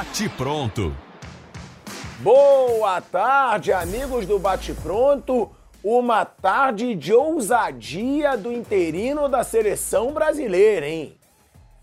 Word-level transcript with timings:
Bate 0.00 0.30
Pronto. 0.30 0.96
Boa 2.20 3.02
tarde, 3.02 3.70
amigos 3.70 4.24
do 4.24 4.38
Bate 4.38 4.72
Pronto. 4.72 5.50
Uma 5.84 6.24
tarde 6.24 6.94
de 6.94 7.12
ousadia 7.12 8.34
do 8.34 8.50
interino 8.50 9.28
da 9.28 9.44
seleção 9.44 10.10
brasileira, 10.10 10.88
hein? 10.88 11.18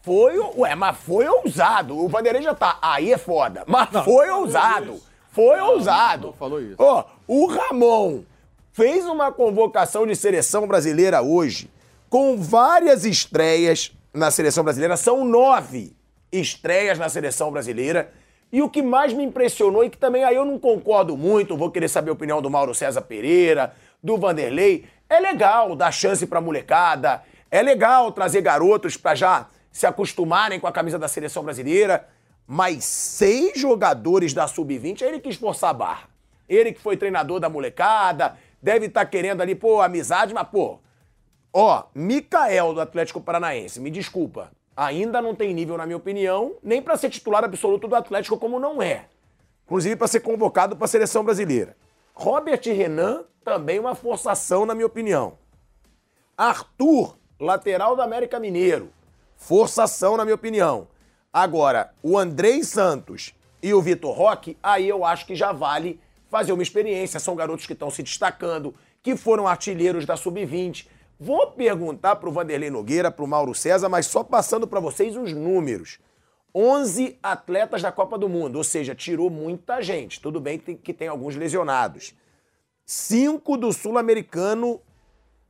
Foi, 0.01 0.35
ué, 0.57 0.73
mas 0.73 0.97
foi 0.97 1.27
ousado. 1.27 1.95
O 1.95 2.07
Vanderlei 2.07 2.41
já 2.41 2.55
tá, 2.55 2.79
aí 2.81 3.13
é 3.13 3.19
foda. 3.19 3.63
Mas 3.67 3.91
Não, 3.91 4.03
foi 4.03 4.27
ousado. 4.31 4.99
Foi 5.31 5.57
Não, 5.57 5.73
ousado. 5.73 6.27
não 6.27 6.33
falou 6.33 6.59
isso. 6.59 6.75
Ó, 6.79 7.03
o 7.27 7.45
Ramon 7.45 8.23
fez 8.73 9.05
uma 9.05 9.31
convocação 9.31 10.07
de 10.07 10.15
seleção 10.15 10.67
brasileira 10.67 11.21
hoje 11.21 11.69
com 12.09 12.35
várias 12.35 13.05
estreias 13.05 13.91
na 14.11 14.31
seleção 14.31 14.63
brasileira. 14.63 14.97
São 14.97 15.23
nove 15.23 15.95
estreias 16.31 16.97
na 16.99 17.09
seleção 17.09 17.51
brasileira. 17.51 18.11
E 18.51 18.61
o 18.61 18.69
que 18.69 18.81
mais 18.81 19.11
me 19.13 19.23
impressionou 19.23 19.83
e 19.83 19.89
que 19.89 19.97
também 19.97 20.23
aí 20.23 20.35
eu 20.35 20.45
não 20.45 20.57
concordo 20.57 21.17
muito, 21.17 21.57
vou 21.57 21.69
querer 21.69 21.89
saber 21.89 22.09
a 22.09 22.13
opinião 22.13 22.41
do 22.41 22.49
Mauro 22.49 22.73
César 22.73 23.01
Pereira, 23.01 23.73
do 24.01 24.17
Vanderlei, 24.17 24.85
é 25.09 25.19
legal 25.19 25.75
dar 25.75 25.91
chance 25.91 26.25
pra 26.25 26.39
molecada, 26.39 27.23
é 27.51 27.61
legal 27.61 28.11
trazer 28.11 28.41
garotos 28.41 28.95
pra 28.95 29.15
já 29.15 29.47
se 29.71 29.85
acostumarem 29.85 30.59
com 30.59 30.67
a 30.67 30.71
camisa 30.71 30.97
da 30.97 31.07
seleção 31.07 31.43
brasileira, 31.43 32.07
mas 32.45 32.85
seis 32.85 33.59
jogadores 33.59 34.33
da 34.33 34.47
Sub-20, 34.47 35.01
é 35.01 35.07
ele 35.07 35.19
que 35.19 35.29
esforçar 35.29 35.71
a 35.71 35.73
barra. 35.73 36.09
Ele 36.47 36.71
que 36.71 36.79
foi 36.79 36.95
treinador 36.95 37.39
da 37.39 37.49
molecada, 37.49 38.37
deve 38.61 38.85
estar 38.85 39.05
querendo 39.05 39.41
ali, 39.41 39.53
pô, 39.53 39.81
amizade, 39.81 40.33
mas, 40.33 40.47
pô, 40.47 40.79
ó, 41.53 41.83
Mikael 41.93 42.73
do 42.73 42.81
Atlético 42.81 43.19
Paranaense, 43.19 43.81
me 43.81 43.91
desculpa, 43.91 44.51
ainda 44.77 45.19
não 45.19 45.33
tem 45.33 45.53
nível, 45.53 45.75
na 45.75 45.87
minha 45.87 45.97
opinião, 45.97 46.55
nem 46.61 46.81
pra 46.81 46.95
ser 46.95 47.09
titular 47.09 47.43
absoluto 47.43 47.87
do 47.87 47.95
Atlético, 47.95 48.37
como 48.37 48.59
não 48.59 48.79
é. 48.79 49.05
Inclusive 49.65 49.95
pra 49.95 50.07
ser 50.07 50.19
convocado 50.19 50.75
pra 50.77 50.87
seleção 50.87 51.23
brasileira. 51.23 51.75
Robert 52.13 52.61
Renan, 52.63 53.23
também 53.43 53.79
uma 53.79 53.95
forçação, 53.95 54.65
na 54.65 54.75
minha 54.75 54.85
opinião. 54.85 55.37
Arthur, 56.37 57.17
lateral 57.39 57.95
do 57.95 58.01
América 58.03 58.39
Mineiro. 58.39 58.89
Forçação, 59.35 60.15
na 60.15 60.23
minha 60.23 60.35
opinião. 60.35 60.87
Agora, 61.33 61.93
o 62.01 62.17
Andrei 62.17 62.63
Santos 62.63 63.33
e 63.61 63.73
o 63.73 63.81
Vitor 63.81 64.15
Roque, 64.15 64.57
aí 64.61 64.87
eu 64.87 65.03
acho 65.03 65.25
que 65.25 65.35
já 65.35 65.51
vale 65.51 65.99
fazer 66.29 66.51
uma 66.51 66.63
experiência. 66.63 67.19
São 67.19 67.35
garotos 67.35 67.65
que 67.65 67.73
estão 67.73 67.89
se 67.89 68.03
destacando, 68.03 68.73
que 69.01 69.15
foram 69.15 69.47
artilheiros 69.47 70.05
da 70.05 70.15
Sub-20. 70.15 70.87
Vou 71.19 71.51
perguntar 71.51 72.17
pro 72.17 72.31
Vanderlei 72.31 72.69
Nogueira, 72.69 73.09
pro 73.09 73.25
Mauro 73.25 73.55
César, 73.55 73.89
mas 73.89 74.05
só 74.05 74.23
passando 74.23 74.67
para 74.67 74.79
vocês 74.79 75.17
os 75.17 75.33
números. 75.33 75.97
11 76.53 77.17
atletas 77.21 77.81
da 77.81 77.91
Copa 77.91 78.17
do 78.17 78.29
Mundo, 78.29 78.57
ou 78.57 78.63
seja, 78.63 78.93
tirou 78.93 79.29
muita 79.29 79.81
gente. 79.81 80.21
Tudo 80.21 80.39
bem 80.39 80.59
que 80.59 80.93
tem 80.93 81.07
alguns 81.07 81.35
lesionados. 81.35 82.13
Cinco 82.85 83.57
do 83.57 83.73
Sul-Americano, 83.73 84.79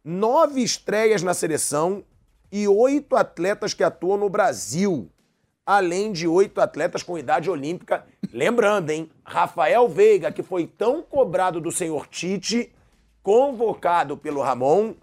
nove 0.04 0.64
estreias 0.64 1.22
na 1.22 1.34
seleção 1.34 2.04
e 2.52 2.68
oito 2.68 3.16
atletas 3.16 3.74
que 3.74 3.84
atuam 3.84 4.18
no 4.18 4.30
Brasil. 4.30 5.10
Além 5.66 6.14
de 6.14 6.28
oito 6.30 6.62
atletas 6.62 7.04
com 7.04 7.18
idade 7.18 7.50
olímpica. 7.50 8.06
Lembrando, 8.32 8.90
hein? 8.90 9.12
Rafael 9.26 9.88
Veiga, 9.90 10.32
que 10.32 10.42
foi 10.42 10.66
tão 10.66 11.02
cobrado 11.02 11.60
do 11.60 11.74
senhor 11.74 12.08
Tite, 12.08 12.74
convocado 13.22 14.16
pelo 14.16 14.42
Ramon, 14.42 14.94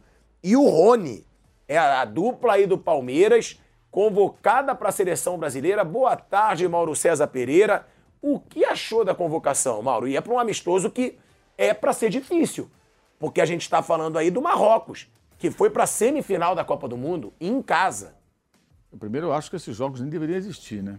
e 0.44 0.54
o 0.54 0.68
Rony. 0.68 1.26
É 1.66 1.78
a 1.78 2.04
dupla 2.04 2.52
aí 2.52 2.66
do 2.66 2.76
Palmeiras, 2.76 3.58
convocada 3.90 4.74
para 4.74 4.90
a 4.90 4.92
seleção 4.92 5.38
brasileira. 5.38 5.82
Boa 5.82 6.14
tarde, 6.14 6.68
Mauro 6.68 6.94
César 6.94 7.27
Pereira. 7.27 7.86
O 8.20 8.38
que 8.38 8.62
achou 8.62 9.02
da 9.04 9.14
convocação, 9.14 9.80
Mauro? 9.80 10.06
E 10.06 10.16
é 10.16 10.20
para 10.20 10.34
um 10.34 10.38
amistoso 10.38 10.90
que 10.90 11.16
é 11.56 11.72
para 11.72 11.94
ser 11.94 12.10
difícil, 12.10 12.70
porque 13.18 13.40
a 13.40 13.46
gente 13.46 13.62
está 13.62 13.83
falando 13.83 14.18
aí 14.18 14.30
do 14.30 14.42
Marrocos, 14.42 15.08
que 15.38 15.50
foi 15.50 15.70
para 15.70 15.84
a 15.84 15.86
semifinal 15.86 16.54
da 16.54 16.64
Copa 16.64 16.86
do 16.86 16.96
Mundo 16.96 17.33
em 17.40 17.62
casa. 17.62 18.14
Primeiro, 18.98 19.28
eu 19.28 19.33
acho 19.33 19.48
que 19.48 19.56
esses 19.56 19.74
jogos 19.74 20.00
nem 20.00 20.10
deveriam 20.10 20.36
existir, 20.36 20.83
né? 20.83 20.98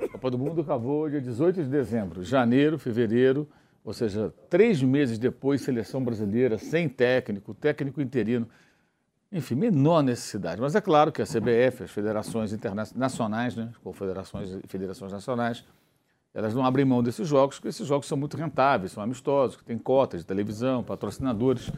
A 0.00 0.08
Copa 0.08 0.30
do 0.30 0.38
Mundo 0.38 0.60
acabou 0.60 1.08
dia 1.08 1.20
18 1.20 1.62
de 1.62 1.68
dezembro. 1.68 2.24
Janeiro, 2.24 2.78
fevereiro, 2.78 3.48
ou 3.84 3.92
seja, 3.92 4.32
três 4.50 4.82
meses 4.82 5.18
depois, 5.18 5.62
seleção 5.62 6.02
brasileira, 6.02 6.58
sem 6.58 6.88
técnico, 6.88 7.54
técnico 7.54 8.00
interino. 8.00 8.48
Enfim, 9.32 9.54
menor 9.54 10.02
necessidade. 10.02 10.60
Mas 10.60 10.74
é 10.74 10.80
claro 10.80 11.10
que 11.10 11.22
a 11.22 11.24
CBF, 11.24 11.84
as 11.84 11.90
federações 11.90 12.52
internacionais, 12.52 13.56
né, 13.56 13.70
confederações 13.82 14.50
e 14.50 14.68
federações 14.68 15.10
nacionais, 15.10 15.64
elas 16.34 16.54
não 16.54 16.64
abrem 16.64 16.84
mão 16.84 17.02
desses 17.02 17.26
jogos, 17.26 17.56
porque 17.56 17.68
esses 17.68 17.86
jogos 17.86 18.06
são 18.06 18.16
muito 18.16 18.36
rentáveis, 18.36 18.92
são 18.92 19.02
amistosos, 19.02 19.58
têm 19.64 19.78
cotas 19.78 20.20
de 20.20 20.26
televisão, 20.26 20.84
patrocinadores. 20.84 21.70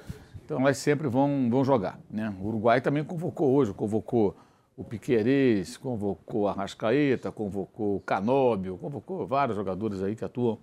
Então 0.45 0.61
elas 0.61 0.79
sempre 0.79 1.07
vão, 1.07 1.49
vão 1.49 1.65
jogar. 1.65 1.99
Né? 2.11 2.35
O 2.41 2.49
Uruguai 2.49 2.81
também 2.81 3.05
convocou 3.05 3.53
hoje, 3.53 3.73
convocou 3.73 4.37
o 4.77 4.83
Piquerez, 4.83 5.77
convocou 5.77 6.49
a 6.49 6.53
Rascaeta, 6.53 7.31
convocou 7.31 7.97
o 7.97 8.01
Canóbio, 8.01 8.77
convocou 8.79 9.25
vários 9.27 9.57
jogadores 9.57 10.03
aí 10.03 10.17
que 10.17 10.25
atuam 10.25 10.59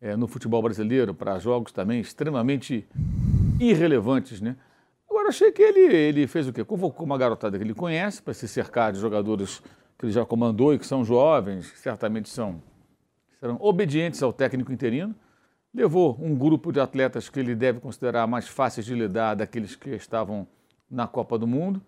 é, 0.00 0.14
no 0.16 0.28
futebol 0.28 0.62
brasileiro 0.62 1.12
para 1.12 1.38
jogos 1.40 1.72
também 1.72 2.00
extremamente 2.00 2.88
irrelevantes, 3.58 4.40
né? 4.40 4.56
Achei 5.30 5.52
que 5.52 5.62
ele, 5.62 5.94
ele 5.94 6.26
fez 6.26 6.48
o 6.48 6.52
quê? 6.52 6.64
Convocou 6.64 7.06
uma 7.06 7.16
garotada 7.16 7.56
que 7.56 7.62
ele 7.62 7.72
conhece 7.72 8.20
para 8.20 8.34
se 8.34 8.48
cercar 8.48 8.92
de 8.92 8.98
jogadores 8.98 9.62
que 9.96 10.04
ele 10.04 10.10
já 10.10 10.26
comandou 10.26 10.74
e 10.74 10.78
que 10.78 10.84
são 10.84 11.04
jovens, 11.04 11.70
que 11.70 11.78
certamente 11.78 12.28
são 12.28 12.60
serão 13.38 13.56
obedientes 13.60 14.20
ao 14.24 14.32
técnico 14.32 14.72
interino. 14.72 15.14
Levou 15.72 16.18
um 16.20 16.34
grupo 16.34 16.72
de 16.72 16.80
atletas 16.80 17.28
que 17.28 17.38
ele 17.38 17.54
deve 17.54 17.78
considerar 17.78 18.26
mais 18.26 18.48
fáceis 18.48 18.84
de 18.84 18.92
lidar 18.92 19.36
daqueles 19.36 19.76
que 19.76 19.90
estavam 19.90 20.48
na 20.90 21.06
Copa 21.06 21.38
do 21.38 21.46
Mundo. 21.46 21.80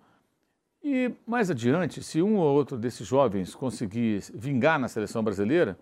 E 0.80 1.10
mais 1.26 1.50
adiante, 1.50 2.00
se 2.00 2.22
um 2.22 2.36
ou 2.36 2.54
outro 2.54 2.78
desses 2.78 3.04
jovens 3.04 3.56
conseguir 3.56 4.22
vingar 4.32 4.78
na 4.78 4.86
seleção 4.86 5.20
brasileira, 5.20 5.76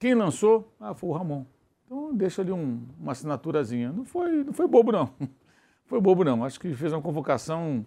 quem 0.00 0.16
lançou? 0.16 0.74
Ah, 0.80 0.94
foi 0.94 1.10
o 1.10 1.12
Ramon. 1.12 1.46
Então 1.86 2.12
deixa 2.12 2.42
ali 2.42 2.50
um, 2.50 2.82
uma 2.98 3.12
assinaturazinha. 3.12 3.92
Não 3.92 4.04
foi, 4.04 4.42
não 4.42 4.52
foi 4.52 4.66
bobo, 4.66 4.90
não. 4.90 5.10
Foi 5.86 6.00
bobo, 6.00 6.24
não. 6.24 6.44
Acho 6.44 6.58
que 6.58 6.72
fez 6.74 6.92
uma 6.92 7.02
convocação, 7.02 7.84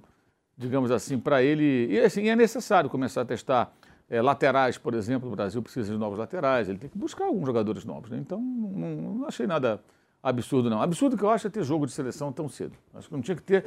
digamos 0.58 0.91
assim, 0.91 1.18
para 1.18 1.41
ele. 1.41 1.88
E 1.90 2.00
assim, 2.00 2.30
é 2.30 2.35
necessário 2.35 2.90
começar 2.90 3.22
a 3.22 3.25
testar 3.25 3.74
é, 4.09 4.22
laterais, 4.22 4.78
por 4.78 4.94
exemplo. 4.94 5.28
O 5.28 5.35
Brasil 5.35 5.62
precisa 5.62 5.91
de 5.91 5.97
novos 5.97 6.18
laterais. 6.18 6.69
Ele 6.69 6.78
tem 6.78 6.90
que 6.90 6.97
buscar 6.97 7.25
alguns 7.25 7.46
jogadores 7.46 7.84
novos. 7.85 8.09
Né? 8.09 8.18
Então, 8.18 8.40
não, 8.40 9.16
não 9.19 9.28
achei 9.28 9.47
nada 9.47 9.81
absurdo, 10.22 10.69
não. 10.69 10.81
Absurdo 10.81 11.18
que 11.18 11.24
eu 11.24 11.30
acho 11.30 11.47
é 11.47 11.50
ter 11.50 11.63
jogo 11.63 11.85
de 11.85 11.91
seleção 11.91 12.31
tão 12.31 12.47
cedo. 12.47 12.75
Acho 12.94 13.08
que 13.08 13.13
não 13.13 13.22
tinha 13.22 13.35
que 13.35 13.44
ter. 13.44 13.66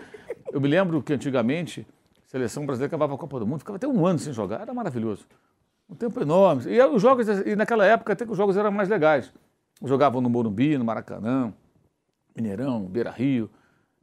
Eu 0.53 0.61
me 0.61 0.69
lembro 0.69 1.03
que 1.03 1.13
antigamente 1.13 1.87
a 2.27 2.31
seleção 2.31 2.65
brasileira 2.65 2.89
acabava 2.89 3.15
a 3.15 3.19
Copa 3.19 3.39
do 3.39 3.47
Mundo, 3.47 3.61
ficava 3.61 3.77
até 3.77 3.89
um 3.89 4.07
ano 4.07 4.19
sem 4.19 4.33
jogar. 4.33 4.61
Era 4.61 4.73
maravilhoso. 4.73 5.27
Um 5.89 5.95
tempo 5.95 6.21
enorme. 6.21 6.73
E 6.73 6.81
os 6.85 7.03
jogos, 7.03 7.27
e 7.29 7.57
naquela 7.57 7.85
época 7.85 8.13
até 8.13 8.25
que 8.25 8.31
os 8.31 8.37
jogos 8.37 8.57
eram 8.57 8.71
mais 8.71 8.89
legais. 8.89 9.33
Jogavam 9.83 10.21
no 10.21 10.29
Morumbi, 10.29 10.77
no 10.77 10.85
Maracanã, 10.85 11.53
Mineirão, 12.37 12.85
Beira 12.85 13.11
Rio. 13.11 13.51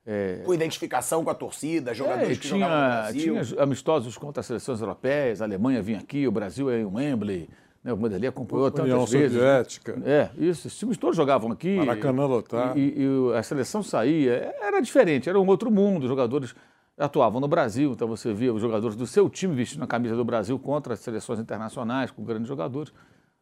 É... 0.10 0.42
Com 0.46 0.54
identificação 0.54 1.22
com 1.22 1.30
a 1.30 1.36
torcida, 1.36 1.94
jogadores 1.94 2.30
é, 2.30 2.34
que 2.36 2.48
tinha, 2.48 2.62
jogavam 2.62 2.78
no 2.78 3.02
Brasil. 3.02 3.44
Tinha 3.44 3.62
amistosos 3.62 4.18
contra 4.18 4.40
as 4.40 4.46
seleções 4.46 4.80
europeias, 4.80 5.42
a 5.42 5.46
Alemanha 5.46 5.82
vinha 5.82 6.00
aqui, 6.00 6.26
o 6.26 6.32
Brasil 6.32 6.70
é 6.70 6.80
em 6.80 6.86
Wembley, 6.86 7.50
né, 7.84 7.92
o 7.92 7.98
Vanderlei 7.98 8.30
acompanhou 8.30 8.72
tantas 8.72 8.86
União 8.86 9.06
vezes. 9.06 9.38
Soviética. 9.38 10.02
É, 10.06 10.30
isso, 10.38 10.66
esses 10.68 10.80
times 10.80 10.96
todos 10.98 11.18
jogavam 11.18 11.52
aqui. 11.52 11.76
Maracanã 11.76 12.26
lotar. 12.26 12.78
E, 12.78 12.82
e, 12.82 13.04
e 13.04 13.38
a 13.38 13.44
seleção 13.44 13.84
saía, 13.84 14.56
era 14.62 14.80
diferente, 14.80 15.28
era 15.28 15.38
um 15.38 15.46
outro 15.46 15.70
mundo, 15.70 16.04
os 16.04 16.10
jogadores 16.10 16.56
atuavam 16.98 17.42
no 17.42 17.48
Brasil, 17.48 17.92
então 17.92 18.08
você 18.08 18.34
via 18.34 18.54
os 18.54 18.62
jogadores 18.62 18.96
do 18.96 19.06
seu 19.06 19.30
time 19.30 19.54
vestindo 19.54 19.84
a 19.84 19.88
camisa 19.88 20.16
do 20.16 20.24
Brasil 20.24 20.58
contra 20.58 20.94
as 20.94 21.02
seleções 21.02 21.38
internacionais, 21.38 22.12
com 22.12 22.24
grandes 22.24 22.48
jogadores. 22.48 22.94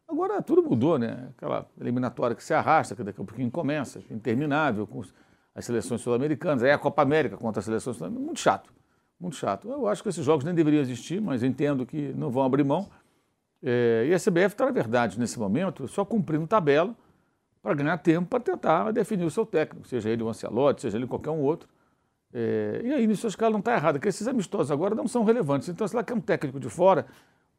Agora 0.08 0.42
tudo 0.42 0.62
mudou, 0.62 0.98
né? 0.98 1.28
Aquela 1.36 1.66
eliminatória 1.80 2.34
que 2.34 2.42
se 2.42 2.52
arrasta, 2.52 2.96
que 2.96 3.04
daqui 3.04 3.20
a 3.20 3.24
pouquinho 3.24 3.50
começa, 3.50 4.00
interminável, 4.10 4.84
com 4.84 5.00
as 5.56 5.64
seleções 5.64 6.02
sul-americanas, 6.02 6.62
aí 6.62 6.70
a 6.70 6.78
Copa 6.78 7.00
América 7.00 7.38
contra 7.38 7.60
as 7.60 7.64
seleções 7.64 7.96
sul-americanas, 7.96 8.26
muito 8.26 8.40
chato, 8.40 8.70
muito 9.18 9.36
chato. 9.36 9.70
Eu 9.70 9.88
acho 9.88 10.02
que 10.02 10.10
esses 10.10 10.22
jogos 10.22 10.44
nem 10.44 10.54
deveriam 10.54 10.82
existir, 10.82 11.18
mas 11.18 11.42
entendo 11.42 11.86
que 11.86 12.12
não 12.12 12.30
vão 12.30 12.44
abrir 12.44 12.62
mão. 12.62 12.86
É, 13.62 14.06
e 14.06 14.12
a 14.12 14.18
CBF 14.18 14.48
está, 14.48 14.66
na 14.66 14.70
verdade, 14.70 15.18
nesse 15.18 15.38
momento, 15.38 15.88
só 15.88 16.04
cumprindo 16.04 16.46
tabela 16.46 16.94
para 17.62 17.74
ganhar 17.74 17.96
tempo 17.96 18.28
para 18.28 18.38
tentar 18.38 18.92
definir 18.92 19.24
o 19.24 19.30
seu 19.30 19.46
técnico, 19.46 19.88
seja 19.88 20.10
ele 20.10 20.22
o 20.22 20.28
Ancelotti, 20.28 20.82
seja 20.82 20.98
ele 20.98 21.06
qualquer 21.06 21.30
um 21.30 21.40
outro. 21.40 21.66
É, 22.34 22.82
e 22.84 22.92
aí, 22.92 23.06
nisso, 23.06 23.26
a 23.26 23.30
escala 23.30 23.52
não 23.52 23.60
está 23.60 23.72
errada, 23.72 23.98
porque 23.98 24.08
esses 24.08 24.28
amistosos 24.28 24.70
agora 24.70 24.94
não 24.94 25.08
são 25.08 25.24
relevantes. 25.24 25.70
Então, 25.70 25.88
se 25.88 25.94
ela 25.94 26.04
quer 26.04 26.12
um 26.12 26.20
técnico 26.20 26.60
de 26.60 26.68
fora, 26.68 27.06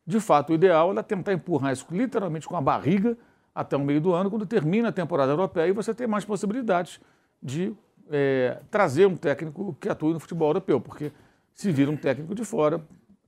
de 0.06 0.20
fato, 0.20 0.52
o 0.52 0.54
ideal 0.54 0.90
é 0.90 0.92
ela 0.92 1.04
tentar 1.04 1.34
empurrar 1.34 1.74
isso 1.74 1.88
literalmente 1.90 2.48
com 2.48 2.56
a 2.56 2.62
barriga 2.62 3.18
até 3.56 3.76
o 3.76 3.80
meio 3.80 4.00
do 4.00 4.14
ano, 4.14 4.30
quando 4.30 4.46
termina 4.46 4.90
a 4.90 4.92
temporada 4.92 5.32
europeia, 5.32 5.68
e 5.68 5.72
você 5.72 5.96
tem 5.96 6.06
mais 6.06 6.24
possibilidades 6.24 7.02
de 7.42 7.76
é, 8.12 8.60
trazer 8.70 9.06
um 9.06 9.16
técnico 9.16 9.76
que 9.80 9.90
atue 9.90 10.14
no 10.14 10.20
futebol 10.20 10.50
europeu, 10.50 10.80
porque 10.80 11.12
se 11.54 11.72
vir 11.72 11.90
um 11.90 11.98
técnico 11.98 12.36
de 12.36 12.46
fora, 12.46 12.82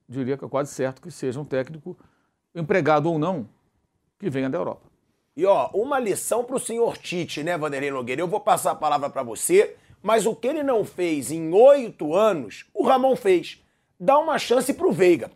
diria 0.08 0.38
que 0.38 0.46
é 0.46 0.48
quase 0.48 0.74
certo 0.74 1.02
que 1.02 1.12
seja 1.12 1.40
um 1.40 1.46
técnico 1.46 1.98
empregado 2.54 3.12
ou 3.12 3.20
não 3.20 3.48
que 4.18 4.30
venha 4.30 4.50
da 4.50 4.58
Europa. 4.58 4.90
E 5.36 5.46
ó, 5.46 5.70
uma 5.74 6.00
lição 6.00 6.44
pro 6.44 6.60
senhor 6.60 6.98
Tite, 6.98 7.44
né, 7.44 7.58
Vanderlei 7.58 7.92
Nogueira? 7.92 8.22
Eu 8.22 8.28
vou 8.28 8.42
passar 8.42 8.72
a 8.72 8.76
palavra 8.76 9.10
para 9.10 9.24
você, 9.24 9.76
mas 10.02 10.26
o 10.26 10.36
que 10.36 10.48
ele 10.48 10.64
não 10.64 10.84
fez 10.84 11.32
em 11.32 11.54
oito 11.54 12.14
anos, 12.14 12.66
o 12.74 12.84
Ramon 12.84 13.16
fez. 13.16 13.64
Dá 14.00 14.18
uma 14.18 14.38
chance 14.38 14.74
pro 14.74 14.92
Veiga. 14.92 15.32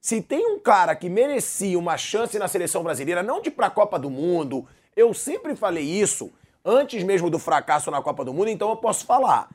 Se 0.00 0.22
tem 0.22 0.46
um 0.46 0.60
cara 0.60 0.94
que 0.94 1.08
merecia 1.08 1.78
uma 1.78 1.96
chance 1.96 2.38
na 2.38 2.46
seleção 2.46 2.82
brasileira, 2.82 3.22
não 3.22 3.42
de 3.42 3.48
ir 3.48 3.52
pra 3.52 3.68
Copa 3.68 3.98
do 3.98 4.08
Mundo, 4.08 4.66
eu 4.94 5.12
sempre 5.12 5.56
falei 5.56 5.84
isso, 5.84 6.30
antes 6.64 7.02
mesmo 7.02 7.30
do 7.30 7.38
fracasso 7.38 7.90
na 7.90 8.02
Copa 8.02 8.24
do 8.24 8.32
Mundo, 8.32 8.48
então 8.48 8.70
eu 8.70 8.76
posso 8.76 9.04
falar. 9.04 9.48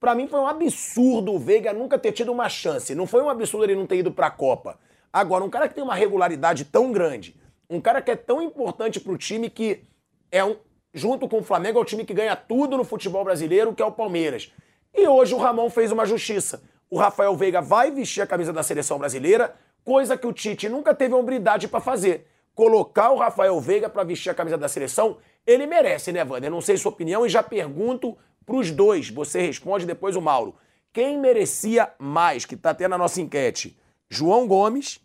Para 0.00 0.14
mim 0.14 0.28
foi 0.28 0.38
um 0.38 0.46
absurdo 0.46 1.32
o 1.34 1.38
Veiga 1.38 1.72
nunca 1.72 1.98
ter 1.98 2.12
tido 2.12 2.30
uma 2.30 2.48
chance. 2.48 2.94
Não 2.94 3.06
foi 3.06 3.22
um 3.22 3.28
absurdo 3.28 3.64
ele 3.64 3.74
não 3.74 3.86
ter 3.86 3.96
ido 3.96 4.12
para 4.12 4.28
a 4.28 4.30
Copa. 4.30 4.78
Agora, 5.12 5.42
um 5.42 5.50
cara 5.50 5.68
que 5.68 5.74
tem 5.74 5.82
uma 5.82 5.94
regularidade 5.94 6.64
tão 6.66 6.92
grande, 6.92 7.34
um 7.68 7.80
cara 7.80 8.00
que 8.00 8.10
é 8.10 8.16
tão 8.16 8.40
importante 8.40 9.00
para 9.00 9.12
o 9.12 9.18
time 9.18 9.50
que 9.50 9.82
é 10.30 10.44
um, 10.44 10.56
junto 10.92 11.28
com 11.28 11.38
o 11.38 11.42
Flamengo, 11.42 11.78
é 11.78 11.82
o 11.82 11.84
time 11.84 12.04
que 12.04 12.14
ganha 12.14 12.36
tudo 12.36 12.76
no 12.76 12.84
futebol 12.84 13.24
brasileiro, 13.24 13.74
que 13.74 13.82
é 13.82 13.86
o 13.86 13.92
Palmeiras. 13.92 14.52
E 14.94 15.06
hoje 15.08 15.34
o 15.34 15.38
Ramon 15.38 15.68
fez 15.70 15.90
uma 15.90 16.06
justiça. 16.06 16.62
O 16.90 16.98
Rafael 16.98 17.34
Veiga 17.36 17.60
vai 17.60 17.90
vestir 17.90 18.22
a 18.22 18.26
camisa 18.26 18.52
da 18.52 18.62
seleção 18.62 18.98
brasileira, 18.98 19.54
coisa 19.84 20.16
que 20.16 20.26
o 20.26 20.32
Tite 20.32 20.68
nunca 20.68 20.94
teve 20.94 21.14
a 21.14 21.16
hombridade 21.16 21.68
para 21.68 21.80
fazer. 21.80 22.26
Colocar 22.54 23.10
o 23.10 23.16
Rafael 23.16 23.58
Veiga 23.60 23.88
para 23.88 24.04
vestir 24.04 24.30
a 24.30 24.34
camisa 24.34 24.56
da 24.56 24.68
seleção, 24.68 25.18
ele 25.48 25.66
merece, 25.66 26.12
né, 26.12 26.22
Wander? 26.22 26.50
Não 26.50 26.60
sei 26.60 26.76
sua 26.76 26.92
opinião 26.92 27.24
e 27.24 27.28
já 27.28 27.42
pergunto 27.42 28.16
para 28.44 28.56
os 28.56 28.70
dois, 28.70 29.08
você 29.08 29.40
responde 29.40 29.86
depois 29.86 30.14
o 30.14 30.20
Mauro. 30.20 30.54
Quem 30.92 31.18
merecia 31.18 31.90
mais, 31.98 32.44
que 32.44 32.54
está 32.54 32.74
tendo 32.74 32.94
a 32.94 32.98
nossa 32.98 33.20
enquete? 33.20 33.78
João 34.10 34.46
Gomes, 34.46 35.00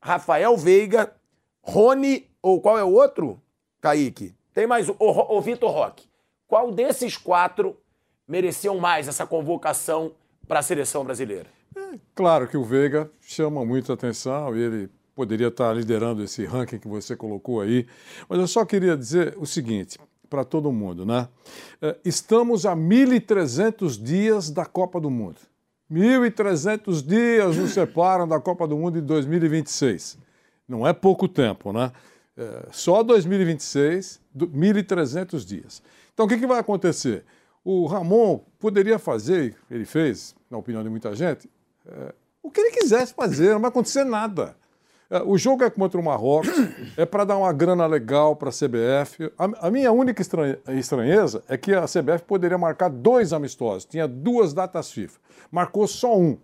Rafael 0.00 0.54
Veiga, 0.56 1.14
Rony, 1.62 2.28
ou 2.42 2.60
qual 2.60 2.78
é 2.78 2.84
o 2.84 2.92
outro, 2.92 3.40
Kaique? 3.80 4.34
Tem 4.52 4.66
mais 4.66 4.88
o, 4.88 4.96
o, 4.98 5.36
o 5.36 5.40
Vitor 5.40 5.70
Roque. 5.70 6.06
Qual 6.46 6.70
desses 6.70 7.16
quatro 7.16 7.78
mereciam 8.28 8.78
mais 8.78 9.08
essa 9.08 9.26
convocação 9.26 10.12
para 10.46 10.60
a 10.60 10.62
seleção 10.62 11.04
brasileira? 11.04 11.46
É, 11.74 11.98
claro 12.14 12.48
que 12.48 12.56
o 12.56 12.64
Veiga 12.64 13.10
chama 13.20 13.64
muita 13.64 13.94
atenção 13.94 14.56
e 14.56 14.60
ele 14.60 14.90
poderia 15.16 15.48
estar 15.48 15.72
liderando 15.72 16.22
esse 16.22 16.44
ranking 16.44 16.78
que 16.78 16.86
você 16.86 17.16
colocou 17.16 17.62
aí. 17.62 17.86
Mas 18.28 18.38
eu 18.38 18.46
só 18.46 18.64
queria 18.66 18.96
dizer 18.96 19.34
o 19.38 19.46
seguinte: 19.46 19.98
para 20.28 20.44
todo 20.44 20.70
mundo, 20.70 21.06
né? 21.06 21.26
É, 21.80 21.96
estamos 22.04 22.66
a 22.66 22.76
1.300 22.76 24.00
dias 24.00 24.50
da 24.50 24.66
Copa 24.66 25.00
do 25.00 25.10
Mundo. 25.10 25.38
1.300 25.90 27.04
dias 27.04 27.56
nos 27.56 27.70
separam 27.70 28.28
da 28.28 28.38
Copa 28.38 28.68
do 28.68 28.76
Mundo 28.76 29.00
de 29.00 29.06
2026. 29.06 30.18
Não 30.68 30.86
é 30.86 30.92
pouco 30.92 31.26
tempo, 31.26 31.72
né? 31.72 31.90
É, 32.36 32.68
só 32.70 33.02
2026, 33.02 34.20
1.300 34.36 35.44
dias. 35.46 35.82
Então, 36.12 36.26
o 36.26 36.28
que, 36.28 36.46
vai 36.46 36.58
acontecer? 36.58 37.24
O 37.64 37.86
Ramon 37.86 38.40
poderia 38.58 38.98
fazer, 38.98 39.56
ele 39.70 39.84
fez, 39.84 40.34
na 40.50 40.58
opinião 40.58 40.82
de 40.82 40.90
muita 40.90 41.14
gente, 41.14 41.48
é, 41.86 42.14
o 42.42 42.50
que 42.50 42.60
ele 42.60 42.72
quisesse 42.72 43.14
fazer, 43.14 43.52
não 43.52 43.60
vai 43.60 43.70
acontecer 43.70 44.04
nada. 44.04 44.56
É, 45.08 45.22
o 45.22 45.38
jogo 45.38 45.62
é 45.62 45.70
contra 45.70 46.00
o 46.00 46.04
Marrocos, 46.04 46.50
é 46.96 47.06
para 47.06 47.24
dar 47.24 47.36
uma 47.38 47.52
grana 47.52 47.86
legal 47.86 48.34
para 48.34 48.48
a 48.48 48.52
CBF. 48.52 49.32
A, 49.38 49.70
minha 49.70 49.92
única 49.92 50.22
estranheza 50.68 51.42
é 51.48 51.56
que 51.56 51.72
a 51.72 51.84
CBF 51.84 52.24
poderia 52.26 52.58
marcar 52.58 52.88
dois 52.88 53.32
amistosos, 53.32 53.84
tinha 53.84 54.08
duas 54.08 54.52
datas 54.52 54.90
FIFA, 54.90 55.18
marcou 55.50 55.86
só 55.86 56.18
um. 56.18 56.36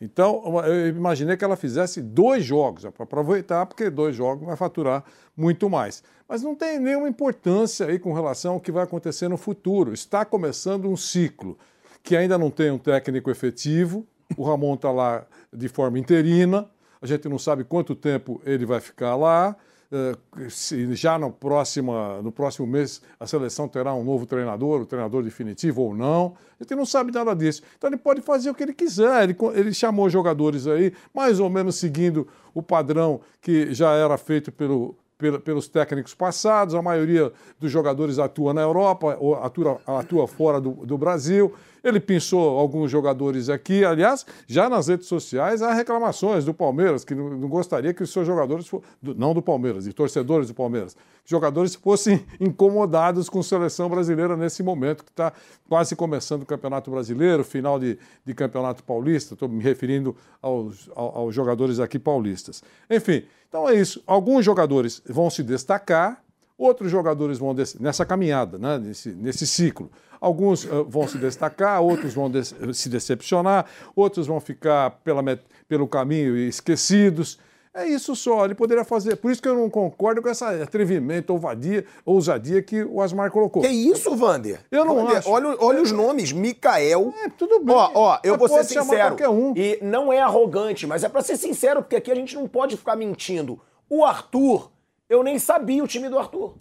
Então, 0.00 0.42
eu 0.66 0.88
imaginei 0.88 1.36
que 1.36 1.44
ela 1.44 1.54
fizesse 1.54 2.02
dois 2.02 2.44
jogos, 2.44 2.84
para 2.84 3.04
aproveitar, 3.04 3.64
porque 3.66 3.88
dois 3.88 4.16
jogos 4.16 4.44
vai 4.44 4.56
faturar 4.56 5.04
muito 5.36 5.70
mais. 5.70 6.02
Mas 6.28 6.42
não 6.42 6.56
tem 6.56 6.80
nenhuma 6.80 7.08
importância 7.08 7.86
aí 7.86 8.00
com 8.00 8.12
relação 8.12 8.54
ao 8.54 8.60
que 8.60 8.72
vai 8.72 8.82
acontecer 8.82 9.28
no 9.28 9.36
futuro. 9.36 9.92
Está 9.94 10.24
começando 10.24 10.90
um 10.90 10.96
ciclo 10.96 11.56
que 12.02 12.16
ainda 12.16 12.36
não 12.36 12.50
tem 12.50 12.72
um 12.72 12.78
técnico 12.78 13.30
efetivo, 13.30 14.04
o 14.36 14.42
Ramon 14.42 14.74
está 14.74 14.90
lá 14.90 15.24
de 15.52 15.68
forma 15.68 16.00
interina 16.00 16.68
a 17.02 17.06
gente 17.06 17.28
não 17.28 17.38
sabe 17.38 17.64
quanto 17.64 17.96
tempo 17.96 18.40
ele 18.46 18.64
vai 18.64 18.80
ficar 18.80 19.16
lá. 19.16 19.56
Eh, 19.90 20.16
se 20.48 20.94
já 20.94 21.18
no, 21.18 21.30
próxima, 21.30 22.22
no 22.22 22.32
próximo 22.32 22.66
mês 22.66 23.02
a 23.20 23.26
seleção 23.26 23.68
terá 23.68 23.92
um 23.92 24.02
novo 24.02 24.24
treinador, 24.24 24.80
o 24.80 24.86
treinador 24.86 25.22
definitivo 25.22 25.82
ou 25.82 25.94
não. 25.94 26.34
A 26.58 26.62
gente 26.62 26.76
não 26.76 26.86
sabe 26.86 27.12
nada 27.12 27.34
disso. 27.34 27.62
Então 27.76 27.90
ele 27.90 27.98
pode 27.98 28.22
fazer 28.22 28.48
o 28.48 28.54
que 28.54 28.62
ele 28.62 28.72
quiser. 28.72 29.24
Ele, 29.24 29.36
ele 29.54 29.74
chamou 29.74 30.08
jogadores 30.08 30.66
aí, 30.68 30.94
mais 31.12 31.40
ou 31.40 31.50
menos 31.50 31.74
seguindo 31.74 32.26
o 32.54 32.62
padrão 32.62 33.20
que 33.40 33.74
já 33.74 33.92
era 33.92 34.16
feito 34.16 34.52
pelo, 34.52 34.96
pelos 35.44 35.68
técnicos 35.68 36.14
passados, 36.14 36.74
a 36.74 36.82
maioria 36.82 37.32
dos 37.58 37.70
jogadores 37.70 38.18
atua 38.18 38.52
na 38.52 38.62
Europa, 38.62 39.16
ou 39.20 39.34
atua, 39.34 39.80
atua 39.86 40.26
fora 40.26 40.60
do, 40.60 40.70
do, 40.70 40.98
Brasil. 40.98 41.52
Ele 41.82 41.98
pensou 41.98 42.58
alguns 42.58 42.90
jogadores 42.90 43.48
aqui, 43.48 43.84
aliás, 43.84 44.24
já 44.46 44.68
nas 44.68 44.86
redes 44.88 45.06
sociais 45.06 45.62
há 45.62 45.72
reclamações 45.72 46.44
do 46.44 46.54
Palmeiras, 46.54 47.04
que 47.04 47.14
não, 47.14 47.40
gostaria 47.48 47.92
que 47.92 48.02
os 48.02 48.10
seus 48.10 48.26
jogadores, 48.26 48.70
do, 49.00 49.14
não 49.14 49.34
do 49.34 49.42
Palmeiras, 49.42 49.84
de 49.84 49.92
torcedores 49.92 50.48
do 50.48 50.54
Palmeiras, 50.54 50.96
jogadores 51.24 51.74
fossem 51.74 52.24
incomodados 52.40 53.28
com 53.28 53.40
a 53.40 53.42
seleção 53.42 53.88
brasileira 53.88 54.36
nesse 54.36 54.62
momento, 54.62 55.04
que 55.04 55.10
está 55.10 55.32
quase 55.68 55.96
começando 55.96 56.42
o 56.42 56.46
Campeonato 56.46 56.90
Brasileiro, 56.90 57.42
final 57.42 57.78
de, 57.78 57.98
de 58.24 58.34
Campeonato 58.34 58.84
Paulista, 58.84 59.34
estou 59.34 59.48
me 59.48 59.62
referindo 59.62 60.16
aos, 60.40 60.88
aos 60.94 61.34
jogadores 61.34 61.80
aqui 61.80 61.98
paulistas. 61.98 62.62
Enfim, 62.88 63.24
então 63.52 63.68
é 63.68 63.74
isso. 63.74 64.02
Alguns 64.06 64.46
jogadores 64.46 65.02
vão 65.04 65.28
se 65.28 65.42
destacar, 65.42 66.24
outros 66.56 66.90
jogadores 66.90 67.36
vão 67.36 67.54
nessa 67.78 68.06
caminhada, 68.06 68.56
né, 68.56 68.78
nesse, 68.78 69.10
nesse 69.10 69.46
ciclo. 69.46 69.92
Alguns 70.18 70.64
uh, 70.64 70.86
vão 70.88 71.06
se 71.06 71.18
destacar, 71.18 71.82
outros 71.82 72.14
vão 72.14 72.30
de 72.30 72.42
se 72.72 72.88
decepcionar, 72.88 73.66
outros 73.94 74.26
vão 74.26 74.40
ficar 74.40 74.92
pela, 75.04 75.22
pelo 75.68 75.86
caminho 75.86 76.34
esquecidos. 76.34 77.38
É 77.74 77.86
isso 77.86 78.14
só, 78.14 78.44
ele 78.44 78.54
poderia 78.54 78.84
fazer. 78.84 79.16
Por 79.16 79.30
isso 79.30 79.40
que 79.40 79.48
eu 79.48 79.54
não 79.54 79.70
concordo 79.70 80.20
com 80.20 80.28
esse 80.28 80.44
atrevimento, 80.44 81.32
ousadia, 81.32 81.86
ousadia 82.04 82.62
que 82.62 82.84
o 82.84 83.00
Asmar 83.00 83.30
colocou. 83.30 83.62
Que 83.62 83.68
isso, 83.68 84.14
Vander? 84.14 84.60
Eu 84.70 84.84
não 84.84 84.96
Vander, 84.96 85.16
acho. 85.16 85.30
Olha, 85.30 85.56
olha 85.58 85.80
os 85.80 85.90
nomes, 85.90 86.32
Mikael. 86.32 87.14
É, 87.24 87.30
tudo 87.30 87.60
bem. 87.60 87.74
Ó, 87.74 87.90
ó, 87.94 88.18
eu 88.22 88.36
vou 88.36 88.46
ser 88.46 88.64
sincero. 88.64 89.16
Um. 89.30 89.54
E 89.56 89.78
não 89.80 90.12
é 90.12 90.20
arrogante, 90.20 90.86
mas 90.86 91.02
é 91.02 91.08
para 91.08 91.22
ser 91.22 91.38
sincero, 91.38 91.80
porque 91.80 91.96
aqui 91.96 92.12
a 92.12 92.14
gente 92.14 92.34
não 92.34 92.46
pode 92.46 92.76
ficar 92.76 92.94
mentindo. 92.94 93.58
O 93.88 94.04
Arthur, 94.04 94.70
eu 95.08 95.22
nem 95.22 95.38
sabia 95.38 95.82
o 95.82 95.88
time 95.88 96.10
do 96.10 96.18
Arthur. 96.18 96.54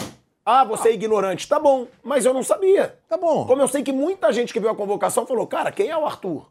Ah, 0.45 0.63
você 0.63 0.89
é 0.89 0.93
ignorante. 0.93 1.47
Tá 1.47 1.59
bom, 1.59 1.87
mas 2.01 2.25
eu 2.25 2.33
não 2.33 2.41
sabia. 2.41 2.95
Tá 3.09 3.17
bom. 3.17 3.45
Como 3.45 3.61
eu 3.61 3.67
sei 3.67 3.83
que 3.83 3.91
muita 3.91 4.31
gente 4.31 4.53
que 4.53 4.59
viu 4.59 4.69
a 4.69 4.75
convocação 4.75 5.25
falou, 5.25 5.45
cara, 5.45 5.71
quem 5.71 5.89
é 5.89 5.97
o 5.97 6.05
Arthur? 6.05 6.49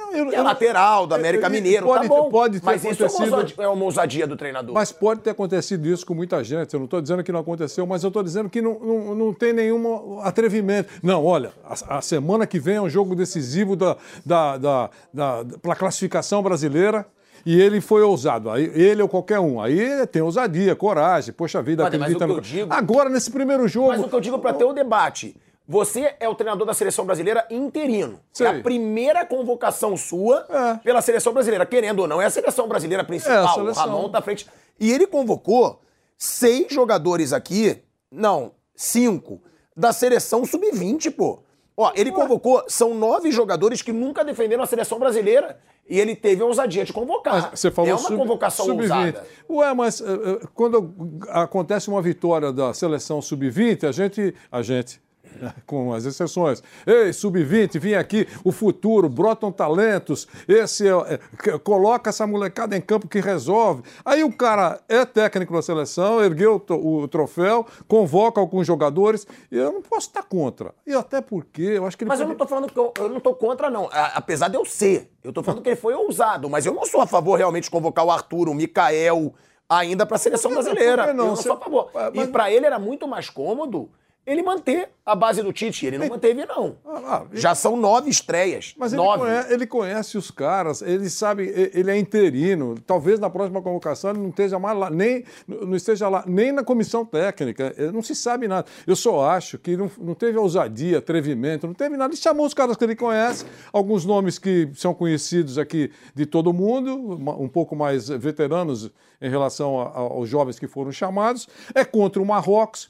Não, 0.00 0.16
eu, 0.16 0.32
é 0.32 0.38
eu, 0.38 0.42
lateral 0.42 1.06
do 1.06 1.14
América 1.14 1.46
eu, 1.46 1.50
Mineiro, 1.50 1.86
pode, 1.86 2.02
tá 2.02 2.08
bom. 2.08 2.30
Pode 2.30 2.60
ter 2.60 2.66
mas 2.66 2.84
acontecido... 2.84 3.06
isso 3.06 3.22
é 3.22 3.26
uma, 3.26 3.36
ousadia, 3.36 3.64
é 3.64 3.68
uma, 3.68 3.84
ousadia, 3.84 4.26
do 4.26 4.36
treinador. 4.36 4.74
Mas 4.74 4.90
pode 4.90 5.20
ter 5.20 5.30
acontecido 5.30 5.86
isso 5.86 6.06
com 6.06 6.14
muita 6.14 6.42
gente. 6.42 6.72
Eu 6.72 6.80
não 6.80 6.84
estou 6.86 7.00
dizendo 7.00 7.22
que 7.22 7.30
não 7.30 7.40
aconteceu, 7.40 7.86
mas 7.86 8.02
eu 8.02 8.08
estou 8.08 8.22
dizendo 8.22 8.48
que 8.48 8.62
não, 8.62 8.78
não, 8.78 9.14
não 9.14 9.34
tem 9.34 9.52
nenhum 9.52 10.20
atrevimento. 10.22 10.90
Não, 11.02 11.24
olha, 11.24 11.52
a, 11.64 11.98
a, 11.98 12.00
semana 12.00 12.46
que 12.46 12.58
vem 12.58 12.76
é 12.76 12.80
um 12.80 12.88
jogo 12.88 13.14
decisivo 13.14 13.76
da, 13.76 13.96
da, 14.24 14.56
da, 14.56 14.90
da, 15.12 15.42
da 15.42 15.76
classificação 15.76 16.42
brasileira 16.42 17.06
e 17.44 17.60
ele 17.60 17.80
foi 17.80 18.02
ousado. 18.02 18.50
Aí, 18.50 18.70
ele 18.74 19.02
ou 19.02 19.08
qualquer 19.08 19.38
um. 19.38 19.60
Aí 19.60 20.06
tem 20.06 20.22
ousadia, 20.22 20.74
coragem, 20.74 21.32
poxa 21.32 21.62
vida, 21.62 21.84
Olha, 21.84 21.96
acredita 21.96 22.26
no... 22.26 22.40
digo... 22.40 22.72
Agora, 22.72 23.08
nesse 23.08 23.30
primeiro 23.30 23.66
jogo. 23.68 23.88
Mas 23.88 24.00
o 24.00 24.08
que 24.08 24.14
eu 24.14 24.20
digo 24.20 24.38
para 24.38 24.52
ter 24.52 24.64
o 24.64 24.70
um 24.70 24.74
debate. 24.74 25.36
Você 25.70 26.16
é 26.18 26.28
o 26.28 26.34
treinador 26.34 26.66
da 26.66 26.74
seleção 26.74 27.06
brasileira 27.06 27.46
interino. 27.48 28.18
Sei. 28.32 28.44
É 28.44 28.50
a 28.50 28.60
primeira 28.60 29.24
convocação 29.24 29.96
sua 29.96 30.44
é. 30.50 30.74
pela 30.82 31.00
seleção 31.00 31.32
brasileira. 31.32 31.64
Querendo 31.64 32.00
ou 32.00 32.08
não, 32.08 32.20
é 32.20 32.24
a 32.24 32.30
seleção 32.30 32.66
brasileira 32.66 33.04
principal. 33.04 33.68
É. 33.68 33.70
O 33.70 33.72
Ramon 33.72 34.08
tá 34.08 34.20
frente. 34.20 34.48
E 34.80 34.90
ele 34.90 35.06
convocou 35.06 35.80
seis 36.18 36.72
jogadores 36.72 37.32
aqui, 37.32 37.80
não, 38.10 38.50
cinco, 38.74 39.40
da 39.76 39.92
seleção 39.92 40.44
sub-20, 40.44 41.14
pô. 41.14 41.44
Ó, 41.76 41.92
ele 41.94 42.10
convocou, 42.10 42.64
são 42.66 42.92
nove 42.92 43.30
jogadores 43.30 43.80
que 43.80 43.92
nunca 43.92 44.24
defenderam 44.24 44.64
a 44.64 44.66
seleção 44.66 44.98
brasileira. 44.98 45.56
E 45.88 46.00
ele 46.00 46.16
teve 46.16 46.42
a 46.42 46.46
ousadia 46.46 46.84
de 46.84 46.92
convocar. 46.92 47.48
Mas 47.52 47.60
você 47.60 47.70
falou 47.70 47.92
é 47.92 47.94
uma 47.94 48.00
sub, 48.00 48.16
convocação 48.16 48.76
ousada. 48.76 49.24
Ué, 49.48 49.72
mas 49.72 50.00
uh, 50.00 50.48
quando 50.52 50.92
acontece 51.28 51.88
uma 51.88 52.02
vitória 52.02 52.52
da 52.52 52.74
seleção 52.74 53.22
sub-20, 53.22 53.88
a 53.88 53.92
gente, 53.92 54.34
a 54.50 54.62
gente, 54.62 55.00
com 55.66 55.92
as 55.92 56.04
exceções. 56.04 56.62
Ei, 56.86 57.12
sub-20, 57.12 57.78
vim 57.78 57.94
aqui, 57.94 58.26
o 58.44 58.52
futuro, 58.52 59.08
brotam 59.08 59.52
talentos, 59.52 60.26
esse 60.48 60.88
é, 60.88 60.92
é, 60.92 61.58
coloca 61.58 62.10
essa 62.10 62.26
molecada 62.26 62.76
em 62.76 62.80
campo 62.80 63.08
que 63.08 63.20
resolve. 63.20 63.82
Aí 64.04 64.22
o 64.24 64.32
cara 64.32 64.80
é 64.88 65.04
técnico 65.04 65.52
da 65.52 65.62
seleção, 65.62 66.22
ergueu 66.22 66.62
o, 66.68 67.02
o 67.02 67.08
troféu, 67.08 67.66
convoca 67.88 68.40
alguns 68.40 68.66
jogadores, 68.66 69.26
e 69.50 69.56
eu 69.56 69.72
não 69.72 69.82
posso 69.82 70.08
estar 70.08 70.22
contra. 70.22 70.74
E 70.86 70.92
até 70.94 71.20
porque 71.20 71.62
eu 71.62 71.86
acho 71.86 71.96
que 71.96 72.04
ele. 72.04 72.08
Mas 72.08 72.18
pode... 72.18 72.22
eu 72.22 72.26
não 72.28 72.32
estou 72.34 72.46
falando 72.46 72.72
que 72.72 72.78
eu, 72.78 72.92
eu 72.98 73.08
não 73.08 73.18
estou 73.18 73.34
contra, 73.34 73.70
não. 73.70 73.88
apesar 73.92 74.48
de 74.48 74.56
eu 74.56 74.64
ser. 74.64 75.10
Eu 75.22 75.30
estou 75.30 75.44
falando 75.44 75.62
que 75.62 75.68
ele 75.68 75.76
foi 75.76 75.94
ousado, 75.94 76.48
mas 76.48 76.64
eu 76.64 76.72
não 76.72 76.86
sou 76.86 77.00
a 77.00 77.06
favor 77.06 77.36
realmente 77.36 77.64
de 77.64 77.70
convocar 77.70 78.04
o 78.04 78.10
Arthur, 78.10 78.48
o 78.48 78.54
Mikael 78.54 79.34
ainda 79.68 80.04
para 80.04 80.16
a 80.16 80.18
seleção 80.18 80.50
brasileira. 80.50 81.12
Não? 81.14 81.24
Eu 81.24 81.28
não 81.30 81.36
sou 81.36 81.52
a 81.52 81.56
favor. 81.56 81.90
Ah, 81.94 82.10
E 82.12 82.16
mas- 82.18 82.30
para 82.30 82.50
ele 82.50 82.66
era 82.66 82.78
muito 82.78 83.06
mais 83.06 83.30
cômodo 83.30 83.88
ele 84.26 84.42
manter 84.42 84.90
a 85.04 85.14
base 85.14 85.42
do 85.42 85.52
Tite. 85.52 85.86
Ele 85.86 85.98
não 85.98 86.06
manteve, 86.08 86.44
não. 86.46 86.76
Ah, 86.86 87.00
ah, 87.04 87.26
Já 87.32 87.54
são 87.54 87.76
nove 87.76 88.08
estreias. 88.10 88.74
Mas 88.78 88.92
ele 88.92 89.02
nove. 89.02 89.22
conhece, 89.24 89.52
ele 89.52 89.66
conhece 89.66 90.18
os 90.18 90.30
caras, 90.30 90.82
ele 90.82 91.10
sabe, 91.10 91.52
ele 91.74 91.90
é 91.90 91.98
interino. 91.98 92.76
Talvez 92.86 93.18
na 93.18 93.28
próxima 93.28 93.60
convocação 93.60 94.10
ele 94.10 94.20
não 94.20 94.28
esteja 94.28 94.58
mais 94.58 94.78
lá, 94.78 94.88
nem, 94.90 95.24
não 95.48 95.74
esteja 95.74 96.08
lá, 96.08 96.22
nem 96.26 96.52
na 96.52 96.62
comissão 96.62 97.04
técnica. 97.04 97.74
Eh, 97.76 97.90
Não 97.90 98.02
se 98.02 98.14
sabe 98.14 98.46
nada. 98.46 98.66
Eu 98.86 98.94
só 98.94 99.28
acho 99.28 99.58
que 99.58 99.76
não, 99.76 99.90
não 99.98 100.14
teve 100.14 100.38
ousadia, 100.38 100.98
atrevimento, 100.98 101.66
não 101.66 101.74
teve 101.74 101.96
nada. 101.96 102.12
Ele 102.14 102.20
chamou 102.20 102.46
os 102.46 102.54
caras 102.54 102.76
que 102.76 102.84
ele 102.84 102.94
conhece, 102.94 103.44
alguns 103.72 104.04
nomes 104.04 104.38
que 104.38 104.68
são 104.74 104.94
conhecidos 104.94 105.58
aqui 105.58 105.90
de 106.14 106.24
todo 106.26 106.52
mundo, 106.52 106.94
um 107.40 107.48
pouco 107.48 107.74
mais 107.74 108.08
veteranos 108.08 108.90
em 109.20 109.28
relação 109.28 109.80
a- 109.80 109.88
a- 109.88 109.98
aos 109.98 110.28
jovens 110.28 110.58
que 110.58 110.68
foram 110.68 110.92
chamados. 110.92 111.48
É 111.74 111.84
contra 111.84 112.22
o 112.22 112.26
Marrocos. 112.26 112.88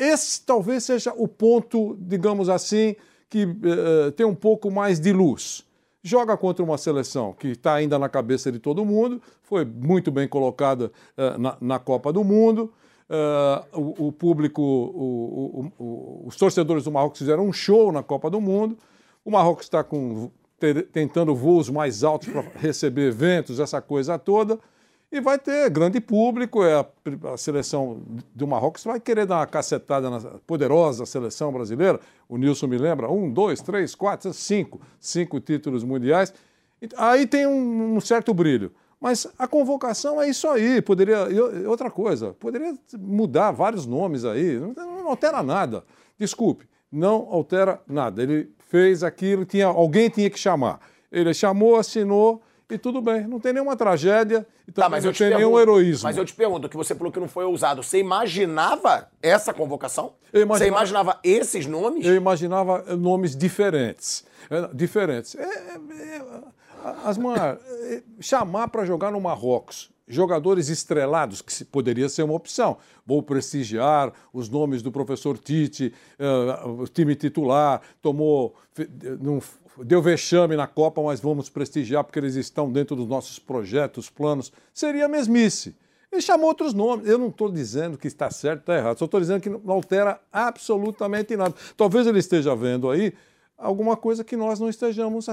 Esse 0.00 0.40
talvez 0.44 0.84
seja 0.84 1.12
o 1.16 1.28
ponto, 1.28 1.96
digamos 2.00 2.48
assim, 2.48 2.96
que 3.28 3.42
eh, 3.42 4.10
tem 4.12 4.24
um 4.26 4.34
pouco 4.34 4.70
mais 4.70 4.98
de 4.98 5.12
luz. 5.12 5.62
Joga 6.02 6.34
contra 6.38 6.64
uma 6.64 6.78
seleção 6.78 7.34
que 7.34 7.48
está 7.48 7.74
ainda 7.74 7.98
na 7.98 8.08
cabeça 8.08 8.50
de 8.50 8.58
todo 8.58 8.82
mundo, 8.84 9.20
foi 9.42 9.64
muito 9.64 10.10
bem 10.10 10.26
colocada 10.26 10.90
eh, 11.18 11.36
na, 11.36 11.56
na 11.60 11.78
Copa 11.78 12.10
do 12.12 12.24
Mundo. 12.24 12.72
Eh, 13.10 13.62
o, 13.74 14.06
o 14.06 14.12
público, 14.12 14.62
o- 14.62 15.70
o- 15.78 16.22
os 16.26 16.36
torcedores 16.36 16.84
do 16.84 16.90
Marrocos 16.90 17.18
fizeram 17.18 17.44
um 17.46 17.52
show 17.52 17.92
na 17.92 18.02
Copa 18.02 18.30
do 18.30 18.40
Mundo. 18.40 18.78
O 19.22 19.30
Marrocos 19.30 19.66
está 19.66 19.84
tentando 20.92 21.34
voos 21.34 21.68
mais 21.68 22.02
altos 22.02 22.28
para 22.28 22.42
receber 22.56 23.08
eventos, 23.08 23.60
essa 23.60 23.82
coisa 23.82 24.18
toda. 24.18 24.58
E 25.12 25.20
vai 25.20 25.38
ter 25.38 25.68
grande 25.70 26.00
público, 26.00 26.62
é 26.62 26.74
a, 26.74 26.86
a 27.32 27.36
seleção 27.36 28.00
do 28.32 28.46
Marrocos 28.46 28.84
vai 28.84 29.00
querer 29.00 29.26
dar 29.26 29.38
uma 29.38 29.46
cacetada 29.46 30.08
na 30.08 30.20
poderosa 30.46 31.04
seleção 31.04 31.52
brasileira. 31.52 31.98
O 32.28 32.36
Nilson 32.36 32.68
me 32.68 32.78
lembra, 32.78 33.10
um, 33.10 33.28
dois, 33.28 33.60
três, 33.60 33.92
quatro, 33.94 34.32
cinco, 34.32 34.80
cinco 35.00 35.40
títulos 35.40 35.82
mundiais. 35.82 36.32
Aí 36.96 37.26
tem 37.26 37.44
um, 37.44 37.96
um 37.96 38.00
certo 38.00 38.32
brilho. 38.32 38.72
Mas 39.00 39.26
a 39.36 39.48
convocação 39.48 40.22
é 40.22 40.28
isso 40.28 40.46
aí. 40.46 40.80
Poderia. 40.80 41.26
outra 41.66 41.90
coisa, 41.90 42.34
poderia 42.34 42.74
mudar 42.96 43.50
vários 43.50 43.86
nomes 43.86 44.24
aí. 44.24 44.60
Não, 44.60 44.72
não 44.74 45.08
altera 45.08 45.42
nada. 45.42 45.82
Desculpe, 46.18 46.68
não 46.92 47.26
altera 47.30 47.80
nada. 47.88 48.22
Ele 48.22 48.52
fez 48.58 49.02
aquilo, 49.02 49.44
tinha, 49.44 49.66
alguém 49.66 50.08
tinha 50.08 50.30
que 50.30 50.38
chamar. 50.38 50.80
Ele 51.10 51.34
chamou, 51.34 51.76
assinou 51.76 52.42
e 52.70 52.78
tudo 52.78 53.00
bem. 53.02 53.26
Não 53.26 53.38
tem 53.40 53.52
nenhuma 53.52 53.76
tragédia 53.76 54.46
e 54.66 54.72
Tá, 54.72 54.88
mas 54.88 55.04
não 55.04 55.12
tem 55.12 55.30
nenhum 55.30 55.58
heroísmo. 55.58 56.04
Mas 56.04 56.16
eu 56.16 56.24
te 56.24 56.32
pergunto, 56.34 56.68
que 56.68 56.76
você 56.76 56.94
falou 56.94 57.12
que 57.12 57.18
não 57.20 57.28
foi 57.28 57.44
ousado. 57.44 57.82
Você 57.82 57.98
imaginava 57.98 59.08
essa 59.22 59.52
convocação? 59.52 60.12
Imaginava- 60.32 60.58
Você 60.58 60.66
imaginava 60.68 61.18
esses 61.24 61.66
nomes? 61.66 62.06
Eu 62.06 62.14
imaginava 62.14 62.96
nomes 62.96 63.36
diferentes. 63.36 64.24
Eh, 64.50 64.70
Diferentes. 64.74 65.34
É, 65.34 65.42
é, 65.42 65.76
é, 66.16 66.22
Asmar, 67.04 67.58
é, 67.90 68.02
chamar 68.20 68.68
para 68.68 68.84
jogar 68.84 69.10
no 69.10 69.20
Marrocos 69.20 69.90
jogadores 70.12 70.68
estrelados, 70.68 71.40
que 71.40 71.64
poderia 71.64 72.08
ser 72.08 72.24
uma 72.24 72.34
opção. 72.34 72.78
Vou 73.06 73.22
prestigiar 73.22 74.12
os 74.32 74.48
nomes 74.48 74.82
do 74.82 74.90
professor 74.90 75.38
Tite, 75.38 75.94
eh, 76.18 76.66
o 76.66 76.84
time 76.88 77.14
titular, 77.14 77.80
tomou. 78.02 78.56
não- 79.20 79.40
deu 79.84 80.02
vexame 80.02 80.56
na 80.56 80.66
Copa, 80.66 81.02
mas 81.02 81.20
vamos 81.20 81.48
prestigiar 81.48 82.04
porque 82.04 82.18
eles 82.18 82.34
estão 82.34 82.70
dentro 82.70 82.96
dos 82.96 83.06
nossos 83.06 83.38
projetos, 83.38 84.10
planos. 84.10 84.52
Seria 84.72 85.08
mesmice. 85.08 85.74
Ele 86.12 86.20
chamou 86.20 86.48
outros 86.48 86.74
nomes. 86.74 87.08
Eu 87.08 87.18
não 87.18 87.28
estou 87.28 87.50
dizendo 87.50 87.96
que 87.96 88.08
está 88.08 88.30
certo 88.30 88.58
ou 88.58 88.62
está 88.62 88.76
errado, 88.76 88.98
só 88.98 89.04
estou 89.04 89.20
dizendo 89.20 89.40
que 89.40 89.48
não 89.48 89.72
altera 89.72 90.20
absolutamente 90.32 91.36
nada. 91.36 91.54
Talvez 91.76 92.06
ele 92.06 92.18
esteja 92.18 92.54
vendo 92.56 92.90
aí 92.90 93.12
alguma 93.56 93.96
coisa 93.96 94.24
que 94.24 94.36
nós 94.36 94.58
não 94.58 94.68
estejamos 94.68 95.26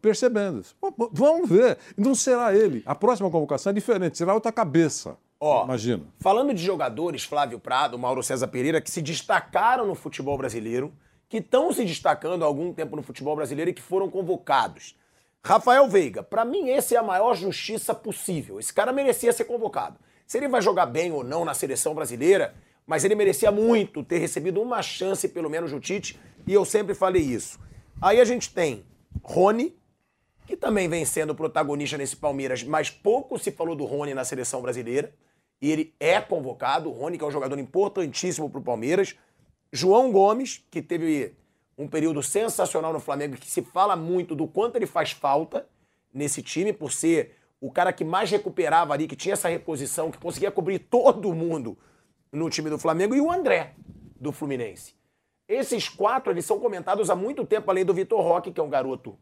percebendo. 0.00 0.64
Vamos 1.12 1.48
ver. 1.48 1.78
Não 1.96 2.14
será 2.14 2.54
ele. 2.54 2.82
A 2.86 2.94
próxima 2.94 3.30
convocação 3.30 3.70
é 3.70 3.74
diferente, 3.74 4.18
será 4.18 4.34
outra 4.34 4.50
cabeça. 4.50 5.16
Ó, 5.38 5.64
Imagino. 5.64 6.06
Falando 6.18 6.54
de 6.54 6.62
jogadores, 6.64 7.22
Flávio 7.22 7.60
Prado, 7.60 7.98
Mauro 7.98 8.22
César 8.22 8.48
Pereira, 8.48 8.80
que 8.80 8.90
se 8.90 9.02
destacaram 9.02 9.86
no 9.86 9.94
futebol 9.94 10.36
brasileiro, 10.38 10.92
que 11.28 11.38
estão 11.38 11.72
se 11.72 11.84
destacando 11.84 12.42
há 12.42 12.46
algum 12.46 12.72
tempo 12.72 12.96
no 12.96 13.02
futebol 13.02 13.36
brasileiro 13.36 13.70
e 13.70 13.74
que 13.74 13.82
foram 13.82 14.08
convocados. 14.08 14.96
Rafael 15.44 15.88
Veiga, 15.88 16.22
pra 16.22 16.44
mim 16.44 16.70
esse 16.70 16.94
é 16.94 16.98
a 16.98 17.02
maior 17.02 17.34
justiça 17.34 17.94
possível. 17.94 18.58
Esse 18.58 18.72
cara 18.72 18.92
merecia 18.92 19.32
ser 19.32 19.44
convocado. 19.44 19.98
Se 20.26 20.38
ele 20.38 20.48
vai 20.48 20.60
jogar 20.60 20.86
bem 20.86 21.12
ou 21.12 21.22
não 21.22 21.44
na 21.44 21.54
seleção 21.54 21.94
brasileira, 21.94 22.54
mas 22.86 23.04
ele 23.04 23.14
merecia 23.14 23.50
muito 23.50 24.02
ter 24.02 24.18
recebido 24.18 24.60
uma 24.60 24.82
chance, 24.82 25.28
pelo 25.28 25.48
menos, 25.50 25.70
do 25.70 25.80
Tite, 25.80 26.18
e 26.46 26.52
eu 26.52 26.64
sempre 26.64 26.94
falei 26.94 27.22
isso. 27.22 27.58
Aí 28.00 28.20
a 28.20 28.24
gente 28.24 28.52
tem 28.52 28.84
Rony, 29.22 29.76
que 30.46 30.56
também 30.56 30.88
vem 30.88 31.04
sendo 31.04 31.34
protagonista 31.34 31.98
nesse 31.98 32.16
Palmeiras, 32.16 32.62
mas 32.62 32.90
pouco 32.90 33.38
se 33.38 33.50
falou 33.50 33.74
do 33.74 33.84
Rony 33.84 34.14
na 34.14 34.24
seleção 34.24 34.62
brasileira. 34.62 35.12
E 35.60 35.70
ele 35.70 35.94
é 35.98 36.20
convocado, 36.20 36.90
o 36.90 36.92
Rony, 36.92 37.18
que 37.18 37.24
é 37.24 37.26
um 37.26 37.30
jogador 37.30 37.58
importantíssimo 37.58 38.50
para 38.50 38.60
o 38.60 38.64
Palmeiras. 38.64 39.16
João 39.72 40.10
Gomes, 40.12 40.64
que 40.70 40.80
teve 40.80 41.34
um 41.76 41.86
período 41.86 42.22
sensacional 42.22 42.92
no 42.92 43.00
Flamengo, 43.00 43.36
que 43.36 43.50
se 43.50 43.62
fala 43.62 43.94
muito 43.94 44.34
do 44.34 44.46
quanto 44.46 44.76
ele 44.76 44.86
faz 44.86 45.10
falta 45.10 45.66
nesse 46.12 46.42
time, 46.42 46.72
por 46.72 46.92
ser 46.92 47.36
o 47.60 47.70
cara 47.70 47.92
que 47.92 48.04
mais 48.04 48.30
recuperava 48.30 48.94
ali, 48.94 49.06
que 49.06 49.16
tinha 49.16 49.34
essa 49.34 49.48
reposição, 49.48 50.10
que 50.10 50.18
conseguia 50.18 50.50
cobrir 50.50 50.78
todo 50.78 51.34
mundo 51.34 51.76
no 52.32 52.48
time 52.48 52.70
do 52.70 52.78
Flamengo, 52.78 53.14
e 53.14 53.20
o 53.20 53.30
André, 53.30 53.74
do 54.18 54.32
Fluminense. 54.32 54.94
Esses 55.48 55.88
quatro, 55.88 56.32
eles 56.32 56.44
são 56.44 56.58
comentados 56.58 57.10
há 57.10 57.14
muito 57.14 57.44
tempo, 57.44 57.70
além 57.70 57.84
do 57.84 57.94
Vitor 57.94 58.20
Roque, 58.20 58.50
que 58.50 58.60
é 58.60 58.62
um 58.62 58.70
garoto 58.70 59.18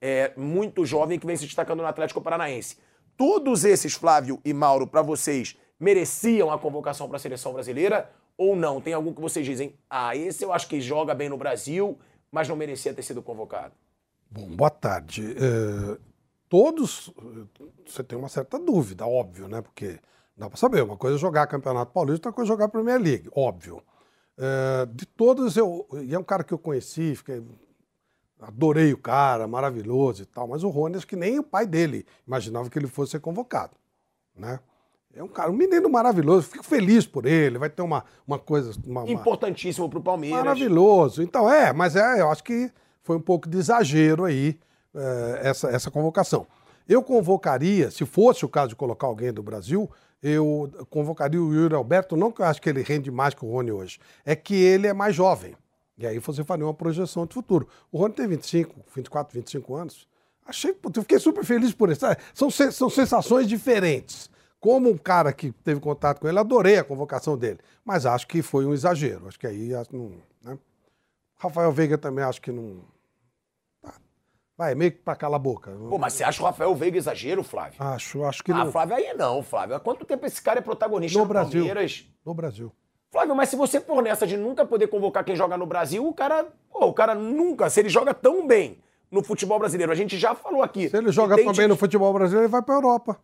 é, 0.00 0.32
muito 0.36 0.86
jovem 0.86 1.18
que 1.18 1.26
vem 1.26 1.36
se 1.36 1.44
destacando 1.44 1.80
no 1.80 1.86
Atlético 1.86 2.20
Paranaense. 2.20 2.78
Todos 3.16 3.64
esses, 3.64 3.94
Flávio 3.94 4.40
e 4.44 4.52
Mauro, 4.52 4.86
para 4.86 5.02
vocês, 5.02 5.56
mereciam 5.78 6.50
a 6.50 6.58
convocação 6.58 7.08
para 7.08 7.16
a 7.16 7.20
seleção 7.20 7.52
brasileira 7.52 8.10
ou 8.36 8.54
não? 8.54 8.80
Tem 8.80 8.92
algum 8.92 9.12
que 9.12 9.20
vocês 9.20 9.44
dizem, 9.44 9.74
ah, 9.88 10.14
esse 10.14 10.44
eu 10.44 10.52
acho 10.52 10.68
que 10.68 10.80
joga 10.80 11.14
bem 11.14 11.28
no 11.28 11.36
Brasil, 11.36 11.98
mas 12.30 12.48
não 12.48 12.56
merecia 12.56 12.92
ter 12.92 13.02
sido 13.02 13.22
convocado? 13.22 13.72
Bom, 14.30 14.48
boa 14.48 14.70
tarde. 14.70 15.22
É, 15.32 15.98
todos, 16.48 17.12
você 17.86 18.02
tem 18.02 18.18
uma 18.18 18.28
certa 18.28 18.58
dúvida, 18.58 19.06
óbvio, 19.06 19.48
né? 19.48 19.62
Porque 19.62 19.98
dá 20.36 20.48
para 20.48 20.58
saber, 20.58 20.82
uma 20.82 20.96
coisa 20.96 21.16
é 21.16 21.18
jogar 21.18 21.46
Campeonato 21.46 21.92
Paulista, 21.92 22.28
outra 22.28 22.32
coisa 22.32 22.50
é 22.50 22.54
jogar 22.54 22.68
Premier 22.68 23.00
League, 23.00 23.28
óbvio. 23.34 23.82
É, 24.36 24.86
de 24.86 25.06
todos, 25.06 25.56
eu, 25.56 25.86
e 26.02 26.14
é 26.14 26.18
um 26.18 26.24
cara 26.24 26.44
que 26.44 26.52
eu 26.52 26.58
conheci, 26.58 27.14
fiquei, 27.14 27.42
adorei 28.40 28.92
o 28.92 28.98
cara, 28.98 29.46
maravilhoso 29.46 30.22
e 30.22 30.26
tal, 30.26 30.46
mas 30.46 30.62
o 30.62 30.68
Rony, 30.68 30.96
acho 30.96 31.06
que 31.06 31.16
nem 31.16 31.38
o 31.38 31.42
pai 31.42 31.66
dele 31.66 32.04
imaginava 32.26 32.68
que 32.68 32.78
ele 32.78 32.86
fosse 32.86 33.12
ser 33.12 33.20
convocado, 33.20 33.74
né? 34.36 34.60
É 35.16 35.22
um 35.22 35.28
cara, 35.28 35.50
um 35.50 35.54
menino 35.56 35.88
maravilhoso, 35.88 36.46
fico 36.46 36.62
feliz 36.62 37.06
por 37.06 37.24
ele, 37.24 37.56
vai 37.58 37.70
ter 37.70 37.80
uma, 37.80 38.04
uma 38.26 38.38
coisa... 38.38 38.78
Uma, 38.86 39.02
uma- 39.02 39.10
Importantíssimo 39.10 39.88
para 39.88 39.98
o 39.98 40.02
Palmeiras. 40.02 40.38
Maravilhoso. 40.38 41.22
Então, 41.22 41.50
é, 41.50 41.72
mas 41.72 41.96
é, 41.96 42.20
eu 42.20 42.30
acho 42.30 42.44
que 42.44 42.70
foi 43.02 43.16
um 43.16 43.20
pouco 43.20 43.48
de 43.48 43.56
exagero 43.56 44.24
aí 44.26 44.58
é, 44.94 45.40
essa, 45.44 45.68
essa 45.70 45.90
convocação. 45.90 46.46
Eu 46.86 47.02
convocaria, 47.02 47.90
se 47.90 48.04
fosse 48.04 48.44
o 48.44 48.48
caso 48.48 48.68
de 48.68 48.76
colocar 48.76 49.06
alguém 49.06 49.32
do 49.32 49.42
Brasil, 49.42 49.90
eu 50.22 50.70
convocaria 50.90 51.42
o 51.42 51.52
Yuri 51.52 51.74
Alberto, 51.74 52.16
não 52.16 52.30
que 52.30 52.42
eu 52.42 52.46
acho 52.46 52.60
que 52.60 52.68
ele 52.68 52.82
rende 52.82 53.10
mais 53.10 53.32
que 53.32 53.44
o 53.44 53.50
Rony 53.50 53.72
hoje, 53.72 53.98
é 54.24 54.36
que 54.36 54.54
ele 54.54 54.86
é 54.86 54.92
mais 54.92 55.14
jovem. 55.14 55.54
E 55.98 56.06
aí 56.06 56.18
você 56.18 56.44
faria 56.44 56.66
uma 56.66 56.74
projeção 56.74 57.24
de 57.24 57.32
futuro. 57.32 57.66
O 57.90 57.98
Rony 57.98 58.12
tem 58.12 58.26
25, 58.26 58.74
24, 58.94 59.40
25 59.40 59.74
anos. 59.74 60.06
Achei, 60.46 60.70
eu 60.94 61.02
fiquei 61.02 61.18
super 61.18 61.44
feliz 61.44 61.72
por 61.72 61.90
isso. 61.90 62.04
São, 62.34 62.50
são 62.50 62.90
sensações 62.90 63.48
diferentes. 63.48 64.30
Como 64.60 64.88
um 64.90 64.96
cara 64.96 65.32
que 65.32 65.52
teve 65.52 65.80
contato 65.80 66.20
com 66.20 66.28
ele, 66.28 66.38
adorei 66.38 66.78
a 66.78 66.84
convocação 66.84 67.36
dele. 67.36 67.58
Mas 67.84 68.06
acho 68.06 68.26
que 68.26 68.42
foi 68.42 68.64
um 68.66 68.72
exagero. 68.74 69.28
Acho 69.28 69.38
que 69.38 69.46
aí 69.46 69.70
não. 69.92 70.12
Né? 70.42 70.58
Rafael 71.38 71.70
Veiga 71.70 71.98
também 71.98 72.24
acho 72.24 72.40
que 72.40 72.50
não. 72.50 72.80
tá. 73.82 73.94
Vai, 74.56 74.74
meio 74.74 74.92
que 74.92 74.98
pra 74.98 75.14
calar 75.14 75.36
a 75.36 75.42
boca. 75.42 75.70
Pô, 75.88 75.98
mas 75.98 76.14
você 76.14 76.24
acha 76.24 76.42
o 76.42 76.46
Rafael 76.46 76.74
Veiga 76.74 76.96
exagero, 76.96 77.42
Flávio? 77.44 77.74
Acho, 77.78 78.24
acho 78.24 78.42
que 78.42 78.50
Ah, 78.52 78.64
não. 78.64 78.72
Flávio, 78.72 78.96
aí 78.96 79.14
não, 79.14 79.42
Flávio. 79.42 79.76
Há 79.76 79.80
quanto 79.80 80.04
tempo 80.04 80.24
esse 80.26 80.40
cara 80.40 80.58
é 80.58 80.62
protagonista 80.62 81.18
No 81.18 81.24
no 81.24 81.28
Brasil. 81.28 81.64
Palmeiras? 81.64 82.06
No 82.24 82.34
Brasil. 82.34 82.72
Flávio, 83.10 83.36
mas 83.36 83.48
se 83.50 83.56
você 83.56 83.80
for 83.80 84.02
nessa 84.02 84.26
de 84.26 84.36
nunca 84.36 84.64
poder 84.64 84.88
convocar 84.88 85.24
quem 85.24 85.36
joga 85.36 85.56
no 85.56 85.64
Brasil, 85.66 86.06
o 86.06 86.12
cara, 86.12 86.46
pô, 86.70 86.86
o 86.86 86.92
cara 86.92 87.14
nunca, 87.14 87.70
se 87.70 87.80
ele 87.80 87.88
joga 87.88 88.12
tão 88.12 88.46
bem 88.46 88.78
no 89.10 89.22
futebol 89.22 89.58
brasileiro, 89.58 89.92
a 89.92 89.94
gente 89.94 90.18
já 90.18 90.34
falou 90.34 90.62
aqui. 90.62 90.88
Se 90.88 90.96
ele 90.96 91.12
joga 91.12 91.36
tem 91.36 91.44
também 91.46 91.68
no 91.68 91.76
futebol 91.76 92.12
brasileiro, 92.12 92.46
ele 92.46 92.52
vai 92.52 92.62
pra 92.62 92.74
Europa. 92.74 93.18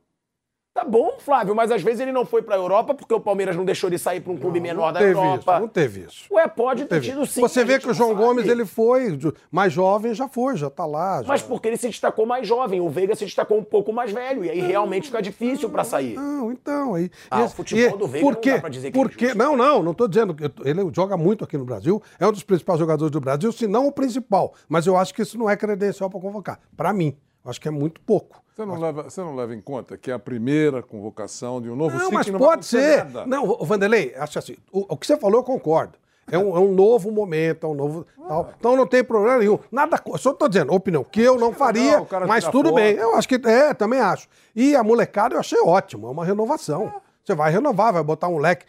Tá, 0.83 0.89
bom, 0.89 1.13
Flávio, 1.19 1.55
mas 1.55 1.71
às 1.71 1.81
vezes 1.81 2.01
ele 2.01 2.11
não 2.11 2.25
foi 2.27 2.43
pra 2.43 2.57
Europa 2.57 2.93
porque 2.93 3.15
o 3.15 3.21
Palmeiras 3.21 3.55
não 3.55 3.65
deixou 3.65 3.89
ele 3.89 3.99
sair 3.99 4.21
pra 4.21 4.33
um 4.33 4.37
clube 4.37 4.59
menor 4.59 4.93
da 4.93 4.99
teve 4.99 5.13
Europa. 5.13 5.53
Isso, 5.53 5.61
não 5.61 5.69
teve 5.69 6.01
isso. 6.01 6.25
Ué, 6.33 6.49
pode 6.49 6.83
Não 6.83 6.89
ter 6.89 7.01
tido 7.01 7.25
sim. 7.25 7.41
Você 7.41 7.61
a 7.61 7.65
vê 7.65 7.79
que 7.79 7.85
o 7.85 7.89
não 7.89 7.95
João 7.95 8.09
sabe. 8.11 8.21
Gomes, 8.21 8.49
ele 8.49 8.65
foi, 8.67 9.17
mais 9.51 9.73
jovem, 9.73 10.13
já 10.13 10.29
foi, 10.29 10.57
já 10.57 10.69
tá 10.69 10.85
lá. 10.85 11.23
Já... 11.23 11.29
Mas 11.29 11.41
porque 11.41 11.69
ele 11.69 11.77
se 11.77 11.87
destacou 11.89 12.27
mais 12.27 12.49
jovem, 12.49 12.81
o 12.81 12.89
Veiga 12.91 13.15
se 13.15 13.25
destacou 13.25 13.59
um 13.59 13.63
pouco 13.65 13.93
mais 13.93 14.11
velho, 14.11 14.45
e 14.45 14.51
aí 14.51 14.61
realmente 14.61 15.07
fica 15.07 15.23
difícil 15.23 15.71
pra 15.71 15.85
sair. 15.85 16.15
Não, 16.17 16.51
então. 16.51 16.95
Aí, 16.97 17.11
Ah, 17.31 17.43
e- 17.43 17.45
o 17.45 17.49
futebol 17.49 17.95
e- 17.97 17.99
do 17.99 18.07
Veiga 18.09 18.27
por 18.27 18.35
não 18.45 18.55
dá 18.55 18.61
pra 18.61 18.69
dizer 18.69 18.91
que 18.91 18.99
é 18.99 19.01
Por 19.03 19.11
quê? 19.11 19.25
injusto. 19.27 19.39
Não, 19.39 19.57
não, 19.57 19.83
não 19.85 19.95
tô 19.95 20.09
dizendo. 20.09 20.35
que 20.35 20.45
Ele 20.65 20.81
joga 20.93 21.17
muito 21.17 21.45
aqui 21.45 21.57
no 21.57 21.65
Brasil, 21.65 22.03
é 22.19 22.27
um 22.27 22.33
dos 22.33 22.43
principais 22.43 22.79
jogadores 22.81 23.13
do 23.13 23.21
Brasil, 23.21 23.53
se 23.53 23.69
não 23.69 23.87
o 23.87 23.93
principal. 23.93 24.53
Mas 24.69 24.87
eu 24.87 24.97
acho 24.97 25.15
que 25.15 25.23
isso 25.23 25.39
não 25.39 25.49
é 25.49 25.57
credencial 25.57 26.11
para 26.11 26.19
convocar. 26.21 26.59
Para 26.77 26.93
mim, 26.93 27.17
acho 27.45 27.61
que 27.61 27.69
é 27.69 27.71
muito 27.71 28.01
pouco. 28.01 28.43
Você 28.55 28.67
não, 28.67 28.79
leva, 28.79 29.05
você 29.05 29.21
não 29.21 29.35
leva 29.35 29.55
em 29.55 29.61
conta 29.61 29.97
que 29.97 30.11
é 30.11 30.15
a 30.15 30.19
primeira 30.19 30.83
convocação 30.83 31.61
de 31.61 31.71
um 31.71 31.77
novo 31.77 31.95
Não, 31.97 32.01
ciclo 32.01 32.15
mas 32.15 32.27
não 32.27 32.39
pode 32.39 32.67
ser. 32.67 32.99
nada. 33.05 33.27
Não, 33.27 33.57
Vanderlei, 33.65 34.15
acho 34.15 34.39
assim, 34.39 34.57
o, 34.71 34.93
o 34.93 34.97
que 34.97 35.07
você 35.07 35.17
falou 35.17 35.41
eu 35.41 35.45
concordo. 35.45 35.95
É 36.31 36.39
um, 36.39 36.57
é 36.57 36.61
um 36.61 36.73
novo 36.73 37.11
momento, 37.11 37.67
é 37.67 37.69
um 37.69 37.75
novo. 37.75 38.07
tal. 38.29 38.51
Então 38.59 38.77
não 38.77 38.87
tem 38.87 39.03
problema 39.03 39.39
nenhum. 39.39 39.59
Nada. 39.71 40.01
Só 40.19 40.33
tô 40.33 40.49
dizendo, 40.49 40.73
opinião, 40.73 41.03
que 41.03 41.21
eu 41.21 41.37
não 41.37 41.53
faria, 41.53 41.83
legal 41.83 42.03
o 42.03 42.07
cara 42.07 42.27
mas 42.27 42.47
tudo 42.47 42.73
bem. 42.73 42.95
Eu 42.95 43.17
acho 43.17 43.29
que. 43.29 43.35
É, 43.47 43.75
também 43.75 44.01
acho. 44.01 44.29
E 44.55 44.77
a 44.77 44.85
molecada 44.85 45.35
eu 45.35 45.41
achei 45.41 45.61
ótimo, 45.61 46.07
é 46.07 46.11
uma 46.11 46.25
renovação. 46.25 46.93
Você 47.25 47.35
vai 47.35 47.51
renovar, 47.51 47.93
vai 47.93 48.03
botar 48.03 48.29
um 48.29 48.39
leque. 48.39 48.67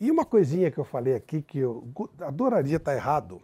E 0.00 0.10
uma 0.10 0.24
coisinha 0.24 0.70
que 0.70 0.78
eu 0.78 0.84
falei 0.84 1.14
aqui 1.14 1.42
que 1.42 1.58
eu 1.58 1.86
adoraria 2.20 2.76
estar 2.76 2.94
errado. 2.94 3.40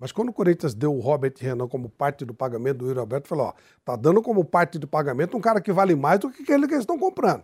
Mas 0.00 0.10
quando 0.12 0.30
o 0.30 0.32
Corinthians 0.32 0.72
deu 0.74 0.94
o 0.94 0.98
Robert 1.00 1.34
Renan 1.38 1.68
como 1.68 1.90
parte 1.90 2.24
do 2.24 2.32
pagamento 2.32 2.78
do 2.78 2.86
Yuri 2.88 2.98
Alberto, 2.98 3.28
falou: 3.28 3.48
ó, 3.48 3.52
tá 3.84 3.94
dando 3.96 4.22
como 4.22 4.42
parte 4.44 4.78
do 4.78 4.88
pagamento 4.88 5.36
um 5.36 5.40
cara 5.40 5.60
que 5.60 5.70
vale 5.72 5.94
mais 5.94 6.18
do 6.20 6.30
que 6.30 6.42
aquele 6.42 6.66
que 6.66 6.72
eles 6.72 6.82
estão 6.84 6.98
comprando. 6.98 7.42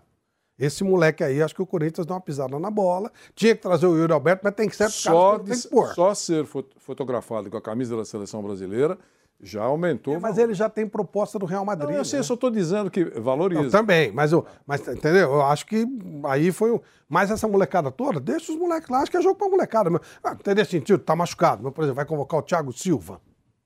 Esse 0.58 0.82
moleque 0.82 1.22
aí, 1.22 1.42
acho 1.42 1.54
que 1.54 1.60
o 1.60 1.66
Corinthians 1.66 2.06
deu 2.06 2.14
uma 2.16 2.20
pisada 2.22 2.58
na 2.58 2.70
bola. 2.70 3.12
Tinha 3.34 3.54
que 3.54 3.60
trazer 3.60 3.86
o 3.86 3.94
Yuri 3.94 4.10
Alberto, 4.10 4.40
mas 4.42 4.54
tem 4.54 4.66
que 4.70 4.74
ser 4.74 4.88
Só, 4.88 5.32
caras 5.32 5.36
que 5.36 5.44
de- 5.44 5.50
tem 5.50 5.60
que 5.60 5.68
pôr. 5.76 5.94
só 5.94 6.14
ser 6.14 6.46
fo- 6.46 6.64
fotografado 6.78 7.50
com 7.50 7.58
a 7.58 7.60
camisa 7.60 7.94
da 7.94 8.06
seleção 8.06 8.42
brasileira 8.42 8.96
já 9.40 9.62
aumentou. 9.62 10.16
o 10.16 10.20
Mas 10.20 10.38
ele 10.38 10.54
já 10.54 10.68
tem 10.68 10.86
proposta 10.86 11.38
do 11.38 11.44
Real 11.46 11.64
Madrid. 11.64 11.90
Não, 11.90 11.96
eu 11.96 12.04
sei, 12.04 12.16
né? 12.18 12.20
eu 12.20 12.24
só 12.24 12.34
estou 12.34 12.50
dizendo 12.50 12.90
que 12.90 13.04
valoriza. 13.20 13.62
Não, 13.62 13.70
também, 13.70 14.10
mas, 14.12 14.32
eu, 14.32 14.44
mas 14.66 14.80
entendeu? 14.86 15.32
Eu 15.34 15.42
acho 15.42 15.66
que 15.66 15.86
aí 16.24 16.50
foi. 16.50 16.70
o- 16.70 16.80
Mas 17.08 17.30
essa 17.30 17.46
molecada 17.46 17.90
toda, 17.90 18.18
deixa 18.18 18.50
os 18.52 18.58
moleques 18.58 18.88
lá, 18.88 19.00
acho 19.00 19.10
que 19.10 19.16
é 19.16 19.20
jogo 19.22 19.36
pra 19.36 19.48
molecada. 19.48 19.90
Mas, 19.90 20.00
ah, 20.24 20.30
não 20.30 20.36
teria 20.38 20.64
sentido, 20.64 20.98
tá 20.98 21.14
machucado. 21.14 21.62
Mas, 21.62 21.72
por 21.72 21.82
exemplo, 21.82 21.96
vai 21.96 22.04
convocar 22.06 22.40
o 22.40 22.42
Thiago 22.42 22.72
Silva. 22.72 23.20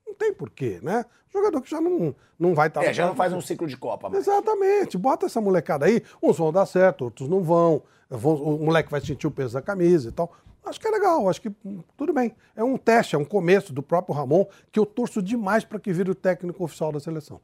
Não 0.05 0.13
tem 0.13 0.33
porquê, 0.33 0.79
né? 0.83 1.05
Jogador 1.33 1.61
que 1.61 1.71
já 1.71 1.79
não, 1.79 2.13
não 2.37 2.53
vai 2.53 2.67
estar. 2.67 2.83
É, 2.83 2.91
já 2.93 3.07
não 3.07 3.15
faz 3.15 3.31
um 3.31 3.39
ciclo 3.39 3.65
de 3.65 3.77
Copa, 3.77 4.09
mas. 4.09 4.19
Exatamente. 4.27 4.97
Bota 4.97 5.25
essa 5.25 5.39
molecada 5.39 5.85
aí. 5.85 6.03
Uns 6.21 6.37
vão 6.37 6.51
dar 6.51 6.65
certo, 6.65 7.05
outros 7.05 7.29
não 7.29 7.41
vão. 7.41 7.81
Vão- 8.09 8.35
O 8.35 8.65
moleque 8.65 8.91
vai 8.91 8.99
sentir 8.99 9.25
o 9.25 9.31
peso 9.31 9.53
da 9.53 9.61
camisa 9.61 10.09
e 10.09 10.11
tal. 10.11 10.33
Acho 10.63 10.79
que 10.79 10.87
é 10.87 10.91
legal, 10.91 11.27
acho 11.27 11.41
que 11.41 11.49
hum, 11.65 11.81
tudo 11.97 12.13
bem. 12.13 12.35
É 12.55 12.63
um 12.63 12.77
teste, 12.77 13.15
é 13.15 13.17
um 13.17 13.25
começo 13.25 13.73
do 13.73 13.81
próprio 13.81 14.15
Ramon, 14.15 14.45
que 14.71 14.79
eu 14.79 14.85
torço 14.85 15.21
demais 15.21 15.63
para 15.63 15.79
que 15.79 15.91
vire 15.91 16.11
o 16.11 16.15
técnico 16.15 16.63
oficial 16.63 16.91
da 16.91 16.99
seleção. 16.99 17.41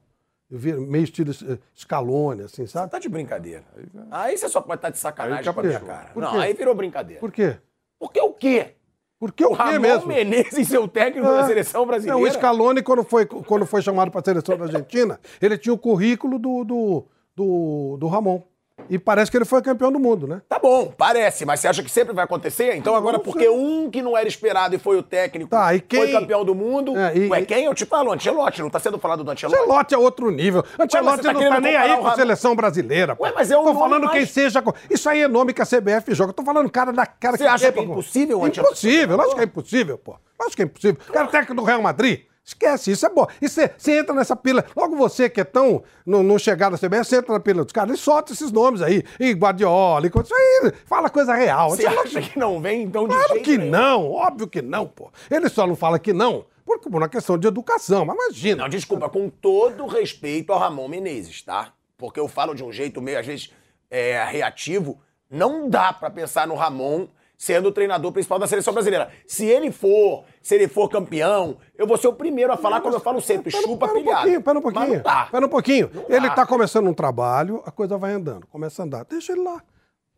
Eu 0.50 0.58
vi 0.58 0.74
meio 0.74 1.04
estilo 1.04 1.32
eh, 1.32 1.58
Scaloni, 1.76 2.44
assim, 2.44 2.66
sabe? 2.68 2.90
Tá 2.92 3.00
de 3.00 3.10
brincadeira. 3.10 3.64
Aí 4.12 4.38
você 4.38 4.48
só 4.48 4.62
pode 4.62 4.78
estar 4.78 4.90
de 4.92 4.98
sacanagem 4.98 5.52
com 5.54 5.60
a 5.60 5.64
minha 5.64 5.80
cara. 5.80 6.10
Por 6.14 6.22
Não, 6.24 6.32
quê? 6.32 6.38
aí 6.38 6.54
virou 6.54 6.74
brincadeira. 6.74 7.20
Por 7.20 7.32
quê? 7.32 7.58
Porque 8.00 8.22
o 8.22 8.32
quê? 8.32 8.74
Porque 9.20 9.44
O 9.44 9.50
o 9.50 9.54
Ramon 9.54 9.80
mesmo? 9.80 10.08
Menezes, 10.08 10.68
seu 10.68 10.88
técnico 10.88 11.26
da 11.28 11.42
Ah, 11.42 11.48
seleção 11.48 11.86
brasileira. 11.86 12.18
Não, 12.22 12.26
o 12.26 12.32
Scaloni, 12.32 12.82
quando 12.84 13.04
foi, 13.04 13.26
quando 13.26 13.66
foi 13.66 13.82
chamado 13.82 14.12
para 14.12 14.22
a 14.22 14.24
seleção 14.24 14.56
da 14.58 14.66
Argentina, 14.66 15.20
ele 15.42 15.58
tinha 15.58 15.74
o 15.74 15.78
currículo 15.78 16.38
do, 16.38 16.64
do, 16.64 17.06
do, 17.36 17.98
do 18.00 18.08
Ramon. 18.08 18.42
E 18.90 18.98
parece 18.98 19.30
que 19.30 19.36
ele 19.38 19.44
foi 19.44 19.62
campeão 19.62 19.92
do 19.92 20.00
mundo, 20.00 20.28
né? 20.28 20.42
Tá 20.48 20.60
bom, 20.60 20.94
parece, 20.98 21.46
mas 21.46 21.60
você 21.60 21.68
acha 21.68 21.84
que 21.84 21.90
sempre 21.92 22.14
vai 22.14 22.24
acontecer? 22.24 22.76
Então 22.76 22.96
agora, 22.96 23.20
porque 23.20 23.50
um 23.50 23.90
que 23.90 24.02
não 24.02 24.16
era 24.16 24.28
esperado 24.28 24.76
e 24.76 24.80
foi 24.80 24.98
o 24.98 25.04
técnico, 25.04 25.50
Tá, 25.50 25.74
e 25.76 25.82
quem- 25.82 26.00
foi 26.00 26.12
campeão 26.12 26.46
do 26.46 26.54
mundo, 26.56 26.96
É, 26.96 27.18
e- 27.18 27.28
ué, 27.28 27.42
quem? 27.42 27.66
Eu 27.66 27.74
te 27.74 27.86
falo, 27.86 28.14
Ancelotti, 28.14 28.62
não 28.62 28.70
tá 28.70 28.80
sendo 28.80 28.98
falado 29.00 29.24
do 29.24 29.32
Ancelotti? 29.32 29.60
Ancelotti 29.62 29.94
é 29.96 29.98
outro 29.98 30.30
nível. 30.30 30.64
Ancelotti 30.80 31.24
tá 31.24 31.34
não 31.34 31.50
tá 31.50 31.60
nem 31.60 31.76
aí 31.76 31.98
com 31.98 32.08
a 32.08 32.16
seleção 32.16 32.56
brasileira. 32.56 33.16
pô. 33.16 33.24
Ué, 33.24 33.34
mas 33.36 33.52
é 33.52 33.58
o 33.58 33.64
Tô 33.64 33.74
falando 33.74 34.04
mais- 34.06 34.18
quem 34.18 34.26
seja. 34.26 34.64
Isso 34.90 35.10
aí 35.10 35.22
é 35.22 35.28
nome 35.28 35.54
que 35.54 35.62
a 35.62 35.66
CBF 35.66 36.14
joga. 36.14 36.32
Tô 36.32 36.44
falando 36.44 36.70
cara 36.70 36.94
da 36.94 37.06
cara 37.06 37.36
Você 37.36 37.46
acha 37.46 37.66
quer, 37.66 37.74
que 37.74 37.80
é 37.80 37.84
impossível 37.84 38.40
ser 38.42 38.62
Impossível, 38.62 39.22
acho 39.22 39.36
que 39.36 39.42
é 39.42 39.44
impossível, 39.44 39.98
pô. 39.98 40.16
Acho 40.46 40.56
que 40.56 40.62
é 40.62 40.66
impossível. 40.66 41.02
O 41.10 41.12
cara 41.12 41.26
é 41.26 41.30
técnico 41.32 41.56
do 41.56 41.64
Real 41.64 41.82
Madrid. 41.82 42.22
Esquece, 42.48 42.92
isso 42.92 43.06
é 43.06 43.10
bom. 43.10 43.28
E 43.42 43.50
você 43.50 43.70
entra 43.90 44.16
nessa 44.16 44.34
pila. 44.34 44.64
Logo 44.74 44.96
você 44.96 45.30
que 45.30 45.42
é 45.42 45.44
tão. 45.44 45.84
Não, 46.06 46.24
não 46.24 46.40
chegar 46.40 46.72
na 46.72 46.78
CBF, 46.78 47.04
você 47.04 47.18
entra 47.18 47.34
na 47.34 47.42
pila 47.42 47.62
dos 47.66 47.74
caras 47.74 48.00
e 48.00 48.02
solta 48.02 48.32
esses 48.32 48.54
nomes 48.54 48.82
aí. 48.82 49.04
E 49.20 49.34
Guardiola, 49.34 50.08
e 50.08 50.10
coisa- 50.10 50.30
isso 50.30 50.66
aí. 50.66 50.72
Fala 50.86 51.10
coisa 51.10 51.34
real. 51.36 51.72
Você 51.72 51.86
acha 51.86 52.22
que 52.22 52.40
não 52.40 52.62
vem, 52.62 52.84
então, 52.84 53.06
de 53.06 53.14
Claro 53.14 53.28
jeito 53.34 53.44
que 53.44 53.58
nenhum? 53.58 53.72
não, 53.72 54.10
óbvio 54.12 54.48
que 54.48 54.62
não, 54.62 54.88
pô. 54.88 55.12
Ele 55.30 55.50
só 55.50 55.68
não 55.68 55.76
fala 55.76 56.00
que 56.00 56.14
não, 56.14 56.46
porque 56.66 56.90
por 56.90 56.96
uma 57.02 57.10
questão 57.10 57.38
de 57.38 57.48
educação, 57.48 58.06
mas 58.06 58.16
imagina. 58.16 58.64
Não, 58.64 58.70
desculpa, 58.70 59.10
com 59.10 59.30
todo 59.30 59.86
respeito 59.86 60.54
ao 60.54 60.60
Ramon 60.60 60.88
Menezes, 60.88 61.42
tá? 61.42 61.74
Porque 61.98 62.18
eu 62.20 62.30
falo 62.30 62.56
de 62.56 62.64
um 62.64 62.72
jeito 62.72 63.02
meio, 63.02 63.20
às 63.20 63.26
vezes, 63.26 63.52
é, 63.92 64.24
reativo. 64.24 65.02
Não 65.30 65.70
dá 65.70 65.92
pra 65.92 66.10
pensar 66.10 66.48
no 66.48 66.56
Ramon 66.56 67.08
sendo 67.38 67.68
o 67.70 67.72
treinador 67.72 68.12
principal 68.12 68.40
da 68.40 68.48
seleção 68.48 68.74
brasileira. 68.74 69.10
Se 69.28 69.46
ele 69.46 69.72
for, 69.72 70.24
se 70.48 70.56
ele 70.56 70.68
for 70.68 70.88
campeão, 70.90 71.58
eu 71.78 71.86
vou 71.86 71.98
ser 71.98 72.08
o 72.08 72.14
primeiro 72.14 72.54
a 72.54 72.58
falar, 72.58 72.80
como 72.82 72.96
eu 72.96 73.00
falo 73.00 73.20
sempre, 73.22 73.52
Pera- 73.52 73.64
chupa 73.64 73.88
pera 73.88 74.00
um 74.00 74.02
pilhado. 74.04 74.22
pouquinho, 74.22 74.42
pera 74.42 74.60
um 74.60 74.62
Mas 74.64 74.74
pouquinho. 74.74 74.96
não 74.96 75.04
dá. 75.04 75.26
Pera 75.32 75.46
um 75.46 75.50
pouquinho. 75.50 75.92
Não 75.94 76.06
Ele 76.16 76.30
dá. 76.30 76.36
tá 76.36 76.46
começando 76.46 76.88
um 76.88 76.94
trabalho, 76.94 77.62
a 77.66 77.72
coisa 77.72 77.98
vai 77.98 78.14
andando, 78.14 78.48
começa 78.48 78.82
a 78.82 78.86
andar. 78.86 79.04
Deixa 79.06 79.34
ele 79.34 79.42
lá. 79.44 79.62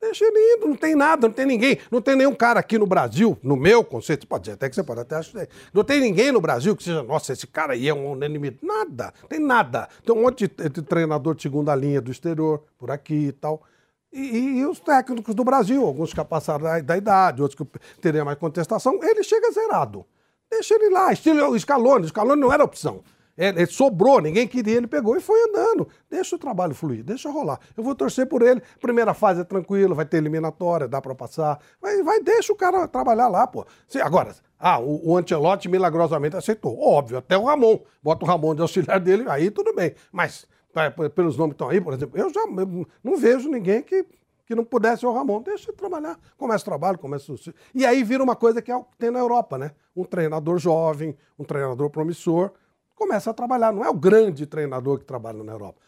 Deixa 0.01 0.23
ele 0.23 0.55
indo, 0.55 0.67
não 0.67 0.75
tem 0.77 0.95
nada, 0.95 1.27
não 1.27 1.33
tem 1.33 1.45
ninguém, 1.45 1.77
não 1.91 1.99
tem 2.01 2.15
nenhum 2.15 2.33
cara 2.33 2.59
aqui 2.61 2.77
no 2.77 2.87
Brasil, 2.87 3.37
no 3.43 3.57
meu 3.57 3.83
conceito, 3.83 4.25
pode 4.25 4.43
dizer, 4.43 4.53
até 4.53 4.69
que 4.69 4.75
você 4.75 4.81
pode 4.81 5.01
até 5.01 5.15
achar, 5.17 5.45
não 5.73 5.83
tem 5.83 5.99
ninguém 5.99 6.31
no 6.31 6.39
Brasil 6.39 6.73
que 6.73 6.83
seja, 6.83 7.03
nossa, 7.03 7.33
esse 7.33 7.45
cara 7.45 7.73
aí 7.73 7.89
é 7.89 7.93
um 7.93 8.11
unanimidade. 8.13 8.59
Nada, 8.65 9.13
tem 9.27 9.39
nada. 9.41 9.89
Tem 10.05 10.15
um 10.15 10.21
monte 10.21 10.47
de, 10.47 10.69
de 10.69 10.81
treinador 10.83 11.35
de 11.35 11.41
segunda 11.41 11.75
linha 11.75 11.99
do 11.99 12.11
exterior, 12.11 12.63
por 12.77 12.89
aqui 12.91 13.27
e 13.27 13.31
tal. 13.33 13.61
E, 14.13 14.59
e- 14.59 14.65
os 14.65 14.79
técnicos 14.79 15.35
do 15.35 15.43
Brasil, 15.43 15.85
alguns 15.85 16.13
que 16.13 16.23
passaram 16.23 16.63
da, 16.63 16.79
da 16.79 16.95
idade, 16.97 17.41
outros 17.41 17.57
que 17.59 17.79
teriam 17.99 18.23
mais 18.23 18.37
contestação, 18.39 18.97
ele 19.03 19.21
chega 19.21 19.51
zerado. 19.51 20.05
Deixa 20.49 20.75
ele 20.75 20.89
lá, 20.89 21.11
estilo 21.13 21.57
Scaloni. 21.59 22.07
Scaloni 22.07 22.41
não 22.41 22.51
era 22.51 22.63
opção. 22.63 23.03
Ele, 23.37 23.65
sobrou, 23.67 24.19
ninguém 24.19 24.45
queria, 24.45 24.75
ele 24.75 24.87
pegou 24.87 25.15
e 25.15 25.21
foi 25.21 25.41
andando. 25.47 25.87
Deixa 26.09 26.35
o 26.35 26.39
trabalho 26.39 26.75
fluir, 26.75 27.05
deixa 27.05 27.29
rolar. 27.29 27.57
Eu 27.77 27.81
vou 27.81 27.95
torcer 27.95 28.27
por 28.27 28.41
ele. 28.41 28.61
Primeira 28.81 29.13
fase 29.13 29.39
é 29.39 29.43
tranquilo, 29.45 29.95
vai 29.95 30.05
ter 30.05 30.17
eliminatória, 30.17 30.89
dá 30.89 30.99
pra 30.99 31.15
passar. 31.15 31.57
Vai, 31.81 32.03
vai 32.03 32.21
deixa 32.21 32.51
o 32.51 32.55
cara 32.55 32.85
trabalhar 32.85 33.29
lá, 33.29 33.47
pô. 33.47 33.65
Se- 33.87 34.01
agora, 34.01 34.35
ah, 34.59 34.77
o, 34.79 35.11
o 35.11 35.17
Ancelotti 35.17 35.69
milagrosamente 35.69 36.35
aceitou. 36.35 36.77
Óbvio, 36.77 37.17
até 37.19 37.37
o 37.37 37.45
Ramon. 37.45 37.79
Bota 38.03 38.25
o 38.25 38.27
Ramon 38.27 38.53
de 38.55 38.61
auxiliar 38.61 38.99
dele, 38.99 39.23
aí 39.29 39.49
tudo 39.49 39.73
bem. 39.73 39.93
Mas, 40.11 40.45
tá, 40.73 40.91
pelos 40.91 41.37
nomes 41.37 41.53
que 41.53 41.63
estão 41.63 41.69
aí, 41.69 41.79
por 41.79 41.93
exemplo, 41.93 42.19
eu 42.19 42.29
já 42.33 42.41
eu 42.41 42.85
não 43.01 43.15
vejo 43.15 43.49
ninguém 43.49 43.81
que 43.81 44.05
que 44.49 44.55
não 44.55 44.65
pudesse 44.65 45.05
o 45.05 45.13
Ramon, 45.13 45.43
deixa 45.43 45.69
ele 45.69 45.77
trabalhar. 45.77 46.17
Começa 46.35 46.63
o 46.63 46.65
trabalho, 46.65 46.97
começa 46.97 47.31
o... 47.31 47.35
E 47.75 47.85
aí 47.85 48.03
vira 48.03 48.23
uma 48.23 48.35
coisa 48.35 48.63
que 48.63 48.71
é 48.71 48.75
o 48.75 48.83
que 48.83 48.97
tem 48.97 49.11
na 49.11 49.19
Europa, 49.19 49.59
né? 49.59 49.73
Um 49.95 50.03
treinador 50.03 50.57
jovem, 50.57 51.15
um 51.37 51.43
treinador 51.43 51.87
promissor, 51.91 52.49
começa 52.95 53.29
a 53.29 53.33
trabalhar. 53.33 53.71
Não 53.71 53.85
é 53.85 53.89
o 53.91 53.93
grande 53.93 54.47
treinador 54.47 54.97
que 54.97 55.05
trabalha 55.05 55.43
na 55.43 55.51
Europa. 55.51 55.79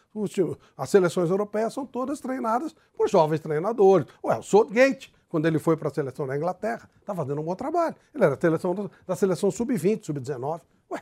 As 0.76 0.88
seleções 0.90 1.28
europeias 1.28 1.74
são 1.74 1.84
todas 1.84 2.20
treinadas 2.20 2.72
por 2.96 3.08
jovens 3.08 3.40
treinadores. 3.40 4.06
Ué, 4.22 4.38
o 4.38 4.42
Southgate, 4.44 5.12
quando 5.28 5.46
ele 5.46 5.58
foi 5.58 5.76
para 5.76 5.88
a 5.88 5.92
seleção 5.92 6.24
da 6.24 6.36
Inglaterra, 6.36 6.88
está 7.00 7.12
fazendo 7.12 7.40
um 7.40 7.44
bom 7.44 7.56
trabalho. 7.56 7.96
Ele 8.14 8.24
era 8.24 8.38
seleção 8.40 8.76
do- 8.76 8.88
da 9.04 9.16
seleção 9.16 9.50
sub-20, 9.50 10.04
sub-19. 10.06 10.60
Ué, 10.88 11.00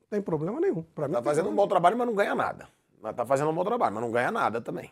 não 0.00 0.08
tem 0.08 0.22
problema 0.22 0.58
nenhum. 0.58 0.80
Tá 0.94 1.06
tem 1.10 1.22
fazendo 1.22 1.50
um 1.50 1.54
bom 1.54 1.68
trabalho, 1.68 1.98
mas 1.98 2.06
não 2.06 2.14
ganha 2.14 2.34
nada. 2.34 2.68
Mas 3.02 3.14
Tá 3.14 3.26
fazendo 3.26 3.50
um 3.50 3.54
bom 3.54 3.64
trabalho, 3.64 3.94
mas 3.94 4.02
não 4.02 4.10
ganha 4.10 4.30
nada 4.30 4.62
também. 4.62 4.90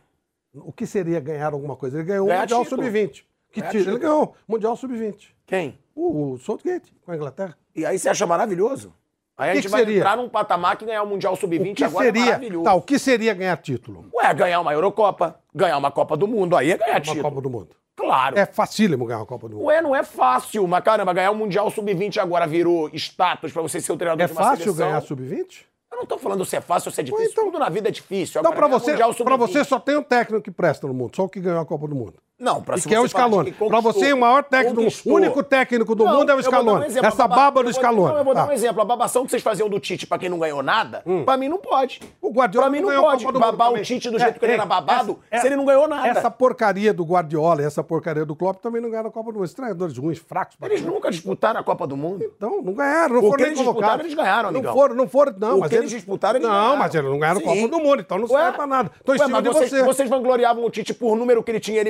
O 0.55 0.73
que 0.73 0.87
seria 0.87 1.21
ganhar 1.21 1.53
alguma 1.53 1.77
coisa? 1.77 1.99
Ele 1.99 2.05
ganhou 2.07 2.25
o 2.27 2.29
Ganhar 2.29 2.41
Mundial 2.41 2.65
título. 2.65 2.83
Sub-20. 2.83 3.23
Que 3.53 3.61
Ganhar 3.61 3.71
tiro? 3.73 3.83
Ele 3.85 3.93
título. 3.93 3.99
ganhou 4.01 4.35
o 4.49 4.53
Mundial 4.53 4.77
Sub-20. 4.77 5.29
Quem? 5.47 5.79
O, 5.95 6.33
o 6.33 6.39
Southgate, 6.39 6.93
com 7.05 7.13
a 7.13 7.17
Inglaterra. 7.17 7.57
E 7.75 7.85
aí 7.87 7.99
você 7.99 8.09
acha 8.09 8.27
maravilhoso? 8.27 8.93
Aí 9.37 9.51
a 9.51 9.55
gente 9.55 9.65
que 9.65 9.69
vai 9.71 9.81
seria? 9.81 9.99
entrar 9.99 10.17
num 10.17 10.29
patamar 10.29 10.77
que 10.77 10.85
ganhar 10.85 11.03
o 11.03 11.07
Mundial 11.07 11.33
O 11.33 11.37
Sub-20 11.37 11.75
que 11.75 11.85
agora 11.85 12.05
é 12.05 12.09
seria, 12.09 12.25
maravilhoso. 12.27 12.65
tá, 12.65 12.75
o 12.75 12.83
que 12.83 12.99
seria 12.99 13.33
ganhar 13.33 13.57
título? 13.57 14.07
Ué, 14.13 14.35
ganhar 14.35 14.61
uma 14.61 14.73
Eurocopa, 14.73 15.39
ganhar 15.55 15.79
uma 15.79 15.91
Copa 15.91 16.17
do 16.17 16.27
Mundo, 16.29 16.57
aí 16.57 16.73
é 16.73 16.77
ganhar 16.77 16.95
Uma 16.95 17.01
título. 17.01 17.23
Copa 17.23 17.41
do 17.41 17.49
Mundo. 17.51 17.69
Claro. 17.97 18.39
É 18.39 18.45
facílimo 18.47 19.05
ganhar 19.07 19.21
uma 19.21 19.27
Copa 19.27 19.49
do 19.49 19.57
Mundo. 19.57 19.67
Ué, 19.67 19.81
não 19.81 19.95
é 19.97 20.03
fácil, 20.03 20.67
mas 20.67 20.83
caramba, 20.85 21.13
ganhar 21.13 21.31
o 21.31 21.35
Mundial 21.35 21.71
Sub-20 21.71 22.19
agora 22.19 22.47
virou 22.47 22.89
status 22.95 23.53
pra 23.53 23.63
você 23.63 23.81
ser 23.81 23.93
o 23.93 23.97
treinador 23.97 24.25
É 24.25 24.27
de 24.27 24.33
uma 24.33 24.43
fácil 24.43 24.65
seleção. 24.75 24.87
ganhar 24.89 25.01
Sub-20? 25.01 25.65
Eu 25.93 25.99
não 25.99 26.07
tô 26.07 26.19
falando 26.19 26.45
se 26.45 26.57
é 26.57 26.61
fácil 26.61 26.89
ou 26.89 26.95
se 26.95 27.01
é 27.01 27.05
difícil, 27.05 27.31
então- 27.33 27.45
tudo 27.47 27.59
na 27.59 27.69
vida 27.69 27.89
é 27.89 27.93
difícil. 27.93 28.39
Agora, 28.41 28.55
pra 28.57 28.67
ganhar 28.69 28.79
você, 28.79 28.97
Sub-20 29.19 29.39
você 29.39 29.65
só 29.65 29.79
tem 29.81 29.97
um 29.97 30.03
técnico 30.03 30.43
que 30.43 30.51
presta 30.51 30.87
no 30.87 30.95
mundo, 30.95 31.15
só 31.17 31.25
o 31.25 31.29
que 31.29 31.41
ganhou 31.41 31.61
a 31.61 31.67
Copa 31.67 31.89
do 31.89 31.95
Mundo. 31.95 32.15
Não, 32.41 32.63
pra 32.63 32.79
se 32.79 32.89
que 32.89 32.95
é 32.95 32.99
o 33.01 33.07
Scaloni. 33.07 33.53
Pra 33.53 33.81
você, 33.81 34.13
o 34.13 34.17
maior 34.19 34.43
técnico, 34.43 34.81
o 35.07 35.13
único 35.13 35.43
técnico 35.43 35.95
do 35.95 36.05
Não, 36.05 36.17
mundo 36.19 36.31
é 36.31 36.35
o 36.35 36.39
um 36.39 36.43
Scaloni. 36.43 36.87
exemplo. 36.87 37.07
Essa 37.09 37.29
baba 37.29 37.63
do 37.63 37.73
Scaloni. 37.73 38.09
Não, 38.13 38.19
eu 38.19 38.25
vou 38.25 38.35
dar 38.35 38.49
um 38.49 38.53
exemplo. 38.53 38.81
A 38.81 38.85
babação 38.85 39.25
que 39.25 39.31
vocês 39.31 39.43
faziam 39.43 39.69
do 39.69 39.79
Tite 39.79 40.07
pra 40.07 40.19
quem 40.19 40.29
não 40.31 40.39
ganhou 40.39 40.63
nada, 40.63 41.05
pra 41.25 41.37
mim 41.37 41.49
não 41.49 41.59
pode. 41.59 42.01
O 42.21 42.31
Guardiola 42.33 42.67
Pra 42.71 42.73
mim 42.73 42.81
não 42.85 42.91
a 42.91 43.03
pode 43.03 43.25
babar 43.31 43.73
o. 43.73 43.83
Tite 43.83 44.11
do 44.11 44.19
jeito 44.19 44.39
que 44.39 44.45
ele 44.47 44.55
era 44.55 44.65
babado 44.65 45.19
essa- 45.31 45.43
se 45.43 45.49
ele 45.49 45.57
não 45.57 45.65
ganhou 45.67 45.87
nada. 45.87 46.09
Essa 46.09 46.31
porcaria 46.31 46.95
do 46.95 47.05
Guardiola 47.05 47.63
e 47.63 47.65
essa 47.67 47.85
porcaria 47.85 48.25
do 48.25 48.35
Klopp 48.35 48.61
também 48.63 48.81
não 48.81 48.89
ganharam 48.91 49.11
a 49.11 49.13
Copa 49.13 49.31
do 49.31 49.35
Mundo. 49.35 49.45
Os 49.45 49.53
treinadores 49.55 49.97
ruins, 49.99 50.19
fracos. 50.19 50.57
Eles 50.63 50.81
nunca 50.83 51.11
disputaram 51.11 51.61
a 51.61 51.63
Copa 51.63 51.87
do 51.87 51.97
Mundo. 51.97 52.25
Então, 52.25 52.63
não 52.63 52.73
ganharam, 52.73 53.15
não 53.17 53.19
O 53.21 53.29
foram 53.29 53.37
nem 53.37 53.47
eles 53.49 53.59
disputaram, 53.59 53.75
convocados. 53.75 54.05
eles 54.07 54.15
ganharam, 54.17 54.43
Não 54.51 54.59
amigão. 54.61 54.73
foram, 54.75 54.95
não 54.95 55.09
foram, 55.09 55.35
não. 55.39 55.57
O 55.57 55.61
mas 55.61 55.69
que 55.71 55.77
eles 55.77 55.91
disputaram, 55.91 56.39
eles 56.39 56.49
Não, 56.49 56.55
ganharam. 56.57 56.77
mas 56.79 56.95
eles 56.95 57.11
não 57.11 57.19
ganharam 57.19 57.41
a 57.41 57.43
Copa 57.43 57.69
do 57.69 57.79
Mundo, 57.81 58.01
então 58.01 58.19
não 58.19 58.27
serve 58.29 58.53
pra 58.53 58.67
nada. 58.67 58.91
Tô 59.05 59.15
em 59.15 59.19
cima 59.19 59.43
de 59.43 59.49
vocês, 59.51 59.71
você. 59.71 59.83
vocês 59.83 60.09
vangloriavam 60.09 60.65
o 60.65 60.71
Tite 60.71 60.95
por 60.95 61.17
número 61.17 61.43
que 61.43 61.51
ele 61.51 61.61
tinha 61.61 61.81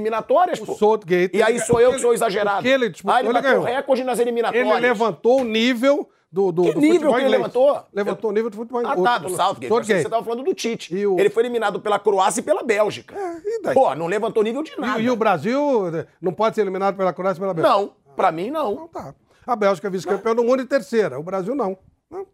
eliminatórias, 0.42 0.60
pô. 0.60 0.72
O 0.72 0.76
Southgate, 0.76 1.36
E 1.36 1.42
aí 1.42 1.54
ele- 1.56 1.64
sou 1.64 1.80
eu 1.80 1.92
que 1.92 1.98
sou 1.98 2.12
exagerado. 2.14 2.66
ele 2.66 2.88
disputou, 2.88 3.14
ah, 3.16 3.20
ele 3.20 3.28
ele 3.28 3.34
bateu 3.34 3.50
ganhou. 3.62 3.64
recorde 3.64 4.04
nas 4.04 4.18
eliminatórias. 4.18 4.66
Ele 4.68 4.80
levantou 4.80 5.40
o 5.40 5.44
nível 5.44 6.08
do, 6.32 6.52
do, 6.52 6.62
Que 6.62 6.72
do 6.74 6.80
nível 6.80 6.98
que 7.10 7.16
ele 7.18 7.24
inglês. 7.26 7.32
levantou? 7.32 7.82
Levantou 7.92 8.30
o 8.30 8.32
nível 8.32 8.50
do 8.50 8.56
futebol 8.56 8.80
Ah, 8.80 8.92
inglês. 8.92 9.02
tá, 9.02 9.18
do 9.18 9.30
Southgate. 9.30 9.86
Que 9.86 10.02
Você 10.02 10.08
tava 10.08 10.24
falando 10.24 10.44
do 10.44 10.54
Tite. 10.54 11.06
O- 11.06 11.18
Ele 11.18 11.28
foi 11.30 11.42
eliminado 11.42 11.80
pela 11.80 11.98
Croácia 11.98 12.40
e 12.40 12.44
pela 12.44 12.62
Bélgica. 12.62 13.14
É, 13.16 13.38
e 13.44 13.62
daí? 13.62 13.74
Pô, 13.74 13.94
não 13.94 14.06
levantou 14.06 14.42
nível 14.42 14.62
de 14.62 14.78
nada. 14.78 15.00
E, 15.00 15.04
e 15.06 15.10
o 15.10 15.16
Brasil 15.16 15.88
eh, 15.96 16.06
não 16.20 16.32
pode 16.32 16.54
ser 16.54 16.60
eliminado 16.62 16.96
pela 16.96 17.12
Croácia 17.12 17.38
e 17.38 17.40
pela 17.40 17.54
Bélgica? 17.54 17.74
Não, 17.76 17.92
pra 18.14 18.30
mim 18.30 18.50
não. 18.50 18.72
Então 18.72 18.88
tá. 18.88 19.14
A 19.46 19.56
Bélgica 19.56 19.88
é 19.88 19.90
vice-campeão 19.90 20.34
do 20.34 20.44
mundo 20.44 20.62
e 20.62 20.66
terceira. 20.66 21.18
O 21.18 21.22
Brasil 21.22 21.54
não. 21.54 21.76
Não. 22.08 22.24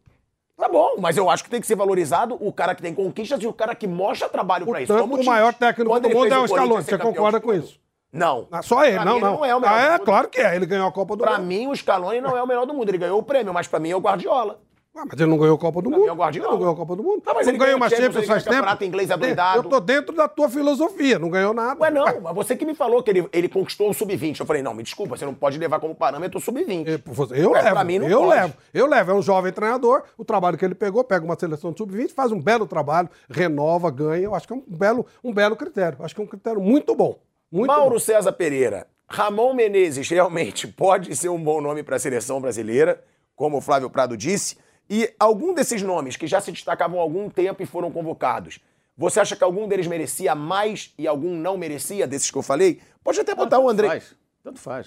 Tá 0.59 0.69
bom, 0.71 0.97
mas 0.99 1.17
eu 1.19 1.29
acho 1.31 1.45
que 1.45 1.51
tem 1.51 1.61
que 1.61 1.67
ser 1.67 1.75
valorizado 1.75 2.37
o 2.41 2.51
cara 2.53 2.75
que 2.75 2.81
tem 2.83 2.95
conquistas 2.95 3.43
e 3.43 3.47
o 3.47 3.53
cara 3.53 3.75
que 3.75 3.87
mostra 3.87 4.27
trabalho 4.29 4.67
pra 4.67 4.81
isso. 4.83 4.91
Portanto, 4.93 5.11
como 5.11 5.23
o 5.23 5.25
maior 5.27 5.53
técnico 5.53 5.91
Quando 5.91 6.09
do 6.09 6.15
mundo 6.15 6.33
é 6.33 6.39
o 6.39 6.49
Scaloni. 6.49 6.83
Você 6.83 6.97
concorda 6.99 7.41
com 7.41 7.53
isso? 7.55 7.79
Não. 8.13 8.47
Ah, 8.51 8.63
Só 8.63 8.85
ele, 8.85 8.97
Pra 8.97 9.05
não, 9.05 9.15
mim, 9.17 9.21
não. 9.21 9.29
Ele 9.29 9.37
não 9.39 9.45
é 9.45 9.55
o 9.57 9.61
melhor 9.61 9.75
Ah, 9.79 9.95
é, 9.95 9.99
claro 9.99 10.29
que 10.29 10.41
é. 10.41 10.57
Ele 10.57 10.67
ganhou 10.67 10.89
a 10.89 10.93
Copa 10.93 11.17
do 11.17 11.23
Pra 11.23 11.39
Mundo. 11.39 11.47
mim, 11.47 11.67
o 11.67 11.75
Scaloni 11.77 12.21
não 12.21 12.37
é 12.37 12.43
o 12.43 12.47
melhor 12.47 12.65
do 12.67 12.73
mundo. 12.73 12.89
Ele 12.89 12.99
ganhou 12.99 13.19
o 13.19 13.23
prêmio, 13.23 13.53
mas 13.53 13.67
pra 13.69 13.79
mim 13.79 13.91
é 13.91 13.97
o 13.97 14.01
Guardiola. 14.01 14.61
Ah, 14.99 15.05
mas 15.05 15.21
ele 15.21 15.29
não 15.29 15.37
ganhou 15.37 15.57
a 15.57 15.59
Copa 15.59 15.83
do 15.83 15.91
Pra 15.91 15.99
Mundo. 15.99 16.05
mim 16.05 16.09
é 16.09 16.13
o 16.13 16.17
Guardiola. 16.17 16.47
Ele 16.49 16.53
não 16.55 16.59
ganhou 16.59 16.73
a 16.73 16.77
Copa 16.77 16.97
do 16.97 17.03
Mundo. 17.03 17.21
Tá, 17.21 17.35
mas 17.35 17.47
não 17.47 17.53
ele 17.53 17.59
ganhou 17.59 17.67
ganhou 17.67 17.77
uma 17.79 17.89
Champions, 17.91 18.07
Champions 18.07 18.25
ele 18.25 18.63
faz 18.63 18.77
tempo. 18.79 18.85
inglês 18.85 19.11
adoidado. 19.11 19.59
Eu 19.59 19.65
tô 19.65 19.79
dentro 19.81 20.17
da 20.17 20.27
tua 20.27 20.49
filosofia. 20.49 21.19
Não 21.19 21.29
ganhou 21.29 21.53
nada. 21.53 21.79
Ué, 21.83 21.91
não, 21.91 22.05
mas 22.23 22.35
você 22.35 22.57
que 22.57 22.65
me 22.65 22.75
falou 22.75 23.03
que 23.03 23.11
ele, 23.11 23.29
ele 23.31 23.47
conquistou 23.51 23.91
o 23.91 23.93
sub-20. 23.93 24.41
Eu 24.41 24.47
falei, 24.47 24.63
não, 24.63 24.73
me 24.73 24.83
desculpa, 24.83 25.15
você 25.15 25.27
não 25.27 25.35
pode 25.35 25.59
levar 25.59 25.81
como 25.81 25.95
parâmetro 25.95 26.39
o 26.39 26.41
sub-20. 26.41 27.03
Eu 27.37 27.51
Ué, 27.51 27.61
levo, 27.61 27.75
pra 27.75 27.85
mim 27.85 27.99
não 27.99 28.09
eu 28.09 28.21
pode. 28.21 28.31
levo, 28.41 28.55
eu 28.73 28.87
levo. 28.87 29.11
É 29.11 29.15
um 29.15 29.21
jovem 29.21 29.53
treinador, 29.53 30.03
o 30.17 30.25
trabalho 30.25 30.57
que 30.57 30.65
ele 30.65 30.75
pegou, 30.75 31.05
pega 31.05 31.23
uma 31.27 31.39
seleção 31.39 31.73
de 31.73 31.77
sub-20, 31.79 32.13
faz 32.15 32.33
um 32.33 32.41
belo 32.41 32.67
trabalho, 32.67 33.11
renova, 33.29 33.91
ganha. 33.91 34.25
Eu 34.25 34.35
acho 34.35 34.47
que 34.47 34.55
é 34.55 34.57
um 34.57 34.65
belo, 34.67 35.05
um 35.23 35.31
belo 35.31 35.57
critério. 35.57 35.99
Acho 36.01 36.15
que 36.15 36.21
é 36.23 36.25
um 36.25 36.29
critério 36.29 36.61
muito 36.63 36.95
bom. 36.95 37.19
Muito 37.57 37.69
Mauro 37.69 37.93
bom. 37.93 37.99
César 37.99 38.33
Pereira, 38.33 38.87
Ramon 39.09 39.55
Menezes 39.55 40.11
realmente 40.11 40.67
pode 40.69 41.17
ser 41.17 41.31
um 41.31 41.43
bom 41.43 41.63
nome 41.63 41.83
para 41.83 41.97
a 41.97 41.99
seleção 41.99 42.39
brasileira, 42.39 43.03
como 43.35 43.57
o 43.57 43.61
Flávio 43.63 43.89
Prado 43.89 44.15
disse. 44.15 44.59
E 44.91 45.11
algum 45.19 45.55
desses 45.55 45.81
nomes 45.81 46.17
que 46.17 46.27
já 46.27 46.39
se 46.39 46.53
destacavam 46.53 46.99
há 46.99 47.03
algum 47.03 47.31
tempo 47.31 47.63
e 47.63 47.67
foram 47.67 47.91
convocados, 47.91 48.61
você 48.95 49.21
acha 49.21 49.35
que 49.35 49.43
algum 49.43 49.67
deles 49.67 49.87
merecia 49.87 50.35
mais 50.35 50.93
e 50.99 51.09
algum 51.09 51.35
não 51.35 51.57
merecia 51.57 52.07
desses 52.07 52.31
que 52.31 52.37
eu 52.37 52.43
falei? 52.43 52.81
Pode 53.03 53.21
até 53.21 53.35
botar 53.35 53.59
o 53.59 53.69
André. 53.71 53.89
Faz. 53.89 54.15
Tanto 54.47 54.61
faz. 54.61 54.87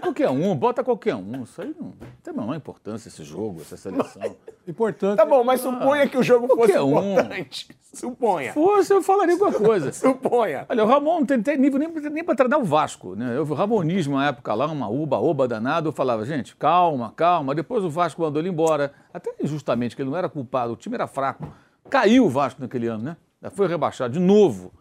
Qualquer 0.00 0.30
um, 0.30 0.54
bota 0.54 0.84
qualquer 0.84 1.16
um. 1.16 1.42
Isso 1.42 1.60
aí 1.60 1.74
não 1.76 1.90
tem 2.22 2.32
a 2.32 2.36
menor 2.36 2.54
importância, 2.54 3.08
esse 3.08 3.24
jogo, 3.24 3.60
essa 3.60 3.76
seleção. 3.76 4.36
Importante. 4.64 5.16
Tá 5.16 5.26
bom, 5.26 5.42
mas 5.42 5.60
suponha 5.60 6.06
que 6.06 6.16
o 6.16 6.22
jogo 6.22 6.46
fosse 6.46 6.72
Qualquer 6.74 6.82
um. 6.82 7.10
importante. 7.10 7.76
Suponha. 7.92 8.52
Fosse, 8.52 8.94
eu 8.94 9.02
falaria 9.02 9.34
alguma 9.34 9.52
coisa. 9.52 9.90
Suponha. 9.92 10.66
Olha, 10.68 10.84
o 10.84 10.86
Ramon 10.86 11.18
não 11.18 11.26
tem, 11.26 11.42
tem 11.42 11.58
nível 11.58 11.80
nem, 11.80 11.88
nem 11.88 12.22
para 12.22 12.36
treinar 12.36 12.60
o 12.60 12.64
Vasco. 12.64 13.16
Né? 13.16 13.36
Eu 13.36 13.44
vi 13.44 13.50
o 13.50 13.56
Ramonismo 13.56 14.14
na 14.14 14.28
época 14.28 14.54
lá, 14.54 14.66
uma 14.66 14.88
uba-oba 14.88 15.48
danado. 15.48 15.88
Eu 15.88 15.92
falava, 15.92 16.24
gente, 16.24 16.54
calma, 16.54 17.12
calma. 17.16 17.56
Depois 17.56 17.82
o 17.82 17.90
Vasco 17.90 18.22
mandou 18.22 18.40
ele 18.40 18.50
embora. 18.50 18.92
Até 19.12 19.34
injustamente, 19.42 19.96
que 19.96 20.02
ele 20.02 20.10
não 20.10 20.16
era 20.16 20.28
culpado, 20.28 20.74
o 20.74 20.76
time 20.76 20.94
era 20.94 21.08
fraco. 21.08 21.52
Caiu 21.90 22.26
o 22.26 22.28
Vasco 22.30 22.62
naquele 22.62 22.86
ano, 22.86 23.02
né? 23.02 23.16
Foi 23.50 23.66
rebaixado 23.66 24.12
de 24.12 24.20
novo. 24.20 24.72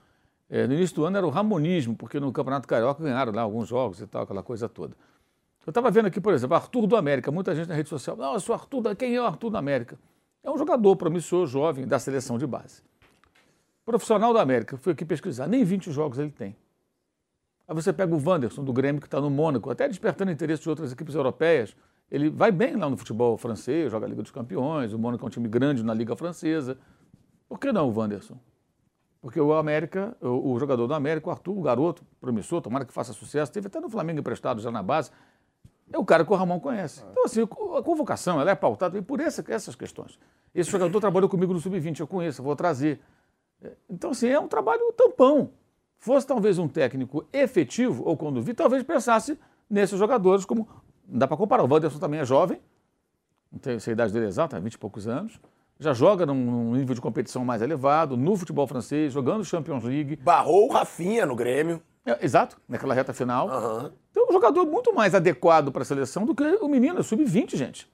É, 0.54 0.68
no 0.68 0.74
início 0.74 0.98
do 0.98 1.06
ano 1.06 1.16
era 1.16 1.26
o 1.26 1.30
Ramonismo, 1.30 1.96
porque 1.96 2.20
no 2.20 2.30
Campeonato 2.34 2.68
Carioca 2.68 3.02
ganharam 3.02 3.32
lá 3.32 3.42
alguns 3.42 3.70
jogos 3.70 4.02
e 4.02 4.06
tal, 4.06 4.24
aquela 4.24 4.44
coisa 4.44 4.68
toda. 4.68 4.98
Eu 5.66 5.72
estava 5.72 5.90
vendo 5.90 6.08
aqui, 6.08 6.20
por 6.20 6.34
exemplo, 6.34 6.58
Arthur 6.58 6.88
do 6.88 6.98
América. 6.98 7.32
Muita 7.32 7.56
gente 7.56 7.70
na 7.70 7.76
rede 7.76 7.88
social. 7.88 8.18
Nossa, 8.18 8.52
o 8.52 8.54
Arthur, 8.54 8.94
quem 8.98 9.16
é 9.16 9.22
o 9.22 9.26
Arthur 9.26 9.50
do 9.50 9.58
América? 9.58 9.98
É 10.44 10.52
um 10.52 10.58
jogador 10.58 10.98
promissor, 10.98 11.48
jovem, 11.48 11.88
da 11.88 11.98
seleção 12.00 12.38
de 12.38 12.46
base. 12.46 12.82
Profissional 13.86 14.34
da 14.34 14.42
América, 14.42 14.76
fui 14.76 14.92
aqui 14.92 15.06
pesquisar, 15.06 15.48
nem 15.48 15.64
20 15.64 15.90
jogos 15.90 16.20
ele 16.20 16.32
tem. 16.32 16.54
Aí 17.66 17.74
você 17.74 17.94
pega 17.94 18.14
o 18.14 18.22
Wanderson, 18.22 18.62
do 18.62 18.74
Grêmio, 18.74 19.00
que 19.00 19.08
está 19.08 19.22
no 19.22 19.30
Mônaco, 19.30 19.70
até 19.70 19.88
despertando 19.88 20.32
interesse 20.32 20.64
de 20.64 20.70
outras 20.70 20.92
equipes 20.92 21.16
europeias. 21.16 21.74
Ele 22.10 22.30
vai 22.30 22.52
bem 22.52 22.76
lá 22.76 22.90
no 22.90 22.98
futebol 22.98 23.38
francês, 23.38 23.90
joga 23.90 24.06
a 24.06 24.10
Liga 24.10 24.22
dos 24.22 24.32
Campeões, 24.32 24.92
o 24.92 25.00
Mônaco 25.00 25.24
é 25.24 25.28
um 25.28 25.30
time 25.30 25.48
grande 25.48 25.82
na 25.82 25.94
Liga 25.94 26.14
Francesa. 26.14 26.78
Por 27.48 27.58
que 27.58 27.72
não 27.72 27.88
o 27.88 27.98
Wanderson? 27.98 28.38
Porque 29.22 29.40
o 29.40 29.54
América, 29.54 30.16
o, 30.20 30.54
o 30.54 30.60
jogador 30.60 30.88
do 30.88 30.94
América, 30.94 31.30
o 31.30 31.32
Arthur, 31.32 31.58
o 31.58 31.62
garoto, 31.62 32.04
promissor, 32.20 32.62
tomara 32.62 32.86
que 32.86 32.92
faça 32.92 33.14
sucesso, 33.14 33.52
teve 33.52 33.68
até 33.68 33.80
no 33.80 33.90
Flamengo 33.90 34.20
emprestado 34.20 34.60
já 34.60 34.72
na 34.72 34.82
base, 34.82 35.12
é 35.94 35.98
o 35.98 36.06
cara 36.06 36.26
que 36.26 36.32
o 36.32 36.36
Ramon 36.36 36.60
conhece. 36.60 37.04
Então, 37.12 37.26
assim, 37.26 37.44
a 37.44 37.82
convocação 37.84 38.40
ela 38.40 38.50
é 38.50 38.56
pautada 38.56 39.02
por 39.02 39.20
essa, 39.20 39.44
essas 39.48 39.76
questões. 39.76 40.18
Esse 40.56 40.72
jogador 40.72 40.98
trabalhou 41.02 41.30
comigo 41.30 41.54
no 41.54 41.60
Sub-20, 41.60 42.00
eu 42.00 42.08
conheço, 42.08 42.42
eu 42.42 42.46
vou 42.46 42.56
trazer. 42.56 43.00
É, 43.62 43.72
Então, 43.90 44.12
assim, 44.12 44.28
é 44.28 44.40
um 44.40 44.48
trabalho 44.48 44.92
tampão. 44.94 45.52
Fosse 45.98 46.26
talvez 46.26 46.58
um 46.58 46.68
técnico 46.68 47.26
efetivo, 47.32 48.04
ou 48.06 48.18
quando 48.18 48.42
vi, 48.42 48.54
talvez 48.54 48.84
pensasse 48.84 49.38
nesses 49.70 50.00
jogadores 50.00 50.46
como. 50.46 50.68
Não 51.08 51.20
dá 51.20 51.28
para 51.28 51.38
comparar. 51.38 51.64
O 51.64 51.72
Wanderson 51.72 52.00
também 52.00 52.20
é 52.22 52.26
jovem, 52.26 52.60
não 53.52 53.80
sei 53.80 53.92
a 53.92 53.94
idade 53.94 54.14
dele 54.14 54.28
exata, 54.28 54.60
20 54.60 54.74
e 54.74 54.78
poucos 54.78 55.08
anos. 55.08 55.40
Já 55.82 55.94
joga 55.94 56.28
num, 56.28 56.74
nível 56.74 56.94
de 56.94 57.02
competição 57.02 57.44
mais 57.44 57.60
elevado, 57.60 58.16
no 58.16 58.38
futebol 58.38 58.68
francês, 58.68 59.12
jogando 59.12 59.44
Champions 59.44 59.84
League. 59.84 60.16
Barrou 60.18 60.70
o 60.70 60.72
Rafinha 60.72 61.26
no 61.26 61.36
Grêmio. 61.36 61.82
É, 62.06 62.24
exato, 62.24 62.56
naquela 62.70 62.94
reta 62.94 63.12
final. 63.14 63.50
Aham. 63.50 63.92
Então, 64.12 64.28
um 64.30 64.32
jogador 64.32 64.64
muito 64.68 64.94
mais 64.94 65.16
adequado 65.16 65.72
para 65.72 65.82
a 65.82 65.86
seleção 65.86 66.24
do 66.24 66.36
que 66.36 66.44
o 66.44 66.68
menino, 66.68 67.00
é 67.00 67.04
sub-20, 67.04 67.56
gente. 67.58 67.90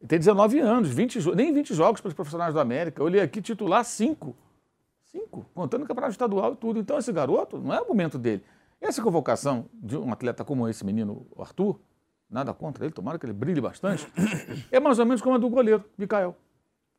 Ele 0.00 0.08
tem 0.08 0.18
19 0.18 0.58
anos, 0.58 0.88
20, 0.90 1.20
jo- 1.20 1.32
nem 1.32 1.52
20 1.54 1.72
jogos 1.74 2.00
para 2.00 2.08
os 2.08 2.14
profissionais 2.14 2.52
do 2.52 2.58
América. 2.58 3.00
Eu 3.00 3.06
olhei 3.06 3.20
aqui 3.20 3.40
titular 3.40 3.84
5. 3.84 4.34
5, 5.12 5.46
contando 5.54 5.82
o 5.82 5.86
campeonato 5.86 6.10
estadual 6.10 6.54
e 6.54 6.56
tudo. 6.56 6.80
Então, 6.80 6.98
esse 6.98 7.12
garoto, 7.12 7.56
não 7.56 7.72
é 7.72 7.80
o 7.80 7.86
momento 7.86 8.18
dele. 8.18 8.42
Essa 8.80 9.00
convocação 9.00 9.66
de 9.72 9.96
um 9.96 10.12
atleta 10.12 10.44
como 10.44 10.68
esse 10.68 10.84
menino, 10.84 11.24
o 11.36 11.40
Arthur, 11.40 11.78
nada 12.28 12.52
contra 12.52 12.84
ele, 12.84 12.92
tomara 12.92 13.16
que 13.16 13.24
ele 13.26 13.32
brilhe 13.32 13.60
bastante, 13.60 14.08
é 14.72 14.80
mais 14.80 14.98
ou 14.98 15.06
menos 15.06 15.22
como 15.22 15.36
a 15.36 15.38
do 15.38 15.48
goleiro, 15.48 15.84
Mikael. 15.96 16.34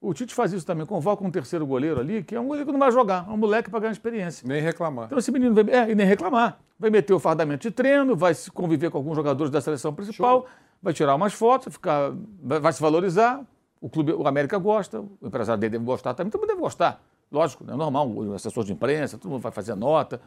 O 0.03 0.13
Tite 0.13 0.35
faz 0.35 0.51
isso 0.51 0.65
também, 0.65 0.85
convoca 0.85 1.23
um 1.23 1.31
terceiro 1.31 1.65
goleiro 1.65 1.97
ali, 1.97 2.21
que 2.23 2.35
é 2.35 2.39
um 2.39 2.45
goleiro 2.45 2.65
que 2.65 2.73
não 2.73 2.79
vai 2.79 2.91
jogar, 2.91 3.25
é 3.25 3.31
um 3.31 3.37
moleque 3.37 3.69
para 3.69 3.79
ganhar 3.79 3.93
experiência. 3.93 4.45
Nem 4.45 4.61
reclamar. 4.61 5.05
Então 5.05 5.17
esse 5.17 5.31
menino 5.31 5.55
vai, 5.55 5.73
é, 5.73 5.89
e 5.89 5.95
nem 5.95 6.05
reclamar. 6.05 6.59
Vai 6.77 6.89
meter 6.89 7.13
o 7.13 7.19
fardamento 7.19 7.61
de 7.61 7.71
treino, 7.71 8.13
vai 8.13 8.33
se 8.33 8.51
conviver 8.51 8.91
com 8.91 8.97
alguns 8.97 9.15
jogadores 9.15 9.49
da 9.49 9.61
seleção 9.61 9.93
principal, 9.93 10.45
vai 10.81 10.91
tirar 10.91 11.15
umas 11.15 11.31
fotos, 11.31 11.71
ficar, 11.71 12.11
vai, 12.41 12.59
vai 12.59 12.73
se 12.73 12.81
valorizar. 12.81 13.45
O 13.79 13.89
clube, 13.89 14.11
o 14.11 14.27
América 14.27 14.57
gosta, 14.57 14.99
o 14.99 15.27
empresário 15.27 15.61
dele 15.61 15.71
deve 15.71 15.85
gostar 15.85 16.13
também, 16.13 16.29
todo 16.29 16.41
mundo 16.41 16.49
deve 16.49 16.59
gostar. 16.59 17.01
Lógico, 17.31 17.63
é 17.65 17.73
normal, 17.73 18.05
o 18.09 18.33
assessor 18.33 18.65
de 18.65 18.73
imprensa, 18.73 19.17
todo 19.17 19.31
mundo 19.31 19.41
vai 19.41 19.53
fazer 19.53 19.73
nota. 19.73 20.19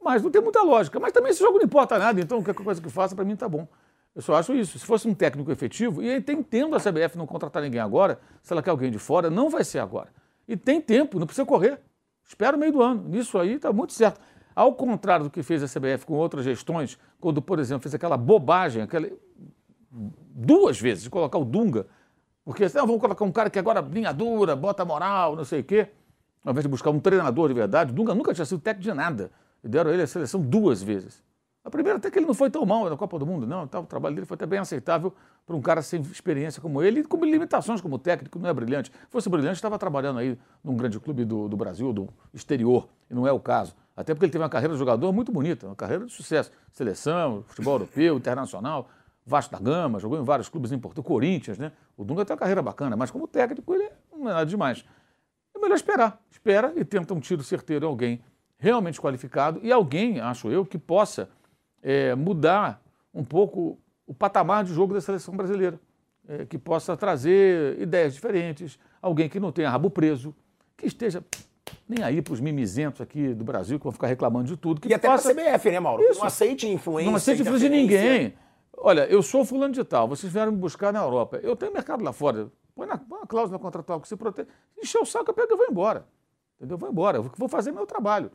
Mas 0.00 0.22
não 0.22 0.30
tem 0.30 0.40
muita 0.40 0.62
lógica. 0.62 1.00
Mas 1.00 1.12
também 1.12 1.32
esse 1.32 1.40
jogo 1.40 1.58
não 1.58 1.64
importa 1.64 1.98
nada, 1.98 2.20
então 2.20 2.40
qualquer 2.40 2.62
coisa 2.62 2.80
que 2.80 2.88
faça, 2.88 3.16
para 3.16 3.24
mim 3.24 3.34
tá 3.34 3.48
bom. 3.48 3.66
Eu 4.16 4.22
só 4.22 4.34
acho 4.34 4.54
isso. 4.54 4.78
Se 4.78 4.86
fosse 4.86 5.06
um 5.06 5.14
técnico 5.14 5.52
efetivo, 5.52 6.02
e 6.02 6.10
aí 6.10 6.22
tem 6.22 6.38
entendo 6.38 6.74
a 6.74 6.80
CBF 6.80 7.18
não 7.18 7.26
contratar 7.26 7.62
ninguém 7.62 7.80
agora, 7.80 8.18
se 8.42 8.50
ela 8.50 8.62
quer 8.62 8.70
alguém 8.70 8.90
de 8.90 8.98
fora, 8.98 9.28
não 9.28 9.50
vai 9.50 9.62
ser 9.62 9.78
agora. 9.78 10.08
E 10.48 10.56
tem 10.56 10.80
tempo, 10.80 11.18
não 11.18 11.26
precisa 11.26 11.44
correr. 11.44 11.78
Espera 12.24 12.56
o 12.56 12.58
meio 12.58 12.72
do 12.72 12.82
ano. 12.82 13.06
Nisso 13.06 13.36
aí 13.38 13.56
está 13.56 13.70
muito 13.70 13.92
certo. 13.92 14.18
Ao 14.54 14.72
contrário 14.72 15.26
do 15.26 15.30
que 15.30 15.42
fez 15.42 15.62
a 15.62 15.66
CBF 15.66 16.06
com 16.06 16.14
outras 16.14 16.46
gestões, 16.46 16.98
quando, 17.20 17.42
por 17.42 17.58
exemplo, 17.58 17.82
fez 17.82 17.94
aquela 17.94 18.16
bobagem, 18.16 18.82
aquela... 18.82 19.06
duas 19.90 20.80
vezes, 20.80 21.04
de 21.04 21.10
colocar 21.10 21.36
o 21.36 21.44
Dunga, 21.44 21.86
porque 22.42 22.62
não, 22.74 22.86
vamos 22.86 23.02
colocar 23.02 23.22
um 23.22 23.32
cara 23.32 23.50
que 23.50 23.58
agora 23.58 23.80
linha 23.80 24.14
dura, 24.14 24.56
bota 24.56 24.82
moral, 24.82 25.36
não 25.36 25.44
sei 25.44 25.60
o 25.60 25.64
quê, 25.64 25.88
ao 26.42 26.52
invés 26.52 26.62
de 26.62 26.70
buscar 26.70 26.88
um 26.88 26.98
treinador 26.98 27.48
de 27.48 27.54
verdade. 27.54 27.90
O 27.90 27.94
Dunga 27.94 28.14
nunca 28.14 28.32
tinha 28.32 28.46
sido 28.46 28.60
técnico 28.60 28.88
de 28.88 28.94
nada. 28.94 29.30
E 29.62 29.68
deram 29.68 29.90
ele 29.90 30.02
a 30.02 30.06
seleção 30.06 30.40
duas 30.40 30.82
vezes. 30.82 31.22
A 31.66 31.70
primeira 31.70 31.98
até 31.98 32.12
que 32.12 32.16
ele 32.16 32.26
não 32.26 32.32
foi 32.32 32.48
tão 32.48 32.64
mal 32.64 32.88
na 32.88 32.96
Copa 32.96 33.18
do 33.18 33.26
Mundo, 33.26 33.44
não. 33.44 33.64
O 33.64 33.86
trabalho 33.86 34.14
dele 34.14 34.24
foi 34.24 34.36
até 34.36 34.46
bem 34.46 34.60
aceitável 34.60 35.12
para 35.44 35.56
um 35.56 35.60
cara 35.60 35.82
sem 35.82 36.00
experiência 36.00 36.62
como 36.62 36.80
ele 36.80 37.00
e 37.00 37.02
com 37.02 37.24
limitações 37.24 37.80
como 37.80 37.98
técnico, 37.98 38.38
não 38.38 38.48
é 38.48 38.54
brilhante. 38.54 38.92
Se 38.92 39.10
fosse 39.10 39.28
brilhante, 39.28 39.56
estava 39.56 39.76
trabalhando 39.76 40.20
aí 40.20 40.38
num 40.62 40.76
grande 40.76 41.00
clube 41.00 41.24
do, 41.24 41.48
do 41.48 41.56
Brasil, 41.56 41.92
do 41.92 42.08
exterior, 42.32 42.86
e 43.10 43.14
não 43.14 43.26
é 43.26 43.32
o 43.32 43.40
caso. 43.40 43.74
Até 43.96 44.14
porque 44.14 44.26
ele 44.26 44.32
teve 44.32 44.44
uma 44.44 44.48
carreira 44.48 44.74
de 44.74 44.78
jogador 44.78 45.12
muito 45.12 45.32
bonita, 45.32 45.66
uma 45.66 45.74
carreira 45.74 46.06
de 46.06 46.12
sucesso. 46.12 46.52
Seleção, 46.70 47.42
futebol 47.48 47.74
europeu, 47.74 48.16
internacional, 48.16 48.88
Vasco 49.26 49.50
da 49.50 49.58
Gama, 49.58 49.98
jogou 49.98 50.20
em 50.20 50.22
vários 50.22 50.48
clubes 50.48 50.70
importantes, 50.70 51.04
Corinthians, 51.04 51.58
né? 51.58 51.72
O 51.96 52.04
Dunga 52.04 52.24
tem 52.24 52.32
uma 52.32 52.38
carreira 52.38 52.62
bacana, 52.62 52.96
mas 52.96 53.10
como 53.10 53.26
técnico 53.26 53.74
ele 53.74 53.90
não 54.12 54.30
é 54.30 54.34
nada 54.34 54.46
demais. 54.46 54.84
É 55.52 55.58
melhor 55.58 55.74
esperar. 55.74 56.22
Espera 56.30 56.72
e 56.76 56.84
tenta 56.84 57.12
um 57.12 57.18
tiro 57.18 57.42
certeiro 57.42 57.86
em 57.86 57.88
alguém 57.88 58.20
realmente 58.58 59.00
qualificado 59.00 59.60
e 59.62 59.72
alguém, 59.72 60.20
acho 60.20 60.48
eu, 60.48 60.64
que 60.64 60.78
possa 60.78 61.28
é, 61.86 62.16
mudar 62.16 62.82
um 63.14 63.22
pouco 63.22 63.78
o 64.04 64.12
patamar 64.12 64.64
de 64.64 64.74
jogo 64.74 64.92
da 64.92 65.00
seleção 65.00 65.36
brasileira. 65.36 65.78
É, 66.28 66.44
que 66.44 66.58
possa 66.58 66.96
trazer 66.96 67.80
ideias 67.80 68.12
diferentes, 68.12 68.76
alguém 69.00 69.28
que 69.28 69.38
não 69.38 69.52
tenha 69.52 69.70
rabo 69.70 69.88
preso, 69.88 70.34
que 70.76 70.84
esteja 70.84 71.22
nem 71.88 72.02
aí 72.02 72.20
para 72.20 72.34
os 72.34 72.40
mimizentos 72.40 73.00
aqui 73.00 73.32
do 73.32 73.44
Brasil 73.44 73.78
que 73.78 73.84
vão 73.84 73.92
ficar 73.92 74.08
reclamando 74.08 74.48
de 74.48 74.56
tudo. 74.56 74.80
Que 74.80 74.88
E 74.88 74.94
até 74.94 75.06
faça... 75.06 75.32
pra 75.32 75.44
CBF, 75.52 75.70
né, 75.70 75.78
Mauro? 75.78 76.02
Isso. 76.02 76.18
Não 76.18 76.26
aceite 76.26 76.68
influência. 76.68 77.08
Não 77.08 77.16
aceite 77.16 77.42
influência 77.42 77.70
de 77.70 77.76
ninguém. 77.76 78.34
Olha, 78.76 79.06
eu 79.06 79.22
sou 79.22 79.44
fulano 79.44 79.72
de 79.72 79.84
tal, 79.84 80.08
vocês 80.08 80.32
vieram 80.32 80.50
me 80.50 80.58
buscar 80.58 80.92
na 80.92 80.98
Europa. 80.98 81.38
Eu 81.44 81.54
tenho 81.54 81.72
mercado 81.72 82.02
lá 82.02 82.12
fora. 82.12 82.50
Põe, 82.74 82.88
na, 82.88 82.98
põe 82.98 83.18
uma 83.18 83.26
cláusula 83.26 83.60
contratual 83.60 84.00
que 84.00 84.08
se 84.08 84.16
protege. 84.16 84.48
Encheu 84.82 85.02
o 85.02 85.06
saco, 85.06 85.30
eu 85.30 85.34
pego 85.34 85.54
e 85.54 85.56
vou 85.56 85.66
embora. 85.70 86.04
Entendeu? 86.56 86.74
Eu 86.74 86.78
vou 86.78 86.90
embora. 86.90 87.18
Eu 87.18 87.30
vou 87.36 87.48
fazer 87.48 87.70
meu 87.70 87.86
trabalho. 87.86 88.32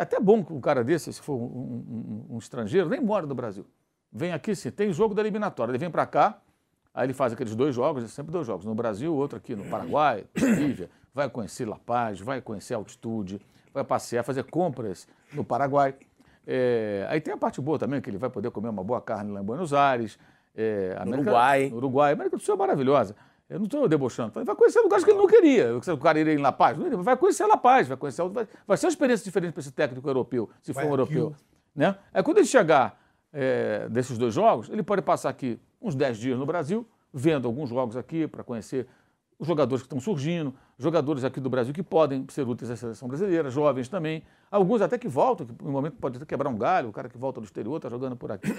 É 0.00 0.02
até 0.02 0.18
bom 0.18 0.42
que 0.42 0.50
um 0.52 0.60
cara 0.60 0.82
desse, 0.82 1.12
se 1.12 1.20
for 1.20 1.34
um, 1.36 1.44
um- 1.44 2.26
um- 2.34 2.38
estrangeiro, 2.38 2.88
nem 2.88 3.00
mora 3.00 3.26
do 3.26 3.34
Brasil. 3.34 3.66
Vem 4.10 4.32
aqui, 4.32 4.54
se 4.56 4.70
tem 4.70 4.90
jogo 4.94 5.14
da 5.14 5.20
eliminatória. 5.20 5.70
Ele 5.70 5.78
vem 5.78 5.90
para 5.90 6.06
cá, 6.06 6.38
aí 6.94 7.04
ele 7.06 7.12
faz 7.12 7.34
aqueles 7.34 7.54
dois 7.54 7.74
jogos, 7.74 8.10
sempre 8.10 8.32
dois 8.32 8.46
jogos. 8.46 8.64
No 8.64 8.74
Brasil, 8.74 9.14
outro 9.14 9.36
aqui 9.36 9.54
no 9.54 9.64
Paraguai, 9.66 10.24
Bolívia. 10.38 10.88
Vai 11.12 11.28
conhecer 11.28 11.66
La 11.68 11.76
Paz, 11.78 12.18
vai 12.18 12.40
conhecer 12.40 12.72
a 12.72 12.76
altitude, 12.78 13.40
vai 13.74 13.84
passear, 13.84 14.24
fazer 14.24 14.44
compras 14.44 15.06
no 15.34 15.44
Paraguai. 15.44 15.94
É, 16.46 17.06
aí 17.10 17.20
tem 17.20 17.34
a 17.34 17.36
parte 17.36 17.60
boa 17.60 17.78
também, 17.78 18.00
que 18.00 18.08
ele 18.08 18.16
vai 18.16 18.30
poder 18.30 18.50
comer 18.50 18.70
uma 18.70 18.82
boa 18.82 19.00
carne 19.02 19.30
lá 19.32 19.40
em 19.40 19.44
Buenos 19.44 19.74
Aires. 19.74 20.18
É, 20.56 20.96
América- 20.98 21.20
Uruguai. 21.30 21.68
no 21.68 21.76
Uruguai. 21.76 22.10
A 22.10 22.14
América 22.14 22.36
do 22.38 22.42
Sul 22.42 22.54
é 22.54 22.58
maravilhosa. 22.58 23.14
Eu 23.50 23.58
não 23.58 23.64
estou 23.66 23.88
debochando. 23.88 24.32
Vai 24.44 24.54
conhecer 24.54 24.80
lugares 24.80 25.04
que 25.04 25.10
ele 25.10 25.18
não 25.18 25.26
queria. 25.26 25.76
O 25.76 25.98
cara 25.98 26.20
iria 26.20 26.32
em 26.32 26.38
La 26.38 26.52
Paz. 26.52 26.78
Não, 26.78 27.02
Vai 27.02 27.16
conhecer 27.16 27.44
La 27.46 27.56
Paz, 27.56 27.88
vai 27.88 27.96
conhecer. 27.96 28.22
Vai, 28.28 28.46
vai 28.64 28.76
ser 28.76 28.86
uma 28.86 28.90
experiência 28.90 29.24
diferente 29.24 29.52
para 29.52 29.60
esse 29.60 29.72
técnico 29.72 30.08
europeu, 30.08 30.48
se 30.62 30.72
for 30.72 30.84
um 30.84 30.90
europeu. 30.90 31.34
Né? 31.74 31.96
É 32.14 32.22
quando 32.22 32.38
ele 32.38 32.46
chegar 32.46 32.98
é, 33.32 33.88
desses 33.88 34.16
dois 34.16 34.32
jogos, 34.32 34.68
ele 34.70 34.84
pode 34.84 35.02
passar 35.02 35.30
aqui 35.30 35.58
uns 35.82 35.96
10 35.96 36.18
dias 36.18 36.38
no 36.38 36.46
Brasil, 36.46 36.86
vendo 37.12 37.48
alguns 37.48 37.68
jogos 37.70 37.96
aqui 37.96 38.28
para 38.28 38.44
conhecer 38.44 38.86
os 39.40 39.46
jogadores 39.46 39.82
que 39.82 39.86
estão 39.86 39.98
surgindo, 39.98 40.54
jogadores 40.78 41.24
aqui 41.24 41.40
do 41.40 41.48
Brasil 41.48 41.72
que 41.72 41.82
podem 41.82 42.26
ser 42.28 42.46
úteis 42.46 42.70
à 42.70 42.76
seleção 42.76 43.08
brasileira, 43.08 43.48
jovens 43.50 43.88
também, 43.88 44.22
alguns 44.50 44.82
até 44.82 44.98
que 44.98 45.08
voltam, 45.08 45.46
que 45.46 45.64
no 45.64 45.72
momento 45.72 45.96
pode 45.96 46.18
até 46.18 46.26
quebrar 46.26 46.50
um 46.50 46.58
galho, 46.58 46.90
o 46.90 46.92
cara 46.92 47.08
que 47.08 47.16
volta 47.16 47.40
do 47.40 47.44
exterior 47.44 47.76
está 47.76 47.88
jogando 47.88 48.14
por 48.14 48.30
aqui. 48.30 48.54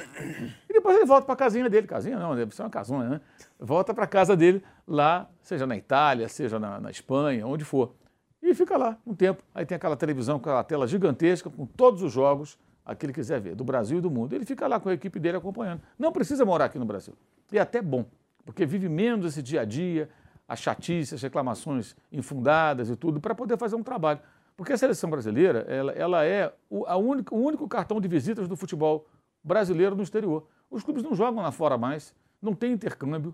E 0.67 0.74
depois 0.74 0.98
ele 0.98 1.06
volta 1.06 1.24
para 1.24 1.34
a 1.34 1.38
casinha 1.38 1.70
dele, 1.70 1.86
casinha 1.86 2.17
não, 2.17 2.36
deve 2.36 2.56
ser 2.56 2.63
uma 2.63 2.70
casona, 2.70 3.08
né? 3.08 3.22
Volta 3.60 3.94
para 3.94 4.06
a 4.06 4.08
casa 4.08 4.36
dele 4.36 4.63
lá, 4.88 5.30
seja 5.44 5.67
na 5.67 5.78
Itália, 5.78 6.28
seja 6.28 6.58
na, 6.58 6.80
na 6.80 6.89
Espanha, 6.89 7.46
onde 7.46 7.63
for. 7.63 7.94
E 8.41 8.56
fica 8.56 8.76
lá 8.76 8.98
um 9.06 9.13
tempo. 9.13 9.44
Aí 9.54 9.63
tem 9.67 9.76
aquela 9.76 9.96
televisão 9.96 10.39
com 10.39 10.50
aquela 10.50 10.63
tela 10.63 10.88
gigantesca, 10.88 11.48
com 11.48 11.67
todos 11.67 12.02
os 12.02 12.12
jogos, 12.12 12.58
que 12.98 13.13
quiser 13.13 13.39
ver, 13.39 13.56
do 13.56 13.63
Brasil 13.63 14.00
e 14.00 14.02
do 14.02 14.10
mundo. 14.10 14.34
Ele 14.34 14.46
fica 14.46 14.67
lá 14.67 14.80
com 14.80 14.89
a 14.89 14.94
equipe 14.94 15.20
dele 15.20 15.38
acompanhando. 15.38 15.82
Não 15.98 16.12
precisa 16.12 16.44
morar 16.44 16.65
aqui 16.65 16.80
no 16.80 16.86
Brasil. 16.86 17.13
E 17.52 17.58
é 17.58 17.62
até 17.62 17.82
bom, 17.82 18.06
porque 18.44 18.65
vive 18.65 18.89
menos 18.89 19.28
esse 19.28 19.41
dia 19.41 19.62
a 19.62 19.65
dia, 19.65 20.10
as 20.52 20.60
chatices, 20.60 21.14
as 21.14 21.22
reclamações 21.22 21.96
infundadas 22.12 22.90
e 22.90 22.96
tudo, 22.98 23.22
para 23.22 23.34
poder 23.34 23.58
fazer 23.58 23.78
um 23.78 23.84
trabalho. 23.84 24.20
Porque 24.58 24.74
a 24.74 24.78
seleção 24.78 25.10
brasileira, 25.10 25.60
ela, 25.60 25.92
ela 25.94 26.26
é 26.26 26.54
o, 26.70 26.86
a 26.86 26.98
única, 26.98 27.34
o 27.34 27.42
único 27.42 27.66
cartão 27.70 28.02
de 28.02 28.08
visitas 28.10 28.50
do 28.50 28.58
futebol 28.58 29.08
brasileiro 29.42 29.96
no 29.96 30.04
exterior. 30.04 30.46
Os 30.70 30.84
clubes 30.84 31.04
não 31.04 31.16
jogam 31.16 31.42
lá 31.42 31.54
fora 31.54 31.78
mais, 31.78 32.14
não 32.42 32.54
tem 32.54 32.74
intercâmbio, 32.74 33.34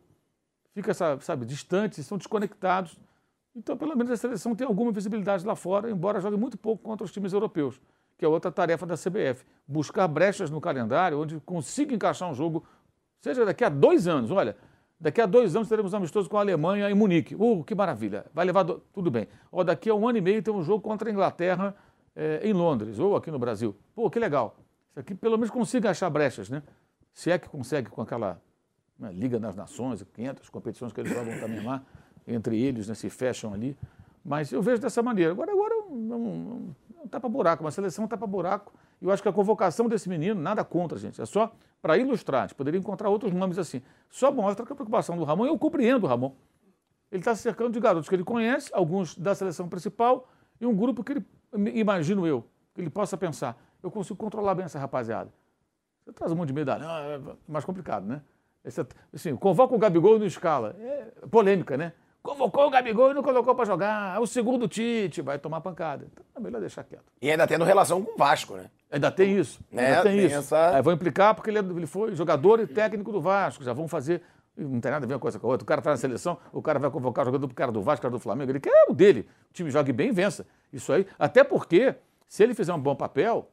fica, 0.76 0.94
sabe, 0.94 1.44
distantes, 1.44 2.06
são 2.06 2.20
desconectados. 2.20 3.00
Então, 3.56 3.76
pelo 3.76 3.98
menos 3.98 4.12
a 4.12 4.18
seleção 4.18 4.56
tem 4.56 4.68
alguma 4.68 4.92
visibilidade 4.92 5.44
lá 5.44 5.56
fora, 5.56 5.90
embora 5.90 6.22
jogue 6.22 6.38
muito 6.38 6.56
pouco 6.56 6.84
contra 6.84 7.04
os 7.04 7.12
times 7.12 7.34
europeus, 7.34 7.82
que 8.16 8.26
é 8.26 8.28
outra 8.28 8.52
tarefa 8.52 8.86
da 8.86 8.94
CBF. 8.94 9.44
Buscar 9.68 10.08
brechas 10.08 10.52
no 10.52 10.62
calendário 10.62 11.20
onde 11.20 11.40
consiga 11.40 11.96
encaixar 11.96 12.30
um 12.30 12.36
jogo, 12.36 12.64
seja 13.20 13.44
daqui 13.44 13.64
a 13.64 13.70
dois 13.70 14.08
anos. 14.08 14.30
Olha, 14.30 14.56
daqui 15.00 15.22
a 15.22 15.26
dois 15.26 15.56
anos 15.56 15.68
teremos 15.70 15.94
um 15.94 15.98
amistoso 15.98 16.30
com 16.30 16.38
a 16.38 16.42
Alemanha 16.42 16.90
em 16.90 16.94
Munique. 16.94 17.36
Uh, 17.36 17.64
que 17.64 17.74
maravilha! 17.76 18.26
Vai 18.34 18.46
levar. 18.46 18.64
do- 18.64 18.82
Tudo 18.94 19.10
bem. 19.12 19.28
Daqui 19.66 19.90
a 19.90 19.96
um 19.96 20.08
ano 20.08 20.18
e 20.18 20.22
meio 20.22 20.42
tem 20.42 20.54
um 20.54 20.64
jogo 20.64 20.82
contra 20.82 21.10
a 21.10 21.12
Inglaterra 21.12 21.76
eh, 22.16 22.42
em 22.44 22.54
Londres, 22.54 22.98
ou 23.00 23.16
aqui 23.16 23.30
no 23.32 23.38
Brasil. 23.40 23.76
Pô, 23.96 24.10
que 24.10 24.18
legal. 24.20 24.56
Isso 24.92 25.00
aqui 25.00 25.14
pelo 25.16 25.38
menos 25.38 25.50
consiga 25.52 25.90
achar 25.92 26.10
brechas, 26.10 26.50
né? 26.50 26.64
Se 27.14 27.30
é 27.32 27.38
que 27.38 27.48
consegue 27.50 27.90
com 27.90 28.02
aquela 28.02 28.42
né, 28.98 29.12
Liga 29.14 29.40
das 29.40 29.56
Nações, 29.56 30.04
500 30.14 30.50
competições 30.50 30.92
que 30.94 31.00
eles 31.02 31.12
jogam 31.14 31.40
também 31.40 31.64
lá, 31.64 31.84
entre 32.28 32.60
eles, 32.60 32.88
né, 32.88 32.94
se 32.96 33.10
fecham 33.10 33.54
ali. 33.54 33.78
Mas 34.26 34.52
eu 34.52 34.62
vejo 34.62 34.82
dessa 34.82 35.02
maneira. 35.04 35.32
Agora, 35.32 35.52
agora 35.52 35.76
não, 35.90 36.20
não, 36.20 36.76
não 36.96 37.08
tapa 37.08 37.30
buraco, 37.30 37.64
uma 37.64 37.72
seleção 37.72 38.08
tapa 38.08 38.26
buraco. 38.28 38.74
E 38.74 38.87
eu 39.02 39.12
acho 39.12 39.22
que 39.22 39.30
a 39.30 39.34
convocação 39.34 39.88
desse 39.88 40.10
menino, 40.10 40.40
nada 40.42 40.64
contra, 40.64 40.98
gente. 40.98 41.22
É 41.22 41.26
só 41.26 41.52
para 41.82 41.98
ilustrar. 41.98 42.44
A 42.44 42.48
gente 42.48 42.56
poderia 42.56 42.80
encontrar 42.80 43.10
outros 43.10 43.32
nomes 43.34 43.58
assim. 43.58 43.82
Só 44.10 44.32
mostra 44.32 44.66
que 44.66 44.72
a 44.72 44.76
preocupação 44.76 45.18
do 45.18 45.24
Ramon, 45.24 45.46
eu 45.46 45.58
compreendo 45.58 46.06
o 46.06 46.08
Ramon. 46.08 46.34
Ele 47.12 47.22
está 47.22 47.36
se 47.36 47.42
cercando 47.42 47.72
de 47.72 47.80
garotos 47.80 48.10
que 48.10 48.16
ele 48.16 48.24
conhece, 48.24 48.70
alguns 48.74 49.18
da 49.18 49.34
seleção 49.34 49.70
principal, 49.70 50.28
e 50.60 50.66
um 50.66 50.76
grupo 50.76 51.04
que 51.04 51.14
ele, 51.14 51.26
imagino 51.74 52.28
eu, 52.28 52.46
que 52.74 52.82
ele 52.82 52.90
possa 52.90 53.16
pensar. 53.16 53.58
Eu 53.82 53.90
consigo 53.90 54.18
controlar 54.18 54.56
bem 54.56 54.66
essa 54.66 54.80
rapaziada. 54.80 55.32
Você 56.04 56.12
traz 56.12 56.32
um 56.32 56.36
monte 56.36 56.48
de 56.48 56.54
medalhão, 56.54 56.90
é 56.90 57.20
mais 57.48 57.64
complicado, 57.64 58.06
né? 58.06 58.22
Assim, 59.14 59.36
convoca 59.36 59.74
o 59.74 59.78
Gabigol 59.78 60.18
e 60.18 60.20
não 60.20 60.26
escala. 60.26 60.76
É 60.80 61.28
polêmica, 61.30 61.78
né? 61.78 61.94
Convocou 62.22 62.68
o 62.68 62.70
Gabigol 62.70 63.12
e 63.12 63.14
não 63.14 63.24
colocou 63.24 63.56
para 63.56 63.64
jogar. 63.64 64.18
É 64.18 64.20
o 64.20 64.28
segundo 64.28 64.68
Tite, 64.68 65.22
vai 65.22 65.40
tomar 65.40 65.62
pancada. 65.62 66.06
Então 66.12 66.26
é 66.36 66.40
melhor 66.42 66.60
deixar 66.60 66.84
quieto. 66.84 67.06
E 67.22 67.32
ainda 67.32 67.48
tendo 67.48 67.64
relação 67.64 68.04
com 68.04 68.14
o 68.14 68.18
Vasco, 68.18 68.56
né? 68.56 68.70
Ainda 68.90 69.12
tem 69.12 69.38
isso. 69.38 69.60
É, 69.72 69.86
Ainda 69.88 70.04
tem, 70.04 70.18
tem 70.18 70.26
isso. 70.28 70.36
essa- 70.38 70.76
Aí 70.76 70.82
vão 70.82 70.94
implicar 70.94 71.36
porque 71.36 71.50
ele, 71.50 71.58
é- 71.60 71.62
ele 71.62 71.86
foi 71.86 72.16
jogador 72.16 72.60
e 72.60 72.68
técnico 72.68 73.12
do 73.12 73.20
Vasco. 73.22 73.64
Já 73.64 73.74
vão 73.74 73.88
fazer. 73.88 74.22
Não 74.56 74.80
tem 74.80 74.90
nada 74.92 75.06
a 75.06 75.08
ver 75.08 75.14
uma 75.14 75.20
coisa 75.20 75.38
com 75.38 75.46
a 75.48 75.52
outra. 75.52 75.64
O 75.64 75.68
cara 75.68 75.80
está 75.82 75.92
na 75.92 75.98
seleção, 75.98 76.38
o 76.52 76.62
cara 76.62 76.80
vai 76.80 76.90
convocar 76.90 77.24
o 77.24 77.26
jogador 77.28 77.48
pro 77.48 77.56
cara 77.56 77.72
do 77.72 77.82
Vasco, 77.82 78.02
cara 78.02 78.12
do 78.12 78.20
Flamengo. 78.20 78.52
Ele 78.52 78.60
quer 78.60 78.86
o 78.90 78.94
dele. 78.94 79.28
O 79.52 79.54
time 79.54 79.70
jogue 79.70 79.92
bem 79.94 80.10
e 80.10 80.12
vença. 80.12 80.48
Isso 80.74 80.92
aí. 80.92 81.06
Até 81.20 81.44
porque, 81.44 81.94
se 82.28 82.42
ele 82.44 82.56
fizer 82.56 82.74
um 82.74 82.80
bom 82.80 82.96
papel, 82.96 83.52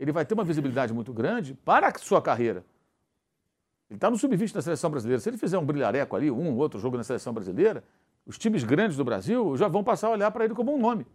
ele 0.00 0.10
vai 0.12 0.24
ter 0.24 0.32
uma 0.34 0.44
visibilidade 0.44 0.94
muito 0.94 1.12
grande 1.12 1.54
para 1.54 1.88
a 1.88 1.98
sua 1.98 2.22
carreira. 2.22 2.64
Ele 3.90 3.96
está 3.96 4.10
no 4.10 4.16
sub-20 4.16 4.52
da 4.54 4.62
seleção 4.62 4.90
brasileira. 4.90 5.20
Se 5.20 5.28
ele 5.28 5.36
fizer 5.38 5.58
um 5.58 5.64
brilhareco 5.64 6.14
ali, 6.14 6.30
um 6.30 6.52
ou 6.52 6.56
outro 6.58 6.78
jogo 6.78 6.96
na 6.96 7.02
seleção 7.04 7.32
brasileira, 7.32 7.82
os 8.26 8.38
times 8.38 8.62
grandes 8.64 8.96
do 8.96 9.04
Brasil 9.04 9.56
já 9.56 9.66
vão 9.66 9.82
passar 9.82 10.08
a 10.08 10.10
olhar 10.10 10.30
para 10.30 10.44
ele 10.44 10.54
como 10.54 10.74
um 10.74 10.78
nome. 10.78 11.06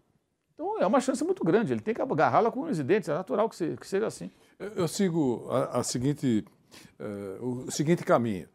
Então 0.64 0.82
é 0.82 0.88
uma 0.88 1.02
chance 1.02 1.24
muito 1.24 1.44
grande. 1.44 1.74
Ele 1.74 1.82
tem 1.82 1.94
que 1.94 2.02
agarrá-la 2.02 2.52
com 2.52 2.62
os 2.62 2.78
dentes. 2.80 3.10
É 3.10 3.14
natural 3.14 3.50
que, 3.50 3.56
se- 3.56 3.76
que 3.78 3.86
seja 3.88 4.08
assim. 4.08 4.32
Eu, 4.60 4.88
sigo 4.88 5.46
a, 5.50 5.80
a 5.80 5.84
seguinte, 5.84 6.46
eh, 7.00 7.38
o 7.42 7.70
seguinte 7.70 8.04
caminho. 8.04 8.48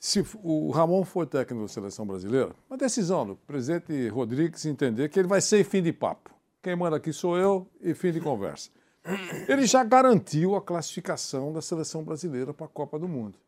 Se 0.00 0.24
o 0.42 0.70
Ramon 0.70 1.04
for 1.04 1.26
técnico 1.26 1.62
da 1.62 1.68
seleção 1.68 2.06
brasileira, 2.06 2.50
uma 2.68 2.76
decisão 2.76 3.24
do 3.26 3.36
presidente 3.36 4.08
Rodrigues 4.08 4.66
entender 4.66 5.08
que 5.08 5.18
ele 5.18 5.28
vai 5.28 5.40
ser 5.40 5.64
fim 5.64 5.82
de 5.82 5.92
papo. 5.92 6.30
Quem 6.62 6.74
manda 6.76 6.96
aqui 6.96 7.12
sou 7.12 7.36
eu 7.38 7.66
e 7.80 7.94
fim 7.94 8.10
de 8.12 8.20
conversa. 8.20 8.70
Ele 9.48 9.66
já 9.66 9.84
garantiu 9.84 10.56
a 10.56 10.60
classificação 10.60 11.52
da 11.52 11.62
seleção 11.62 12.02
brasileira 12.02 12.52
para 12.52 12.66
a 12.66 12.68
Copa 12.68 12.98
do 12.98 13.06
Mundo. 13.08 13.38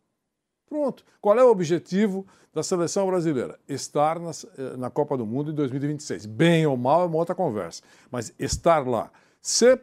Pronto. 0.68 1.04
Qual 1.20 1.38
é 1.38 1.44
o 1.44 1.50
objetivo 1.50 2.26
da 2.52 2.62
seleção 2.62 3.06
brasileira? 3.06 3.58
Estar 3.68 4.18
nas- 4.18 4.44
eh, 4.56 4.76
na, 4.76 4.90
Copa 4.90 5.16
do 5.16 5.24
Mundo 5.26 5.50
em 5.50 5.54
2026. 5.54 6.26
Bem 6.26 6.66
ou 6.66 6.76
mal 6.76 7.02
é 7.02 7.06
uma 7.06 7.16
outra 7.16 7.34
conversa. 7.34 7.82
Mas 8.10 8.32
estar 8.38 8.86
lá. 8.86 9.10
Se 9.40 9.78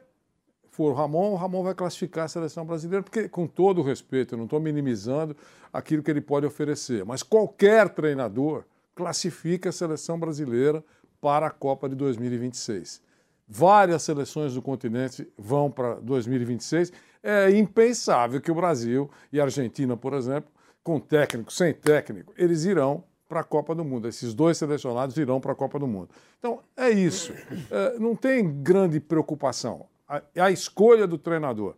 for 0.69 0.91
o 0.91 0.93
Ramon, 0.93 1.31
o 1.31 1.35
Ramon 1.35 1.63
vai 1.63 1.73
classificar 1.73 2.25
a 2.25 2.27
seleção 2.27 2.65
brasileira, 2.65 3.01
porque, 3.01 3.29
com 3.29 3.47
todo 3.47 3.79
o 3.79 3.83
respeito, 3.83 4.33
eu 4.33 4.37
não 4.37 4.45
estou 4.45 4.59
minimizando 4.59 5.35
aquilo 5.71 6.03
que 6.03 6.11
ele 6.11 6.21
pode 6.21 6.45
oferecer, 6.45 7.05
mas 7.05 7.23
qualquer 7.23 7.89
treinador 7.89 8.63
classifica 8.93 9.69
a 9.69 9.71
seleção 9.71 10.19
brasileira 10.19 10.83
para 11.21 11.47
a 11.47 11.49
Copa 11.49 11.87
de 11.89 11.95
2026. 11.95 13.01
Várias 13.47 14.03
seleções 14.03 14.53
do 14.53 14.61
continente 14.61 15.27
vão 15.37 15.71
para 15.71 15.95
2026. 15.95 16.91
É 17.23 17.49
impensável 17.51 18.41
que 18.41 18.51
o 18.51 18.55
Brasil 18.55 19.09
e 19.31 19.39
a 19.39 19.43
Argentina, 19.43 19.95
por 19.95 20.13
exemplo, 20.13 20.51
com 20.85 20.99
técnico, 20.99 21.51
sem 21.51 21.73
técnico, 21.73 22.31
eles 22.37 22.63
irão 22.63 23.03
para 23.27 23.39
a 23.39 23.43
Copa 23.43 23.73
do 23.73 23.83
Mundo. 23.83 24.07
Esses 24.07 24.35
dois 24.35 24.55
selecionados 24.55 25.17
irão 25.17 25.41
para 25.41 25.51
a 25.51 25.55
Copa 25.55 25.79
do 25.79 25.87
Mundo. 25.87 26.09
Então, 26.37 26.61
é 26.77 26.91
isso. 26.91 27.33
É, 27.71 27.97
não 27.97 28.15
tem 28.15 28.61
grande 28.61 28.99
preocupação. 28.99 29.87
A, 30.07 30.21
a 30.37 30.51
escolha 30.51 31.07
do 31.07 31.17
treinador. 31.17 31.73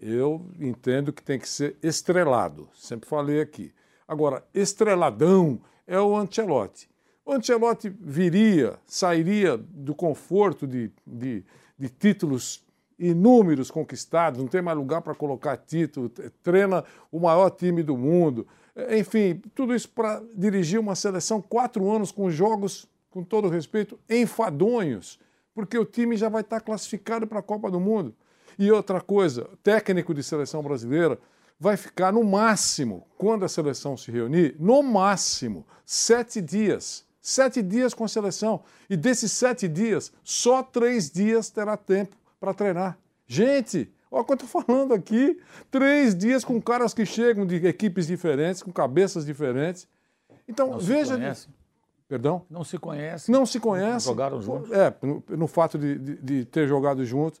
Eu 0.00 0.46
entendo 0.60 1.12
que 1.12 1.20
tem 1.20 1.40
que 1.40 1.48
ser 1.48 1.76
estrelado. 1.82 2.68
Sempre 2.72 3.08
falei 3.08 3.40
aqui. 3.40 3.72
Agora, 4.06 4.44
estreladão 4.54 5.60
é 5.84 5.98
o 5.98 6.16
Ancelotti. 6.16 6.88
O 7.26 7.32
Ancelotti 7.32 7.88
viria, 7.88 8.78
sairia 8.86 9.56
do 9.56 9.92
conforto 9.92 10.68
de, 10.68 10.88
de, 11.04 11.44
de 11.76 11.88
títulos 11.88 12.64
inúmeros 12.98 13.70
conquistados, 13.70 14.40
não 14.40 14.46
tem 14.46 14.62
mais 14.62 14.76
lugar 14.76 15.02
para 15.02 15.14
colocar 15.14 15.56
título, 15.56 16.10
treina 16.42 16.84
o 17.10 17.20
maior 17.20 17.50
time 17.50 17.82
do 17.82 17.96
mundo. 17.96 18.46
Eh, 18.74 18.98
Enfim, 18.98 19.40
tudo 19.54 19.74
isso 19.74 19.88
para 19.88 20.22
dirigir 20.34 20.78
uma 20.78 20.94
seleção 20.94 21.40
quatro 21.40 21.90
anos 21.90 22.12
com 22.12 22.30
jogos, 22.30 22.88
com 23.10 23.22
todo 23.22 23.48
respeito, 23.48 23.98
enfadonhos, 24.08 25.18
porque 25.54 25.78
o 25.78 25.84
time 25.84 26.16
já 26.16 26.28
vai 26.28 26.42
estar 26.42 26.60
classificado 26.60 27.26
para 27.26 27.40
a 27.40 27.42
Copa 27.42 27.70
do 27.70 27.80
Mundo. 27.80 28.14
E 28.58 28.70
outra 28.70 29.00
coisa, 29.00 29.48
técnico 29.62 30.14
de 30.14 30.22
seleção 30.22 30.62
brasileira 30.62 31.18
vai 31.58 31.76
ficar 31.76 32.12
no 32.12 32.24
máximo, 32.24 33.06
quando 33.16 33.44
a 33.44 33.48
seleção 33.48 33.96
se 33.96 34.10
reunir, 34.10 34.56
no 34.58 34.82
máximo, 34.82 35.66
sete 35.84 36.40
dias 36.40 37.04
Sete 37.22 37.62
dias 37.62 37.94
com 37.94 38.02
a 38.02 38.08
seleção. 38.08 38.64
E 38.90 38.96
desses 38.96 39.30
sete 39.30 39.68
dias, 39.68 40.12
só 40.24 40.60
três 40.60 41.08
dias 41.08 41.48
terá 41.48 41.76
tempo 41.76 42.16
para 42.42 42.52
treinar. 42.52 42.98
Gente, 43.24 43.88
olha 44.10 44.22
o 44.22 44.24
que 44.24 44.32
eu 44.32 44.34
estou 44.34 44.48
falando 44.62 44.92
aqui. 44.92 45.38
Três 45.70 46.12
dias 46.12 46.44
com 46.44 46.60
caras 46.60 46.92
que 46.92 47.06
chegam 47.06 47.46
de 47.46 47.64
equipes 47.64 48.08
diferentes, 48.08 48.64
com 48.64 48.72
cabeças 48.72 49.24
diferentes. 49.24 49.86
Então, 50.48 50.72
Não 50.72 50.80
se 50.80 50.86
veja. 50.86 51.36
Perdão? 52.08 52.44
Não 52.50 52.64
se 52.64 52.76
conhece. 52.78 53.30
Não 53.30 53.46
se 53.46 53.60
conhece. 53.60 54.06
Jogaram 54.06 54.42
juntos. 54.42 54.72
É, 54.72 54.92
no, 55.00 55.22
no 55.28 55.46
fato 55.46 55.78
de, 55.78 55.96
de- 55.96 56.16
de 56.16 56.44
ter 56.44 56.66
jogado 56.66 57.04
juntos. 57.04 57.40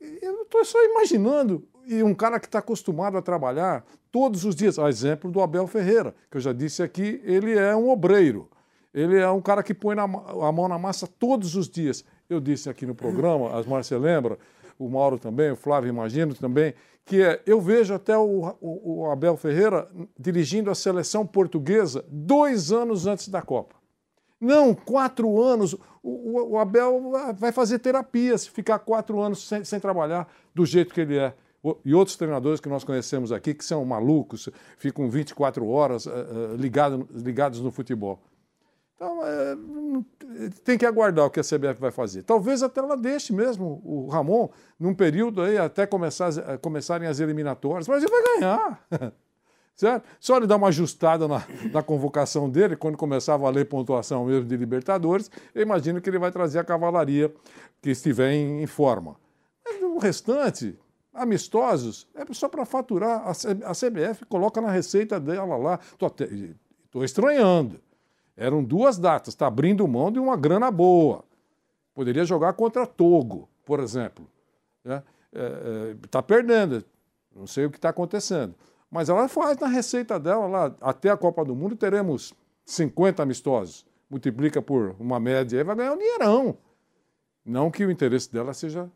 Eu 0.00 0.42
estou 0.44 0.64
só 0.64 0.82
imaginando. 0.82 1.68
E 1.86 2.02
um 2.02 2.14
cara 2.14 2.40
que 2.40 2.46
está 2.46 2.60
acostumado 2.60 3.18
a 3.18 3.22
trabalhar 3.22 3.84
todos 4.10 4.44
os 4.46 4.54
dias. 4.56 4.78
A 4.78 4.88
exemplo 4.88 5.30
do 5.30 5.42
Abel 5.42 5.66
Ferreira, 5.66 6.14
que 6.30 6.38
eu 6.38 6.40
já 6.40 6.52
disse 6.54 6.82
aqui, 6.82 7.20
ele 7.22 7.52
é 7.56 7.76
um 7.76 7.90
obreiro. 7.90 8.48
Ele 8.94 9.18
é 9.18 9.28
um 9.28 9.40
cara 9.42 9.62
que 9.62 9.74
põe 9.74 9.94
na 9.94 10.02
a 10.04 10.52
mão 10.52 10.68
na 10.68 10.78
massa 10.78 11.06
todos 11.06 11.54
os 11.54 11.68
dias. 11.68 12.04
Eu 12.28 12.40
disse 12.40 12.68
aqui 12.70 12.86
no 12.86 12.94
programa, 12.94 13.58
as 13.58 13.66
Márcia 13.66 13.98
lembra, 13.98 14.38
o 14.78 14.88
Mauro 14.88 15.18
também, 15.18 15.50
o 15.50 15.56
Flávio 15.56 15.88
imagino 15.90 16.34
também, 16.34 16.74
que 17.04 17.20
é, 17.22 17.40
eu 17.44 17.60
vejo 17.60 17.92
até 17.94 18.16
o, 18.16 18.54
o- 18.60 19.00
o 19.02 19.10
Abel 19.10 19.36
Ferreira 19.36 19.88
dirigindo 20.18 20.70
a 20.70 20.74
seleção 20.74 21.26
portuguesa 21.26 22.04
dois 22.08 22.72
anos 22.72 23.06
antes 23.06 23.28
da 23.28 23.42
Copa. 23.42 23.74
Não, 24.40 24.74
quatro 24.74 25.40
anos. 25.40 25.74
O, 26.02 26.52
o- 26.54 26.58
Abel 26.58 27.12
vai 27.36 27.52
fazer 27.52 27.78
terapia 27.80 28.36
se 28.38 28.50
ficar 28.50 28.78
quatro 28.80 29.20
anos 29.20 29.46
sem, 29.46 29.62
sem 29.64 29.78
trabalhar 29.78 30.26
do 30.54 30.64
jeito 30.66 30.92
que 30.94 31.00
ele 31.00 31.18
é. 31.18 31.34
E 31.84 31.94
outros 31.94 32.16
treinadores 32.16 32.58
que 32.58 32.68
nós 32.68 32.82
conhecemos 32.82 33.30
aqui, 33.30 33.54
que 33.54 33.64
são 33.64 33.84
malucos, 33.84 34.48
ficam 34.78 35.08
24 35.08 35.68
horas 35.68 36.08
eh, 36.08 36.10
ligado- 36.58 37.08
ligados 37.14 37.60
no 37.60 37.70
futebol. 37.70 38.18
Então, 39.02 39.18
eh, 39.26 39.54
não- 39.56 40.06
tem 40.62 40.78
que 40.78 40.86
aguardar 40.86 41.26
o 41.26 41.30
que 41.30 41.40
a 41.40 41.42
CBF 41.42 41.80
vai 41.80 41.90
fazer. 41.90 42.22
Talvez 42.22 42.62
até 42.62 42.78
ela 42.80 42.96
deixe 42.96 43.32
mesmo 43.32 43.82
o 43.84 44.06
Ramon 44.06 44.48
num 44.78 44.94
período 44.94 45.42
aí 45.42 45.58
até 45.58 45.84
começar, 45.86 46.30
eh, 46.38 46.56
começarem 46.58 47.08
as 47.08 47.18
eliminatórias, 47.18 47.88
mas 47.88 48.00
ele 48.04 48.12
vai 48.12 48.22
ganhar. 48.22 48.86
Certo? 49.74 50.04
Só 50.20 50.36
ele 50.36 50.46
dar 50.46 50.54
uma 50.56 50.68
ajustada 50.68 51.26
na, 51.26 51.42
na 51.72 51.82
convocação 51.82 52.48
dele, 52.48 52.76
quando 52.76 52.96
começar 52.96 53.34
a 53.34 53.38
valer 53.38 53.64
pontuação 53.68 54.26
mesmo 54.26 54.44
de 54.44 54.56
Libertadores, 54.56 55.28
eu 55.54 55.62
imagino 55.62 56.00
que 56.00 56.08
ele 56.08 56.18
vai 56.18 56.30
trazer 56.30 56.58
a 56.60 56.64
cavalaria 56.64 57.34
que 57.80 57.90
estiver 57.90 58.32
em, 58.32 58.62
em 58.62 58.66
forma. 58.66 59.16
Mas 59.64 59.82
o 59.82 59.98
restante, 59.98 60.78
amistosos, 61.12 62.06
é 62.14 62.22
só 62.32 62.48
para 62.48 62.64
faturar. 62.66 63.22
A, 63.26 63.30
a 63.30 63.74
CBF 63.74 64.26
coloca 64.26 64.60
na 64.60 64.70
receita 64.70 65.18
dela 65.18 65.56
lá. 65.56 65.80
Estou 65.92 67.02
estranhando. 67.02 67.80
Eram 68.36 68.64
duas 68.64 68.98
datas, 68.98 69.34
está 69.34 69.46
abrindo 69.46 69.86
mão 69.86 70.10
de 70.10 70.18
uma 70.18 70.36
grana 70.36 70.70
boa. 70.70 71.24
Poderia 71.94 72.24
jogar 72.24 72.54
contra 72.54 72.86
Togo, 72.86 73.48
por 73.64 73.80
exemplo. 73.80 74.26
Está 76.04 76.22
perdendo, 76.22 76.84
não 77.34 77.46
sei 77.46 77.66
o 77.66 77.70
que 77.70 77.76
está 77.76 77.90
acontecendo. 77.90 78.54
Mas 78.90 79.08
ela 79.08 79.28
faz 79.28 79.56
na 79.58 79.66
receita 79.66 80.18
dela 80.18 80.46
lá, 80.46 80.76
até 80.80 81.10
a 81.10 81.16
Copa 81.16 81.44
do 81.44 81.54
Mundo 81.54 81.76
teremos 81.76 82.34
50 82.64 83.22
amistosos. 83.22 83.86
Multiplica 84.10 84.60
por 84.60 84.94
uma 84.98 85.18
média 85.18 85.58
aí, 85.58 85.64
vai 85.64 85.76
ganhar 85.76 85.92
um 85.94 85.98
dinheirão. 85.98 86.58
Não 87.44 87.70
que 87.70 87.84
o 87.84 87.90
interesse 87.90 88.30
dela 88.30 88.52
seja 88.52 88.90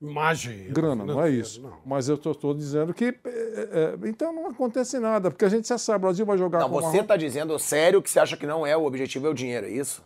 Imagina. 0.00 0.72
grana, 0.72 1.04
não 1.04 1.22
é 1.22 1.28
isso. 1.30 1.60
não. 1.60 1.76
Mas 1.84 2.08
eu 2.08 2.14
estou 2.14 2.54
dizendo 2.54 2.94
que. 2.94 3.04
é, 3.04 3.14
é, 3.24 4.08
então 4.08 4.32
não 4.32 4.46
acontece 4.46 4.98
nada, 4.98 5.30
porque 5.30 5.44
a 5.44 5.48
gente 5.48 5.68
já 5.68 5.76
sabe, 5.76 5.98
o 5.98 6.08
Brasil 6.08 6.24
vai 6.24 6.38
jogar 6.38 6.60
Não, 6.60 6.68
você 6.70 6.86
Marrocos. 6.86 7.06
tá 7.06 7.16
dizendo 7.16 7.58
sério 7.58 8.00
que 8.00 8.10
você 8.10 8.18
acha 8.18 8.36
que 8.36 8.46
não 8.46 8.66
é 8.66 8.76
o 8.76 8.84
objetivo, 8.84 9.26
é 9.26 9.30
o 9.30 9.34
dinheiro, 9.34 9.66
é 9.66 9.70
isso? 9.70 10.02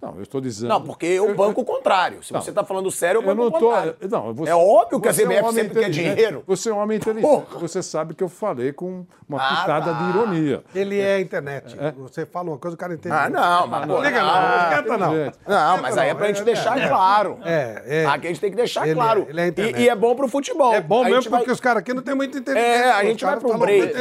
Não, 0.00 0.14
eu 0.14 0.22
estou 0.22 0.40
dizendo. 0.40 0.68
Não, 0.68 0.80
porque 0.80 1.06
eu 1.06 1.34
banco 1.34 1.60
o 1.60 1.64
contrário. 1.64 2.22
Se 2.22 2.32
Não. 2.32 2.40
você 2.40 2.52
tá 2.52 2.62
falando 2.62 2.88
sério, 2.88 3.18
eu 3.18 3.22
Eu 3.22 3.26
banco 3.34 3.40
não 3.40 3.48
o 3.48 3.50
tô. 3.50 3.66
contrário. 3.66 3.96
Não, 4.08 4.32
você- 4.32 4.50
é 4.50 4.54
óbvio 4.54 5.00
que 5.00 5.08
a 5.08 5.12
você 5.12 5.22
é 5.22 5.26
um 5.26 5.28
CBF 5.28 5.42
homem 5.48 5.64
sempre 5.64 5.80
quer 5.82 5.90
dinheiro. 5.90 6.44
Você 6.46 6.70
é 6.70 6.72
um 6.72 6.78
homem 6.78 6.98
inteligente. 6.98 7.28
Porra. 7.28 7.58
Você 7.58 7.82
sabe 7.82 8.14
que 8.14 8.22
eu 8.22 8.28
falei 8.28 8.72
com 8.72 9.04
uma 9.28 9.42
Ah, 9.42 9.56
pitada 9.60 9.92
tá. 9.92 9.98
de 9.98 10.08
ironia. 10.10 10.62
Ele 10.72 11.00
é 11.00 11.20
internet. 11.20 11.76
Você 11.98 12.24
fala 12.24 12.50
uma 12.50 12.58
coisa, 12.58 12.76
o 12.76 12.78
cara 12.78 12.94
entende. 12.94 13.12
Ah, 13.12 13.28
não, 13.28 13.66
mas 13.66 13.86
Não 13.88 13.96
pô, 13.96 14.02
liga, 14.04 14.22
não. 14.22 14.98
não. 14.98 14.98
Não. 15.16 15.32
Não, 15.48 15.82
mas 15.82 15.98
aí 15.98 16.10
é 16.10 16.14
pra 16.14 16.28
gente 16.28 16.42
É, 16.42 16.44
deixar 16.44 16.78
é, 16.78 16.86
claro. 16.88 17.38
É, 17.44 17.82
é. 17.84 18.06
Aqui 18.06 18.26
a 18.28 18.30
gente 18.30 18.40
tem 18.40 18.50
que 18.50 18.56
deixar 18.56 18.82
Ele 18.82 18.92
é- 18.92 18.94
claro. 18.94 19.26
ele 19.28 19.40
é 19.40 19.44
e, 19.46 19.48
internet. 19.48 19.80
e 19.82 19.88
é 19.88 19.96
bom 19.96 20.14
pro 20.14 20.28
futebol. 20.28 20.72
É 20.74 20.80
bom 20.80 21.00
A 21.00 21.04
mesmo 21.06 21.22
gente 21.22 21.30
vai- 21.30 21.40
porque 21.40 21.50
os 21.52 21.60
caras 21.60 21.80
aqui 21.80 21.92
não 21.92 22.02
têm 22.02 22.14
muito 22.14 22.38
inteligência. 22.38 22.70
É, 22.84 22.92
a 22.92 23.02
gente 23.02 23.24
vai 23.24 23.36
pra 23.36 23.48
um 23.48 23.50
falam 23.50 23.66
break. 23.66 23.94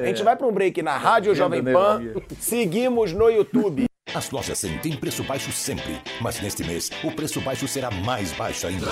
A 0.00 0.04
gente 0.06 0.22
vai 0.24 0.34
pra 0.34 0.46
um 0.48 0.52
break 0.52 0.82
na 0.82 0.96
Rádio 0.96 1.32
Jovem 1.32 1.62
Pan. 1.62 2.02
Seguimos 2.40 3.12
no 3.12 3.30
YouTube. 3.30 3.86
As 4.14 4.30
lojas 4.30 4.60
100 4.60 4.78
têm 4.78 4.96
preço 4.96 5.24
baixo 5.24 5.50
sempre, 5.50 6.00
mas 6.20 6.40
neste 6.40 6.62
mês 6.62 6.88
o 7.02 7.10
preço 7.10 7.40
baixo 7.40 7.66
será 7.66 7.90
mais 7.90 8.30
baixo 8.32 8.68
ainda. 8.68 8.86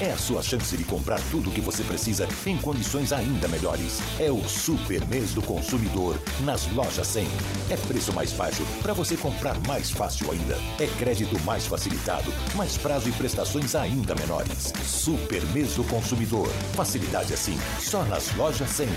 É 0.00 0.10
a 0.10 0.16
sua 0.16 0.42
chance 0.42 0.74
de 0.74 0.82
comprar 0.82 1.20
tudo 1.30 1.50
o 1.50 1.52
que 1.52 1.60
você 1.60 1.84
precisa 1.84 2.26
em 2.46 2.56
condições 2.56 3.12
ainda 3.12 3.46
melhores. 3.48 4.00
É 4.18 4.32
o 4.32 4.42
super 4.48 5.06
mês 5.08 5.34
do 5.34 5.42
consumidor 5.42 6.18
nas 6.40 6.66
lojas 6.72 7.06
100. 7.06 7.28
É 7.70 7.76
preço 7.76 8.14
mais 8.14 8.32
baixo 8.32 8.64
para 8.80 8.94
você 8.94 9.14
comprar 9.14 9.56
mais 9.68 9.90
fácil 9.90 10.30
ainda. 10.32 10.56
É 10.80 10.86
crédito 10.98 11.38
mais 11.44 11.66
facilitado, 11.66 12.32
mais 12.56 12.78
prazo 12.78 13.10
e 13.10 13.12
prestações 13.12 13.74
ainda 13.74 14.14
menores. 14.14 14.72
Super 14.86 15.44
mês 15.48 15.74
do 15.74 15.84
consumidor. 15.84 16.48
Facilidade 16.74 17.34
assim, 17.34 17.58
só 17.78 18.02
nas 18.04 18.34
lojas 18.36 18.70
100. 18.70 18.88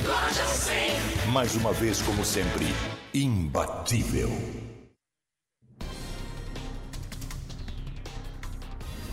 Mais 1.33 1.53
uma 1.53 1.73
vez, 1.73 2.01
como 2.01 2.23
sempre, 2.23 2.65
imbatível. 3.13 4.64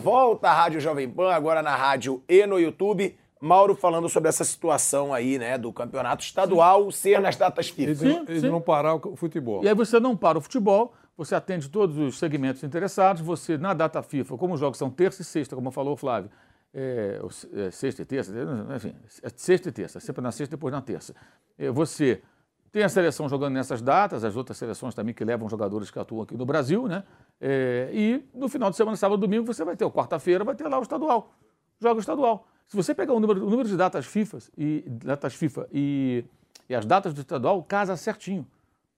Volta 0.00 0.48
a 0.48 0.54
Rádio 0.54 0.80
Jovem 0.80 1.10
Pan, 1.10 1.30
agora 1.30 1.60
na 1.60 1.76
rádio 1.76 2.22
e 2.26 2.46
no 2.46 2.58
YouTube. 2.58 3.14
Mauro 3.38 3.74
falando 3.74 4.08
sobre 4.08 4.30
essa 4.30 4.44
situação 4.44 5.12
aí, 5.12 5.38
né, 5.38 5.58
do 5.58 5.70
campeonato 5.72 6.24
estadual 6.24 6.90
ser 6.90 7.20
nas 7.20 7.36
datas 7.36 7.68
FIFA. 7.68 8.06
Eles, 8.06 8.28
eles 8.28 8.42
não 8.44 8.62
parar 8.62 8.94
o 8.94 9.14
futebol. 9.14 9.62
E 9.62 9.68
aí 9.68 9.74
você 9.74 10.00
não 10.00 10.16
para 10.16 10.38
o 10.38 10.40
futebol, 10.40 10.94
você 11.16 11.34
atende 11.34 11.68
todos 11.68 11.98
os 11.98 12.18
segmentos 12.18 12.62
interessados, 12.62 13.20
você, 13.20 13.58
na 13.58 13.74
data 13.74 14.02
FIFA, 14.02 14.38
como 14.38 14.54
os 14.54 14.60
jogos 14.60 14.78
são 14.78 14.90
terça 14.90 15.20
e 15.20 15.24
sexta, 15.24 15.54
como 15.54 15.70
falou 15.70 15.92
o 15.92 15.96
Flávio, 15.96 16.30
é, 16.72 17.20
é, 17.54 17.70
sexta 17.70 18.00
e 18.00 18.04
terça, 18.06 18.32
enfim, 18.74 18.94
é 19.22 19.28
sexta 19.36 19.68
e 19.68 19.72
terça, 19.72 20.00
sempre 20.00 20.22
na 20.22 20.32
sexta 20.32 20.54
e 20.54 20.56
depois 20.56 20.72
na 20.72 20.80
terça. 20.80 21.14
É, 21.58 21.70
você 21.70 22.22
tem 22.72 22.82
a 22.82 22.88
seleção 22.88 23.28
jogando 23.28 23.54
nessas 23.54 23.82
datas, 23.82 24.24
as 24.24 24.36
outras 24.36 24.56
seleções 24.56 24.94
também 24.94 25.12
que 25.12 25.24
levam 25.24 25.48
jogadores 25.48 25.90
que 25.90 25.98
atuam 25.98 26.22
aqui 26.22 26.36
no 26.36 26.46
Brasil, 26.46 26.86
né? 26.88 27.04
É, 27.40 27.90
e 27.92 28.24
no 28.34 28.48
final 28.48 28.70
de 28.70 28.76
semana, 28.76 28.96
sábado 28.96 29.18
domingo, 29.18 29.46
você 29.46 29.64
vai 29.64 29.76
ter, 29.76 29.88
quarta-feira, 29.90 30.44
vai 30.44 30.54
ter 30.54 30.68
lá 30.68 30.78
o 30.78 30.82
estadual, 30.82 31.32
jogo 31.80 32.00
estadual. 32.00 32.46
Se 32.66 32.76
você 32.76 32.94
pegar 32.94 33.14
o 33.14 33.20
número, 33.20 33.44
o 33.44 33.50
número 33.50 33.68
de 33.68 33.76
datas 33.76 34.06
FIFA 34.06 34.38
e 34.56 34.84
datas 34.86 35.34
FIFA 35.34 35.66
e, 35.72 36.24
e 36.68 36.74
as 36.74 36.84
datas 36.84 37.12
do 37.12 37.20
estadual, 37.20 37.62
casa 37.64 37.96
certinho. 37.96 38.46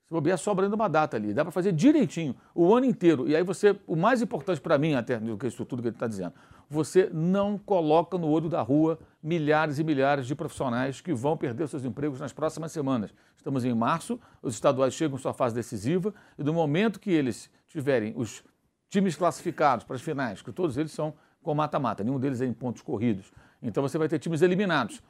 Se 0.05 0.13
bobear, 0.13 0.37
sobra 0.37 0.67
ainda 0.67 0.77
uma 0.77 0.89
data 0.89 1.17
ali. 1.17 1.33
Dá 1.33 1.43
para 1.43 1.53
fazer 1.53 1.73
direitinho, 1.73 2.37
o 2.55 2.75
ano 2.75 2.85
inteiro. 2.85 3.27
E 3.27 3.35
aí 3.35 3.43
você, 3.43 3.75
o 3.87 3.97
mais 3.97 4.21
importante 4.21 4.61
para 4.61 4.77
mim, 4.77 4.95
até 4.95 5.19
do 5.19 5.39
que 5.39 5.47
isso 5.47 5.65
tudo 5.65 5.81
que 5.81 5.89
ele 5.89 5.97
está 5.97 6.07
dizendo, 6.07 6.35
você 6.69 7.09
não 7.13 7.57
coloca 7.57 8.19
no 8.19 8.29
olho 8.29 8.49
da 8.49 8.61
rua 8.61 8.99
milhares 9.23 9.79
e 9.79 9.85
milhares 9.85 10.27
de 10.27 10.35
profissionais 10.35 11.01
que 11.01 11.15
vão 11.15 11.35
perder 11.35 11.67
seus 11.69 11.85
empregos 11.85 12.21
nas 12.21 12.33
próximas 12.33 12.73
semanas. 12.73 13.15
Estamos 13.39 13.65
em 13.65 13.73
março, 13.73 14.21
os 14.43 14.53
estaduais 14.53 14.93
chegam 14.93 15.17
em 15.17 15.21
sua 15.21 15.33
fase 15.33 15.55
decisiva, 15.55 16.13
e 16.39 16.43
no 16.43 16.53
momento 16.53 17.01
que 17.01 17.11
eles 17.11 17.51
tiverem 17.73 18.13
os 18.17 18.45
times 18.89 19.17
classificados 19.17 19.85
para 19.85 19.97
as 19.97 20.03
finais, 20.03 20.43
que 20.43 20.53
todos 20.53 20.77
eles 20.77 20.93
são 20.93 21.15
com 21.43 21.55
mata-mata, 21.55 22.05
nenhum 22.05 22.21
deles 22.21 22.41
é 22.41 22.47
em 22.47 22.53
pontos 22.53 22.83
corridos. 22.83 23.33
Então 23.63 23.83
você 23.83 23.99
vai 23.99 24.09
ter 24.09 24.19
times 24.19 24.43
eliminados. 24.43 25.03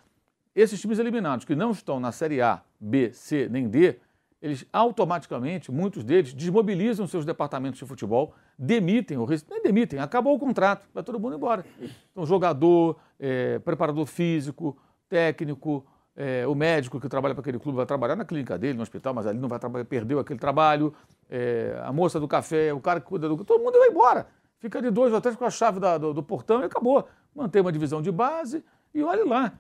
Esses 0.55 0.81
times 0.81 0.99
eliminados 0.99 1.45
que 1.45 1.55
não 1.55 1.73
estão 1.73 1.99
na 1.99 2.13
Série 2.13 2.41
A, 2.41 2.63
B, 2.81 3.13
C 3.13 3.49
nem 3.51 3.69
D, 3.69 3.99
eles 4.41 4.67
automaticamente, 4.73 5.71
muitos 5.71 6.03
deles, 6.03 6.35
desmobilizam 6.35 7.07
seus 7.07 7.25
departamentos 7.25 7.79
de 7.79 7.87
futebol, 7.87 8.35
demitem, 8.59 9.17
ou 9.17 9.29
nem 9.29 9.63
demitem, 9.63 10.01
acabou 10.01 10.35
o 10.35 10.39
contrato, 10.39 10.87
vai 10.93 11.03
todo 11.03 11.19
mundo 11.19 11.37
embora. 11.37 11.65
Então, 12.11 12.27
jogador, 12.27 12.99
é, 13.21 13.61
preparador 13.61 14.05
físico, 14.05 14.77
técnico, 15.09 15.87
é, 16.17 16.47
o 16.47 16.55
médico 16.55 17.01
que 17.01 17.09
trabalha 17.09 17.35
para 17.35 17.41
aquele 17.41 17.59
clube 17.59 17.77
vai 17.77 17.87
trabalhar 17.87 18.17
na 18.17 18.25
clínica 18.25 18.59
dele, 18.59 18.75
no 18.75 18.83
hospital, 18.83 19.15
mas 19.15 19.27
ali 19.27 19.39
não 19.39 19.49
vai 19.49 19.59
trabalhar, 19.59 19.85
perdeu 19.85 20.19
aquele 20.19 20.39
trabalho, 20.39 20.93
é, 21.35 21.81
a 21.83 21.91
moça 21.91 22.21
do 22.21 22.29
café, 22.29 22.75
o 22.75 22.81
cara 22.81 23.01
que 23.01 23.07
cuida 23.07 23.27
do. 23.27 23.43
Todo 23.43 23.65
mundo 23.65 23.79
vai 23.79 23.89
embora. 23.89 24.27
Fica 24.59 24.83
de 24.83 24.91
dois 24.91 25.15
ou 25.15 25.21
três 25.21 25.35
com 25.35 25.47
a 25.47 25.51
chave 25.51 25.81
da, 25.81 25.97
do, 25.97 26.13
do 26.13 26.23
portão 26.23 26.61
e 26.61 26.65
acabou. 26.65 27.09
Mantém 27.35 27.63
uma 27.63 27.73
divisão 27.73 28.03
de 28.03 28.13
base 28.13 28.63
e 28.95 29.03
olhe 29.03 29.25
lá. 29.25 29.51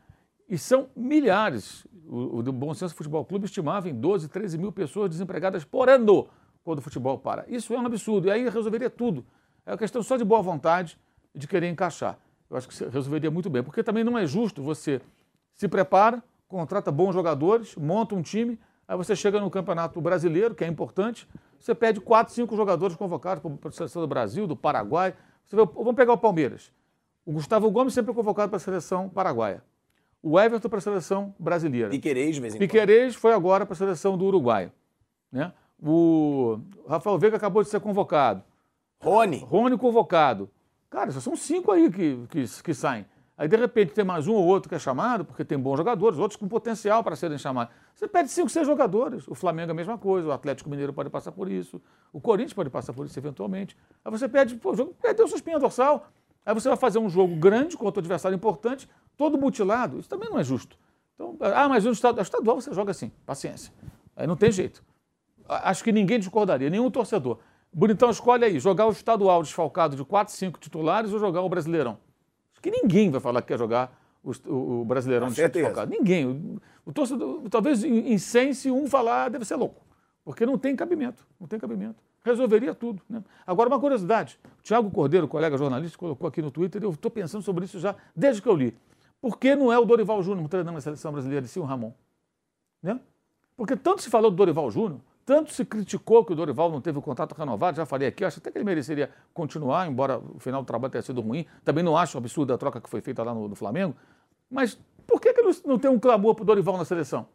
E 0.46 0.58
são 0.58 0.88
milhares. 0.94 1.86
O, 2.06 2.40
o 2.40 2.52
Bom 2.52 2.74
Senso 2.74 2.94
Futebol 2.94 3.24
Clube 3.24 3.46
estimava 3.46 3.88
em 3.88 3.94
12, 3.94 4.28
13 4.28 4.58
mil 4.58 4.70
pessoas 4.70 5.08
desempregadas 5.08 5.64
por 5.64 5.88
ano 5.88 6.28
quando 6.62 6.80
o 6.80 6.82
futebol 6.82 7.18
para. 7.18 7.46
Isso 7.48 7.72
é 7.72 7.78
um 7.78 7.86
absurdo. 7.86 8.28
E 8.28 8.30
aí 8.30 8.46
resolveria 8.50 8.90
tudo. 8.90 9.24
É 9.64 9.70
uma 9.70 9.78
questão 9.78 10.02
só 10.02 10.18
de 10.18 10.24
boa 10.24 10.42
vontade 10.42 10.98
e 11.34 11.38
de 11.38 11.48
querer 11.48 11.70
encaixar. 11.70 12.18
Eu 12.50 12.58
acho 12.58 12.68
que 12.68 12.84
resolveria 12.84 13.30
muito 13.30 13.48
bem. 13.48 13.62
Porque 13.62 13.82
também 13.82 14.04
não 14.04 14.18
é 14.18 14.26
justo 14.26 14.62
você 14.62 15.00
se 15.54 15.66
prepara, 15.66 16.22
contrata 16.46 16.92
bons 16.92 17.14
jogadores, 17.14 17.74
monta 17.76 18.14
um 18.14 18.20
time, 18.20 18.60
aí 18.86 18.94
você 18.94 19.16
chega 19.16 19.40
no 19.40 19.50
Campeonato 19.50 19.98
Brasileiro, 20.02 20.54
que 20.54 20.62
é 20.62 20.66
importante, 20.66 21.26
você 21.62 21.76
perde 21.76 22.00
quatro, 22.00 22.34
cinco 22.34 22.56
jogadores 22.56 22.96
convocados 22.96 23.40
para 23.60 23.68
a 23.68 23.72
seleção 23.72 24.02
do 24.02 24.08
Brasil, 24.08 24.48
do 24.48 24.56
Paraguai. 24.56 25.14
Vê, 25.48 25.64
vamos 25.64 25.94
pegar 25.94 26.12
o 26.12 26.18
Palmeiras. 26.18 26.72
O 27.24 27.32
Gustavo 27.32 27.70
Gomes 27.70 27.94
sempre 27.94 28.10
é 28.10 28.14
convocado 28.14 28.48
para 28.50 28.56
a 28.56 28.60
seleção 28.60 29.08
paraguaia. 29.08 29.62
O 30.20 30.40
Everton 30.40 30.68
para 30.68 30.78
a 30.78 30.82
seleção 30.82 31.32
brasileira. 31.38 31.90
Piquerez, 31.90 32.34
de 32.34 32.40
vez 32.40 32.54
em 32.56 32.58
Piquerez 32.58 33.14
foi 33.14 33.32
agora 33.32 33.64
para 33.64 33.74
a 33.74 33.76
seleção 33.76 34.18
do 34.18 34.24
Uruguai. 34.24 34.72
Né? 35.30 35.52
O 35.80 36.58
Rafael 36.88 37.16
Veiga 37.16 37.36
acabou 37.36 37.62
de 37.62 37.68
ser 37.68 37.80
convocado. 37.80 38.42
Rony. 39.00 39.38
Rony 39.38 39.78
convocado. 39.78 40.50
Cara, 40.90 41.12
só 41.12 41.20
são 41.20 41.36
cinco 41.36 41.70
aí 41.70 41.90
que, 41.90 42.26
que, 42.28 42.44
que 42.62 42.74
saem. 42.74 43.06
Aí, 43.36 43.48
de 43.48 43.56
repente, 43.56 43.92
tem 43.92 44.04
mais 44.04 44.28
um 44.28 44.34
ou 44.34 44.44
outro 44.44 44.68
que 44.68 44.74
é 44.74 44.78
chamado, 44.78 45.24
porque 45.24 45.44
tem 45.44 45.58
bons 45.58 45.76
jogadores, 45.76 46.18
outros 46.18 46.38
com 46.38 46.46
potencial 46.46 47.02
para 47.02 47.16
serem 47.16 47.38
chamados. 47.38 47.74
Você 47.94 48.06
perde 48.06 48.30
cinco, 48.30 48.50
seis 48.50 48.66
jogadores. 48.66 49.26
O 49.26 49.34
Flamengo 49.34 49.70
é 49.70 49.72
a 49.72 49.74
mesma 49.74 49.96
coisa, 49.96 50.28
o 50.28 50.32
Atlético 50.32 50.68
Mineiro 50.68 50.92
pode 50.92 51.08
passar 51.08 51.32
por 51.32 51.50
isso, 51.50 51.80
o 52.12 52.20
Corinthians 52.20 52.52
pode 52.52 52.68
passar 52.68 52.92
por 52.92 53.06
isso 53.06 53.18
eventualmente. 53.18 53.76
Aí 54.04 54.10
você 54.10 54.28
perde, 54.28 54.54
pô, 54.56 54.72
o 54.72 54.76
jogo 54.76 54.94
perdeu 55.00 55.26
sua 55.26 55.36
espinha 55.36 55.58
dorsal. 55.58 56.08
Aí 56.44 56.52
você 56.52 56.68
vai 56.68 56.76
fazer 56.76 56.98
um 56.98 57.08
jogo 57.08 57.34
grande 57.36 57.76
contra 57.76 58.00
um 58.00 58.02
adversário 58.02 58.36
importante, 58.36 58.88
todo 59.16 59.38
mutilado. 59.38 59.98
Isso 59.98 60.08
também 60.08 60.28
não 60.28 60.38
é 60.38 60.44
justo. 60.44 60.76
Então, 61.14 61.36
ah, 61.40 61.68
mas 61.68 61.84
no 61.84 61.92
estadual, 61.92 62.22
estadual 62.22 62.60
você 62.60 62.74
joga 62.74 62.90
assim, 62.90 63.10
paciência. 63.24 63.72
Aí 64.14 64.26
não 64.26 64.36
tem 64.36 64.52
jeito. 64.52 64.84
Acho 65.48 65.82
que 65.82 65.92
ninguém 65.92 66.18
discordaria, 66.18 66.68
nenhum 66.68 66.90
torcedor. 66.90 67.38
Bonitão, 67.72 68.10
escolhe 68.10 68.44
aí, 68.44 68.58
jogar 68.58 68.86
o 68.86 68.92
estadual 68.92 69.42
desfalcado 69.42 69.96
de 69.96 70.04
4, 70.04 70.34
5 70.34 70.60
titulares 70.60 71.12
ou 71.12 71.18
jogar 71.18 71.40
o 71.40 71.48
Brasileirão. 71.48 71.98
Acho 72.62 72.70
que 72.70 72.70
ninguém 72.70 73.10
vai 73.10 73.20
falar 73.20 73.42
que 73.42 73.48
quer 73.48 73.58
jogar 73.58 73.92
o, 74.22 74.30
o, 74.80 74.84
Brasileirão 74.84 75.28
desfalcado. 75.28 75.90
Ninguém. 75.90 76.26
O, 76.26 76.60
o 76.86 76.92
torcedor, 76.92 77.42
talvez 77.50 77.82
em 77.82 78.16
100, 78.16 78.54
se 78.54 78.70
um 78.70 78.86
falar, 78.86 79.28
deve 79.28 79.44
ser 79.44 79.56
louco. 79.56 79.84
Porque 80.24 80.46
não 80.46 80.56
tem 80.56 80.76
cabimento. 80.76 81.26
Não 81.40 81.48
tem 81.48 81.58
cabimento. 81.58 81.96
Resolveria 82.24 82.72
tudo. 82.72 83.02
Né? 83.10 83.22
Agora, 83.44 83.68
uma 83.68 83.80
curiosidade. 83.80 84.38
O 84.60 84.62
Tiago 84.62 84.88
Cordeiro, 84.92 85.26
colega 85.26 85.58
jornalista, 85.58 85.98
colocou 85.98 86.28
aqui 86.28 86.40
no 86.40 86.52
Twitter, 86.52 86.82
eu 86.84 86.90
estou 86.90 87.10
pensando 87.10 87.42
sobre 87.42 87.64
isso 87.64 87.80
já 87.80 87.96
desde 88.14 88.40
que 88.40 88.48
eu 88.48 88.54
li. 88.54 88.76
Por 89.20 89.38
que 89.38 89.56
não 89.56 89.72
é 89.72 89.78
o 89.78 89.84
Dorival 89.84 90.22
Júnior 90.22 90.48
treinando 90.48 90.78
a 90.78 90.80
seleção 90.80 91.10
brasileira 91.10 91.44
e 91.44 91.48
sim 91.48 91.58
o 91.58 91.64
Ramon? 91.64 91.92
Né? 92.80 93.00
Porque 93.56 93.76
tanto 93.76 94.02
se 94.02 94.10
falou 94.10 94.30
do 94.30 94.36
Dorival 94.36 94.70
Júnior, 94.70 95.00
tanto 95.24 95.52
se 95.52 95.64
criticou 95.64 96.24
que 96.24 96.32
o 96.32 96.36
Dorival 96.36 96.70
não 96.70 96.80
teve 96.80 96.98
o 96.98 97.02
contrato 97.02 97.32
renovado, 97.32 97.76
já 97.76 97.86
falei 97.86 98.08
aqui, 98.08 98.24
acho 98.24 98.40
até 98.40 98.50
que 98.50 98.58
ele 98.58 98.64
mereceria 98.64 99.10
continuar, 99.32 99.86
embora 99.88 100.18
o 100.18 100.38
final 100.38 100.62
do 100.62 100.66
trabalho 100.66 100.90
tenha 100.90 101.02
sido 101.02 101.20
ruim. 101.20 101.46
Também 101.64 101.84
não 101.84 101.96
acho 101.96 102.18
absurda 102.18 102.54
a 102.54 102.58
troca 102.58 102.80
que 102.80 102.88
foi 102.88 103.00
feita 103.00 103.22
lá 103.22 103.32
no, 103.32 103.48
no 103.48 103.54
Flamengo. 103.54 103.94
Mas 104.50 104.78
por 105.06 105.20
que, 105.20 105.32
que 105.32 105.42
não 105.66 105.78
tem 105.78 105.90
um 105.90 105.98
clamor 105.98 106.34
para 106.34 106.42
o 106.42 106.46
Dorival 106.46 106.76
na 106.76 106.84
seleção? 106.84 107.26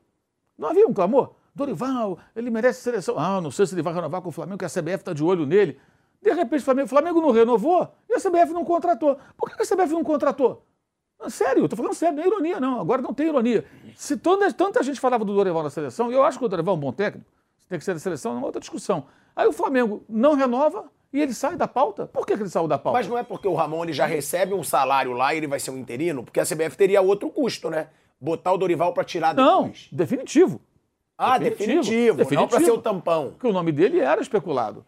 Não 0.58 0.70
havia 0.70 0.88
um 0.88 0.94
clamor? 0.94 1.34
Dorival, 1.56 2.20
ele 2.36 2.50
merece 2.50 2.82
seleção. 2.82 3.18
Ah, 3.18 3.42
não 3.42 3.50
sei 3.50 3.66
se 3.66 3.74
ele 3.74 3.82
vai 3.82 3.94
renovar 3.94 4.22
com 4.22 4.30
o 4.30 4.32
Flamengo, 4.32 4.60
que 4.60 4.66
a 4.66 4.70
CBF 4.70 4.98
está 4.98 5.14
de 5.14 5.24
olho 5.24 5.46
nele. 5.46 5.80
De 6.22 6.32
repente, 6.32 6.62
o 6.62 6.66
Flamengo, 6.66 6.88
Flamengo 6.88 7.22
não 7.22 7.32
renovou 7.32 7.92
e 8.10 8.14
a 8.14 8.20
CBF 8.20 8.54
não 8.54 8.64
contratou. 8.64 9.18
Por 9.36 9.50
que 9.50 9.62
a 9.62 9.66
CBF 9.66 9.94
não 9.94 10.04
contratou? 10.04 10.64
Sério, 11.30 11.68
tô 11.68 11.76
falando 11.76 11.96
sério, 11.96 12.16
não 12.16 12.24
é 12.24 12.28
ironia, 12.28 12.60
não. 12.60 12.80
Agora 12.80 13.02
não 13.02 13.14
tem 13.14 13.28
ironia. 13.28 13.66
Se 13.96 14.18
tanta 14.18 14.84
gente 14.84 15.00
falava 15.00 15.26
do 15.26 15.34
Dorival 15.34 15.64
na 15.64 15.70
seleção, 15.70 16.12
e 16.12 16.14
eu 16.14 16.24
acho 16.24 16.38
que 16.38 16.46
o 16.46 16.48
Dorival 16.48 16.76
é 16.76 16.78
um 16.78 16.80
bom 16.80 16.92
técnico, 16.92 17.28
tem 17.70 17.78
que 17.80 17.86
ser 17.86 17.94
da 17.94 18.00
seleção, 18.00 18.34
é 18.34 18.36
uma 18.38 18.46
outra 18.46 18.60
discussão. 18.60 19.06
Aí 19.36 19.48
o 19.48 19.54
Flamengo 19.54 20.04
não 20.10 20.34
renova 20.34 20.86
e 21.12 21.22
ele 21.22 21.34
sai 21.34 21.56
da 21.56 21.68
pauta. 21.68 22.08
Por 22.08 22.26
que, 22.26 22.36
que 22.36 22.44
ele 22.44 22.50
saiu 22.50 22.68
da 22.68 22.78
pauta? 22.78 22.98
Mas 22.98 23.08
não 23.08 23.18
é 23.18 23.24
porque 23.24 23.48
o 23.48 23.54
Ramon 23.54 23.84
ele 23.84 23.94
já 23.94 24.06
recebe 24.06 24.54
um 24.54 24.64
salário 24.64 25.14
lá 25.14 25.34
e 25.34 25.38
ele 25.38 25.48
vai 25.48 25.60
ser 25.60 25.72
um 25.72 25.78
interino? 25.78 26.24
Porque 26.24 26.40
a 26.40 26.46
CBF 26.46 26.76
teria 26.76 27.02
outro 27.02 27.30
custo, 27.30 27.70
né? 27.70 27.88
Botar 28.20 28.52
o 28.52 28.58
Dorival 28.58 28.94
pra 28.94 29.04
tirar 29.04 29.34
Não, 29.36 29.64
depois. 29.64 29.88
definitivo. 29.92 30.60
Ah, 31.18 31.38
definitivo. 31.38 32.24
Não 32.32 32.48
pra 32.48 32.60
ser 32.60 32.72
o 32.72 32.82
tampão. 32.82 33.32
Porque 33.32 33.48
o 33.48 33.54
nome 33.54 33.72
dele 33.72 34.00
era 34.00 34.22
especulado. 34.22 34.86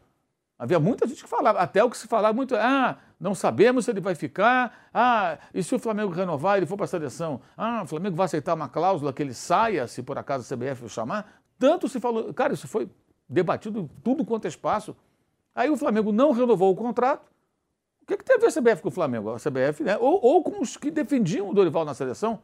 Havia 0.60 0.78
muita 0.78 1.08
gente 1.08 1.24
que 1.24 1.30
falava, 1.30 1.60
até 1.60 1.82
o 1.82 1.90
que 1.90 1.98
se 1.98 2.06
falava 2.06 2.34
muito, 2.34 2.54
ah, 2.54 2.98
não 3.18 3.34
sabemos 3.34 3.86
se 3.86 3.92
ele 3.92 4.02
vai 4.02 4.14
ficar, 4.14 4.90
ah, 4.94 5.38
e 5.54 5.64
se 5.64 5.74
o 5.74 5.80
Flamengo 5.80 6.12
renovar, 6.12 6.58
ele 6.58 6.66
for 6.66 6.76
para 6.76 6.84
a 6.84 6.88
seleção, 6.88 7.40
ah, 7.56 7.84
o 7.84 7.88
Flamengo 7.88 8.18
vai 8.18 8.26
aceitar 8.26 8.56
uma 8.56 8.68
cláusula 8.68 9.14
que 9.14 9.24
ele 9.24 9.34
saia, 9.34 9.88
se 9.88 10.04
por 10.04 10.18
acaso 10.18 10.54
a 10.54 10.58
CBF 10.58 10.84
o 10.84 10.90
chamar. 10.90 11.39
Tanto 11.60 11.90
se 11.90 12.00
falou, 12.00 12.34
cara, 12.34 12.54
isso 12.54 12.68
foi 12.68 12.90
debatido 13.28 13.80
em 13.82 13.88
tudo 14.02 14.26
quanto 14.26 14.46
é 14.46 14.48
espaço. 14.48 14.96
Aí 15.54 15.70
o 15.70 15.78
Flamengo 15.78 16.12
não 16.12 16.32
renovou 16.32 16.72
o 16.72 16.76
contrato. 16.76 17.30
O 18.02 18.06
que, 18.06 18.18
que 18.18 18.24
teve 18.24 18.46
a 18.48 18.50
CBF 18.50 18.82
com 18.82 18.88
o 18.88 18.92
Flamengo? 18.92 19.30
A 19.30 19.38
CBF, 19.38 19.84
né? 19.84 19.98
Ou, 19.98 20.20
ou 20.24 20.42
com 20.42 20.62
os 20.62 20.78
que 20.78 20.90
defendiam 20.90 21.50
o 21.50 21.54
Dorival 21.54 21.86
na 21.86 21.94
seleção, 21.94 22.40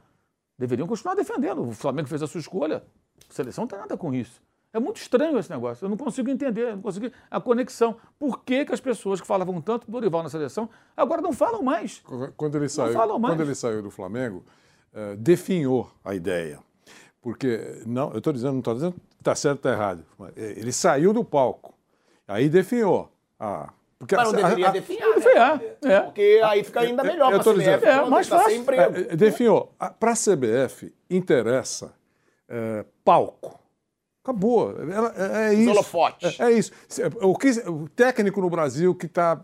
deveriam 0.57 0.88
continuar 0.88 1.16
defendendo. 1.16 1.63
O 1.63 1.72
Flamengo 1.72 2.07
fez 2.07 2.22
a 2.22 2.28
sua 2.28 2.39
escolha. 2.39 2.84
A 3.30 3.34
seleção 3.34 3.63
não 3.63 3.68
tem 3.70 3.80
nada 3.80 3.97
com 3.97 4.13
isso. 4.13 4.41
É 4.76 4.80
muito 4.80 4.97
estranho 4.97 5.39
esse 5.39 5.49
negócio. 5.49 5.86
Eu 5.86 5.89
não 5.89 5.95
consigo 5.95 6.30
entender, 6.30 6.63
eu 6.63 6.76
não 6.76 6.82
consigo 6.82 7.09
a 7.32 7.39
conexão. 7.39 7.95
Por 8.20 8.43
que, 8.43 8.66
que 8.66 8.74
as 8.74 8.82
pessoas 8.82 9.22
que 9.22 9.26
falavam 9.26 9.61
tanto 9.61 9.86
do 9.86 9.91
Dorival 9.93 10.22
na 10.22 10.30
seleção 10.30 10.70
agora 10.97 11.22
não 11.22 11.32
falam 11.32 11.63
mais? 11.63 12.03
Quando 12.36 12.55
ele 12.55 12.68
saiu, 12.68 12.91
falam 12.91 13.18
mais. 13.18 13.34
quando 13.34 13.47
ele 13.47 13.55
saiu 13.55 13.82
do 13.82 13.89
Flamengo, 13.89 14.43
eh, 14.93 15.16
definhou 15.16 15.89
a 16.03 16.13
ideia. 16.13 16.59
Porque, 17.26 17.82
não, 17.88 18.11
eu 18.11 18.19
estou 18.19 18.32
dizendo, 18.32 18.51
não 18.51 18.59
estou 18.59 18.76
dizendo 18.76 18.91
que 18.93 18.99
está 19.17 19.34
certo 19.34 19.65
ou 19.65 19.71
está 19.71 19.73
errado. 19.73 20.05
eh, 20.38 20.53
Ele 20.57 20.71
saiu 20.71 21.11
do 21.11 21.23
palco. 21.23 21.73
Aí 22.28 22.47
definhou. 22.47 23.11
Ah, 23.39 23.73
porque 23.97 24.15
Mas 24.15 24.32
não 24.32 24.39
a- 24.39 24.43
deveria 24.43 24.67
a- 24.69 24.71
definhar, 24.71 25.09
né? 25.09 25.15
Definhar, 25.15 25.61
é. 25.86 25.99
Porque 26.01 26.41
aí 26.45 26.63
fica 26.63 26.82
ainda 26.82 27.03
melhor 27.03 27.32
eu 27.34 27.39
pra 27.39 27.43
tô 27.43 27.53
CBF. 27.55 27.80
dizendo. 27.80 27.86
É, 27.88 28.09
mais 28.11 28.28
tá 28.28 28.36
sem 28.38 28.43
fácil. 28.45 28.61
emprego. 28.61 29.11
É, 29.11 29.15
definhou. 29.15 29.73
Para 29.99 30.11
a 30.11 30.15
CBF, 30.15 30.93
interessa 31.09 31.93
é, 32.47 32.86
palco. 33.03 33.59
Acabou. 34.23 34.76
Ela- 34.80 35.13
é, 35.17 35.49
é 35.49 35.53
isso. 35.55 35.97
É, 36.39 36.45
é 36.45 36.51
isso. 36.51 36.71
O, 37.23 37.36
que- 37.36 37.67
o 37.67 37.89
técnico 37.89 38.39
no 38.39 38.51
Brasil 38.51 38.93
que 38.93 39.07
está 39.07 39.43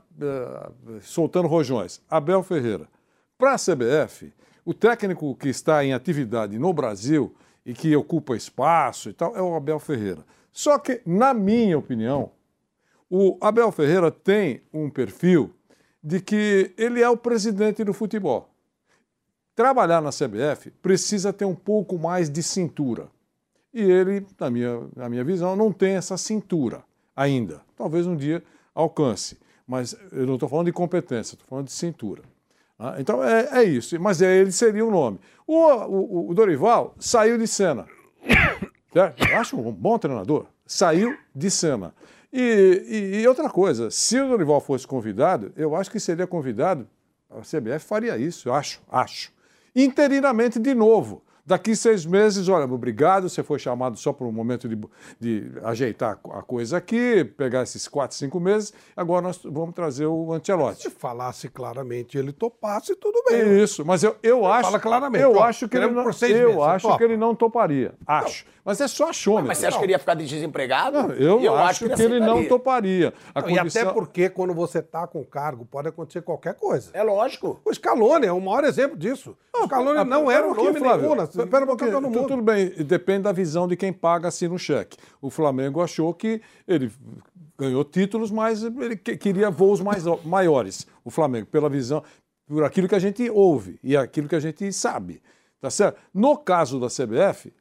soltando 1.02 1.48
rojões, 1.48 2.00
Abel 2.08 2.44
Ferreira. 2.44 2.88
Para 3.40 3.54
a 3.54 3.58
CBF, 3.58 4.32
o 4.64 4.72
técnico 4.72 5.36
que 5.36 5.50
está 5.50 5.84
em 5.84 5.94
atividade 5.94 6.60
no 6.60 6.72
Brasil 6.74 7.34
e 7.66 7.74
que 7.74 7.96
ocupa 7.96 8.36
espaço 8.36 9.10
e 9.10 9.14
tal 9.14 9.36
é 9.36 9.42
o 9.42 9.56
Abel 9.56 9.80
Ferreira. 9.80 10.26
Só 10.52 10.78
que, 10.78 11.02
na 11.06 11.34
minha 11.34 11.78
opinião, 11.78 12.32
o 13.10 13.38
Abel 13.42 13.72
Ferreira 13.72 14.12
tem 14.12 14.62
um 14.74 14.90
perfil 14.90 15.54
de 16.04 16.20
que 16.20 16.74
ele 16.78 17.02
é 17.02 17.10
o 17.10 17.18
presidente 17.18 17.84
do 17.84 17.94
futebol. 17.94 18.50
Trabalhar 19.56 20.02
na 20.02 20.10
CBF 20.10 20.72
precisa 20.82 21.32
ter 21.32 21.46
um 21.46 21.56
pouco 21.56 21.98
mais 21.98 22.30
de 22.30 22.42
cintura. 22.42 23.10
E 23.74 23.82
ele, 23.82 24.26
na 24.40 24.50
minha, 24.50 24.88
na 24.96 25.08
minha 25.10 25.24
visão, 25.24 25.56
não 25.56 25.72
tem 25.72 25.96
essa 25.96 26.18
cintura 26.18 26.84
ainda. 27.16 27.62
Talvez 27.76 28.08
um 28.08 28.16
dia 28.16 28.44
alcance. 28.74 29.38
Mas 29.68 29.96
eu 30.12 30.26
não 30.26 30.34
estou 30.34 30.50
falando 30.50 30.66
de 30.66 30.74
competência, 30.74 31.36
estou 31.36 31.48
falando 31.48 31.68
de 31.68 31.74
cintura. 31.74 32.24
Ah, 32.84 32.96
Então 33.00 33.24
é, 33.24 33.48
é 33.60 33.64
isso. 33.64 34.00
Mas 34.00 34.22
é, 34.22 34.38
ele 34.40 34.52
seria 34.52 34.84
o 34.86 34.90
nome. 34.90 35.20
O, 35.46 35.56
o- 35.68 36.30
o 36.32 36.34
Dorival 36.34 36.96
saiu 37.00 37.38
de 37.38 37.48
cena. 37.48 37.86
Certo? 38.92 39.24
Eu 39.26 39.38
acho 39.38 39.56
um 39.58 39.72
bom 39.72 39.98
treinador. 39.98 40.48
Saiu 40.66 41.16
de 41.34 41.50
cena. 41.52 41.94
E, 42.34 42.84
e- 42.88 43.22
e 43.22 43.28
outra 43.28 43.50
coisa, 43.50 43.90
se 43.92 44.20
o 44.20 44.28
Dorival 44.28 44.60
fosse 44.60 44.86
convidado, 44.88 45.52
eu 45.56 45.76
acho 45.76 45.90
que 45.92 46.00
seria 46.00 46.26
convidado, 46.28 46.88
a 47.30 47.40
CBF 47.42 47.86
faria 47.86 48.18
isso, 48.18 48.50
eu 48.50 48.54
acho, 48.54 48.82
acho. 48.92 49.32
Interinamente 49.76 50.60
de 50.60 50.74
novo. 50.74 51.24
Daqui 51.46 51.76
seis 51.76 52.06
meses, 52.06 52.48
olha, 52.48 52.66
obrigado, 52.66 53.28
você 53.28 53.42
foi 53.44 53.58
chamado 53.60 53.98
só 53.98 54.14
por 54.14 54.28
um 54.28 54.32
momento 54.32 54.70
de, 54.70 54.78
de 55.20 55.52
ajeitar 55.64 56.20
a 56.32 56.42
coisa 56.42 56.78
aqui, 56.78 57.24
pegar 57.24 57.64
esses 57.64 57.88
quatro, 57.88 58.16
cinco 58.16 58.40
meses, 58.40 58.74
agora 58.96 59.22
nós 59.24 59.40
vamos 59.44 59.74
trazer 59.74 60.06
o 60.06 60.32
Ancelotti. 60.34 60.84
Se 60.84 60.90
falasse 60.90 61.50
claramente 61.50 62.18
ele 62.18 62.32
topasse, 62.32 62.96
tudo 62.96 63.24
bem. 63.28 63.62
Isso, 63.62 63.84
mas 63.86 64.04
eu, 64.04 64.16
eu 64.22 64.46
acho. 64.46 64.66
Fala 64.66 64.80
claramente, 64.80 65.22
Eu 65.24 65.36
ó, 65.36 65.44
acho 65.44 65.68
que 65.68 65.78
ele 65.78 65.88
não, 65.88 66.04
por 66.04 66.14
seis 66.14 66.36
eu 66.36 66.50
meses, 66.50 66.62
acho 66.64 66.88
topa. 66.88 66.98
que 66.98 67.04
ele 67.04 67.18
não 67.18 67.34
toparia. 67.36 67.94
Acho. 68.06 68.46
Mas 68.64 68.80
é 68.80 68.88
só 68.88 69.10
achômetro. 69.10 69.48
Mas 69.48 69.58
você 69.58 69.66
acha 69.66 69.80
que 69.80 69.86
ele 69.86 69.94
ia 69.94 69.98
ficar 69.98 70.14
desempregado? 70.14 71.02
Não, 71.08 71.10
eu, 71.16 71.58
acho, 71.58 71.88
que, 71.90 72.00
ele 72.04 72.20
não 72.20 72.26
aceitaria. 72.34 72.50
toparia. 72.50 73.14
A 73.34 73.42
Não, 73.42 73.50
E 73.50 73.58
condição- 73.58 73.82
até 73.82 73.92
porque 73.92 74.30
quando 74.30 74.54
você 74.54 74.78
está 74.80 75.08
com 75.08 75.24
cargo, 75.26 75.66
pode 75.66 75.88
acontecer 75.88 76.22
qualquer 76.22 76.54
coisa. 76.54 76.92
É 76.94 77.02
lógico. 77.02 77.60
O 77.66 77.74
Scaloni 77.74 78.28
é 78.28 78.32
o 78.32 78.40
maior 78.40 78.64
exemplo 78.64 78.96
disso. 78.96 79.36
O 79.56 79.66
Scaloni 79.66 80.04
não 80.08 80.30
era 80.30 80.48
um 80.48 80.54
Flávio. 80.54 80.74
nenhum. 81.16 81.31
Pera 81.50 81.64
um 81.64 81.68
pouquinho. 81.68 81.92
Tu- 81.92 82.02
mundo. 82.02 82.28
Tudo 82.28 82.42
bem, 82.42 82.70
depende 82.84 83.24
da 83.24 83.32
visão 83.32 83.68
de 83.68 83.76
quem 83.76 83.92
paga 83.94 84.28
assim 84.28 84.48
no 84.48 84.58
cheque. 84.60 84.98
O 85.22 85.30
Flamengo 85.30 85.82
achou 85.82 86.14
que 86.14 86.42
ele 86.68 86.92
ganhou 87.58 87.84
títulos, 87.84 88.32
mas 88.32 88.64
ele 88.64 88.96
que- 88.96 89.18
queria 89.18 89.50
voos 89.52 89.80
mais, 89.82 90.04
maiores. 90.26 90.86
O 91.04 91.10
Flamengo, 91.10 91.48
pela 91.48 91.70
visão, 91.70 92.04
por 92.48 92.64
aquilo 92.64 92.88
que 92.88 92.96
a 92.96 93.00
gente 93.00 93.30
ouve 93.30 93.80
e 93.84 93.96
aquilo 93.96 94.28
que 94.28 94.36
a 94.36 94.40
gente 94.40 94.72
sabe. 94.74 95.22
Tá 95.60 95.70
certo? 95.70 96.00
No 96.14 96.38
caso 96.38 96.80
da 96.80 96.88
CBF, 96.90 97.54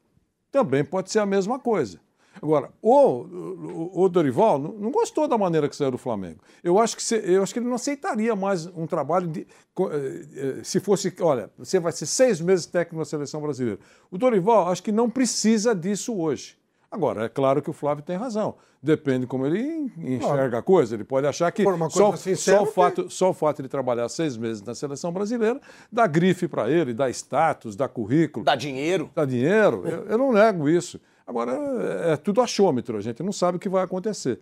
também 0.51 0.83
pode 0.85 1.11
ser 1.11 1.19
a 1.19 1.27
mesma 1.27 1.59
coisa. 1.59 2.01
Agora, 2.41 2.71
o, 2.81 2.95
o, 2.95 4.03
o 4.05 4.09
Dorival 4.09 4.59
não, 4.59 4.73
não 4.73 4.91
gostou 4.91 5.27
da 5.29 5.37
maneira 5.37 5.69
que 5.69 5.75
saiu 5.77 5.91
do 5.91 5.99
Flamengo. 5.99 6.39
Eu 6.63 6.79
acho 6.79 6.97
que, 6.97 7.03
se- 7.03 7.23
eu 7.25 7.43
acho 7.43 7.53
que 7.53 7.59
ele 7.59 7.67
não 7.67 7.75
aceitaria 7.75 8.35
mais 8.37 8.67
um 8.67 8.87
trabalho 8.87 9.27
de. 9.29 9.41
eh, 9.41 10.27
eh, 10.37 10.61
Se 10.63 10.81
fosse, 10.81 11.13
olha, 11.21 11.51
você 11.59 11.79
vai 11.81 11.93
ser 11.93 12.07
seis 12.07 12.41
meses 12.41 12.67
técnico 12.67 12.99
na 12.99 13.05
seleção 13.05 13.41
brasileira. 13.41 13.81
O 14.11 14.17
Dorival, 14.17 14.69
acho 14.69 14.83
que 14.83 14.93
não 14.93 15.11
precisa 15.11 15.75
disso 15.75 16.17
hoje. 16.17 16.57
Agora, 16.91 17.27
é 17.27 17.29
claro 17.29 17.63
que 17.63 17.71
o 17.71 17.73
Flávio 17.73 18.03
tem 18.03 18.17
razão. 18.17 18.57
Depende 18.83 19.25
como 19.27 19.47
ele 19.47 19.61
en- 19.61 19.93
enxerga 20.17 20.59
a 20.59 20.63
coisa. 20.63 20.95
Ele 20.95 21.05
pode 21.05 21.27
achar 21.27 21.53
que 21.53 21.63
só, 21.91 22.17
sincera, 22.17 22.57
só, 22.59 22.63
o 22.65 22.67
fato, 22.67 23.11
só 23.11 23.31
o 23.31 23.35
fato 23.35 23.63
de 23.63 23.69
trabalhar 23.69 24.09
seis 24.09 24.37
meses 24.37 24.61
na 24.63 24.75
seleção 24.75 25.13
brasileira 25.13 25.61
dá 25.93 26.07
grife 26.07 26.49
para 26.49 26.69
ele, 26.71 26.93
dá 26.95 27.09
status, 27.11 27.77
dá 27.77 27.87
currículo. 27.89 28.45
Dá 28.45 28.57
dinheiro. 28.57 29.09
Dá 29.15 29.25
dinheiro. 29.25 29.83
Eu, 29.87 30.05
eu 30.07 30.19
não 30.19 30.33
nego 30.33 30.69
isso. 30.69 31.01
Agora, 31.31 31.53
é, 31.53 32.13
é 32.13 32.17
tudo 32.17 32.41
achômetro. 32.41 32.99
A 32.99 33.01
gente 33.01 33.23
não 33.23 33.33
sabe 33.33 33.57
o 33.57 33.61
que 33.61 33.69
vai 33.69 33.85
acontecer. 33.85 34.41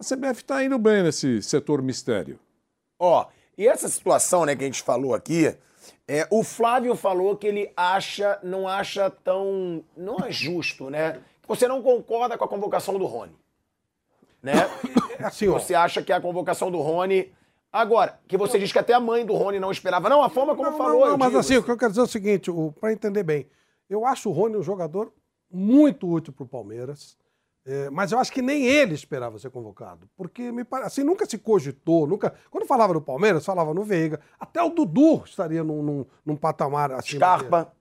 A 0.00 0.02
CBF 0.02 0.40
está 0.40 0.64
indo 0.64 0.76
bem 0.80 1.04
nesse 1.04 1.40
setor 1.40 1.80
mistério. 1.80 2.40
Ó, 2.98 3.26
e 3.56 3.68
essa 3.68 3.88
situação, 3.88 4.44
né, 4.44 4.56
que 4.56 4.64
a 4.64 4.66
gente 4.66 4.82
falou 4.82 5.14
aqui, 5.14 5.56
é, 6.08 6.26
o 6.32 6.42
Flávio 6.42 6.96
falou 6.96 7.36
que 7.36 7.46
ele 7.46 7.70
acha, 7.76 8.36
não 8.42 8.66
acha 8.66 9.08
tão, 9.08 9.84
não 9.96 10.16
é 10.26 10.32
justo, 10.32 10.90
né? 10.90 11.20
Você 11.46 11.68
não 11.68 11.80
concorda 11.80 12.36
com 12.36 12.44
a 12.44 12.48
convocação 12.48 12.98
do 12.98 13.06
Rony, 13.06 13.36
né? 14.42 14.54
É 15.16 15.26
assim, 15.26 15.46
ó. 15.46 15.52
Você 15.60 15.76
acha 15.76 16.02
que 16.02 16.12
a 16.12 16.20
convocação 16.20 16.72
do 16.72 16.80
Rony 16.80 17.32
Agora, 17.72 18.20
que 18.28 18.36
você 18.36 18.56
diz 18.56 18.72
que 18.72 18.78
até 18.78 18.92
a 18.92 19.00
mãe 19.00 19.26
do 19.26 19.34
Rony 19.34 19.58
não 19.58 19.72
esperava. 19.72 20.08
Não, 20.08 20.22
a 20.22 20.28
forma 20.28 20.54
como 20.54 20.70
Não, 20.70 20.78
falou. 20.78 21.00
não, 21.00 21.08
eu 21.08 21.18
mas 21.18 21.34
assim, 21.34 21.56
o 21.56 21.62
que 21.62 21.70
eu 21.70 21.76
quero 21.76 21.90
dizer 21.90 22.02
é 22.02 22.04
o 22.04 22.08
seguinte, 22.08 22.50
para 22.80 22.92
entender 22.92 23.24
bem, 23.24 23.48
eu 23.90 24.04
acho 24.06 24.28
o 24.28 24.32
Rony 24.32 24.56
um 24.56 24.62
jogador 24.62 25.12
muito 25.54 26.08
útil 26.08 26.32
para 26.32 26.44
o 26.44 26.48
Palmeiras, 26.48 27.16
é, 27.66 27.88
mas 27.88 28.12
eu 28.12 28.18
acho 28.18 28.30
que 28.30 28.42
nem 28.42 28.66
ele 28.66 28.94
esperava 28.94 29.38
ser 29.38 29.50
convocado, 29.50 30.06
porque 30.16 30.52
me 30.52 30.64
parece, 30.64 31.00
assim, 31.00 31.02
nunca 31.02 31.24
se 31.24 31.38
cogitou, 31.38 32.06
nunca, 32.06 32.34
quando 32.50 32.66
falava 32.66 32.92
no 32.92 33.00
Palmeiras, 33.00 33.44
falava 33.44 33.72
no 33.72 33.82
Veiga, 33.82 34.20
até 34.38 34.62
o 34.62 34.68
Dudu 34.68 35.22
estaria 35.24 35.64
num, 35.64 35.82
num, 35.82 36.06
num 36.26 36.36
patamar 36.36 36.92
assim. 36.92 37.16
Scarpa. 37.16 37.72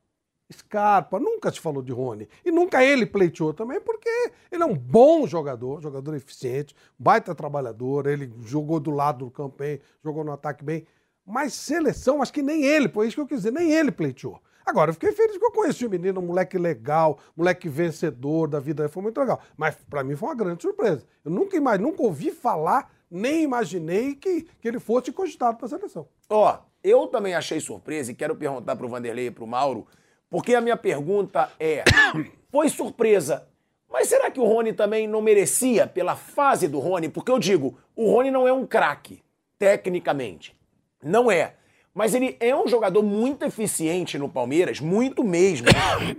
Scarpa, 0.51 1.19
nunca 1.19 1.51
se 1.51 1.59
falou 1.59 1.81
de 1.81 1.91
Rony. 1.91 2.27
E 2.45 2.51
nunca 2.51 2.83
ele 2.83 3.05
pleiteou 3.05 3.53
também, 3.53 3.81
porque 3.81 4.09
ele 4.51 4.61
é 4.61 4.65
um 4.65 4.75
bom 4.75 5.25
jogador, 5.25 5.81
jogador 5.81 6.13
eficiente, 6.13 6.75
baita 6.97 7.33
trabalhador, 7.33 8.07
ele 8.07 8.31
jogou 8.43 8.79
do 8.79 8.91
lado 8.91 9.25
do 9.25 9.31
campo 9.31 9.57
bem, 9.57 9.81
jogou 10.03 10.23
no 10.23 10.31
ataque 10.31 10.63
bem. 10.63 10.85
Mas 11.25 11.53
seleção, 11.53 12.21
acho 12.21 12.33
que 12.33 12.41
nem 12.41 12.63
ele, 12.63 12.87
foi 12.87 13.07
isso 13.07 13.15
que 13.15 13.21
eu 13.21 13.27
quis 13.27 13.39
dizer, 13.39 13.51
nem 13.51 13.71
ele 13.71 13.91
pleiteou. 13.91 14.41
Agora, 14.65 14.89
eu 14.89 14.93
fiquei 14.93 15.11
feliz 15.11 15.37
que 15.37 15.45
eu 15.45 15.51
conheci 15.51 15.85
o 15.85 15.89
menino, 15.89 16.21
um 16.21 16.25
moleque 16.25 16.57
legal, 16.57 17.19
moleque 17.35 17.67
vencedor 17.67 18.47
da 18.47 18.59
vida, 18.59 18.87
foi 18.87 19.03
muito 19.03 19.19
legal. 19.19 19.41
Mas 19.57 19.75
pra 19.89 20.03
mim 20.03 20.15
foi 20.15 20.29
uma 20.29 20.35
grande 20.35 20.61
surpresa. 20.61 21.03
Eu 21.23 21.31
nunca 21.31 21.57
nunca 21.77 22.01
ouvi 22.01 22.31
falar, 22.31 22.91
nem 23.09 23.43
imaginei 23.43 24.15
que, 24.15 24.43
que 24.61 24.67
ele 24.67 24.79
fosse 24.79 25.11
cogitado 25.11 25.57
pra 25.57 25.67
seleção. 25.67 26.07
Ó, 26.29 26.57
eu 26.83 27.07
também 27.07 27.33
achei 27.33 27.59
surpresa 27.59 28.11
e 28.11 28.15
quero 28.15 28.35
perguntar 28.35 28.75
pro 28.75 28.87
Vanderlei 28.87 29.27
e 29.27 29.31
pro 29.31 29.47
Mauro, 29.47 29.85
porque 30.29 30.55
a 30.55 30.61
minha 30.61 30.77
pergunta 30.77 31.51
é: 31.59 31.83
foi 32.51 32.69
surpresa, 32.69 33.47
mas 33.93 34.07
será 34.07 34.31
que 34.31 34.39
o 34.39 34.45
Rony 34.45 34.73
também 34.73 35.07
não 35.07 35.21
merecia 35.21 35.85
pela 35.85 36.15
fase 36.15 36.67
do 36.67 36.79
Rony? 36.79 37.09
Porque 37.09 37.31
eu 37.31 37.37
digo, 37.37 37.77
o 37.95 38.11
Rony 38.11 38.31
não 38.31 38.47
é 38.47 38.51
um 38.51 38.65
craque, 38.65 39.23
tecnicamente. 39.59 40.57
Não 41.03 41.29
é. 41.29 41.53
Mas 41.93 42.15
ele 42.15 42.35
é 42.39 42.55
um 42.55 42.67
jogador 42.67 43.03
muito 43.03 43.45
eficiente 43.45 44.17
no 44.17 44.27
Palmeiras, 44.27 44.79
muito 44.79 45.23
mesmo, 45.23 45.67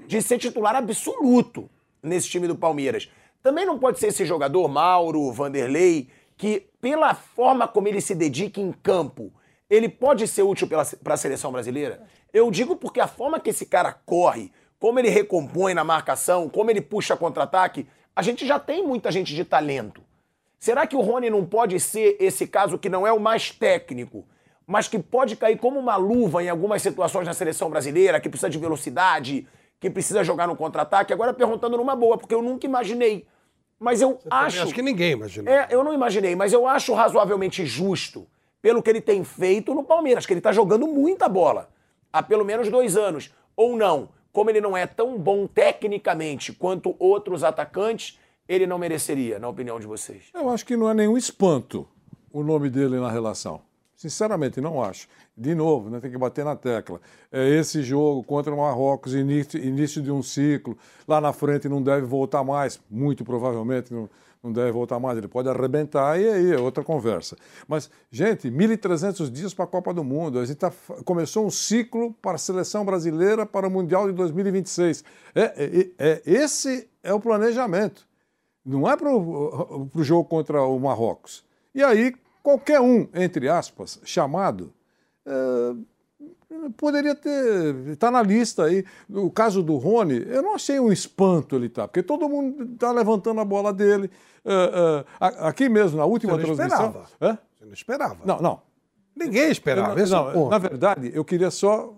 de 0.07 0.23
ser 0.23 0.39
titular 0.39 0.77
absoluto 0.77 1.69
nesse 2.03 2.29
time 2.29 2.47
do 2.47 2.55
Palmeiras. 2.55 3.11
Também 3.43 3.67
não 3.67 3.79
pode 3.79 3.99
ser 3.99 4.09
esse 4.09 4.25
jogador, 4.25 4.69
Mauro, 4.69 5.33
Vanderlei, 5.33 6.09
que 6.37 6.67
pela 6.81 7.15
forma 7.15 7.67
como 7.67 7.89
ele 7.89 8.01
se 8.01 8.15
dedica 8.15 8.61
em 8.61 8.73
campo, 8.73 9.33
ele 9.69 9.89
pode 9.89 10.29
ser 10.29 10.43
útil 10.43 10.69
para 10.69 11.15
a 11.15 11.17
seleção 11.17 11.51
brasileira? 11.51 12.03
Eu 12.33 12.51
digo 12.51 12.77
porque 12.77 13.01
a 13.01 13.09
forma 13.09 13.41
que 13.41 13.51
esse 13.51 13.67
cara 13.67 13.93
corre, 13.93 14.53
como 14.79 14.99
ele 14.99 15.09
recompõe 15.09 15.75
na 15.75 15.83
marcação, 15.83 16.49
como 16.49 16.71
ele 16.71 16.81
puxa 16.81 17.17
contra-ataque, 17.17 17.87
a 18.15 18.23
gente 18.23 18.47
já 18.47 18.59
tem 18.59 18.87
muita 18.87 19.11
gente 19.11 19.35
de 19.35 19.45
talento. 19.45 20.03
Será 20.59 20.87
que 20.87 20.97
o 20.97 21.01
Rony 21.01 21.31
não 21.31 21.45
pode 21.45 21.79
ser 21.81 22.17
esse 22.21 22.47
caso 22.47 22.79
que 22.79 22.89
não 22.89 23.07
é 23.07 23.13
o 23.13 23.21
mais 23.21 23.51
técnico, 23.51 24.25
mas 24.67 24.89
que 24.89 24.99
pode 24.99 25.37
cair 25.37 25.59
como 25.59 25.79
uma 25.79 25.97
luva 25.97 26.43
em 26.43 26.49
algumas 26.49 26.83
situações 26.83 27.27
na 27.27 27.35
seleção 27.35 27.69
brasileira, 27.69 28.21
que 28.21 28.29
precisa 28.29 28.49
de 28.49 28.59
velocidade, 28.59 29.47
que 29.79 29.91
precisa 29.91 30.25
jogar 30.25 30.47
no 30.47 30.57
contra-ataque? 30.57 31.13
Agora 31.13 31.35
perguntando 31.35 31.77
numa 31.77 31.95
boa, 31.95 32.17
porque 32.17 32.35
eu 32.35 32.43
nunca 32.43 32.67
imaginei. 32.67 33.27
Mas 33.79 34.01
eu 34.01 34.15
Você 34.15 34.29
acho. 34.31 34.63
Acho 34.63 34.75
que 34.75 34.83
ninguém 34.83 35.13
imaginou. 35.13 35.53
É, 35.53 35.69
eu 35.71 35.85
não 35.85 35.93
imaginei, 35.93 36.35
mas 36.35 36.53
eu 36.53 36.67
acho 36.67 36.95
razoavelmente 36.95 37.67
justo 37.67 38.27
pelo 38.63 38.83
que 38.83 38.89
ele 38.89 39.01
tem 39.01 39.23
feito 39.23 39.75
no 39.75 39.85
Palmeiras, 39.85 40.25
que 40.25 40.33
ele 40.33 40.41
tá 40.41 40.53
jogando 40.53 40.87
muita 40.87 41.29
bola 41.29 41.69
há 42.11 42.23
pelo 42.23 42.45
menos 42.45 42.71
dois 42.71 42.97
anos. 42.97 43.31
Ou 43.55 43.77
não, 43.77 44.09
como 44.33 44.49
ele 44.49 44.61
não 44.61 44.77
é 44.77 44.87
tão 44.87 45.19
bom 45.19 45.47
tecnicamente 45.47 46.53
quanto 46.53 46.97
outros 46.99 47.45
atacantes, 47.45 48.19
ele 48.49 48.67
não 48.67 48.79
mereceria, 48.79 49.39
na 49.39 49.49
opinião 49.49 49.79
de 49.79 49.87
vocês. 49.87 50.25
Eu 50.33 50.49
acho 50.49 50.65
que 50.65 50.77
não 50.77 50.89
é 50.89 50.95
nenhum 50.95 51.19
espanto 51.19 51.87
o 52.33 52.43
nome 52.43 52.71
dele 52.71 52.99
na 52.99 53.11
relação. 53.11 53.61
Sinceramente, 54.05 54.61
não 54.61 54.83
acho. 54.83 55.09
De 55.35 55.55
novo, 55.55 55.89
né, 55.89 55.99
tem 55.99 56.11
que 56.11 56.19
bater 56.19 56.45
na 56.45 56.55
tecla. 56.55 57.01
É 57.33 57.49
esse 57.59 57.83
jogo 57.83 58.23
contra 58.23 58.53
o 58.53 58.59
Marrocos, 58.59 59.15
início, 59.15 59.59
início 59.59 60.03
de 60.03 60.13
um 60.13 60.23
ciclo. 60.23 60.77
Lá 61.09 61.23
na 61.23 61.33
frente 61.33 61.71
não 61.71 61.83
deve 61.83 62.05
voltar 62.05 62.45
mais, 62.45 62.79
muito 62.91 63.25
provavelmente 63.25 63.95
não, 63.95 64.07
não 64.43 64.53
deve 64.53 64.73
voltar 64.73 65.01
mais. 65.01 65.17
Ele 65.17 65.27
pode 65.27 65.49
arrebentar 65.49 66.21
e 66.21 66.29
aí 66.29 66.53
é 66.53 66.59
outra 66.59 66.85
conversa. 66.85 67.35
Mas, 67.67 67.91
gente, 68.11 68.51
1.300 68.51 69.31
dias 69.31 69.55
para 69.55 69.65
a 69.65 69.69
Copa 69.69 69.95
do 69.95 70.05
Mundo. 70.05 70.39
A 70.39 70.45
gente 70.45 70.59
tá, 70.59 70.71
começou 71.07 71.47
um 71.47 71.51
ciclo 71.51 72.13
para 72.21 72.35
a 72.35 72.39
seleção 72.39 72.85
brasileira 72.85 73.47
para 73.47 73.67
o 73.67 73.71
Mundial 73.71 74.07
de 74.07 74.13
2026. 74.13 75.03
É, 75.35 75.41
é, 75.41 75.91
é, 75.99 76.23
esse 76.27 76.91
é 77.03 77.15
o 77.15 77.19
planejamento. 77.19 78.07
Não 78.63 78.87
é 78.87 78.95
para 78.99 79.11
o 79.11 79.89
jogo 80.03 80.29
contra 80.29 80.63
o 80.63 80.79
Marrocos. 80.79 81.43
E 81.75 81.83
aí, 81.83 82.15
qualquer 82.45 82.79
um, 82.79 83.09
entre 83.15 83.49
aspas, 83.49 83.99
chamado, 84.05 84.71
é, 85.27 85.75
poderia 86.77 87.15
ter. 87.15 87.75
Está 87.89 88.11
na 88.11 88.23
lista 88.23 88.65
aí. 88.65 88.85
O 89.09 89.31
caso 89.31 89.63
do 89.63 89.77
Rony, 89.77 90.25
eu 90.29 90.43
não 90.43 90.55
achei 90.55 90.79
um 90.79 90.93
espanto 90.93 91.57
ele 91.57 91.71
tá, 91.71 91.89
porque 91.89 92.03
todo 92.03 92.29
mundo 92.29 92.75
está 92.75 92.93
levantando 92.93 93.41
a 93.41 93.45
bola 93.45 93.73
dele. 93.73 94.11
É, 94.45 94.53
é, 94.53 95.49
aqui 95.49 95.71
mesmo, 95.71 95.97
na 95.97 96.05
última 96.05 96.35
Você 96.35 96.47
não 96.47 96.55
transmissão. 96.55 96.87
esperava. 96.87 97.09
Hã? 97.21 97.39
Você 97.59 97.65
não 97.65 97.73
esperava. 97.73 98.19
Não, 98.27 98.41
não. 98.41 98.61
Ninguém 99.17 99.51
esperava. 99.51 99.99
Eu 99.99 100.05
esse 100.05 100.13
é 100.13 100.17
não, 100.17 100.51
na 100.51 100.59
verdade, 100.59 101.11
eu 101.15 101.25
queria 101.25 101.51
só 101.51 101.95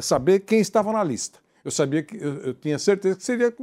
saber 0.00 0.40
quem 0.40 0.60
estava 0.60 0.92
na 0.92 1.04
lista. 1.04 1.38
Eu 1.64 1.70
sabia 1.70 2.02
que 2.02 2.16
eu, 2.16 2.34
eu 2.38 2.54
tinha 2.54 2.78
certeza 2.78 3.16
que 3.16 3.22
seria 3.22 3.54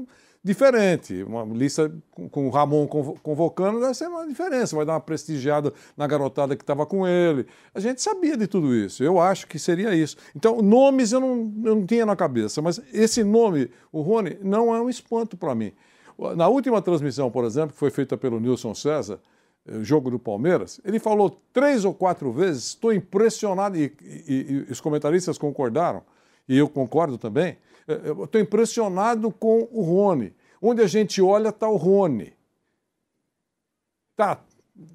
diferente. 0.43 1.23
Uma 1.23 1.43
lista 1.43 1.91
com, 2.29 2.47
o 2.47 2.49
Ramon 2.49 2.87
convo- 2.87 3.17
convocando 3.21 3.79
deve 3.79 3.93
ser 3.93 4.07
uma 4.07 4.27
diferença, 4.27 4.75
vai 4.75 4.85
dar 4.85 4.93
uma 4.93 4.99
prestigiada 4.99 5.73
na 5.95 6.07
garotada 6.07 6.55
que 6.55 6.63
estava 6.63 6.85
com 6.85 7.07
ele. 7.07 7.45
A 7.73 7.79
gente 7.79 8.01
sabia 8.01 8.35
de 8.35 8.47
tudo 8.47 8.73
isso. 8.75 9.03
Eu 9.03 9.19
acho 9.19 9.47
que 9.47 9.59
seria 9.59 9.93
isso. 9.93 10.17
Então, 10.35 10.61
nomes 10.61 11.11
eu 11.11 11.19
não, 11.19 11.51
eu 11.63 11.75
não 11.75 11.85
tinha 11.85 12.05
na 12.05 12.15
cabeça, 12.15 12.61
mas 12.61 12.81
esse 12.93 13.23
nome, 13.23 13.69
o 13.91 14.01
Rony, 14.01 14.37
não 14.41 14.73
é 14.75 14.81
um 14.81 14.89
espanto 14.89 15.37
para 15.37 15.53
mim. 15.53 15.71
Na 16.35 16.47
última 16.47 16.81
transmissão, 16.81 17.31
por 17.31 17.45
exemplo, 17.45 17.71
que 17.73 17.79
foi 17.79 17.89
feita 17.89 18.15
pelo 18.17 18.39
Nilson 18.39 18.75
César, 18.75 19.19
eh, 19.67 19.79
jogo 19.83 20.11
do 20.11 20.19
Palmeiras, 20.19 20.79
ele 20.85 20.99
falou 20.99 21.41
três 21.51 21.83
ou 21.83 21.93
quatro 21.95 22.31
vezes, 22.31 22.65
estou 22.65 22.93
impressionado, 22.93 23.75
e, 23.77 23.91
e- 24.03 24.65
e 24.67 24.71
os 24.71 24.79
comentaristas 24.79 25.37
concordaram, 25.39 26.03
e 26.47 26.55
eu 26.57 26.69
concordo 26.69 27.17
também, 27.17 27.57
eu 27.87 28.23
estou 28.25 28.39
impressionado 28.41 29.31
com 29.31 29.67
o 29.71 29.81
Rony. 29.81 30.33
Onde 30.61 30.81
a 30.81 30.87
gente 30.87 31.21
olha 31.21 31.49
está 31.49 31.67
o 31.67 31.75
Rony. 31.77 32.33
Está 34.11 34.39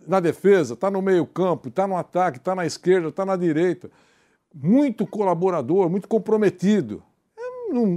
na 0.06 0.20
defesa, 0.20 0.74
está 0.74 0.90
no 0.90 1.02
meio 1.02 1.26
campo, 1.26 1.68
está 1.68 1.86
no 1.86 1.96
ataque, 1.96 2.38
está 2.38 2.54
na 2.54 2.66
esquerda, 2.66 3.08
está 3.08 3.24
na 3.24 3.36
direita. 3.36 3.90
Muito 4.54 5.06
colaborador, 5.06 5.88
muito 5.90 6.08
comprometido. 6.08 7.02
É, 7.38 7.46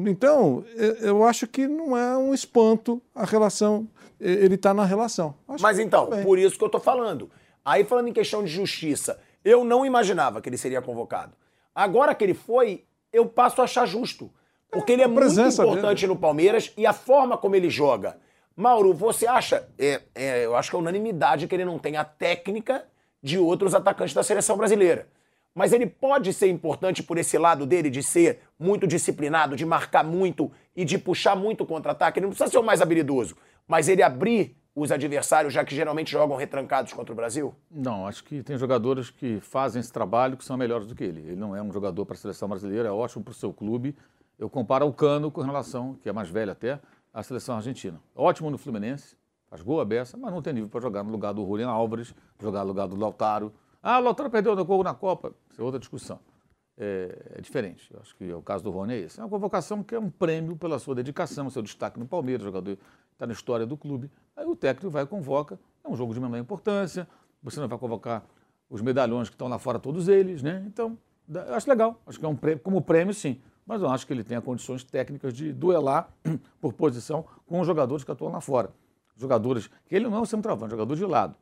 Então, 0.10 0.64
eu- 0.76 0.96
eu 0.96 1.24
acho 1.24 1.48
que 1.48 1.68
não 1.68 1.96
é 1.96 2.18
um 2.18 2.34
espanto 2.34 3.02
a 3.14 3.24
relação, 3.24 3.88
ele 4.20 4.56
está 4.56 4.74
na 4.74 4.84
relação. 4.84 5.36
Acho 5.48 5.62
Mas 5.62 5.78
então, 5.80 6.08
tá 6.08 6.16
bem. 6.18 6.26
por 6.26 6.38
isso 6.40 6.58
que 6.58 6.64
eu 6.64 6.70
tô 6.70 6.80
falando. 6.80 7.30
Aí 7.64 7.84
falando 7.84 8.08
em 8.08 8.14
questão 8.14 8.44
de 8.44 8.50
justiça, 8.50 9.20
eu 9.46 9.64
não 9.64 9.86
imaginava 9.86 10.42
que 10.42 10.50
ele 10.50 10.58
seria 10.58 10.82
convocado. 10.82 11.34
Agora 11.74 12.16
que 12.16 12.24
ele 12.24 12.34
foi, 12.34 12.84
eu 13.14 13.26
passo 13.28 13.62
a 13.62 13.66
achar 13.66 13.86
justo. 13.86 14.30
Porque 14.72 14.92
ele 14.92 15.02
é 15.02 15.08
muito 15.08 15.40
importante 15.40 16.02
dele. 16.02 16.14
no 16.14 16.20
Palmeiras 16.20 16.72
e 16.78 16.86
a 16.86 16.94
forma 16.94 17.38
como 17.38 17.56
ele 17.56 17.70
joga. 17.70 18.18
Mauro, 18.56 18.94
você 18.94 19.26
acha? 19.26 19.68
é, 19.78 20.02
é, 20.14 20.46
eu 20.46 20.56
acho 20.56 20.70
que 20.70 20.76
é 20.76 20.80
unanimidade 20.80 21.48
que 21.48 21.56
ele 21.56 21.66
não 21.66 21.80
tem 21.80 21.98
a 21.98 22.04
técnica 22.04 22.86
de 23.22 23.38
outros 23.38 23.74
atacantes 23.74 24.14
da 24.14 24.24
seleção 24.24 24.58
brasileira. 24.58 25.08
Mas 25.54 25.74
ele 25.74 25.86
pode 25.86 26.32
ser 26.34 26.48
importante 26.48 27.02
por 27.02 27.18
esse 27.18 27.38
lado 27.38 27.66
dele 27.66 27.90
de 27.90 28.04
ser 28.04 28.40
muito 28.58 28.86
disciplinado, 28.86 29.56
de 29.56 29.66
marcar 29.66 30.04
muito 30.04 30.52
e 30.76 30.86
de 30.86 30.98
puxar 30.98 31.36
muito 31.36 31.64
o 31.64 31.68
contra-ataque. 31.68 32.20
Ele 32.20 32.28
não 32.28 32.32
precisa 32.32 32.50
ser 32.50 32.60
o 32.60 32.64
mais 32.64 32.82
habilidoso, 32.82 33.36
mas 33.68 33.90
ele 33.90 34.04
abrir 34.04 34.56
os 34.76 34.92
adversários, 34.92 35.54
já 35.54 35.66
que 35.66 35.76
geralmente 35.76 36.12
jogam 36.12 36.38
retrancados 36.38 36.94
contra 36.94 37.12
o 37.12 37.16
Brasil? 37.16 37.54
Não, 37.70 38.08
acho 38.08 38.24
que 38.24 38.42
tem 38.44 38.58
jogadores 38.58 39.10
que 39.10 39.40
fazem 39.42 39.80
esse 39.80 39.92
trabalho 39.92 40.38
que 40.38 40.46
são 40.46 40.56
melhores 40.56 40.88
do 40.88 40.96
que 40.96 41.04
ele. 41.04 41.22
Ele 41.22 41.36
não 41.36 41.56
é 41.56 41.62
um 41.62 41.72
jogador 41.72 42.06
para 42.06 42.16
a 42.16 42.18
seleção 42.18 42.48
brasileira, 42.48 42.88
é 42.88 42.92
ótimo 42.92 43.24
para 43.24 43.32
o 43.32 43.36
seu 43.36 43.52
clube. 43.52 43.96
Eu 44.40 44.50
comparo 44.50 44.88
o 44.88 44.94
Cano 44.94 45.30
com 45.30 45.42
relação, 45.42 45.96
que 45.96 46.08
é 46.08 46.14
mais 46.14 46.30
velho 46.30 46.54
até, 46.54 46.80
à 47.14 47.22
seleção 47.22 47.58
argentina. 47.58 48.00
Ótimo 48.16 48.50
no 48.50 48.58
Fluminense, 48.58 49.18
faz 49.50 49.62
gol 49.62 49.82
a 49.82 49.86
beça, 49.86 50.16
mas 50.16 50.32
não 50.32 50.42
tem 50.42 50.54
nível 50.54 50.70
para 50.70 50.80
jogar 50.80 51.04
no 51.04 51.12
lugar 51.12 51.34
do 51.34 51.46
Julian 51.46 51.68
Álvares, 51.68 52.16
jogar 52.40 52.62
no 52.62 52.68
lugar 52.70 52.88
do 52.88 52.96
Lautaro. 52.96 53.52
Ah, 53.84 54.00
o 54.00 54.02
Lautaro 54.02 54.30
perdeu 54.30 54.56
no 54.56 54.64
gol 54.64 54.82
na 54.82 54.94
Copa. 54.94 55.34
Isso 55.52 55.60
é 55.60 55.64
outra 55.64 55.78
discussão. 55.78 56.22
É, 56.78 57.36
é 57.36 57.42
diferente. 57.42 57.94
Eu 57.94 58.00
acho 58.00 58.16
que 58.16 58.32
o 58.32 58.42
caso 58.42 58.64
do 58.64 58.72
Rony 58.72 58.94
é 58.94 58.98
esse. 59.00 59.20
É 59.20 59.24
uma 59.24 59.30
convocação 59.30 59.84
que 59.84 59.94
é 59.94 60.00
um 60.00 60.10
prêmio 60.10 60.56
pela 60.56 60.80
sua 60.80 60.96
dedicação, 60.96 61.50
seu 61.50 61.62
destaque 61.62 62.00
no 62.00 62.08
Palmeiras, 62.08 62.44
o 62.44 62.46
jogador 62.46 62.78
está 63.12 63.28
na 63.28 63.34
história 63.34 63.66
do 63.66 63.76
clube. 63.76 64.10
Aí 64.38 64.46
o 64.46 64.56
técnico 64.56 64.90
vai 64.90 65.04
e 65.04 65.06
convoca. 65.06 65.60
É 65.84 65.90
um 65.90 65.98
jogo 65.98 66.14
de 66.14 66.20
menor 66.22 66.38
importância. 66.38 67.06
Você 67.44 67.60
não 67.60 67.68
vai 67.68 67.78
convocar 67.78 68.24
os 68.70 68.82
medalhões 68.82 69.28
que 69.28 69.36
estão 69.36 69.50
lá 69.50 69.60
fora, 69.60 69.80
todos 69.80 70.08
eles, 70.08 70.42
né? 70.42 70.64
Então, 70.66 70.98
eu 71.28 71.54
acho 71.54 71.70
legal. 71.70 72.02
Acho 72.08 72.18
que 72.18 72.26
é 72.26 72.30
um 72.30 72.36
prêmio, 72.36 72.64
como 72.64 72.82
prêmio, 72.82 73.14
sim. 73.14 73.42
Mas 73.70 73.84
eu 73.84 73.88
acho 73.88 74.08
que 74.08 74.12
ele 74.12 74.24
tem 74.24 74.36
as 74.36 74.44
condições 74.44 74.84
técnicas 74.84 75.32
de 75.32 75.54
duelar 75.54 76.10
por 76.60 76.74
posição 76.74 77.24
com 77.46 77.60
os 77.60 77.68
jogadores 77.68 78.04
que 78.04 78.10
atuam 78.12 78.32
lá 78.32 78.42
fora. 78.42 78.72
Jogadores, 79.16 79.70
que 79.86 79.96
ele 79.96 80.08
não 80.10 80.18
é 80.18 80.20
um 80.22 80.26
centroavante, 80.26 80.72
jogador 80.72 80.96
de 80.96 81.06
lado. 81.06 81.36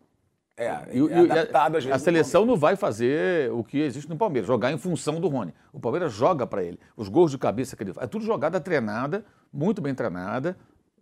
É, 0.58 0.94
E, 0.94 1.02
o- 1.02 1.10
é 1.10 1.22
e 1.26 1.32
adaptado 1.32 1.76
a, 1.78 1.96
a 1.96 1.98
seleção 2.00 2.46
não 2.46 2.58
vai 2.58 2.76
fazer 2.76 3.50
o 3.54 3.64
que 3.64 3.78
existe 3.80 4.10
no 4.10 4.18
Palmeiras, 4.18 4.46
jogar 4.46 4.74
em 4.74 4.78
função 4.78 5.22
do 5.22 5.30
Rony. 5.30 5.54
O 5.72 5.80
Palmeiras 5.80 6.12
joga 6.12 6.46
para 6.46 6.62
ele. 6.62 6.78
Os 6.98 7.08
gols 7.08 7.32
de 7.32 7.38
cabeça 7.38 7.78
que 7.78 7.84
ele 7.84 7.94
faz, 7.94 8.04
é 8.04 8.10
tudo 8.10 8.26
jogada 8.26 8.60
treinada, 8.60 9.24
muito 9.54 9.82
bem 9.82 9.96
treinada, 9.96 10.58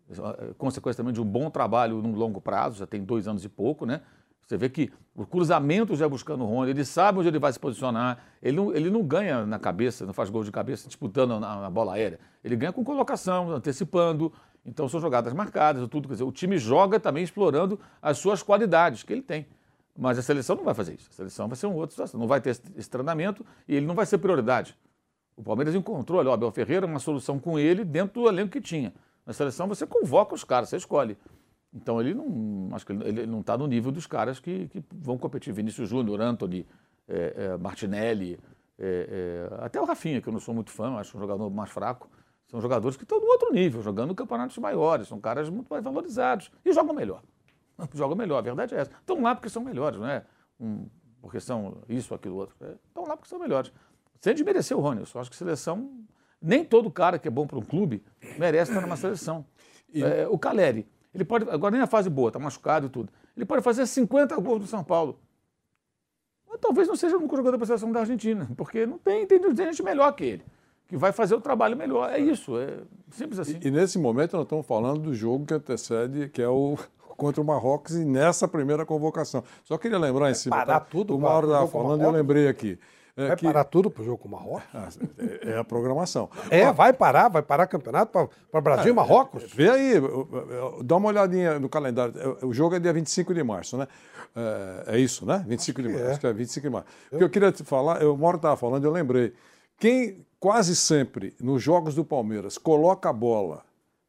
eh, 0.08 0.54
consequência 0.60 0.98
também 0.98 1.12
de 1.14 1.22
um 1.22 1.26
bom 1.26 1.50
trabalho 1.50 2.04
no 2.04 2.12
longo 2.14 2.40
prazo, 2.40 2.78
já 2.78 2.86
tem 2.86 3.04
dois 3.04 3.28
anos 3.28 3.44
e 3.44 3.50
pouco, 3.50 3.84
né? 3.84 4.02
Você 4.46 4.58
vê 4.58 4.70
que 4.70 4.91
o 5.16 5.26
cruzamento 5.26 5.96
já 5.96 6.08
buscando 6.08 6.43
o 6.43 6.48
Rony, 6.48 6.70
ele 6.70 6.86
sabe 6.86 7.20
onde 7.20 7.28
ele 7.28 7.39
vai 7.39 7.52
se 7.52 7.60
posicionar, 7.60 8.20
ele 8.41 8.58
não, 8.58 8.76
ele 8.76 8.89
não 8.91 9.02
ganha 9.02 9.46
na 9.46 9.58
cabeça, 9.58 10.06
não 10.06 10.14
faz 10.14 10.30
gol 10.30 10.43
de 10.43 10.52
cabeça 10.52 10.88
disputando 10.88 11.39
na, 11.39 11.62
na 11.62 11.70
bola 11.70 11.93
aérea. 11.93 12.20
Ele 12.43 12.56
ganha 12.56 12.72
com 12.72 12.84
colocação, 12.84 13.50
antecipando. 13.50 14.32
Então 14.64 14.88
são 14.88 15.00
jogadas 15.00 15.34
marcadas, 15.34 15.88
tudo. 15.88 16.08
Quer 16.08 16.16
dizer, 16.16 16.24
o 16.26 16.32
time 16.32 16.58
joga 16.58 17.00
também 17.00 17.24
explorando 17.24 17.80
as 18.02 18.20
suas 18.20 18.43
qualidades 18.43 19.02
que 19.02 19.14
ele 19.14 19.24
tem. 19.24 19.48
Mas 19.98 20.20
a 20.20 20.22
seleção 20.22 20.56
não 20.56 20.64
vai 20.64 20.74
fazer 20.74 20.93
isso. 20.93 21.10
A 21.10 21.14
seleção 21.14 21.48
vai 21.48 21.56
ser 21.56 21.66
uma 21.66 21.78
outra 21.78 21.91
situação. 21.91 22.20
Não 22.20 22.28
vai 22.28 22.39
ter 22.39 22.50
esse, 22.50 22.89
treinamento 22.89 23.43
e 23.68 23.76
ele 23.76 23.86
não 23.86 23.96
vai 23.96 24.06
ser 24.06 24.20
prioridade. 24.20 24.78
O 25.36 25.41
Palmeiras 25.41 25.74
encontrou, 25.74 26.20
olha, 26.20 26.30
o 26.30 26.34
Abel 26.34 26.52
Ferreira, 26.52 26.86
uma 26.86 27.00
solução 27.00 27.39
com 27.39 27.58
ele 27.58 27.84
dentro 27.84 28.22
do 28.22 28.28
elenco 28.28 28.52
que 28.52 28.62
tinha. 28.62 28.93
Na 29.26 29.34
seleção 29.34 29.68
você 29.68 29.88
convoca 29.88 30.36
os 30.36 30.43
caras, 30.43 30.70
você 30.70 30.78
escolhe. 30.78 31.18
Então 31.76 32.00
ele 32.00 32.14
não, 32.14 32.70
acho 32.74 32.86
que 32.86 32.94
ele, 32.94 33.26
não 33.26 33.42
está 33.42 33.58
no 33.58 33.68
nível 33.68 33.92
dos 33.92 34.08
caras 34.08 34.40
que, 34.40 34.68
que 34.70 34.84
vão 34.92 35.18
competir. 35.18 35.54
Vinícius 35.54 35.90
Júnior, 35.90 36.22
Anthony, 36.22 36.66
eh, 37.08 37.34
eh, 37.36 37.58
Martinelli, 37.58 38.40
eh, 38.78 39.50
eh, 39.50 39.56
até 39.60 39.80
o 39.80 39.86
Rafinha, 39.86 40.22
que 40.22 40.28
eu 40.30 40.34
não 40.34 40.40
sou 40.40 40.54
muito 40.54 40.72
fã, 40.72 40.96
acho 40.96 41.18
um 41.18 41.20
jogador 41.20 41.50
mais 41.50 41.70
fraco. 41.70 42.10
São 42.48 42.62
jogadores 42.62 42.96
que 42.96 43.04
estão 43.04 43.20
no 43.20 43.26
outro 43.26 43.52
nível, 43.52 43.82
jogando 43.82 44.14
campeonatos 44.16 44.58
maiores, 44.58 45.08
são 45.08 45.20
caras 45.20 45.50
muito 45.50 45.68
mais 45.68 45.84
valorizados 45.84 46.52
e 46.64 46.72
jogam 46.72 46.94
melhor. 46.94 47.22
Jogam 47.94 48.16
melhor, 48.16 48.38
a 48.38 48.42
verdade 48.42 48.74
é 48.74 48.80
essa. 48.80 48.92
Estão 48.92 49.22
lá 49.22 49.36
porque 49.36 49.50
são 49.50 49.62
melhores, 49.62 50.00
não 50.00 50.08
é? 50.08 50.24
Um, 50.58 50.88
porque 51.22 51.42
são 51.42 51.80
isso, 51.90 52.14
aquilo, 52.14 52.38
outro. 52.38 52.56
É, 52.62 52.76
Estão 52.88 53.04
lá 53.04 53.18
porque 53.18 53.28
são 53.28 53.38
melhores. 53.38 53.70
Sem 54.22 54.34
desmerecer 54.34 54.78
o 54.78 54.80
Rony, 54.80 55.02
eu 55.02 55.06
só 55.06 55.20
acho 55.20 55.30
que 55.30 55.36
seleção. 55.36 55.92
Nem 56.42 56.64
todo 56.64 56.90
cara 56.90 57.20
que 57.20 57.28
é 57.28 57.32
bom 57.32 57.46
para 57.46 57.58
um 57.58 57.64
clube 57.64 58.02
merece 58.38 58.72
estar 58.72 58.82
numa 58.82 58.96
seleção. 58.96 59.46
É, 59.94 60.28
o 60.28 60.38
Caleri, 60.38 60.88
ele 61.16 61.24
pode. 61.24 61.49
Agora 61.49 61.72
nem 61.72 61.80
na 61.80 61.88
fase 61.88 62.09
boa, 62.09 62.30
tá 62.30 62.38
machucado 62.38 62.88
e 62.88 62.89
tudo. 62.89 63.11
Ele 63.36 63.45
pode 63.45 63.63
fazer 63.63 63.88
50 63.88 64.36
gols 64.36 64.61
no 64.61 64.68
São 64.68 64.84
Paulo. 64.84 65.18
Mas 66.47 66.59
talvez 66.59 66.88
não 66.88 66.95
seja 66.95 67.16
o 67.16 67.20
único 67.20 67.36
jogador 67.36 67.57
para 67.57 67.63
a 67.63 67.68
seleção 67.68 67.91
da 67.91 68.01
Argentina, 68.01 68.49
porque 68.55 68.86
não 68.86 68.97
tem, 68.97 69.26
tem, 69.26 69.39
gente 69.55 69.82
melhor 69.82 70.11
que 70.11 70.26
ele, 70.26 70.45
que 70.88 70.97
vai 70.97 71.11
fazer 71.13 71.34
o 71.34 71.41
trabalho 71.41 71.76
melhor. 71.76 72.11
É 72.11 72.20
isso, 72.20 72.57
é 72.59 72.80
simples 73.11 73.39
assim. 73.39 73.59
E 73.63 73.72
nesse 73.72 73.97
momento 73.97 74.34
nós 74.34 74.43
estamos 74.43 74.66
falando 74.66 74.99
do 74.99 75.13
jogo 75.13 75.45
que 75.45 75.53
antecede, 75.53 76.30
que 76.30 76.41
é 76.41 76.49
o 76.49 76.78
contra 77.16 77.41
o 77.41 77.45
Marrocos 77.45 77.95
e 77.95 78.03
nessa 78.03 78.45
primeira 78.45 78.86
convocação. 78.86 79.41
Só 79.63 79.78
queria 79.78 79.97
lembrar 79.97 80.30
em 80.30 80.34
cima. 80.34 80.57
parar 80.57 80.82
tá? 80.82 80.86
tudo 80.86 81.16
O 81.16 81.20
Mauro 81.20 81.47
estava 81.47 81.68
falando 81.68 82.01
e 82.01 82.03
eu 82.03 82.11
lembrei 82.11 82.49
aqui. 82.49 82.78
É, 83.18 83.28
Vai 83.30 83.38
que- 83.38 83.45
parar 83.45 83.63
tudo 83.63 83.89
pro 83.89 84.03
jogo 84.03 84.18
com 84.18 84.28
o 84.28 84.32
Marrocos? 84.32 84.63
Ah, 84.74 84.89
é- 85.18 85.51
é 85.51 85.57
a 85.57 85.63
programação. 85.63 86.30
É, 86.49 86.70
vai 86.74 86.91
parar, 86.91 87.30
vai 87.30 87.41
parar 87.41 87.66
campeonato 87.66 88.30
para 88.51 88.59
Brasil 88.61 88.91
e 88.91 88.95
Marrocos? 88.95 89.43
Vê 89.53 89.70
aí, 89.70 89.93
dá 90.84 90.97
uma 90.97 91.07
olhadinha 91.07 91.57
no 91.57 91.70
calendário. 91.70 92.13
O 92.41 92.53
jogo 92.53 92.76
é 92.76 92.80
dia 92.80 92.91
25 92.91 93.34
de 93.34 93.41
março, 93.41 93.78
né? 93.78 93.88
É, 94.36 94.95
é 94.95 94.99
isso, 94.99 95.26
né? 95.26 95.45
25 95.47 95.82
de 95.82 95.88
março. 95.88 96.03
é. 96.03 96.11
Acho 96.11 96.20
que 96.20 96.28
é 96.28 96.34
25 96.34 96.68
de 96.68 96.74
março. 96.74 96.88
O 97.11 97.18
que 97.18 97.24
eu 97.24 97.30
queria 97.30 97.51
te 97.53 97.63
falar, 97.63 98.01
eu 98.01 98.18
Mauro 98.18 98.36
estava 98.36 98.57
falando, 98.57 98.84
eu 98.84 98.91
lembrei. 98.91 99.34
Quem 99.80 100.26
quase 100.38 100.76
sempre, 100.76 101.34
nos 101.39 101.63
jogos 101.63 101.95
do 101.95 102.03
Palmeiras, 102.03 102.57
coloca 102.57 103.09
a 103.09 103.13
bola 103.13 103.63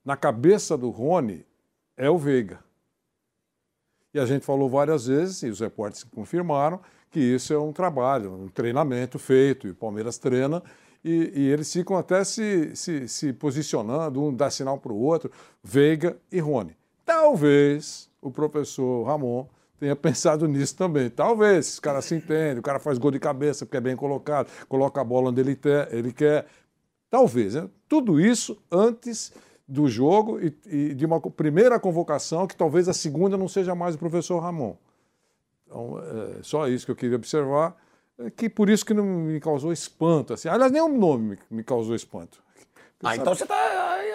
na 0.04 0.16
cabeça 0.16 0.76
do 0.76 0.90
Rony 0.90 1.46
é 1.96 2.10
o 2.10 2.18
Veiga. 2.18 2.58
E 4.12 4.18
a 4.18 4.26
gente 4.26 4.44
falou 4.44 4.68
várias 4.68 5.06
vezes, 5.06 5.42
e 5.42 5.48
os 5.48 5.60
repórteres 5.60 6.02
confirmaram, 6.04 6.80
que 7.16 7.20
isso 7.20 7.50
é 7.54 7.58
um 7.58 7.72
trabalho, 7.72 8.30
um 8.30 8.46
treinamento 8.46 9.18
feito, 9.18 9.66
e 9.66 9.70
o 9.70 9.74
Palmeiras 9.74 10.18
treina, 10.18 10.62
e, 11.02 11.32
e 11.34 11.48
eles 11.50 11.72
ficam 11.72 11.96
até 11.96 12.22
se, 12.24 12.76
se, 12.76 13.08
se 13.08 13.32
posicionando, 13.32 14.22
um 14.22 14.34
dá 14.34 14.50
sinal 14.50 14.76
para 14.76 14.92
o 14.92 15.00
outro, 15.00 15.30
Veiga 15.64 16.18
e 16.30 16.38
Rony. 16.40 16.76
Talvez 17.06 18.10
o 18.20 18.30
professor 18.30 19.02
Ramon 19.04 19.46
tenha 19.80 19.96
pensado 19.96 20.46
nisso 20.46 20.76
também. 20.76 21.08
Talvez, 21.08 21.68
esse 21.68 21.80
cara 21.80 22.02
se 22.02 22.14
entende, 22.14 22.60
o 22.60 22.62
cara 22.62 22.78
faz 22.78 22.98
gol 22.98 23.10
de 23.10 23.18
cabeça 23.18 23.64
porque 23.64 23.78
é 23.78 23.80
bem 23.80 23.96
colocado, 23.96 24.50
coloca 24.68 25.00
a 25.00 25.04
bola 25.04 25.30
onde 25.30 25.40
ele, 25.40 25.56
te- 25.56 25.88
ele 25.92 26.12
quer. 26.12 26.44
Talvez, 27.08 27.54
né? 27.54 27.66
Tudo 27.88 28.20
isso 28.20 28.58
antes 28.70 29.32
do 29.66 29.88
jogo 29.88 30.38
e, 30.38 30.54
e 30.66 30.94
de 30.94 31.06
uma 31.06 31.18
primeira 31.18 31.80
convocação, 31.80 32.46
que 32.46 32.54
talvez 32.54 32.90
a 32.90 32.92
segunda 32.92 33.38
não 33.38 33.48
seja 33.48 33.74
mais 33.74 33.94
o 33.94 33.98
professor 33.98 34.38
Ramon. 34.38 34.76
Então, 35.66 35.98
é 36.38 36.42
só 36.42 36.68
isso 36.68 36.86
que 36.86 36.92
eu 36.92 36.96
queria 36.96 37.16
observar, 37.16 37.76
é 38.18 38.30
que 38.30 38.48
por 38.48 38.70
isso 38.70 38.84
que 38.84 38.94
não 38.94 39.04
me 39.04 39.40
causou 39.40 39.72
espanto. 39.72 40.32
Assim. 40.32 40.48
Aliás, 40.48 40.72
nenhum 40.72 40.96
nome 40.96 41.30
me, 41.30 41.58
me 41.58 41.64
causou 41.64 41.94
espanto. 41.94 42.42
Ah, 43.04 43.14
então 43.14 43.34
você 43.34 43.44
tá. 43.44 43.54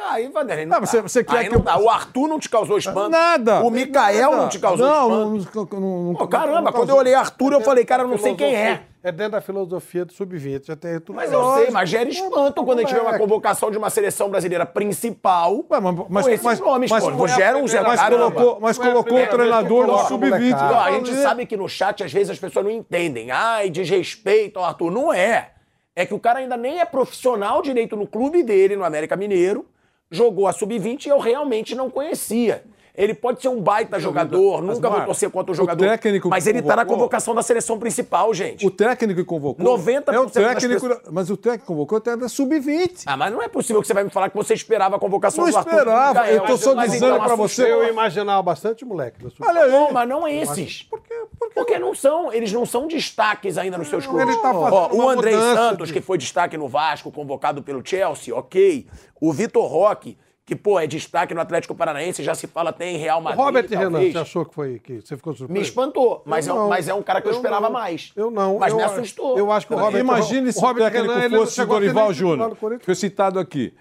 Aí, 0.09 0.27
Vanderlei, 0.29 0.65
não 0.65 0.73
Não, 0.75 0.82
dá. 0.82 0.86
você- 0.88 1.01
você 1.01 1.23
quer 1.23 1.38
aí 1.38 1.43
que 1.45 1.51
não 1.51 1.59
eu- 1.59 1.63
dá. 1.63 1.77
O 1.77 1.88
Arthur 1.89 2.27
não 2.27 2.39
te 2.39 2.49
causou 2.49 2.77
espanto. 2.79 3.09
Nada! 3.09 3.61
O 3.61 3.69
Micael 3.69 4.32
Nada. 4.32 4.41
não 4.43 4.49
te 4.49 4.59
causou 4.59 4.86
não, 4.88 5.38
espanto. 5.38 5.75
Não, 5.75 5.79
não, 5.79 6.03
não, 6.05 6.15
Pô, 6.15 6.27
caramba, 6.27 6.71
quando 6.73 6.89
eu 6.89 6.95
olhei 6.95 7.13
Arthur, 7.13 7.53
eu 7.53 7.61
falei, 7.61 7.86
cara, 7.86 8.03
eu 8.03 8.07
não 8.07 8.17
sei 8.17 8.34
quem 8.36 8.55
é. 8.55 8.82
É 9.03 9.11
dentro 9.11 9.34
da 9.34 9.41
filosofia 9.41 10.03
do 10.03 10.11
sub-20. 10.13 10.65
Já 10.67 10.75
tem 10.75 10.99
tudo 10.99 11.15
Mas 11.15 11.32
eu 11.32 11.55
sei, 11.55 11.71
mas 11.71 11.89
gera 11.89 12.09
espanto 12.09 12.63
quando 12.63 12.79
a 12.79 12.82
gente 12.82 12.93
vê 12.93 12.99
uma 12.99 13.17
convocação 13.17 13.71
de 13.71 13.77
uma 13.77 13.89
seleção 13.89 14.29
brasileira 14.29 14.65
principal 14.65 15.63
mas, 16.09 16.25
com 16.25 16.32
esses 16.32 16.45
mas- 16.45 16.59
nomes, 16.59 16.91
mas- 16.91 17.03
pô. 17.03 17.11
mas- 17.11 17.32
Gera 17.36 17.57
um 17.57 17.61
mas 17.61 17.71
zero, 17.71 18.17
colocou- 18.17 18.59
mas 18.61 18.77
Não 18.77 18.86
é 18.86 18.88
a 18.89 18.91
colocou 18.91 19.17
o 19.23 19.27
treinador 19.27 19.82
no 19.82 19.89
coloca 19.93 20.07
sub-20. 20.07 20.29
molecada. 20.51 20.73
Não, 20.73 20.79
a 20.82 20.91
gente 20.91 21.15
sabe 21.15 21.45
que 21.45 21.55
no 21.57 21.67
chat, 21.69 22.03
às 22.03 22.11
vezes, 22.11 22.32
as 22.32 22.39
pessoas 22.39 22.65
não 22.65 22.71
entendem. 22.71 23.32
Ai, 23.32 23.69
desrespeito 23.69 24.59
ao 24.59 24.65
Arthur. 24.65 24.91
Não 24.91 25.11
é. 25.13 25.51
É 25.95 26.05
que 26.05 26.13
o 26.13 26.19
cara 26.19 26.39
ainda 26.39 26.55
nem 26.55 26.79
é 26.79 26.85
profissional 26.85 27.61
direito 27.61 27.95
no 27.95 28.07
clube 28.07 28.43
dele, 28.43 28.75
no 28.75 28.83
América 28.83 29.15
Mineiro. 29.15 29.65
Jogou 30.09 30.47
a 30.47 30.53
sub-20 30.53 31.05
e 31.05 31.09
eu 31.09 31.19
realmente 31.19 31.75
não 31.75 31.89
conhecia. 31.89 32.63
Ele 32.95 33.13
pode 33.13 33.41
ser 33.41 33.47
um 33.47 33.61
baita 33.61 33.99
jogador, 33.99 34.61
Mas, 34.61 34.75
nunca 34.75 34.89
vou 34.89 35.01
torcer 35.05 35.29
contra 35.29 35.51
o 35.51 35.53
o 35.53 35.55
jogador. 35.55 35.83
técnico 35.87 36.27
mas 36.29 36.45
ele 36.45 36.61
tá 36.61 36.75
na 36.75 36.85
convocação 36.85 37.33
da 37.33 37.41
seleção 37.41 37.79
principal, 37.79 38.33
gente. 38.33 38.65
O 38.67 38.71
técnico 38.71 39.19
que 39.21 39.25
convocou. 39.25 39.63
90% 39.65 40.13
é 40.13 40.19
o 40.19 40.29
técnico, 40.29 40.81
pessoas- 40.87 40.99
mas 41.11 41.29
o 41.29 41.37
técnico 41.37 41.63
que 41.63 41.67
convocou 41.67 41.97
até 41.97 42.17
da 42.17 42.27
sub-20. 42.27 43.03
Ah, 43.05 43.15
mas 43.15 43.31
não 43.31 43.41
é 43.41 43.47
possível 43.47 43.81
que 43.81 43.87
você 43.87 43.93
vai 43.93 44.03
me 44.03 44.09
falar 44.09 44.29
que 44.29 44.35
você 44.35 44.53
esperava 44.53 44.97
a 44.97 44.99
convocação 44.99 45.45
Não 45.45 45.51
do 45.51 45.57
Arthur 45.57 45.71
esperava, 45.71 46.13
Micael. 46.21 46.35
eu 46.35 46.45
tô 46.45 46.57
só 46.57 46.73
dizendo 46.73 47.05
então 47.05 47.19
pra 47.25 47.35
você- 47.35 47.63
assustou. 47.63 47.83
Eu 47.83 47.89
imaginava 47.89 48.41
bastante 48.43 48.83
moleque. 48.85 49.25
Olha 49.41 49.61
aí. 49.63 49.71
Não, 49.71 49.91
mas 49.91 50.09
não 50.09 50.27
esses. 50.27 50.83
Por 50.83 51.01
quê? 51.01 51.13
Porque 51.55 51.79
não 51.79 51.95
são, 51.95 52.31
eles 52.33 52.51
não 52.51 52.65
são 52.65 52.87
destaques 52.87 53.57
ainda 53.57 53.77
nos 53.77 53.87
seus 53.87 54.05
clubes. 54.05 54.27
ele 54.27 54.41
tá 54.41 54.51
Ó, 54.51 54.87
o 54.89 55.01
mudança 55.15 55.55
Santos, 55.55 55.87
de- 55.87 55.93
que 55.93 56.01
foi 56.01 56.17
destaque 56.17 56.57
no 56.57 56.67
Vasco, 56.67 57.11
convocado 57.11 57.63
pelo 57.63 57.81
Chelsea, 57.85 58.35
ok. 58.35 58.87
O 59.19 59.31
Vitor 59.31 59.65
Roque, 59.65 60.17
que, 60.52 60.56
pô, 60.58 60.78
é 60.78 60.86
destaque 60.86 61.34
no 61.34 61.39
Atlético 61.39 61.74
Paranaense, 61.74 62.22
já 62.22 62.36
se 62.36 62.45
fala 62.45 62.72
até 62.72 62.86
em 62.86 62.97
Real 62.97 63.20
O 63.20 63.24
Madrid. 63.24 63.39
Robert 63.41 63.70
Renan, 63.70 63.91
talvez. 63.91 64.12
você 64.12 64.20
achou 64.20 64.45
que 64.45 64.54
foi 64.54 64.80
que 64.80 64.99
você 64.99 65.16
ficou 65.16 65.34
surpreso? 65.34 65.54
Me 65.54 65.62
espantou, 65.66 66.22
mas, 66.26 66.45
é, 66.45 66.52
um- 66.52 66.56
não. 66.58 66.68
mas 66.70 66.89
é 66.89 66.93
um 66.93 67.02
cara 67.02 67.22
que 67.22 67.28
eu, 67.30 67.32
Eu 67.32 67.38
esperava 67.38 67.68
não. 67.68 67.72
mais. 67.74 68.12
Eu 68.18 68.30
não. 68.30 68.60
Mas 68.60 68.72
eu, 68.74 68.78
me 68.78 68.84
assustou. 68.84 69.38
Eu 69.38 69.49
acho 69.49 69.66
que 69.66 69.74
o 69.74 69.78
Robert 69.78 70.02
Imagine 70.02 70.52
se 70.52 70.60
o 70.60 70.62
Robert 70.62 70.91
técnico 70.91 71.14
Renan, 71.18 71.38
fosse 71.38 71.56
ter 71.56 71.66
Dorival 71.66 72.14
Júnior. 72.14 72.58
Foi 72.82 72.95
citado 72.95 73.39
aqui. 73.39 73.74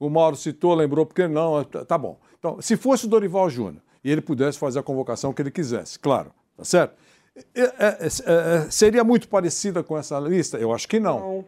O 0.00 0.10
Mauro 0.10 0.34
citou, 0.34 0.74
lembrou, 0.74 1.06
porque 1.06 1.28
não, 1.28 1.62
tá 1.62 1.96
bom. 1.96 2.18
Então, 2.36 2.60
se 2.60 2.76
fosse 2.76 3.06
o 3.06 3.08
Dorival 3.08 3.48
Júnior 3.48 3.80
e 4.02 4.10
ele 4.10 4.20
pudesse 4.20 4.58
fazer 4.58 4.80
a 4.80 4.82
convocação 4.82 5.32
que 5.32 5.40
ele 5.40 5.52
quisesse, 5.52 6.00
claro, 6.00 6.32
tá 6.56 6.64
certo? 6.64 6.94
É, 7.54 7.60
é, 7.62 7.70
é, 7.78 8.06
é, 8.66 8.70
seria 8.72 9.04
muito 9.04 9.28
parecida 9.28 9.84
com 9.84 9.96
essa 9.96 10.18
lista? 10.18 10.58
Eu 10.58 10.72
acho 10.74 10.88
que 10.88 10.98
não. 10.98 11.44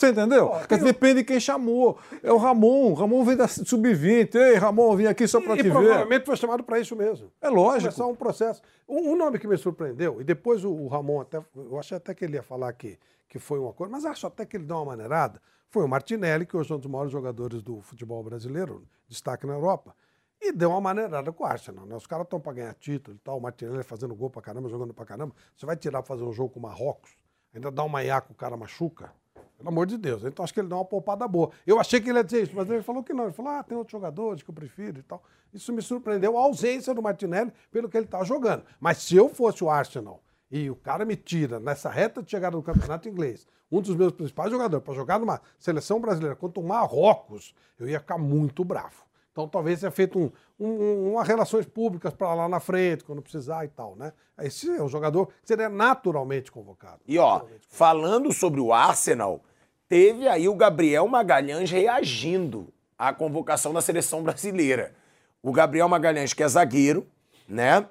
Você 0.00 0.08
entendeu? 0.08 0.48
Porque 0.48 0.78
Depende 0.78 1.16
de 1.16 1.24
quem 1.24 1.38
chamou. 1.38 1.98
É 2.22 2.32
o 2.32 2.38
Ramon. 2.38 2.90
O 2.90 2.94
Ramon 2.94 3.22
vem 3.22 3.36
da 3.36 3.46
sub-20. 3.46 4.34
Ei, 4.34 4.54
Ramon, 4.54 4.96
vim 4.96 5.04
aqui 5.04 5.28
só 5.28 5.42
para 5.42 5.52
E 5.54 5.56
te 5.58 5.64
ver. 5.64 5.72
provavelmente 5.72 6.24
foi 6.24 6.36
chamado 6.36 6.62
para 6.64 6.80
isso 6.80 6.96
mesmo. 6.96 7.30
É 7.38 7.50
lógico. 7.50 7.92
Começar 7.92 8.06
um 8.06 8.14
processo. 8.14 8.62
Um, 8.88 9.10
um 9.12 9.16
nome 9.16 9.38
que 9.38 9.46
me 9.46 9.58
surpreendeu, 9.58 10.18
e 10.18 10.24
depois 10.24 10.64
o, 10.64 10.72
o 10.72 10.88
Ramon 10.88 11.20
até. 11.20 11.38
Eu 11.54 11.78
achei 11.78 11.98
até 11.98 12.14
que 12.14 12.24
ele 12.24 12.36
ia 12.36 12.42
falar 12.42 12.72
que, 12.72 12.98
que 13.28 13.38
foi 13.38 13.58
uma 13.58 13.74
coisa, 13.74 13.92
mas 13.92 14.06
acho 14.06 14.26
até 14.26 14.46
que 14.46 14.56
ele 14.56 14.64
deu 14.64 14.76
uma 14.76 14.86
maneirada. 14.86 15.38
Foi 15.68 15.84
o 15.84 15.88
Martinelli, 15.88 16.46
que 16.46 16.56
hoje 16.56 16.72
é 16.72 16.76
um 16.76 16.78
dos 16.78 16.90
maiores 16.90 17.12
jogadores 17.12 17.62
do 17.62 17.82
futebol 17.82 18.22
brasileiro, 18.24 18.82
destaque 19.06 19.46
na 19.46 19.52
Europa. 19.52 19.94
E 20.40 20.50
deu 20.50 20.70
uma 20.70 20.80
maneirada 20.80 21.30
com 21.30 21.44
o 21.44 21.46
Arsenal. 21.46 21.84
Né? 21.84 21.94
Os 21.94 22.06
caras 22.06 22.24
estão 22.24 22.40
para 22.40 22.54
ganhar 22.54 22.72
título 22.72 23.14
e 23.18 23.20
tal. 23.20 23.36
O 23.36 23.40
Martinelli 23.42 23.82
fazendo 23.82 24.14
gol 24.14 24.30
pra 24.30 24.40
caramba, 24.40 24.66
jogando 24.70 24.94
pra 24.94 25.04
caramba. 25.04 25.34
Você 25.54 25.66
vai 25.66 25.76
tirar 25.76 26.00
pra 26.02 26.08
fazer 26.08 26.24
um 26.24 26.32
jogo 26.32 26.54
com 26.54 26.58
o 26.58 26.62
Marrocos, 26.62 27.10
ainda 27.54 27.70
dá 27.70 27.84
uma 27.84 28.02
iaca, 28.02 28.32
o 28.32 28.34
cara 28.34 28.56
machuca. 28.56 29.12
Pelo 29.60 29.68
amor 29.68 29.86
de 29.86 29.98
Deus. 29.98 30.24
Então 30.24 30.42
acho 30.42 30.54
que 30.54 30.60
ele 30.60 30.68
dá 30.68 30.76
uma 30.76 30.84
poupada 30.86 31.28
boa. 31.28 31.50
Eu 31.66 31.78
achei 31.78 32.00
que 32.00 32.08
ele 32.08 32.18
ia 32.18 32.24
dizer 32.24 32.44
isso, 32.44 32.56
mas 32.56 32.68
ele 32.70 32.82
falou 32.82 33.04
que 33.04 33.12
não. 33.12 33.24
Ele 33.24 33.32
falou, 33.32 33.52
ah, 33.52 33.62
tem 33.62 33.76
outros 33.76 33.92
jogadores 33.92 34.42
que 34.42 34.48
eu 34.48 34.54
prefiro 34.54 34.98
e 34.98 35.02
tal. 35.02 35.22
Isso 35.52 35.70
me 35.70 35.82
surpreendeu, 35.82 36.38
a 36.38 36.40
ausência 36.40 36.94
do 36.94 37.02
Martinelli 37.02 37.52
pelo 37.70 37.88
que 37.88 37.96
ele 37.98 38.06
estava 38.06 38.24
jogando. 38.24 38.64
Mas 38.80 38.98
se 38.98 39.16
eu 39.16 39.28
fosse 39.28 39.62
o 39.62 39.68
Arsenal 39.68 40.22
e 40.50 40.70
o 40.70 40.74
cara 40.74 41.04
me 41.04 41.14
tira 41.14 41.60
nessa 41.60 41.90
reta 41.90 42.22
de 42.22 42.30
chegada 42.30 42.56
do 42.56 42.62
campeonato 42.62 43.06
inglês, 43.06 43.46
um 43.70 43.82
dos 43.82 43.94
meus 43.94 44.12
principais 44.12 44.50
jogadores, 44.50 44.82
para 44.82 44.94
jogar 44.94 45.18
numa 45.18 45.42
seleção 45.58 46.00
brasileira 46.00 46.34
contra 46.34 46.58
o 46.58 46.66
Marrocos, 46.66 47.54
eu 47.78 47.86
ia 47.86 48.00
ficar 48.00 48.16
muito 48.18 48.64
bravo. 48.64 49.04
Então 49.32 49.46
talvez 49.46 49.80
tenha 49.80 49.92
feito 49.92 50.18
um, 50.18 50.30
um, 50.58 51.12
uma 51.12 51.22
relações 51.22 51.66
públicas 51.66 52.12
para 52.12 52.34
lá 52.34 52.48
na 52.48 52.58
frente, 52.58 53.04
quando 53.04 53.22
precisar 53.22 53.64
e 53.64 53.68
tal, 53.68 53.94
né? 53.94 54.12
Esse 54.40 54.68
é 54.70 54.82
um 54.82 54.88
jogador 54.88 55.26
que 55.26 55.34
seria 55.44 55.68
naturalmente 55.68 56.50
convocado. 56.50 57.00
E 57.06 57.18
ó, 57.18 57.42
falando 57.68 58.32
sobre 58.32 58.60
o 58.60 58.72
Arsenal, 58.72 59.42
teve 59.90 60.28
aí 60.28 60.48
o 60.48 60.54
Gabriel 60.54 61.08
Magalhães 61.08 61.68
reagindo 61.68 62.72
à 62.96 63.12
convocação 63.12 63.74
da 63.74 63.82
seleção 63.82 64.22
brasileira. 64.22 64.94
O 65.42 65.50
Gabriel 65.50 65.88
Magalhães, 65.88 66.32
que 66.32 66.44
é 66.44 66.48
zagueiro, 66.48 67.08
né? 67.48 67.84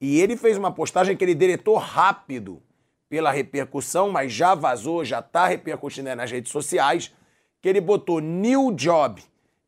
E 0.00 0.20
ele 0.20 0.36
fez 0.36 0.58
uma 0.58 0.72
postagem 0.72 1.16
que 1.16 1.24
ele 1.24 1.34
deletou 1.34 1.76
rápido 1.76 2.60
pela 3.08 3.30
repercussão, 3.30 4.10
mas 4.10 4.32
já 4.32 4.56
vazou, 4.56 5.04
já 5.04 5.22
tá 5.22 5.46
repercutindo 5.46 6.12
nas 6.16 6.28
redes 6.28 6.50
sociais, 6.50 7.14
que 7.62 7.68
ele 7.68 7.80
botou 7.80 8.18
new 8.18 8.72
job 8.72 9.22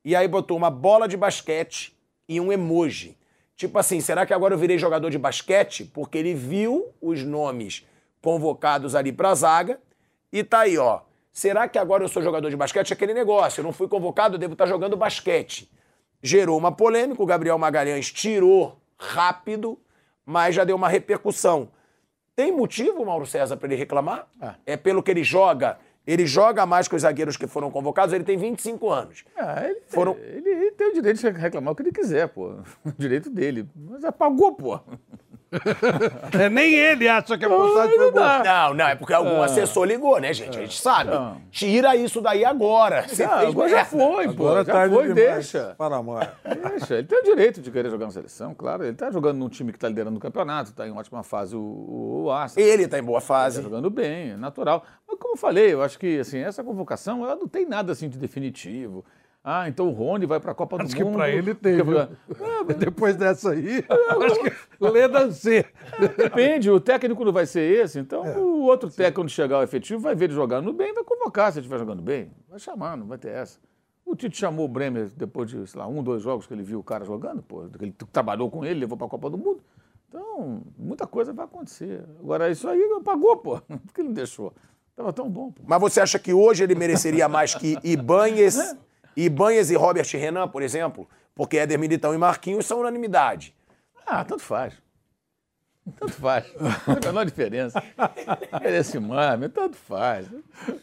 e 0.05 0.16
aí 0.16 0.26
botou 0.26 0.57
uma 0.57 0.70
bola 0.70 1.07
de 1.07 1.16
basquete 1.16 1.97
e 2.28 2.41
um 2.41 2.53
emoji. 2.53 3.16
Tipo 3.55 3.78
assim, 3.78 4.01
será 4.01 4.26
que 4.26 4.34
agora 4.34 4.55
eu 4.55 4.59
virei 4.59 4.76
jogador 4.76 5.09
de 5.09 5.18
basquete? 5.18 5.84
Porque 5.84 6.18
ele 6.18 6.34
viu 6.34 6.89
os 7.01 7.22
nomes 7.22 7.87
convocados 8.20 8.97
ali 8.97 9.12
pra 9.12 9.37
zaga 9.37 9.78
e 10.32 10.43
tá 10.43 10.61
aí, 10.61 10.76
ó. 10.76 11.05
Será 11.37 11.68
que 11.68 11.78
agora 11.78 12.03
eu 12.03 12.09
sou 12.09 12.22
jogador 12.22 12.49
de 12.49 12.57
basquete? 12.57 12.95
Aquele 12.95 13.12
negócio, 13.12 13.61
eu 13.61 13.64
não 13.64 13.70
fui 13.70 13.87
convocado, 13.87 14.37
eu 14.37 14.39
devo 14.39 14.55
estar 14.55 14.64
jogando 14.64 14.97
basquete. 14.97 15.70
Gerou 16.22 16.57
uma 16.57 16.72
polêmica, 16.72 17.22
o 17.22 17.26
Gabriel 17.26 17.59
Magalhães 17.59 18.11
tirou 18.11 18.80
rápido, 18.99 19.78
mas 20.24 20.55
já 20.55 20.64
deu 20.64 20.74
uma 20.76 20.89
repercussão. 20.89 21.68
Tem 22.34 22.51
motivo, 22.51 23.05
Mauro 23.05 23.26
César, 23.26 23.55
para 23.59 23.68
ele 23.68 23.76
reclamar? 23.76 24.26
É 24.64 24.78
pelo 24.78 25.03
que 25.03 25.11
ele 25.11 25.22
joga. 25.22 25.78
Ele 26.07 26.24
joga 26.24 26.64
mais 26.64 26.89
que 26.89 26.97
os 26.97 27.03
zagueiros 27.03 27.37
que 27.37 27.47
foram 27.47 27.70
convocados, 27.70 28.14
ele 28.14 28.24
tem 28.24 28.39
25 28.39 28.89
anos. 28.91 29.22
Ah, 29.37 29.62
ele, 29.68 29.82
Foram- 29.89 30.16
ele, 30.18 30.49
ele 30.49 30.70
tem 30.70 30.89
o 30.89 30.95
direito 30.95 31.20
de 31.20 31.28
reclamar 31.39 31.74
o 31.74 31.76
que 31.76 31.82
ele 31.82 31.93
quiser, 31.93 32.28
pô. 32.28 32.55
O 32.82 32.93
direito 32.97 33.28
dele. 33.28 33.68
Mas 33.76 34.03
apagou, 34.07 34.55
pô. 34.55 34.80
É, 36.38 36.49
nem 36.51 36.74
ele 36.74 37.09
acha 37.09 37.38
que 37.38 37.44
a 37.44 37.49
postagem 37.49 37.97
foi 37.97 38.11
boa. 38.11 38.42
Não, 38.42 38.74
não, 38.74 38.88
é 38.88 38.94
porque 38.94 39.12
algum 39.12 39.40
Ah. 39.42 39.44
assessor 39.47 39.84
ligou, 39.84 40.20
né, 40.20 40.32
gente? 40.32 40.59
A 40.59 40.61
gente 40.62 40.80
sabe. 40.80 41.11
Tira 41.51 41.94
isso 41.97 42.20
daí 42.20 42.44
agora. 42.44 43.07
Você 43.09 43.24
Ah, 43.24 43.38
fez 43.38 43.51
agora 43.51 43.68
já 43.68 43.84
foi, 43.84 44.26
pô. 44.26 44.47
Agora 44.49 44.61
é 44.61 44.64
já 44.64 44.72
tarde 44.72 44.94
foi, 44.94 45.03
demais. 45.14 45.34
deixa. 45.53 45.74
Para 45.78 46.03
mais. 46.03 46.28
Deixa, 46.70 46.94
ele 46.94 47.07
tem 47.07 47.18
o 47.18 47.22
direito 47.22 47.61
de 47.62 47.70
querer 47.70 47.90
jogar 47.90 48.07
na 48.07 48.12
seleção, 48.12 48.55
claro. 48.55 48.82
Ele 48.84 48.92
está 48.92 49.11
jogando 49.11 49.38
num 49.38 49.49
time 49.49 49.72
que 49.72 49.76
está 49.78 49.88
liderando 49.88 50.16
o 50.16 50.20
campeonato, 50.20 50.70
está 50.70 50.86
em 50.86 50.92
ótima 50.92 51.22
fase 51.22 51.55
o, 51.57 51.61
o, 51.61 52.22
o 52.24 52.30
Arsenal. 52.30 52.68
Ele 52.68 52.88
tá 52.88 52.99
em 52.99 53.03
boa 53.03 53.20
fase. 53.20 53.59
Tá 53.59 53.62
jogando 53.62 53.88
bem, 53.88 54.32
é 54.32 54.36
natural. 54.36 54.84
Mas 55.09 55.18
como 55.18 55.34
eu 55.34 55.38
falei, 55.38 55.72
eu 55.72 55.82
acho 55.82 55.99
que 55.99 56.18
assim, 56.18 56.38
essa 56.40 56.62
convocação 56.64 57.24
ela 57.24 57.36
não 57.36 57.47
tem 57.49 57.66
nada 57.66 57.92
assim 57.92 58.09
de 58.09 58.18
definitivo. 58.18 59.05
Ah, 59.49 59.68
então 59.68 59.86
o 59.88 59.92
Rony 59.92 60.26
vai 60.26 60.40
para 60.40 60.51
a 60.51 60.55
Copa 60.57 60.74
Acho 60.76 60.88
do 60.88 60.97
que 60.97 61.05
Mundo. 61.05 61.14
pra 61.18 61.30
ele 61.30 61.55
tem, 61.55 61.76
Porque- 61.76 62.09
viu? 62.34 62.74
Depois 62.78 63.14
dessa 63.14 63.53
aí, 63.53 63.84
acho 64.20 64.40
que 64.42 64.53
lê 64.84 65.07
dancê. 65.07 65.64
Depende, 66.16 66.68
o 66.68 66.80
técnico 66.80 67.24
não 67.24 67.32
vai 67.32 67.47
ser 67.47 67.61
esse, 67.84 68.01
então 68.01 68.26
É. 68.26 68.36
o 68.36 68.62
outro 68.62 68.90
técnico, 68.90 69.20
quando 69.20 69.28
chegar 69.30 69.57
ao 69.59 69.62
efetivo, 69.62 70.01
vai 70.01 70.16
ver 70.16 70.24
ele 70.24 70.34
jogando 70.34 70.72
bem, 70.72 70.92
vai 70.92 71.05
convocar 71.05 71.53
se 71.53 71.59
ele 71.61 71.64
estiver 71.66 71.78
jogando 71.78 72.03
bem. 72.03 72.32
Vai 72.49 72.59
chamar, 72.59 72.97
não 72.97 73.07
vai 73.07 73.18
ter 73.18 73.28
essa. 73.28 73.61
O 74.05 74.16
Tite 74.16 74.36
chamou 74.36 74.64
o 74.64 74.68
Bremer 74.68 75.09
depois 75.16 75.49
de, 75.49 75.64
sei 75.64 75.78
lá, 75.80 75.86
um, 75.86 76.03
dois 76.03 76.22
jogos 76.22 76.44
que 76.44 76.53
ele 76.53 76.64
viu 76.64 76.80
o 76.80 76.82
cara 76.82 77.05
jogando, 77.05 77.40
pô, 77.40 77.62
que 77.68 77.84
ele 77.84 77.94
trabalhou 78.12 78.51
com 78.51 78.64
ele, 78.64 78.80
levou 78.80 78.97
para 78.99 79.07
a 79.07 79.11
Copa 79.11 79.30
do 79.30 79.38
Mundo. 79.38 79.61
Então, 80.09 80.62
muita 80.76 81.07
coisa 81.07 81.32
vai 81.32 81.44
acontecer. 81.44 82.03
Agora, 82.20 82.51
isso 82.51 82.68
aí 82.68 82.80
pagou, 83.05 83.36
pô. 83.36 83.61
Por 83.66 83.92
que 83.94 84.01
ele 84.01 84.09
não 84.09 84.14
deixou? 84.14 84.53
Tava 84.97 85.12
tão 85.12 85.28
bom, 85.30 85.53
pô. 85.53 85.62
Mas 85.66 85.80
você 85.80 86.01
acha 86.01 86.18
que 86.18 86.32
hoje 86.32 86.64
ele 86.64 86.74
mereceria 86.74 87.28
mais 87.28 87.55
que 87.55 87.76
Ibanhes, 87.84 88.57
Ibanhes 89.16 89.70
e 89.70 89.74
Robert 89.74 90.06
Renan, 90.12 90.48
por 90.48 90.62
exemplo? 90.62 91.08
Porque 91.34 91.56
Éder 91.58 91.78
Militão 91.78 92.14
e 92.14 92.18
Marquinhos 92.18 92.66
são 92.66 92.80
unanimidade. 92.80 93.54
Ah, 94.06 94.24
tanto 94.24 94.42
faz. 94.42 94.74
Tanto 95.98 96.12
faz. 96.14 96.44
Não 96.86 96.96
tem 96.96 97.08
a 97.08 97.12
menor 97.12 97.24
diferença. 97.24 97.82
Merece 98.60 98.98
mas 99.38 99.52
tanto 99.52 99.76
faz. 99.76 100.26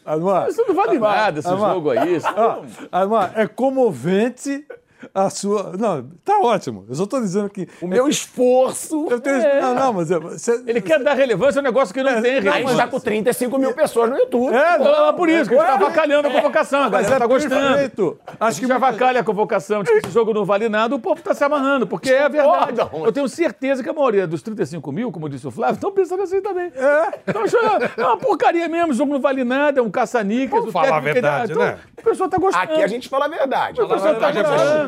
Admar, 0.04 0.48
Isso 0.48 0.64
não 0.66 0.74
vale 0.74 0.92
Admar, 0.92 1.16
nada, 1.16 1.38
esse 1.40 1.48
Admar, 1.48 1.74
jogo 1.74 1.90
aí. 1.90 2.16
Isso 2.16 2.26
Ah, 2.28 2.62
Admar, 3.02 3.38
é 3.38 3.46
comovente 3.46 4.66
a 5.14 5.28
sua. 5.30 5.72
Não, 5.78 6.08
tá 6.24 6.38
ótimo. 6.40 6.84
Eu 6.88 6.94
só 6.94 7.06
tô 7.06 7.20
dizendo 7.20 7.48
que. 7.50 7.68
O 7.82 7.86
meu 7.86 8.08
esforço. 8.08 9.06
Eu 9.10 9.20
tenho... 9.20 9.36
É. 9.36 9.60
Não, 9.60 9.74
não, 9.74 9.92
mas. 9.92 10.10
é- 10.10 10.18
Você... 10.18 10.62
Ele 10.66 10.80
quer 10.80 10.98
dar 11.02 11.14
relevância 11.14 11.58
a 11.58 11.60
um 11.60 11.64
negócio 11.64 11.92
que 11.94 12.02
não 12.02 12.22
tem 12.22 12.32
A 12.38 12.40
gente 12.40 12.44
relevância. 12.50 12.76
tá 12.78 12.88
com 12.88 13.00
35 13.00 13.58
mil 13.58 13.72
pessoas 13.74 14.10
no 14.10 14.16
YouTube. 14.16 14.54
É, 14.54 14.78
Pô, 14.78 14.88
é 14.88 15.12
por 15.12 15.28
isso 15.28 15.48
que 15.50 15.56
a 15.56 15.58
gente 15.58 15.66
tá 15.66 15.74
avacalhando 15.74 16.28
a 16.28 16.30
convocação, 16.30 16.80
a 16.84 16.90
Mas 16.90 17.02
galera 17.06 17.16
é 17.16 17.18
tá 17.18 17.26
gostando. 17.26 17.66
perfeito. 17.68 18.18
Acho 18.38 18.60
que 18.60 18.66
já 18.66 18.76
avacalha 18.76 19.20
a 19.20 19.24
convocação 19.24 19.82
de 19.82 19.90
que 19.90 19.98
esse 19.98 20.10
jogo 20.10 20.32
não 20.32 20.44
vale 20.44 20.68
nada, 20.68 20.94
o 20.94 20.98
povo 20.98 21.20
tá 21.22 21.34
se 21.34 21.42
amarrando, 21.44 21.86
porque 21.86 22.10
é 22.10 22.22
a 22.24 22.28
verdade. 22.28 22.80
Eu 23.04 23.12
tenho 23.12 23.28
certeza 23.28 23.82
que 23.82 23.88
a 23.88 23.92
maioria 23.92 24.26
dos 24.26 24.42
35 24.42 24.92
mil, 24.92 25.10
como 25.12 25.28
disse 25.28 25.46
o 25.46 25.50
Flávio, 25.50 25.74
estão 25.74 25.92
pensando 25.92 26.22
assim 26.22 26.40
também. 26.40 26.72
É. 26.74 27.18
Estão 27.26 27.42
achando, 27.42 27.90
é 27.96 28.04
uma 28.04 28.16
porcaria 28.16 28.68
mesmo, 28.68 28.90
o 28.90 28.94
jogo 28.94 29.12
não 29.12 29.20
vale 29.20 29.44
nada, 29.44 29.80
é 29.80 29.82
um 29.82 29.90
caça-níqueis. 29.90 30.50
Vamos 30.50 30.72
falar 30.72 30.96
a 30.96 31.00
verdade, 31.00 31.52
então, 31.52 31.64
né? 31.64 31.78
O 31.98 32.02
pessoal 32.02 32.28
tá 32.28 32.38
gostando. 32.38 32.64
Aqui 32.64 32.82
a 32.82 32.86
gente 32.86 33.08
fala 33.08 33.24
a 33.26 33.28
verdade. 33.28 33.80
Mas 33.80 33.88
você 34.02 34.14
tá 34.14 34.28
a 34.28 34.30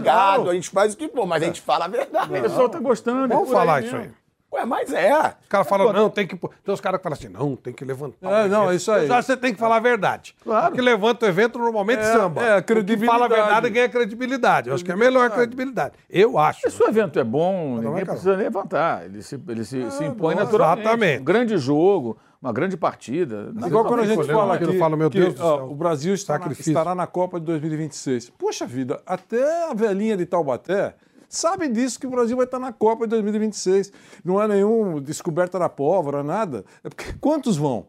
é 0.08 0.12
xingado, 0.12 0.50
a 0.50 0.54
gente 0.54 0.70
faz 0.70 0.94
o 0.94 0.96
que 0.96 1.08
for, 1.08 1.26
mas 1.26 1.42
a 1.42 1.46
gente 1.46 1.60
fala 1.60 1.84
a 1.86 1.88
verdade. 1.88 2.32
O 2.38 2.42
pessoal 2.42 2.68
tá 2.68 2.78
gostando. 2.78 3.28
Vamos 3.28 3.50
é 3.50 3.52
falar 3.52 3.76
aí 3.76 3.84
isso 3.84 3.96
mesmo. 3.96 4.10
aí. 4.10 4.26
Ué, 4.52 4.64
mas 4.64 4.92
é. 4.92 5.12
O 5.12 5.48
cara 5.48 5.64
fala, 5.64 5.92
não, 5.92 6.08
tem 6.08 6.26
que. 6.26 6.36
Tem 6.36 6.72
uns 6.72 6.80
caras 6.80 6.98
que 6.98 7.02
falam 7.02 7.18
assim, 7.18 7.28
não, 7.28 7.56
tem 7.56 7.72
que 7.74 7.84
levantar. 7.84 8.44
É, 8.44 8.48
não, 8.48 8.72
isso 8.72 8.90
aí. 8.92 9.06
Já 9.06 9.20
você 9.20 9.36
tem 9.36 9.52
que 9.52 9.58
falar 9.58 9.76
a 9.76 9.80
verdade. 9.80 10.36
Claro. 10.42 10.72
O 10.72 10.76
que 10.76 10.80
levanta 10.80 11.26
o 11.26 11.28
evento 11.28 11.58
normalmente 11.58 11.98
É, 12.00 12.12
samba. 12.12 12.40
é, 12.40 12.44
que 12.44 12.46
fala 12.46 12.58
a 12.58 12.62
credibilidade. 12.62 13.28
verdade 13.34 13.70
ganha 13.70 13.88
credibilidade. 13.88 14.68
Eu 14.68 14.74
acho 14.76 14.84
que 14.84 14.92
é 14.92 14.96
melhor 14.96 15.26
a 15.26 15.30
credibilidade. 15.30 15.94
Eu 16.08 16.38
acho. 16.38 16.70
Se 16.70 16.82
o 16.82 16.86
evento 16.88 17.18
é 17.18 17.24
bom, 17.24 17.78
ninguém 17.82 18.06
precisa 18.06 18.36
levantar. 18.36 19.04
Ele 19.04 19.20
se, 19.20 19.34
ele 19.48 19.64
se, 19.64 19.90
se 19.90 20.04
impõe 20.04 20.36
bom, 20.36 20.42
naturalmente. 20.44 20.80
exatamente. 20.82 21.20
Um 21.20 21.24
grande 21.24 21.58
jogo, 21.58 22.16
uma 22.46 22.52
grande 22.52 22.76
partida. 22.76 23.52
Igual 23.66 23.84
quando 23.84 24.00
a 24.00 24.06
gente 24.06 24.24
fala 24.24 24.54
aqui, 24.54 24.64
eu 24.64 24.78
falo, 24.78 24.96
meu 24.96 25.10
Deus 25.10 25.38
ó, 25.40 25.66
o 25.66 25.74
Brasil 25.74 26.14
estará, 26.14 26.38
Sacrifício. 26.38 26.70
estará 26.70 26.94
na 26.94 27.06
Copa 27.06 27.40
de 27.40 27.46
2026. 27.46 28.30
Poxa 28.30 28.66
vida, 28.66 29.02
até 29.04 29.68
a 29.70 29.74
velhinha 29.74 30.16
de 30.16 30.24
Taubaté 30.24 30.94
sabe 31.28 31.68
disso 31.68 31.98
que 31.98 32.06
o 32.06 32.10
Brasil 32.10 32.36
vai 32.36 32.46
estar 32.46 32.60
na 32.60 32.72
Copa 32.72 33.04
de 33.04 33.10
2026. 33.10 33.92
Não 34.24 34.40
é 34.40 34.46
nenhum 34.46 35.00
descoberta 35.00 35.58
da 35.58 35.68
pólvora, 35.68 36.22
nada. 36.22 36.64
É 36.84 36.88
porque 36.88 37.12
quantos 37.20 37.56
vão 37.56 37.88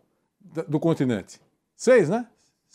do 0.67 0.79
continente? 0.79 1.39
Seis, 1.75 2.09
né? 2.09 2.25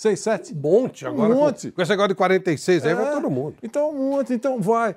Seis, 0.03 0.19
sete? 0.19 0.53
Um 0.53 0.57
monte 0.57 1.07
agora. 1.07 1.33
Um 1.33 1.37
com- 1.37 1.45
monte. 1.45 1.71
Com 1.71 1.81
esse 1.81 1.91
negócio 1.93 2.09
de 2.09 2.15
46 2.17 2.85
aí, 2.85 2.93
vai 2.93 3.07
É, 3.07 3.13
todo 3.13 3.31
mundo. 3.31 3.55
Então, 3.63 3.89
um 3.91 4.11
monte, 4.11 4.35
então 4.35 4.61
vai. 4.61 4.97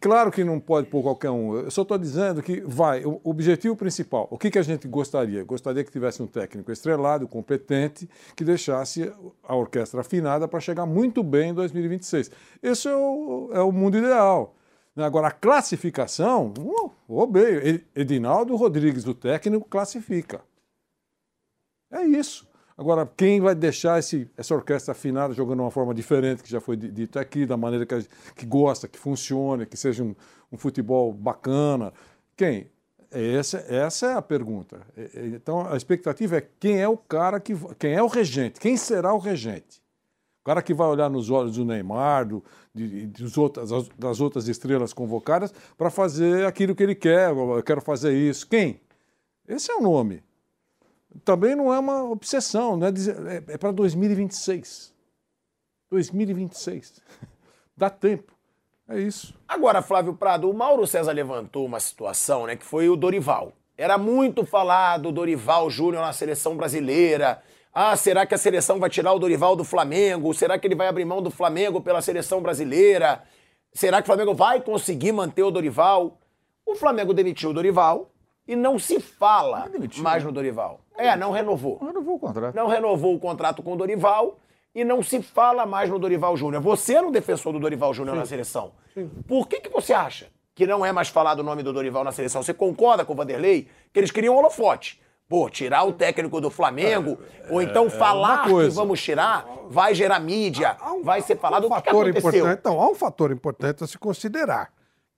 Claro 0.00 0.32
que 0.32 0.42
não 0.42 0.58
pode 0.58 0.88
pôr 0.88 1.04
qualquer 1.04 1.30
um. 1.30 1.54
Eu 1.54 1.70
só 1.70 1.82
estou 1.82 1.96
dizendo 1.96 2.42
que 2.42 2.60
vai. 2.62 3.04
O 3.04 3.20
objetivo 3.22 3.76
principal, 3.76 4.26
o 4.28 4.36
que, 4.36 4.50
que 4.50 4.58
a 4.58 4.62
gente 4.62 4.88
gostaria? 4.88 5.44
Gostaria 5.44 5.84
que 5.84 5.92
tivesse 5.92 6.20
um 6.20 6.26
técnico 6.26 6.72
estrelado, 6.72 7.28
competente, 7.28 8.10
que 8.34 8.42
deixasse 8.42 9.12
a 9.44 9.54
orquestra 9.54 10.00
afinada 10.00 10.48
para 10.48 10.58
chegar 10.58 10.84
muito 10.84 11.22
bem 11.22 11.50
em 11.50 11.54
2026. 11.54 12.28
Esse 12.60 12.88
é 12.88 12.96
o, 12.96 13.50
é 13.52 13.60
o 13.60 13.70
mundo 13.70 13.98
ideal. 13.98 14.56
Agora, 14.96 15.28
a 15.28 15.30
classificação, 15.30 16.52
uh, 16.58 16.90
obeio. 17.06 17.84
Edinaldo 17.94 18.56
Rodrigues, 18.56 19.06
o 19.06 19.14
técnico, 19.14 19.68
classifica. 19.68 20.40
É 21.92 22.02
isso. 22.02 22.49
Agora, 22.80 23.06
quem 23.14 23.42
vai 23.42 23.54
deixar 23.54 23.98
esse- 23.98 24.26
essa 24.38 24.54
orquestra 24.54 24.92
afinada 24.92 25.34
jogando 25.34 25.60
uma 25.60 25.70
forma 25.70 25.92
diferente, 25.92 26.42
que 26.42 26.48
já 26.50 26.62
foi 26.62 26.78
di- 26.78 26.90
dito 26.90 27.18
aqui, 27.18 27.44
da 27.44 27.54
maneira 27.54 27.84
que, 27.84 27.94
que 28.34 28.46
gosta, 28.46 28.88
que 28.88 28.98
funcione, 28.98 29.66
que 29.66 29.76
seja 29.76 30.02
um, 30.02 30.14
um 30.50 30.56
futebol 30.56 31.12
bacana? 31.12 31.92
Quem? 32.34 32.70
Essa, 33.10 33.58
essa 33.68 34.06
é 34.06 34.14
a 34.14 34.22
pergunta. 34.22 34.80
É- 34.96 35.10
é- 35.14 35.26
Então, 35.26 35.70
a 35.70 35.76
expectativa 35.76 36.38
é 36.38 36.48
quem 36.58 36.80
é 36.80 36.88
o 36.88 36.96
cara 36.96 37.38
que. 37.38 37.54
Quem 37.78 37.92
é 37.92 38.02
o 38.02 38.06
regente? 38.06 38.58
Quem 38.58 38.78
será 38.78 39.12
o 39.12 39.18
regente? 39.18 39.82
O 40.40 40.44
cara 40.46 40.62
que 40.62 40.72
vai 40.72 40.88
olhar 40.88 41.10
nos 41.10 41.28
olhos 41.28 41.56
do 41.56 41.66
Neymar, 41.66 42.26
do, 42.26 42.42
de, 42.74 43.08
dos 43.08 43.36
outras, 43.36 43.68
das 43.98 44.20
outras 44.22 44.48
estrelas 44.48 44.94
convocadas, 44.94 45.52
para 45.76 45.90
fazer 45.90 46.46
aquilo 46.46 46.74
que 46.74 46.82
ele 46.82 46.94
quer. 46.94 47.28
Eu 47.28 47.62
quero 47.62 47.82
fazer 47.82 48.14
isso. 48.16 48.48
Quem? 48.48 48.80
Esse 49.46 49.70
é 49.70 49.74
o 49.76 49.82
nome 49.82 50.22
também 51.24 51.54
não 51.54 51.72
é 51.72 51.78
uma 51.78 52.04
obsessão, 52.04 52.76
não 52.76 52.86
é, 52.86 52.90
é, 52.90 53.54
é 53.54 53.58
para 53.58 53.72
2026. 53.72 54.92
2026. 55.90 57.00
Dá 57.76 57.90
tempo. 57.90 58.32
É 58.88 58.98
isso. 58.98 59.34
Agora, 59.46 59.82
Flávio 59.82 60.14
Prado, 60.14 60.50
o 60.50 60.54
Mauro 60.54 60.86
César 60.86 61.12
levantou 61.12 61.64
uma 61.64 61.78
situação, 61.78 62.46
né, 62.46 62.56
que 62.56 62.64
foi 62.64 62.88
o 62.88 62.96
Dorival. 62.96 63.52
Era 63.76 63.96
muito 63.96 64.44
falado 64.44 65.08
o 65.08 65.12
Dorival 65.12 65.70
Júnior 65.70 66.02
na 66.02 66.12
seleção 66.12 66.56
brasileira. 66.56 67.42
Ah, 67.72 67.96
será 67.96 68.26
que 68.26 68.34
a 68.34 68.38
seleção 68.38 68.78
vai 68.78 68.90
tirar 68.90 69.12
o 69.12 69.18
Dorival 69.18 69.54
do 69.54 69.64
Flamengo? 69.64 70.34
Será 70.34 70.58
que 70.58 70.66
ele 70.66 70.74
vai 70.74 70.88
abrir 70.88 71.04
mão 71.04 71.22
do 71.22 71.30
Flamengo 71.30 71.80
pela 71.80 72.02
seleção 72.02 72.42
brasileira? 72.42 73.22
Será 73.72 73.98
que 73.98 74.02
o 74.02 74.12
Flamengo 74.12 74.34
vai 74.34 74.60
conseguir 74.60 75.12
manter 75.12 75.44
o 75.44 75.50
Dorival? 75.50 76.18
O 76.66 76.74
Flamengo 76.74 77.14
demitiu 77.14 77.50
o 77.50 77.54
Dorival 77.54 78.10
e 78.46 78.56
não 78.56 78.78
se 78.78 78.98
fala 78.98 79.70
mais 79.98 80.24
no 80.24 80.32
Dorival. 80.32 80.80
É, 81.00 81.16
não 81.16 81.30
renovou. 81.30 81.78
Renovou 81.78 82.16
o 82.16 82.18
contrato. 82.18 82.54
Não 82.54 82.66
renovou 82.66 83.14
o 83.14 83.18
contrato 83.18 83.62
com 83.62 83.72
o 83.72 83.76
Dorival 83.76 84.38
e 84.74 84.84
não 84.84 85.02
se 85.02 85.22
fala 85.22 85.64
mais 85.66 85.88
no 85.88 85.98
Dorival 85.98 86.36
Júnior. 86.36 86.62
Você 86.62 86.94
era 86.94 87.06
um 87.06 87.10
defensor 87.10 87.52
do 87.52 87.58
Dorival 87.58 87.92
Júnior 87.94 88.16
na 88.16 88.26
seleção. 88.26 88.72
Por 89.26 89.48
que, 89.48 89.60
que 89.60 89.70
você 89.70 89.92
acha 89.92 90.28
que 90.54 90.66
não 90.66 90.84
é 90.84 90.92
mais 90.92 91.08
falado 91.08 91.40
o 91.40 91.42
nome 91.42 91.62
do 91.62 91.72
Dorival 91.72 92.04
na 92.04 92.12
seleção? 92.12 92.42
Você 92.42 92.52
concorda 92.52 93.04
com 93.04 93.12
o 93.12 93.16
Vanderlei 93.16 93.68
que 93.92 93.98
eles 93.98 94.10
queriam 94.10 94.36
holofote? 94.36 95.00
Pô, 95.26 95.48
tirar 95.48 95.84
o 95.84 95.92
técnico 95.92 96.40
do 96.40 96.50
Flamengo, 96.50 97.16
ou 97.48 97.62
então 97.62 97.88
falar 97.88 98.44
que 98.44 98.68
vamos 98.70 99.00
tirar, 99.00 99.46
vai 99.68 99.94
gerar 99.94 100.18
mídia, 100.18 100.76
vai 101.04 101.22
ser 101.22 101.36
falado. 101.36 101.68
um 101.68 101.72
o 101.72 101.74
que, 101.76 101.82
que 101.82 101.86
fator 101.86 102.08
aconteceu? 102.08 102.30
importante. 102.30 102.58
Então, 102.58 102.80
há 102.80 102.90
um 102.90 102.94
fator 102.96 103.30
importante 103.30 103.84
a 103.84 103.86
se 103.86 103.96
considerar. 103.96 104.72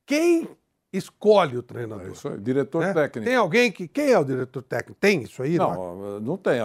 Quem 0.05 0.47
escolhe 0.93 1.57
o 1.57 1.63
treinador? 1.63 2.11
Isso 2.13 2.29
aí, 2.29 2.39
diretor 2.39 2.83
né? 2.83 2.93
técnico. 2.93 3.29
Tem 3.29 3.37
alguém 3.37 3.73
que. 3.73 3.89
Quem 3.89 4.11
é 4.11 4.19
o 4.19 4.25
diretor 4.25 4.63
técnico? 4.63 4.97
Tem 5.01 5.23
isso 5.23 5.43
aí? 5.43 5.57
Não. 5.57 5.97
Não, 5.97 6.21
não 6.21 6.37
tem. 6.37 6.61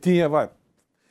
Tinha, 0.00 0.28
vai. 0.28 0.50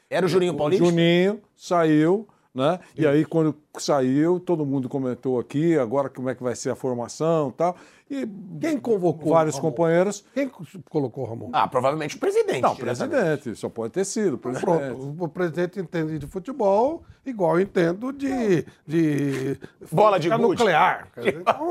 Era 0.10 0.26
o 0.26 0.30
Juninho 0.30 0.56
Paulista? 0.56 0.86
Juninho 0.86 1.42
saiu, 1.56 2.28
né? 2.58 2.80
E 2.98 3.06
aí, 3.06 3.24
quando 3.24 3.56
saiu, 3.78 4.40
todo 4.40 4.66
mundo 4.66 4.90
comentou 4.90 5.40
aqui, 5.40 5.78
agora 5.78 6.10
como 6.10 6.30
é 6.30 6.36
que 6.36 6.42
vai 6.42 6.56
ser 6.56 6.72
a 6.72 6.76
formação 6.76 7.50
e 7.50 7.54
tal. 7.54 7.78
E 8.10 8.26
Quem 8.60 8.80
convocou 8.80 9.34
vários 9.34 9.56
o 9.56 9.58
Ramon? 9.60 9.70
companheiros. 9.70 10.26
Quem 10.34 10.50
colocou 10.90 11.26
o 11.26 11.28
Ramon? 11.28 11.50
Ah, 11.54 11.68
provavelmente 11.68 12.16
o 12.16 12.20
presidente. 12.20 12.62
Não, 12.62 12.74
diretamente. 12.74 13.16
presidente, 13.16 13.60
só 13.60 13.70
pode 13.70 13.94
ter 13.94 14.06
sido. 14.06 14.36
Então, 14.36 14.52
Presidente. 14.52 14.96
Pronto, 14.96 15.24
o 15.24 15.28
presidente 15.28 15.80
entende 15.80 16.18
de 16.18 16.26
futebol 16.26 17.04
igual 17.26 17.58
eu 17.58 17.62
entendo 17.62 18.12
de. 18.14 18.66
de 18.88 19.60
Bola 19.92 20.20
de 20.20 20.30
nuclear. 20.30 21.10
Então, 21.18 21.68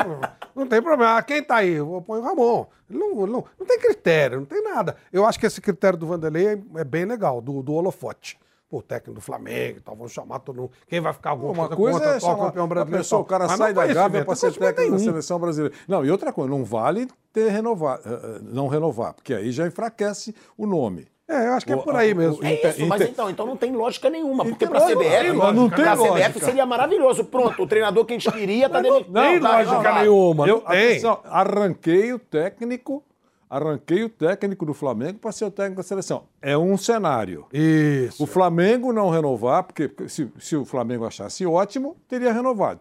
não 0.55 0.67
tem 0.67 0.81
problema. 0.83 1.17
Ah, 1.17 1.23
Quem 1.23 1.43
tá 1.43 1.57
aí? 1.57 1.73
Eu 1.73 2.03
ponho 2.07 2.23
o 2.23 2.25
Ramon. 2.25 2.67
Não, 2.89 3.27
não, 3.27 3.45
não 3.59 3.67
tem 3.67 3.81
critério, 3.81 4.39
não 4.39 4.47
tem 4.47 4.63
nada. 4.63 4.95
Eu 5.13 5.25
acho 5.27 5.41
que 5.41 5.47
esse 5.47 5.61
critério 5.61 5.99
do 5.99 6.07
Vanderlei 6.07 6.47
é, 6.49 6.59
é 6.77 6.85
bem 6.85 7.05
legal, 7.05 7.41
do, 7.41 7.63
do 7.63 7.73
holofote. 7.73 8.39
Pô, 8.69 8.79
o 8.79 8.83
técnico 8.83 9.15
do 9.15 9.21
Flamengo 9.21 9.79
e 9.79 9.81
tal, 9.81 9.95
vamos 9.95 10.13
chamar 10.13 10.41
todo 10.41 10.57
mundo. 10.63 10.73
Quem 10.89 11.01
vai 11.01 11.13
ficar 11.13 11.31
alguma 11.31 11.53
Uma 11.53 11.69
coisa 11.69 11.77
coisa 11.77 11.99
contra 12.01 12.17
é 12.17 12.21
chamar 12.21 12.47
campeão 12.47 12.65
a 12.65 12.67
brasileiro? 12.67 13.05
pessoa, 13.05 13.23
o 13.23 13.25
cara 13.25 13.47
Mas 13.47 13.57
sai 13.59 13.73
não 13.73 13.75
da 13.87 13.87
Gávea 13.95 14.25
para 14.25 14.31
não 14.33 14.37
ser 14.37 14.53
técnico 14.55 14.91
da 14.93 14.99
seleção 14.99 15.39
brasileira. 15.39 15.75
Não, 15.87 16.05
e 16.05 16.11
outra 16.11 16.33
coisa, 16.33 16.51
não 16.51 16.65
vale 16.65 17.07
ter 17.33 17.49
renovar, 17.51 18.01
eh, 18.05 18.09
eh, 18.11 18.41
não 18.43 18.67
renovar, 18.67 19.15
porque 19.15 19.33
aí 19.35 19.53
já 19.53 19.69
enfraquece 19.69 20.35
o 20.59 20.67
nome. 20.67 21.07
É, 21.29 21.47
eu 21.49 21.53
acho 21.55 21.67
que 21.67 21.73
é 21.73 21.77
por 21.77 21.95
aí 21.95 22.13
mesmo. 22.15 22.45
É 22.45 22.55
Inter- 22.55 22.71
isso, 22.71 22.87
mas 22.87 23.01
Inter- 23.01 23.13
então, 23.13 23.31
então 23.31 23.47
não 23.47 23.57
tem 23.57 23.73
lógica 23.73 24.09
nenhuma. 24.11 24.45
Porque 24.45 24.65
pra 24.67 24.79
não, 24.81 24.87
CBF, 24.87 25.33
não, 25.33 25.53
não 25.53 25.69
tem 25.71 25.85
pra 25.85 25.97
CBF 25.97 26.09
lógica. 26.09 26.45
seria 26.45 26.67
maravilhoso. 26.67 27.25
Pronto, 27.25 27.63
o 27.63 27.67
treinador 27.67 28.05
que 28.05 28.15
a 28.15 28.19
gente 28.19 28.31
queria 28.33 28.69
tá 28.69 28.81
demitido. 28.81 29.13
tem 29.13 29.41
tá 29.41 29.53
lógica 29.59 29.77
renovado. 29.79 29.99
nenhuma. 30.01 30.47
Eu, 30.49 30.55
não 30.57 30.61
tem. 30.63 30.89
atenção, 30.89 31.19
arranquei 31.25 32.13
o 32.13 32.19
técnico, 32.21 33.03
arranquei 33.49 34.05
o 34.05 34.09
técnico 34.09 34.65
do 34.67 34.75
Flamengo 34.75 35.19
para 35.19 35.33
ser 35.33 35.45
o 35.45 35.51
técnico 35.51 35.77
da 35.83 35.83
seleção. 35.87 36.25
É 36.43 36.57
um 36.57 36.77
cenário. 36.77 37.47
Isso. 37.53 38.23
O 38.23 38.27
Flamengo 38.27 38.93
não 38.93 39.11
renovar, 39.11 39.65
porque 39.65 39.91
se, 40.09 40.31
se 40.39 40.57
o 40.57 40.65
Flamengo 40.65 41.05
achasse 41.05 41.45
ótimo, 41.47 41.97
teria 42.09 42.33
renovado. 42.33 42.81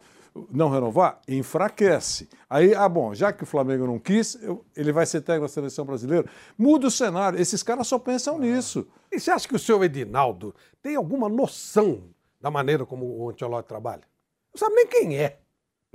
Não 0.52 0.70
renovar, 0.70 1.22
enfraquece. 1.28 2.28
Aí, 2.50 2.76
ah, 2.76 2.90
bom, 2.90 3.14
já 3.14 3.32
que 3.32 3.44
o 3.44 3.46
Flamengo 3.46 3.88
não 3.88 3.98
quis, 3.98 4.36
eu- 4.44 4.66
ele 4.76 4.92
vai 4.92 5.06
ser 5.06 5.22
técnico 5.22 5.46
da 5.46 5.54
seleção 5.54 5.86
brasileira. 5.86 6.28
Muda 6.58 6.88
o 6.88 6.92
cenário. 6.92 7.40
Esses 7.40 7.64
caras 7.64 7.88
só 7.88 7.98
pensam 7.98 8.38
nisso. 8.38 8.86
E 9.12 9.18
você 9.20 9.32
acha 9.32 9.48
que 9.48 9.56
o 9.56 9.60
senhor 9.60 9.82
Edinaldo 9.84 10.54
tem 10.82 10.96
alguma 10.98 11.30
noção 11.30 12.04
da 12.42 12.52
maneira 12.52 12.86
como 12.86 13.06
o 13.06 13.30
Ancelotti 13.30 13.68
trabalha? 13.70 14.02
Não 14.54 14.60
sabe 14.60 14.76
nem 14.76 14.88
quem 14.88 15.18
é. 15.18 15.40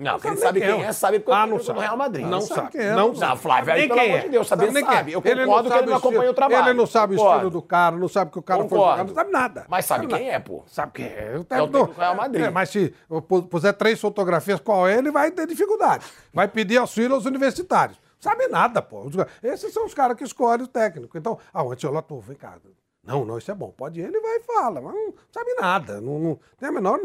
Não, 0.01 0.13
Não 0.13 0.19
quem 0.21 0.31
sabe 0.31 0.41
sabe 0.41 0.61
quem 0.61 0.83
é, 0.83 0.87
é. 0.87 0.93
sabe 0.93 1.19
porque 1.21 1.39
Ah, 1.39 1.43
eu 1.45 1.47
não 1.49 1.59
sabe. 1.61 1.79
no 1.79 1.85
Real 1.85 1.97
Madrid. 1.97 2.27
Não 2.27 2.41
sabe 2.41 2.55
sabe. 2.61 2.71
quem 2.73 2.81
é, 2.81 2.91
Não 2.95 3.09
não 3.09 3.15
sabe. 3.15 3.41
Flávio, 3.41 3.73
aí, 3.75 3.83
pelo 3.87 3.95
quem 4.01 4.09
amor 4.09 4.19
é. 4.19 4.23
de 4.23 4.29
Deus, 4.31 4.49
saber 4.49 4.69
é. 4.69 4.73
sabe. 4.81 5.13
Eu 5.13 5.21
não 5.21 5.23
concordo 5.23 5.63
que 5.63 5.69
sabe 5.69 5.83
ele 5.83 5.91
não 5.91 5.97
acompanha 5.99 6.31
o 6.31 6.35
trabalho. 6.35 6.69
Ele 6.69 6.79
não 6.79 6.87
sabe 6.87 7.15
o 7.15 7.17
estilo 7.27 7.51
do 7.51 7.61
cara, 7.63 7.97
não 7.97 8.09
sabe 8.09 8.31
que 8.31 8.39
o 8.39 8.43
cara 8.43 8.61
foi 8.61 8.69
Concordo. 8.71 8.91
jogar, 8.99 9.05
não 9.09 9.15
sabe 9.15 9.31
nada. 9.31 9.67
Mas 9.69 9.85
sabe 9.85 10.07
quem 10.07 10.31
é, 10.31 10.39
pô? 10.39 10.63
Sabe 10.67 10.93
quem 10.93 11.05
é? 11.07 11.35
O 11.39 11.55
É 11.55 11.63
o 11.63 11.67
do 11.67 11.85
Real 11.85 12.15
Madrid. 12.17 12.45
É, 12.47 12.51
mas 12.51 12.71
se 12.71 12.95
eu 13.11 13.21
pu- 13.21 13.43
puser 13.43 13.75
três 13.75 14.01
fotografias 14.01 14.59
qual 14.61 14.89
é, 14.89 14.97
ele 14.97 15.11
vai 15.11 15.31
ter 15.31 15.47
dificuldade. 15.47 16.05
Vai 16.33 16.49
pedir 16.49 16.79
auxílio 16.79 17.15
aos 17.15 17.27
universitários. 17.27 17.99
Sabe 18.19 18.49
nada, 18.49 18.83
pô. 18.83 19.07
Esses 19.43 19.73
são 19.73 19.85
os 19.87 19.95
caras 19.95 20.17
que 20.17 20.25
escolhem 20.25 20.65
o 20.65 20.69
técnico. 20.69 21.17
Então, 21.17 21.39
ah, 21.55 21.63
o 21.63 21.73
Ancelotti, 21.73 22.15
vem 22.27 22.37
cá. 22.37 22.55
Não, 23.03 23.25
não, 23.25 23.39
isso 23.39 23.51
é 23.51 23.55
bom. 23.55 23.71
Pode 23.71 24.01
ir, 24.01 24.05
ele 24.05 24.21
vai 24.21 24.37
e 24.37 24.43
fala. 24.43 24.81
Mas 24.81 24.95
não 24.95 25.15
sabe 25.33 25.55
nada. 25.55 26.01
Não, 26.01 26.19
não 26.19 26.41
tem 26.59 26.69
a 26.69 26.73
menor. 26.73 27.01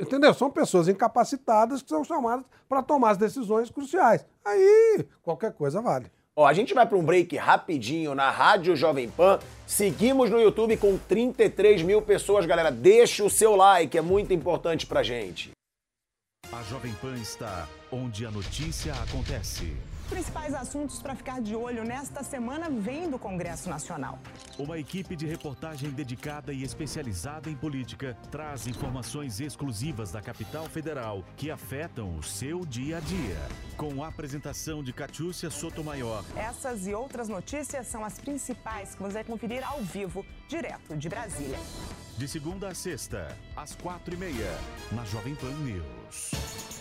Entendeu? 0.00 0.32
São 0.32 0.50
pessoas 0.50 0.88
incapacitadas 0.88 1.82
que 1.82 1.88
são 1.88 2.04
chamadas 2.04 2.44
para 2.68 2.82
tomar 2.82 3.10
as 3.10 3.18
decisões 3.18 3.70
cruciais. 3.70 4.24
Aí, 4.44 5.04
qualquer 5.22 5.52
coisa 5.52 5.80
vale. 5.80 6.10
Ó, 6.34 6.46
a 6.46 6.52
gente 6.54 6.72
vai 6.72 6.86
para 6.86 6.96
um 6.96 7.04
break 7.04 7.36
rapidinho 7.36 8.14
na 8.14 8.30
Rádio 8.30 8.74
Jovem 8.74 9.10
Pan. 9.10 9.38
Seguimos 9.66 10.30
no 10.30 10.40
YouTube 10.40 10.78
com 10.78 10.96
33 10.96 11.82
mil 11.82 12.00
pessoas, 12.00 12.46
galera. 12.46 12.70
Deixa 12.70 13.22
o 13.22 13.28
seu 13.28 13.54
like, 13.54 13.98
é 13.98 14.00
muito 14.00 14.32
importante 14.32 14.86
pra 14.86 15.02
gente. 15.02 15.50
A 16.50 16.62
Jovem 16.62 16.94
Pan 16.94 17.14
está 17.16 17.68
onde 17.90 18.24
a 18.24 18.30
notícia 18.30 18.94
acontece. 18.94 19.76
Principais 20.12 20.52
assuntos 20.52 21.00
para 21.00 21.14
ficar 21.14 21.40
de 21.40 21.56
olho 21.56 21.84
nesta 21.84 22.22
semana 22.22 22.68
vêm 22.68 23.08
do 23.08 23.18
Congresso 23.18 23.70
Nacional. 23.70 24.18
Uma 24.58 24.78
equipe 24.78 25.16
de 25.16 25.26
reportagem 25.26 25.88
dedicada 25.90 26.52
e 26.52 26.62
especializada 26.62 27.48
em 27.48 27.56
política 27.56 28.14
traz 28.30 28.66
informações 28.66 29.40
exclusivas 29.40 30.12
da 30.12 30.20
capital 30.20 30.66
federal 30.66 31.24
que 31.34 31.50
afetam 31.50 32.14
o 32.14 32.22
seu 32.22 32.66
dia 32.66 32.98
a 32.98 33.00
dia. 33.00 33.38
Com 33.76 34.04
a 34.04 34.08
apresentação 34.08 34.82
de 34.82 34.92
Catiúcia 34.92 35.48
Sotomayor, 35.48 36.22
Essas 36.36 36.86
e 36.86 36.92
outras 36.92 37.28
notícias 37.28 37.86
são 37.86 38.04
as 38.04 38.18
principais 38.18 38.94
que 38.94 39.02
você 39.02 39.14
vai 39.14 39.24
conferir 39.24 39.66
ao 39.66 39.80
vivo, 39.80 40.26
direto 40.46 40.94
de 40.94 41.08
Brasília. 41.08 41.58
de 42.18 42.28
segunda 42.28 42.68
a 42.68 42.74
sexta, 42.74 43.34
às 43.56 43.74
quatro 43.74 44.14
e 44.14 44.18
meia, 44.18 44.58
na 44.92 45.04
Jovem 45.06 45.34
Pan 45.34 45.52
News. 45.64 46.71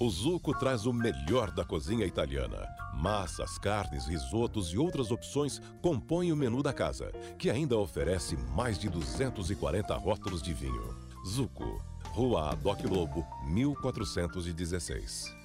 O 0.00 0.08
Zuco 0.08 0.58
traz 0.58 0.86
o 0.86 0.94
melhor 0.94 1.50
da 1.50 1.62
cozinha 1.62 2.06
italiana. 2.06 2.66
Massas, 2.94 3.58
carnes, 3.58 4.06
risotos 4.06 4.72
e 4.72 4.78
outras 4.78 5.10
opções 5.10 5.60
compõem 5.82 6.32
o 6.32 6.36
menu 6.36 6.62
da 6.62 6.72
casa, 6.72 7.12
que 7.38 7.50
ainda 7.50 7.76
oferece 7.76 8.34
mais 8.56 8.78
de 8.78 8.88
240 8.88 9.94
rótulos 9.96 10.40
de 10.40 10.54
vinho. 10.54 10.96
Zuco, 11.28 11.84
Rua 12.14 12.52
Adoc 12.52 12.82
Lobo, 12.82 13.26
1416. 13.44 15.36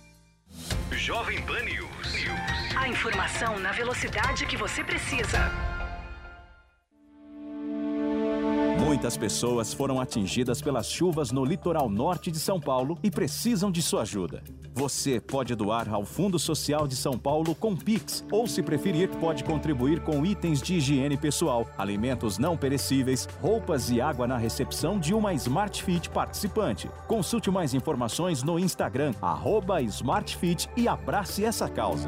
Jovem 0.93 1.41
Pan 1.41 1.62
News. 1.64 2.26
A 2.78 2.88
informação 2.88 3.60
na 3.60 3.74
velocidade 3.74 4.45
que 4.45 4.56
você 4.56 4.86
precisa. 4.86 5.51
Muitas 8.86 9.18
pessoas 9.18 9.74
foram 9.74 10.00
atingidas 10.00 10.62
pelas 10.62 10.88
chuvas 10.88 11.32
no 11.32 11.44
litoral 11.44 11.90
norte 11.90 12.30
de 12.30 12.38
São 12.38 12.60
Paulo 12.60 13.00
e 13.02 13.10
precisam 13.10 13.72
de 13.72 13.82
sua 13.82 14.04
ajuda. 14.04 14.44
Você 14.76 15.20
pode 15.20 15.56
doar 15.56 15.92
ao 15.92 16.06
Fundo 16.06 16.38
Social 16.38 16.88
de 16.88 16.96
São 16.96 17.18
Paulo 17.18 17.56
com 17.56 17.76
Pix, 17.76 18.24
ou, 18.32 18.46
se 18.46 18.62
preferir, 18.62 19.10
pode 19.20 19.44
contribuir 19.44 20.02
com 20.02 20.24
itens 20.24 20.62
de 20.62 20.76
higiene 20.76 21.18
pessoal, 21.18 21.68
alimentos 21.80 22.38
não 22.38 22.56
perecíveis, 22.56 23.28
roupas 23.42 23.90
e 23.90 24.00
água 24.00 24.28
na 24.28 24.38
recepção 24.38 25.00
de 25.00 25.16
uma 25.16 25.34
Smart 25.34 25.84
Fit 25.84 26.08
participante. 26.12 26.88
Consulte 27.08 27.50
mais 27.50 27.74
informações 27.74 28.44
no 28.44 28.60
Instagram, 28.60 29.16
arroba 29.20 29.82
SmartFit 29.82 30.70
e 30.78 30.88
abrace 30.88 31.44
essa 31.44 31.68
causa. 31.68 32.08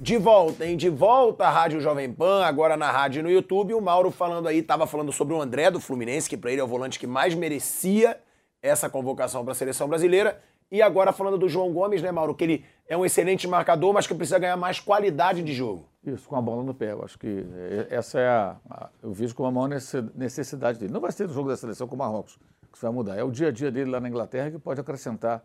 De 0.00 0.16
volta, 0.16 0.64
hein? 0.64 0.76
De 0.76 0.88
volta 0.88 1.46
à 1.46 1.50
Rádio 1.50 1.80
Jovem 1.80 2.12
Pan, 2.12 2.44
agora 2.44 2.76
na 2.76 2.90
rádio 2.90 3.20
e 3.20 3.22
no 3.22 3.30
YouTube. 3.30 3.74
O 3.74 3.80
Mauro 3.80 4.10
falando 4.10 4.46
aí, 4.46 4.62
tava 4.62 4.86
falando 4.86 5.10
sobre 5.12 5.34
o 5.34 5.40
André 5.42 5.70
do 5.70 5.80
Fluminense, 5.80 6.28
que 6.28 6.36
pra 6.36 6.52
ele 6.52 6.60
é 6.60 6.64
o 6.64 6.68
volante 6.68 6.98
que 7.00 7.06
mais 7.06 7.34
merecia 7.34 8.18
essa 8.62 8.88
convocação 8.88 9.42
para 9.42 9.52
a 9.52 9.56
seleção 9.56 9.88
brasileira. 9.88 10.40
E 10.70 10.80
agora 10.82 11.12
falando 11.12 11.38
do 11.38 11.48
João 11.48 11.72
Gomes, 11.72 12.00
né, 12.02 12.12
Mauro? 12.12 12.34
Que 12.34 12.44
ele 12.44 12.64
é 12.86 12.96
um 12.96 13.04
excelente 13.04 13.48
marcador, 13.48 13.92
mas 13.92 14.06
que 14.06 14.14
precisa 14.14 14.38
ganhar 14.38 14.56
mais 14.56 14.78
qualidade 14.78 15.42
de 15.42 15.52
jogo. 15.52 15.88
Isso, 16.04 16.28
com 16.28 16.36
a 16.36 16.42
bola 16.42 16.62
no 16.62 16.74
pé. 16.74 16.92
Eu 16.92 17.02
acho 17.02 17.18
que 17.18 17.44
é- 17.56 17.86
essa 17.90 18.20
é 18.20 18.28
a, 18.28 18.56
a- 18.70 18.88
Eu 19.02 19.12
vejo 19.12 19.34
como 19.34 19.48
a 19.48 19.52
maior 19.52 19.68
necess- 19.68 20.04
necessidade 20.14 20.78
dele. 20.78 20.92
Não 20.92 21.00
vai 21.00 21.10
ser 21.10 21.26
no 21.26 21.32
jogo 21.34 21.48
da 21.48 21.56
seleção 21.56 21.88
com 21.88 21.96
o 21.96 21.98
Marrocos, 21.98 22.36
que 22.70 22.76
isso 22.76 22.86
vai 22.86 22.92
mudar. 22.94 23.16
É 23.16 23.24
o 23.24 23.30
dia 23.32 23.48
a 23.48 23.50
dia 23.50 23.70
dele 23.70 23.90
lá 23.90 23.98
na 23.98 24.08
Inglaterra 24.08 24.50
que 24.50 24.58
pode 24.58 24.80
acrescentar 24.80 25.42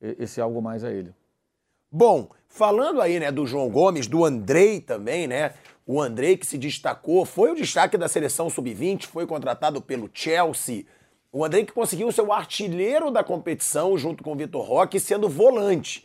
esse 0.00 0.40
algo 0.40 0.60
mais 0.60 0.84
a 0.84 0.90
ele. 0.90 1.14
Bom, 1.90 2.28
falando 2.48 3.00
aí, 3.00 3.20
né, 3.20 3.30
do 3.30 3.46
João 3.46 3.68
Gomes, 3.68 4.06
do 4.06 4.24
Andrei 4.24 4.80
também, 4.80 5.26
né? 5.26 5.54
O 5.86 6.00
Andrei, 6.00 6.36
que 6.36 6.46
se 6.46 6.58
destacou, 6.58 7.24
foi 7.24 7.52
o 7.52 7.54
destaque 7.54 7.96
da 7.96 8.08
seleção 8.08 8.50
sub-20, 8.50 9.06
foi 9.06 9.26
contratado 9.26 9.80
pelo 9.80 10.10
Chelsea. 10.12 10.84
O 11.30 11.44
Andrei 11.44 11.64
que 11.64 11.72
conseguiu 11.72 12.10
ser 12.10 12.22
o 12.22 12.32
artilheiro 12.32 13.10
da 13.10 13.22
competição 13.22 13.96
junto 13.96 14.24
com 14.24 14.32
o 14.32 14.36
Vitor 14.36 14.64
Roque, 14.64 14.98
sendo 14.98 15.28
volante. 15.28 16.04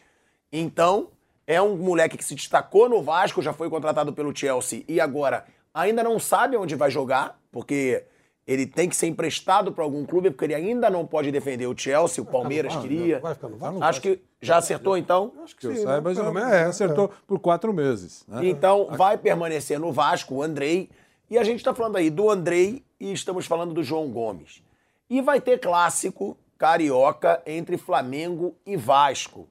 Então, 0.51 1.09
é 1.47 1.59
um 1.61 1.75
moleque 1.77 2.17
que 2.17 2.23
se 2.23 2.35
destacou 2.35 2.87
no 2.87 3.01
Vasco, 3.01 3.41
já 3.41 3.53
foi 3.53 3.69
contratado 3.69 4.13
pelo 4.13 4.35
Chelsea 4.35 4.83
e 4.87 4.99
agora 4.99 5.45
ainda 5.73 6.03
não 6.03 6.19
sabe 6.19 6.57
onde 6.57 6.75
vai 6.75 6.91
jogar, 6.91 7.39
porque 7.51 8.05
ele 8.51 8.65
tem 8.65 8.89
que 8.89 8.95
ser 8.95 9.07
emprestado 9.07 9.71
para 9.71 9.83
algum 9.83 10.05
clube, 10.05 10.29
porque 10.29 10.45
ele 10.45 10.55
ainda 10.55 10.89
não 10.89 11.05
pode 11.05 11.31
defender 11.31 11.67
o 11.67 11.77
Chelsea, 11.77 12.21
o 12.21 12.25
Palmeiras 12.25 12.75
queria. 12.75 13.19
Vai 13.19 13.33
ficar 13.33 13.47
no 13.47 13.57
VAR? 13.57 13.71
Não 13.71 13.83
Acho 13.83 14.01
que 14.01 14.19
já 14.41 14.57
acertou 14.57 14.97
então? 14.97 15.31
Acho 15.43 15.55
que 15.55 15.67
eu 15.67 15.75
Sim, 15.75 15.83
saiba, 15.83 16.13
já 16.13 16.21
Pelo 16.21 16.33
menos, 16.33 16.51
é, 16.51 16.61
é, 16.61 16.63
acertou 16.63 17.11
por 17.25 17.39
quatro 17.39 17.73
meses. 17.73 18.25
né? 18.27 18.45
Então 18.45 18.89
vai 18.91 19.17
permanecer 19.17 19.79
no 19.79 19.91
Vasco 19.91 20.35
o 20.35 20.43
Andrei. 20.43 20.89
E 21.29 21.37
a 21.37 21.43
gente 21.43 21.59
está 21.59 21.73
falando 21.73 21.95
aí 21.95 22.09
do 22.09 22.29
Andrei 22.29 22.83
e 22.99 23.13
estamos 23.13 23.45
falando 23.45 23.73
do 23.73 23.83
João 23.83 24.09
Gomes. 24.09 24.61
E 25.09 25.21
vai 25.21 25.39
ter 25.39 25.59
clássico 25.59 26.37
carioca 26.57 27.41
entre 27.45 27.77
Flamengo 27.77 28.55
e 28.65 28.75
Vasco. 28.75 29.47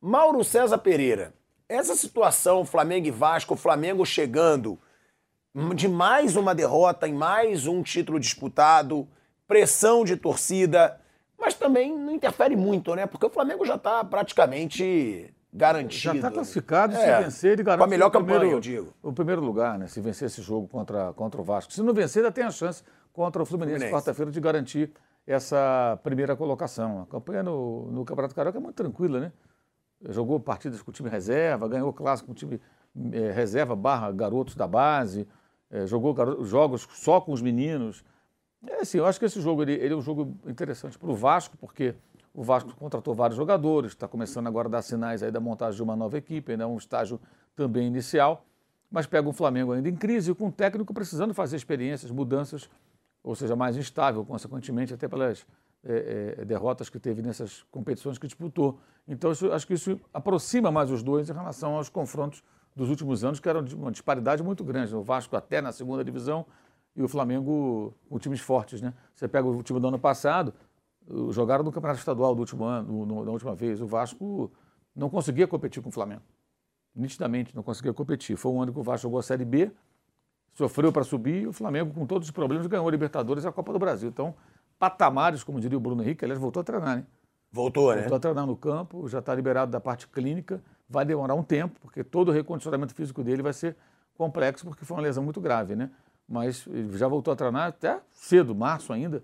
Mauro 0.00 0.44
César 0.44 0.78
Pereira, 0.78 1.34
essa 1.68 1.94
situação 1.94 2.64
Flamengo 2.64 3.06
e 3.06 3.10
Vasco, 3.10 3.54
o 3.54 3.56
Flamengo 3.56 4.06
chegando 4.06 4.78
de 5.76 5.88
mais 5.88 6.36
uma 6.36 6.54
derrota 6.54 7.08
em 7.08 7.14
mais 7.14 7.66
um 7.66 7.82
título 7.82 8.20
disputado, 8.20 9.08
pressão 9.48 10.04
de 10.04 10.16
torcida, 10.16 10.98
mas 11.38 11.54
também 11.54 11.96
não 11.96 12.12
interfere 12.12 12.54
muito, 12.54 12.94
né? 12.94 13.06
Porque 13.06 13.26
o 13.26 13.30
Flamengo 13.30 13.64
já 13.64 13.74
está 13.74 14.04
praticamente 14.04 15.34
garantido. 15.52 16.02
Já 16.02 16.14
está 16.14 16.30
classificado, 16.30 16.94
É, 16.94 17.16
se 17.18 17.24
vencer, 17.24 17.52
ele 17.52 17.62
garante 17.64 17.78
Com 17.80 17.84
a 17.84 17.88
melhor 17.88 18.06
o 18.06 18.10
primeiro, 18.10 18.40
campanha, 18.40 18.56
eu 18.56 18.60
digo. 18.60 18.94
o 19.02 19.12
primeiro 19.12 19.40
lugar, 19.40 19.78
né? 19.78 19.88
Se 19.88 20.00
vencer 20.00 20.26
esse 20.26 20.40
jogo 20.40 20.68
contra, 20.68 21.12
contra 21.14 21.40
o 21.40 21.44
Vasco. 21.44 21.72
Se 21.72 21.82
não 21.82 21.92
vencer, 21.92 22.22
ainda 22.22 22.32
tem 22.32 22.44
a 22.44 22.50
chance 22.50 22.84
contra 23.12 23.42
o 23.42 23.46
Fluminense, 23.46 23.74
Fluminense. 23.78 23.92
quarta-feira, 23.92 24.30
de 24.30 24.40
garantir 24.40 24.92
essa 25.26 25.98
primeira 26.04 26.36
colocação. 26.36 27.02
A 27.02 27.06
campanha 27.06 27.42
no, 27.42 27.90
no 27.90 28.04
Campeonato 28.04 28.34
Carioca 28.34 28.58
é 28.58 28.60
muito 28.60 28.76
tranquila, 28.76 29.18
né? 29.18 29.32
Jogou 30.08 30.38
partidas 30.38 30.80
com 30.80 30.90
o 30.90 30.94
time 30.94 31.10
reserva, 31.10 31.66
ganhou 31.68 31.92
clássico 31.92 32.26
com 32.26 32.32
o 32.32 32.34
time 32.34 32.60
eh, 33.12 33.32
reserva 33.32 33.74
barra 33.76 34.10
garotos 34.12 34.54
da 34.54 34.66
base, 34.66 35.26
eh, 35.70 35.86
jogou 35.86 36.14
jogos 36.44 36.86
só 36.92 37.20
com 37.20 37.32
os 37.32 37.40
meninos. 37.42 38.04
É 38.66 38.80
assim, 38.82 38.98
eu 38.98 39.06
acho 39.06 39.18
que 39.18 39.24
esse 39.24 39.40
jogo 39.40 39.62
ele, 39.62 39.72
ele 39.72 39.94
é 39.94 39.96
um 39.96 40.02
jogo 40.02 40.36
interessante 40.46 40.98
para 40.98 41.10
o 41.10 41.14
Vasco, 41.14 41.56
porque 41.56 41.94
o 42.34 42.42
Vasco 42.42 42.74
contratou 42.76 43.14
vários 43.14 43.36
jogadores, 43.36 43.92
está 43.92 44.06
começando 44.06 44.46
agora 44.46 44.68
a 44.68 44.70
dar 44.70 44.82
sinais 44.82 45.22
aí 45.22 45.30
da 45.30 45.40
montagem 45.40 45.76
de 45.76 45.82
uma 45.82 45.96
nova 45.96 46.16
equipe, 46.18 46.52
ainda 46.52 46.64
é 46.64 46.66
um 46.66 46.76
estágio 46.76 47.18
também 47.56 47.86
inicial, 47.86 48.44
mas 48.90 49.06
pega 49.06 49.28
um 49.28 49.32
Flamengo 49.32 49.72
ainda 49.72 49.88
em 49.88 49.96
crise, 49.96 50.34
com 50.34 50.46
um 50.46 50.50
técnico 50.50 50.92
precisando 50.92 51.32
fazer 51.34 51.56
experiências, 51.56 52.10
mudanças, 52.10 52.68
ou 53.22 53.34
seja, 53.34 53.56
mais 53.56 53.76
instável, 53.76 54.24
consequentemente, 54.24 54.94
até 54.94 55.08
pelas 55.08 55.46
eh, 55.84 56.36
eh, 56.38 56.44
derrotas 56.44 56.88
que 56.90 56.98
teve 56.98 57.22
nessas 57.22 57.62
competições 57.70 58.18
que 58.18 58.26
disputou. 58.26 58.78
Então, 59.08 59.32
isso- 59.32 59.50
acho 59.52 59.66
que 59.66 59.74
isso 59.74 59.98
aproxima 60.12 60.70
mais 60.70 60.90
os 60.90 61.02
dois 61.02 61.30
em 61.30 61.32
relação 61.32 61.76
aos 61.76 61.88
confrontos 61.88 62.42
dos 62.74 62.88
últimos 62.88 63.24
anos, 63.24 63.40
que 63.40 63.48
eram 63.48 63.62
de 63.62 63.74
uma 63.74 63.90
disparidade 63.90 64.42
muito 64.42 64.62
grande. 64.64 64.94
O 64.94 65.02
Vasco 65.02 65.36
até 65.36 65.60
na 65.60 65.72
segunda 65.72 66.04
divisão 66.04 66.46
e 66.96 67.02
o 67.02 67.08
Flamengo 67.08 67.94
com 68.08 68.18
times 68.18 68.40
fortes, 68.40 68.80
né? 68.80 68.94
Você 69.14 69.28
pega 69.28 69.46
o 69.46 69.62
time 69.62 69.78
do 69.80 69.88
ano 69.88 69.98
passado, 69.98 70.52
jogaram 71.30 71.64
no 71.64 71.72
Campeonato 71.72 71.98
Estadual 71.98 72.34
do 72.34 72.40
último 72.40 72.64
ano, 72.64 72.90
no- 72.92 73.06
no- 73.06 73.24
da 73.24 73.30
última 73.30 73.54
vez. 73.54 73.80
O 73.80 73.86
Vasco 73.86 74.50
não 74.94 75.08
conseguia 75.10 75.46
competir 75.46 75.82
com 75.82 75.88
o 75.88 75.92
Flamengo. 75.92 76.22
Nitidamente 76.94 77.54
não 77.54 77.62
conseguia 77.62 77.92
competir. 77.92 78.36
Foi 78.36 78.50
um 78.52 78.62
ano 78.62 78.72
que 78.72 78.78
o 78.78 78.82
Vasco 78.82 79.02
jogou 79.04 79.18
a 79.20 79.22
Série 79.22 79.44
B, 79.44 79.70
sofreu 80.54 80.92
para 80.92 81.04
subir 81.04 81.42
e 81.42 81.46
o 81.46 81.52
Flamengo, 81.52 81.92
com 81.94 82.04
todos 82.06 82.26
os 82.28 82.32
problemas, 82.32 82.66
ganhou 82.66 82.86
a 82.86 82.90
Libertadores 82.90 83.44
e 83.44 83.48
a 83.48 83.52
Copa 83.52 83.72
do 83.72 83.78
Brasil. 83.78 84.08
Então, 84.08 84.34
patamares, 84.78 85.44
como 85.44 85.60
diria 85.60 85.78
o 85.78 85.80
Bruno 85.80 86.02
Henrique, 86.02 86.24
aliás, 86.24 86.40
voltou 86.40 86.60
a 86.60 86.64
treinar, 86.64 86.96
né? 86.96 87.06
Voltou, 87.52 87.90
né? 87.90 88.00
Voltou 88.02 88.16
a 88.16 88.20
treinar 88.20 88.46
no 88.46 88.56
campo, 88.56 89.08
já 89.08 89.20
está 89.20 89.34
liberado 89.34 89.70
da 89.70 89.80
parte 89.80 90.06
clínica. 90.08 90.60
Vai 90.90 91.04
demorar 91.04 91.34
um 91.36 91.42
tempo, 91.44 91.78
porque 91.80 92.02
todo 92.02 92.30
o 92.30 92.32
recondicionamento 92.32 92.92
físico 92.92 93.22
dele 93.22 93.42
vai 93.42 93.52
ser 93.52 93.76
complexo, 94.18 94.64
porque 94.66 94.84
foi 94.84 94.96
uma 94.96 95.02
lesão 95.04 95.22
muito 95.22 95.40
grave, 95.40 95.76
né? 95.76 95.88
Mas 96.28 96.66
já 96.90 97.06
voltou 97.06 97.32
a 97.32 97.36
treinar 97.36 97.68
até 97.68 98.00
cedo, 98.10 98.54
março 98.54 98.92
ainda. 98.92 99.22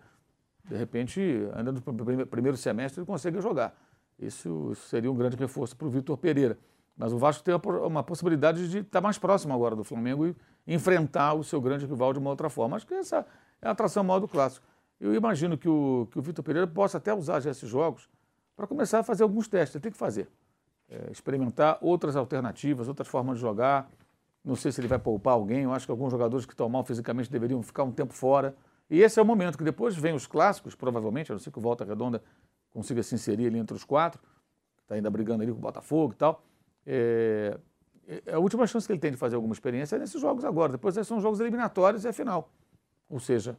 De 0.64 0.76
repente, 0.76 1.20
ainda 1.54 1.72
no 1.72 1.82
prime- 1.82 2.24
primeiro 2.24 2.56
semestre, 2.56 3.00
ele 3.00 3.06
consegue 3.06 3.40
jogar. 3.40 3.76
Isso 4.18 4.74
seria 4.76 5.10
um 5.10 5.14
grande 5.16 5.36
reforço 5.36 5.76
para 5.76 5.86
o 5.86 5.90
Vitor 5.90 6.16
Pereira. 6.16 6.56
Mas 6.96 7.12
o 7.12 7.18
Vasco 7.18 7.42
tem 7.44 7.52
uma 7.52 7.60
po- 7.60 7.86
uma 7.86 8.02
possibilidade 8.02 8.68
de 8.70 8.78
estar 8.78 9.00
mais 9.00 9.18
próximo 9.18 9.52
agora 9.52 9.76
do 9.76 9.84
Flamengo 9.84 10.26
e 10.28 10.36
enfrentar 10.66 11.34
o 11.34 11.44
seu 11.44 11.60
grande 11.60 11.84
rival 11.84 12.12
de 12.12 12.18
uma 12.18 12.30
outra 12.30 12.48
forma. 12.48 12.76
Acho 12.76 12.86
que 12.86 12.94
essa 12.94 13.26
é 13.60 13.68
a 13.68 13.72
atração 13.72 14.02
maior 14.04 14.20
do 14.20 14.28
clássico. 14.28 14.64
Eu 14.98 15.12
imagino 15.14 15.58
que 15.58 15.68
o, 15.68 16.08
que 16.10 16.18
o 16.18 16.22
Vitor 16.22 16.44
Pereira 16.44 16.66
possa 16.66 16.96
até 16.98 17.12
usar 17.12 17.40
já 17.40 17.50
esses 17.50 17.68
jogos 17.68 18.08
para 18.56 18.66
começar 18.66 19.00
a 19.00 19.02
fazer 19.02 19.24
alguns 19.24 19.46
testes. 19.46 19.80
Tem 19.80 19.92
que 19.92 19.98
fazer. 19.98 20.28
É, 20.88 21.10
experimentar 21.10 21.78
outras 21.80 22.14
alternativas, 22.14 22.86
outras 22.86 23.08
formas 23.08 23.36
de 23.36 23.42
jogar. 23.42 23.90
Não 24.44 24.54
sei 24.54 24.70
se 24.70 24.80
ele 24.80 24.88
vai 24.88 24.98
poupar 24.98 25.34
alguém. 25.34 25.64
Eu 25.64 25.72
acho 25.72 25.84
que 25.84 25.90
alguns 25.90 26.12
jogadores 26.12 26.46
que 26.46 26.52
estão 26.52 26.68
mal 26.68 26.84
fisicamente 26.84 27.30
deveriam 27.30 27.62
ficar 27.62 27.82
um 27.82 27.90
tempo 27.90 28.12
fora. 28.12 28.54
E 28.88 29.00
esse 29.02 29.18
é 29.18 29.22
o 29.22 29.26
momento 29.26 29.58
que 29.58 29.64
depois 29.64 29.96
vem 29.96 30.14
os 30.14 30.26
clássicos, 30.26 30.74
provavelmente, 30.74 31.32
a 31.32 31.34
não 31.34 31.40
ser 31.40 31.50
que 31.50 31.58
o 31.58 31.60
Volta 31.60 31.84
Redonda 31.84 32.22
consiga 32.70 33.02
se 33.02 33.14
inserir 33.14 33.48
ali 33.48 33.58
entre 33.58 33.74
os 33.74 33.82
quatro, 33.82 34.22
está 34.82 34.94
ainda 34.94 35.10
brigando 35.10 35.42
ali 35.42 35.50
com 35.50 35.58
o 35.58 35.60
Botafogo 35.62 36.12
e 36.12 36.16
tal. 36.16 36.44
É, 36.86 37.58
é 38.26 38.34
a 38.34 38.38
última 38.38 38.66
chance 38.66 38.86
que 38.86 38.92
ele 38.92 39.00
tem 39.00 39.10
de 39.10 39.16
fazer 39.16 39.34
alguma 39.34 39.52
experiência 39.52 39.96
é 39.96 39.98
nesses 39.98 40.20
jogos 40.20 40.44
agora. 40.44 40.72
Depois 40.72 40.94
são 41.06 41.20
jogos 41.20 41.40
eliminatórios 41.40 42.04
e 42.04 42.08
é 42.08 42.12
final. 42.12 42.48
Ou 43.08 43.18
seja, 43.18 43.58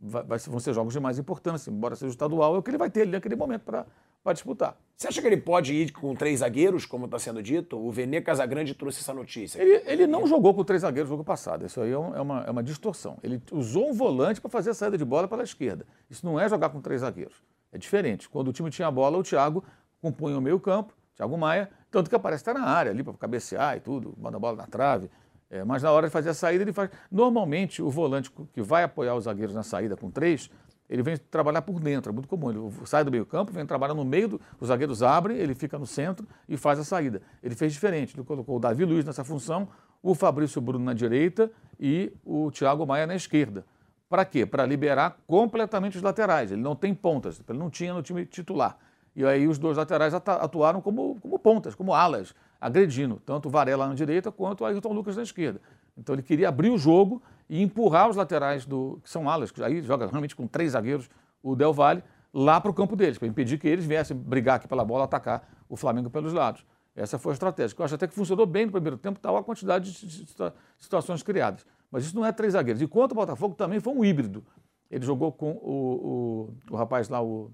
vai- 0.00 0.22
vai 0.24 0.38
vão 0.38 0.60
ser 0.60 0.72
jogos 0.74 0.92
de 0.92 1.00
mais 1.00 1.18
importância, 1.18 1.70
embora 1.70 1.94
seja 1.96 2.06
o 2.06 2.10
estadual, 2.10 2.54
é 2.54 2.58
o 2.58 2.62
que 2.62 2.70
ele 2.70 2.78
vai 2.78 2.90
ter 2.90 3.02
ali 3.02 3.12
naquele 3.12 3.36
momento 3.36 3.62
para 3.62 3.86
disputar. 4.32 4.76
Você 4.96 5.08
acha 5.08 5.20
que 5.20 5.26
ele 5.26 5.36
pode 5.36 5.72
ir 5.74 5.92
com 5.92 6.14
três 6.14 6.40
zagueiros, 6.40 6.84
como 6.86 7.04
está 7.04 7.18
sendo 7.18 7.42
dito? 7.42 7.78
O 7.78 7.90
Vene 7.90 8.20
Casagrande 8.20 8.74
trouxe 8.74 9.00
essa 9.00 9.12
notícia. 9.14 9.60
Ele, 9.60 9.82
ele 9.86 10.06
não 10.06 10.26
jogou 10.26 10.52
com 10.54 10.64
três 10.64 10.82
zagueiros 10.82 11.08
no 11.10 11.14
jogo 11.14 11.24
passado. 11.24 11.64
Isso 11.66 11.80
aí 11.80 11.92
é, 11.92 11.98
um- 11.98 12.14
é 12.14 12.20
uma, 12.20 12.42
é 12.44 12.50
uma 12.50 12.62
distorção. 12.62 13.18
Ele 13.22 13.40
usou 13.52 13.88
um 13.90 13.92
volante 13.92 14.40
para 14.40 14.50
fazer 14.50 14.70
a 14.70 14.74
saída 14.74 14.96
de 14.98 15.04
bola 15.04 15.28
pela 15.28 15.42
esquerda. 15.42 15.86
Isso 16.10 16.24
não 16.26 16.40
é 16.40 16.48
jogar 16.48 16.70
com 16.70 16.80
três 16.80 17.02
zagueiros. 17.02 17.36
É 17.72 17.78
diferente. 17.78 18.28
Quando 18.28 18.48
o 18.48 18.52
time 18.52 18.70
tinha 18.70 18.88
a 18.88 18.90
bola, 18.90 19.18
o 19.18 19.22
Thiago 19.22 19.62
compunha 20.00 20.36
o 20.38 20.40
meio 20.40 20.58
campo, 20.58 20.92
Thiago 21.14 21.36
Maia, 21.38 21.70
tanto 21.90 22.08
que 22.10 22.16
aparece 22.16 22.48
até 22.48 22.58
na 22.58 22.66
área 22.66 22.90
ali 22.90 23.02
para 23.02 23.12
cabecear 23.14 23.76
e 23.76 23.80
tudo, 23.80 24.14
manda 24.18 24.36
a 24.36 24.40
bola 24.40 24.56
na 24.56 24.66
trave. 24.66 25.10
É, 25.48 25.62
mas 25.64 25.82
na 25.82 25.92
hora 25.92 26.08
de 26.08 26.12
fazer 26.12 26.30
a 26.30 26.34
saída, 26.34 26.64
ele 26.64 26.72
faz. 26.72 26.90
Normalmente, 27.10 27.80
o 27.80 27.88
volante 27.88 28.30
que 28.52 28.60
vai 28.60 28.82
apoiar 28.82 29.14
os 29.14 29.24
zagueiros 29.24 29.54
na 29.54 29.62
saída 29.62 29.96
com 29.96 30.10
três, 30.10 30.50
ele 30.88 31.02
vem 31.02 31.16
trabalhar 31.16 31.62
por 31.62 31.80
dentro, 31.80 32.10
é 32.10 32.12
muito 32.12 32.28
comum. 32.28 32.50
Ele 32.50 32.72
sai 32.84 33.04
do 33.04 33.10
meio-campo, 33.10 33.52
vem 33.52 33.64
trabalhar 33.64 33.94
no 33.94 34.04
meio, 34.04 34.28
do, 34.28 34.40
os 34.60 34.68
zagueiros 34.68 35.02
abrem, 35.02 35.36
ele 35.36 35.54
fica 35.54 35.78
no 35.78 35.86
centro 35.86 36.26
e 36.48 36.56
faz 36.56 36.78
a 36.78 36.84
saída. 36.84 37.22
Ele 37.42 37.54
fez 37.54 37.72
diferente, 37.72 38.16
ele 38.16 38.24
colocou 38.24 38.56
o 38.56 38.60
Davi 38.60 38.84
Luiz 38.84 39.04
nessa 39.04 39.24
função, 39.24 39.68
o 40.02 40.14
Fabrício 40.14 40.60
Bruno 40.60 40.84
na 40.84 40.92
direita 40.92 41.50
e 41.78 42.12
o 42.24 42.50
Thiago 42.50 42.86
Maia 42.86 43.06
na 43.06 43.14
esquerda. 43.14 43.64
Para 44.08 44.24
quê? 44.24 44.46
Para 44.46 44.64
liberar 44.64 45.18
completamente 45.26 45.96
os 45.96 46.02
laterais. 46.02 46.52
Ele 46.52 46.62
não 46.62 46.76
tem 46.76 46.94
pontas, 46.94 47.40
ele 47.48 47.58
não 47.58 47.68
tinha 47.68 47.92
no 47.92 48.02
time 48.02 48.24
titular. 48.24 48.78
E 49.16 49.24
aí 49.24 49.48
os 49.48 49.58
dois 49.58 49.76
laterais 49.76 50.14
atuaram 50.14 50.80
como, 50.80 51.18
como 51.20 51.38
pontas, 51.38 51.74
como 51.74 51.94
alas, 51.94 52.34
agredindo, 52.60 53.20
tanto 53.24 53.46
o 53.48 53.50
Varela 53.50 53.86
na 53.86 53.94
direita 53.94 54.32
quanto 54.32 54.62
o 54.62 54.64
Ayrton 54.64 54.92
Lucas 54.92 55.16
na 55.16 55.22
esquerda. 55.22 55.60
Então 55.96 56.14
ele 56.14 56.22
queria 56.22 56.48
abrir 56.48 56.70
o 56.70 56.78
jogo 56.78 57.22
e 57.48 57.62
empurrar 57.62 58.08
os 58.08 58.16
laterais, 58.16 58.64
do, 58.64 59.00
que 59.02 59.10
são 59.10 59.28
alas, 59.28 59.50
que 59.50 59.62
aí 59.62 59.82
joga 59.82 60.06
realmente 60.06 60.34
com 60.34 60.46
três 60.46 60.72
zagueiros, 60.72 61.08
o 61.42 61.54
Del 61.54 61.72
Valle, 61.72 62.02
lá 62.32 62.60
para 62.60 62.70
o 62.70 62.74
campo 62.74 62.96
deles, 62.96 63.18
para 63.18 63.28
impedir 63.28 63.58
que 63.58 63.68
eles 63.68 63.84
viessem 63.84 64.16
brigar 64.16 64.56
aqui 64.56 64.68
pela 64.68 64.84
bola, 64.84 65.04
atacar 65.04 65.48
o 65.68 65.76
Flamengo 65.76 66.10
pelos 66.10 66.32
lados. 66.32 66.64
Essa 66.94 67.18
foi 67.18 67.32
a 67.32 67.34
estratégia, 67.34 67.74
que 67.74 67.80
eu 67.80 67.84
acho 67.84 67.94
até 67.94 68.06
que 68.06 68.14
funcionou 68.14 68.46
bem 68.46 68.66
no 68.66 68.72
primeiro 68.72 68.96
tempo, 68.96 69.20
tal 69.20 69.36
a 69.36 69.44
quantidade 69.44 69.92
de 69.92 70.10
situa- 70.10 70.54
situações 70.78 71.22
criadas. 71.22 71.64
Mas 71.90 72.04
isso 72.04 72.16
não 72.16 72.24
é 72.24 72.32
três 72.32 72.54
zagueiros. 72.54 72.80
E 72.80 72.86
quanto 72.86 73.12
o 73.12 73.14
Botafogo 73.14 73.54
também 73.54 73.80
foi 73.80 73.92
um 73.92 74.04
híbrido. 74.04 74.44
Ele 74.90 75.04
jogou 75.04 75.30
com 75.30 75.52
o, 75.52 76.48
o, 76.70 76.72
o 76.72 76.76
rapaz 76.76 77.08
lá, 77.08 77.22
o 77.22 77.50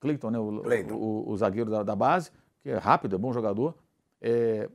Cleiton, 0.00 0.30
né? 0.30 0.38
o, 0.38 0.62
o, 0.94 1.30
o 1.30 1.36
zagueiro 1.36 1.70
da, 1.70 1.82
da 1.82 1.96
base, 1.96 2.30
que 2.60 2.70
é 2.70 2.76
rápido, 2.76 3.16
é 3.16 3.18
bom 3.18 3.32
jogador, 3.32 3.74
é, 4.26 4.68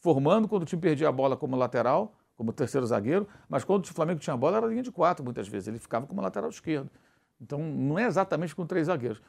formando 0.00 0.48
quando 0.48 0.62
o 0.62 0.64
time 0.64 0.80
perdia 0.80 1.08
a 1.10 1.12
bola 1.12 1.36
como 1.36 1.54
lateral, 1.56 2.16
como 2.34 2.54
terceiro 2.54 2.86
zagueiro, 2.86 3.28
mas 3.48 3.62
quando 3.62 3.84
o 3.84 3.88
Flamengo 3.88 4.18
tinha 4.18 4.32
a 4.32 4.36
bola 4.36 4.56
era 4.56 4.66
linha 4.66 4.82
de 4.82 4.90
quatro 4.90 5.22
muitas 5.22 5.46
vezes, 5.46 5.68
ele 5.68 5.78
ficava 5.78 6.06
como 6.06 6.22
lateral 6.22 6.48
esquerdo. 6.48 6.90
Então 7.38 7.58
não 7.58 7.98
é 7.98 8.06
exatamente 8.06 8.56
com 8.56 8.64
três 8.66 8.86
zagueiros. 8.86 9.20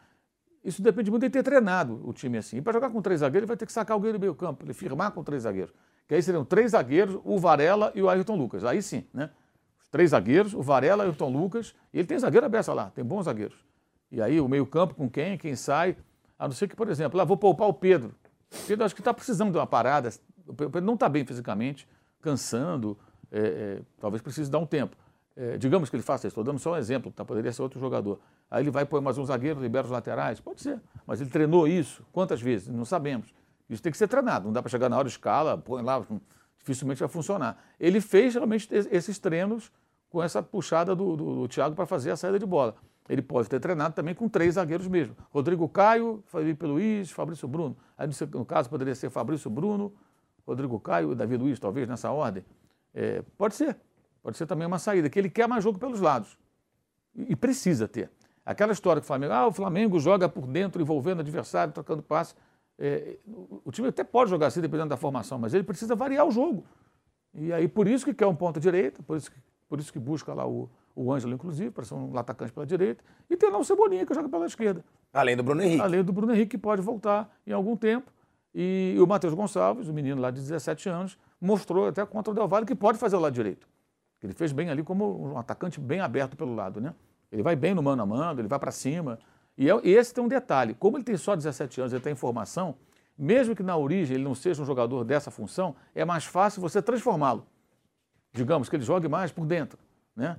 Isso 0.64 0.81
depende 0.81 1.11
muito 1.11 1.23
de 1.23 1.30
ter 1.30 1.43
treinado 1.43 2.02
o 2.07 2.14
time 2.14 2.38
assim. 2.38 2.57
E 2.57 2.61
para 2.61 2.73
jogar 2.73 2.89
com 2.89 3.02
três 3.02 3.19
zagueiros, 3.19 3.43
ele 3.43 3.47
vai 3.47 3.57
ter 3.57 3.65
que 3.65 3.73
sacar 3.73 3.93
alguém 3.93 4.14
do 4.14 4.19
meio 4.19 4.34
campo, 4.34 4.64
ele 4.64 4.73
firmar 4.73 5.11
com 5.11 5.23
três 5.23 5.43
zagueiros. 5.43 5.73
Que 6.07 6.15
aí 6.15 6.23
seriam 6.23 6.45
três 6.45 6.72
zagueiros, 6.72 7.19
o 7.23 7.38
Varela 7.38 7.91
e 7.93 8.02
o 8.02 8.10
Ayrton 8.10 8.35
Lucas. 8.35 8.64
Aí 8.64 8.81
sim, 8.81 9.06
né? 9.14 9.30
Os 9.80 9.89
três 9.89 10.11
zagueiros, 10.11 10.53
o 10.53 10.61
Varela, 10.61 11.03
o 11.03 11.07
Ayrton 11.07 11.30
Lucas, 11.30 11.76
e 11.93 11.99
ele 11.99 12.07
tem 12.07 12.18
zagueiro 12.18 12.45
aberto 12.45 12.73
lá, 12.73 12.89
tem 12.91 13.03
bons 13.03 13.26
zagueiros. 13.26 13.57
E 14.11 14.22
aí 14.22 14.39
o 14.39 14.47
meio 14.47 14.65
campo 14.65 14.95
com 14.95 15.10
quem, 15.10 15.38
quem 15.38 15.56
sai, 15.56 15.97
a 16.39 16.47
não 16.47 16.56
ser 16.56 16.68
que, 16.68 16.76
por 16.76 16.89
exemplo, 16.89 17.18
lá 17.18 17.23
vou 17.23 17.38
poupar 17.38 17.68
o 17.68 17.73
Pedro. 17.73 18.15
Pedro 18.68 18.86
acho 18.86 18.95
que 18.95 19.02
está 19.02 19.14
precisando 19.14 19.52
de 19.52 19.57
uma 19.57 19.68
parada, 19.68 20.10
o 20.48 20.53
Pedro 20.53 20.82
não 20.82 20.94
está 20.95 21.10
bem 21.10 21.26
fisicamente, 21.26 21.88
cansando, 22.22 22.98
é, 23.32 23.40
é, 23.40 23.82
talvez 23.99 24.22
precise 24.22 24.49
dar 24.49 24.60
um 24.60 24.65
tempo. 24.65 24.95
É, 25.36 25.57
digamos 25.57 25.90
que 25.90 25.95
ele 25.95 26.03
faça 26.03 26.27
isso, 26.27 26.32
estou 26.32 26.44
dando 26.44 26.60
só 26.60 26.73
um 26.73 26.77
exemplo, 26.77 27.11
tá? 27.11 27.26
poderia 27.26 27.52
ser 27.52 27.61
outro 27.61 27.80
jogador. 27.80 28.19
Aí 28.49 28.64
ele 28.64 28.72
vai 28.72 28.86
pôr 28.86 29.02
mais 29.02 29.18
um 29.18 29.26
zagueiro, 29.26 29.60
libera 29.60 29.86
os 29.86 29.91
laterais, 29.91 30.40
pode 30.40 30.61
ser. 30.61 30.82
Mas 31.06 31.19
ele 31.19 31.30
treinou 31.30 31.68
isso 31.68 32.06
quantas 32.11 32.41
vezes? 32.41 32.68
Não 32.69 32.86
sabemos. 32.86 33.34
Isso 33.69 33.82
tem 33.82 33.91
que 33.91 33.98
ser 33.98 34.07
treinado, 34.07 34.45
não 34.45 34.53
dá 34.53 34.61
para 34.61 34.69
chegar 34.69 34.88
na 34.88 34.98
hora, 34.98 35.07
escala, 35.07 35.57
põe 35.57 35.82
lá, 35.82 36.06
dificilmente 36.57 36.99
vai 36.99 37.10
funcionar. 37.10 37.57
Ele 37.80 37.99
fez 37.99 38.34
realmente 38.34 38.69
esses 38.72 39.19
treinos 39.19 39.72
com 40.10 40.23
essa 40.23 40.41
puxada 40.41 40.95
do, 40.95 41.15
do, 41.18 41.36
do 41.41 41.48
Thiago 41.48 41.76
para 41.76 41.86
fazer 41.86 42.11
a 42.11 42.15
saída 42.15 42.40
de 42.40 42.45
bola. 42.45 42.76
Ele 43.07 43.22
pode 43.22 43.48
ter 43.48 43.60
treinado 43.60 43.94
também 43.94 44.15
com 44.15 44.27
três 44.27 44.56
zagueiros 44.56 44.88
mesmo. 44.88 45.15
Rodrigo 45.30 45.69
Caio, 45.69 46.23
Felipe 46.26 46.65
Luiz, 46.65 47.11
Fabrício 47.11 47.48
Bruno. 47.48 47.77
Aí, 47.98 48.10
no 48.34 48.45
caso, 48.45 48.69
poderia 48.69 48.95
ser 48.95 49.10
Fabrício 49.10 49.49
Bruno, 49.49 49.94
Rodrigo 50.45 50.80
Caio 50.80 51.11
e 51.11 51.15
Davi 51.15 51.38
Luiz, 51.38 51.60
talvez, 51.60 51.88
nessa 51.88 52.11
ordem. 52.11 52.44
É, 52.94 53.22
pode 53.38 53.56
ser. 53.56 53.77
Pode 54.23 54.38
ser 54.38 54.48
também 54.48 54.65
uma 54.65 54.80
saída, 54.80 55.07
que 55.07 55.19
ele 55.19 55.30
quer 55.30 55.48
mais 55.48 55.64
jogo 55.64 55.77
pelos 55.77 55.99
lados. 55.99 56.36
E, 57.14 57.34
e 57.34 57.36
precisa 57.36 57.88
ter. 57.88 58.10
Aquela 58.44 58.73
história 58.73 58.99
que 58.99 59.06
o 59.06 59.07
Flamengo, 59.07 59.34
ah, 59.34 59.48
o 59.48 59.52
Flamengo 59.52 59.99
joga 59.99 60.27
por 60.27 60.48
dentro, 60.48 60.82
envolvendo 60.82 61.19
adversário, 61.19 61.72
trocando 61.72 62.02
passe. 62.02 62.34
É, 62.77 63.18
o 63.64 63.72
time 63.72 63.88
até 63.88 64.03
pode 64.03 64.32
jogar 64.32 64.48
assim, 64.48 64.61
dependendo 64.61 64.90
da 64.90 64.98
formação, 64.98 65.38
mas 65.38 65.53
ele 65.53 65.64
precisa 65.64 65.95
variar 65.95 66.26
o 66.26 66.32
jogo. 66.32 66.65
E 67.34 67.53
aí, 67.53 67.68
por 67.68 67.88
isso 67.88 68.03
que 68.03 68.14
quer 68.14 68.26
um 68.26 68.36
ponta 68.36 68.60
direita, 68.60 69.03
por 69.03 69.15
isso 69.15 69.32
que, 69.32 69.38
por 69.69 69.80
isso 69.80 69.94
que 69.94 69.99
busca 69.99 70.34
lá 70.34 70.48
o, 70.48 70.69
o 70.95 71.11
Ângelo, 71.11 71.34
inclusive, 71.34 71.69
para 71.72 71.84
ser 71.84 71.93
um 71.93 72.17
atacante 72.17 72.53
pela 72.53 72.65
direita, 72.65 73.03
e 73.30 73.35
tem 73.35 73.51
lá 73.51 73.57
o 73.57 73.63
Cebolinha, 73.63 74.05
que 74.05 74.13
joga 74.13 74.30
pela 74.30 74.45
esquerda. 74.45 74.84
Além 75.13 75.35
do 75.35 75.43
Bruno 75.43 75.61
Henrique. 75.61 75.81
Além 75.81 76.03
do 76.03 76.13
Bruno 76.13 76.34
Henrique, 76.34 76.51
que 76.51 76.57
pode 76.57 76.81
voltar 76.81 77.30
em 77.45 77.51
algum 77.51 77.76
tempo. 77.76 78.11
E 78.53 78.95
o 78.99 79.05
Matheus 79.05 79.34
Gonçalves, 79.34 79.89
o 79.89 79.93
menino 79.93 80.22
lá 80.22 80.31
de 80.31 80.39
17 80.39 80.88
anos, 80.88 81.17
mostrou 81.41 81.88
até 81.88 82.05
contra 82.05 82.31
o 82.31 82.34
Del 82.34 82.47
Valle 82.47 82.65
que 82.65 82.73
pode 82.73 82.97
fazer 82.97 83.17
o 83.17 83.19
lado 83.19 83.34
direito. 83.34 83.67
Ele 84.23 84.34
fez 84.34 84.51
bem 84.51 84.69
ali 84.69 84.81
como 84.81 85.34
um 85.34 85.38
atacante 85.38 85.80
bem 85.80 85.99
aberto 85.99 86.35
pelo 86.35 86.55
lado, 86.55 86.81
né? 86.81 86.93
Ele 87.31 87.43
vai 87.43 87.55
bem 87.55 87.73
no 87.73 87.84
mano 87.84 88.01
a 88.01 88.05
mano, 88.05 88.39
ele 88.39 88.47
vai 88.47 88.57
para 88.57 88.72
cima. 88.72 89.19
E, 89.57 89.69
é, 89.69 89.81
e 89.84 89.91
esse 89.91 90.13
tem 90.13 90.23
um 90.23 90.27
detalhe: 90.27 90.73
como 90.73 90.97
ele 90.97 91.03
tem 91.03 91.17
só 91.17 91.35
17 91.35 91.81
anos, 91.81 91.93
ele 91.93 92.01
tem 92.01 92.13
informação, 92.13 92.76
mesmo 93.17 93.55
que 93.55 93.61
na 93.61 93.77
origem 93.77 94.15
ele 94.15 94.23
não 94.23 94.34
seja 94.34 94.61
um 94.61 94.65
jogador 94.65 95.03
dessa 95.03 95.30
função, 95.30 95.76
é 95.93 96.03
mais 96.03 96.26
fácil 96.26 96.61
você 96.61 96.81
transformá-lo. 96.81 97.45
Digamos 98.34 98.67
que 98.67 98.76
ele 98.76 98.84
jogue 98.84 99.07
mais 99.07 99.31
por 99.31 99.45
dentro, 99.45 99.77
né? 100.15 100.38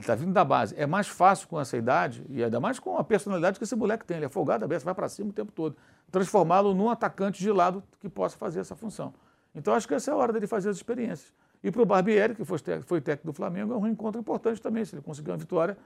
Ele 0.00 0.04
está 0.04 0.14
vindo 0.14 0.32
da 0.32 0.42
base. 0.42 0.74
É 0.78 0.86
mais 0.86 1.08
fácil 1.08 1.46
com 1.46 1.60
essa 1.60 1.76
idade, 1.76 2.24
e 2.30 2.42
ainda 2.42 2.58
mais 2.58 2.78
com 2.78 2.96
a 2.96 3.04
personalidade 3.04 3.58
que 3.58 3.64
esse 3.64 3.76
moleque 3.76 4.02
tem. 4.02 4.16
Ele 4.16 4.24
é 4.24 4.28
folgado, 4.30 4.64
aberto, 4.64 4.82
vai 4.82 4.94
para 4.94 5.06
cima 5.10 5.28
o 5.28 5.32
tempo 5.32 5.52
todo. 5.52 5.76
Transformá-lo 6.10 6.72
num 6.72 6.88
atacante 6.88 7.38
de 7.38 7.52
lado 7.52 7.82
que 8.00 8.08
possa 8.08 8.34
fazer 8.34 8.60
essa 8.60 8.74
função. 8.74 9.12
Então 9.54 9.74
acho 9.74 9.86
que 9.86 9.92
essa 9.92 10.10
é 10.10 10.14
a 10.14 10.16
hora 10.16 10.32
dele 10.32 10.46
fazer 10.46 10.70
as 10.70 10.76
experiências. 10.76 11.34
E 11.62 11.70
para 11.70 11.82
o 11.82 11.84
Barbieri, 11.84 12.34
que 12.34 12.44
foi, 12.44 12.58
técnico 13.02 13.26
do 13.26 13.32
Flamengo, 13.34 13.74
é 13.74 13.76
um 13.76 13.86
encontro 13.86 14.18
importante 14.18 14.62
também. 14.62 14.86
Se 14.86 14.94
ele 14.94 15.02
conseguir 15.02 15.32
uma 15.32 15.36
vitória 15.36 15.76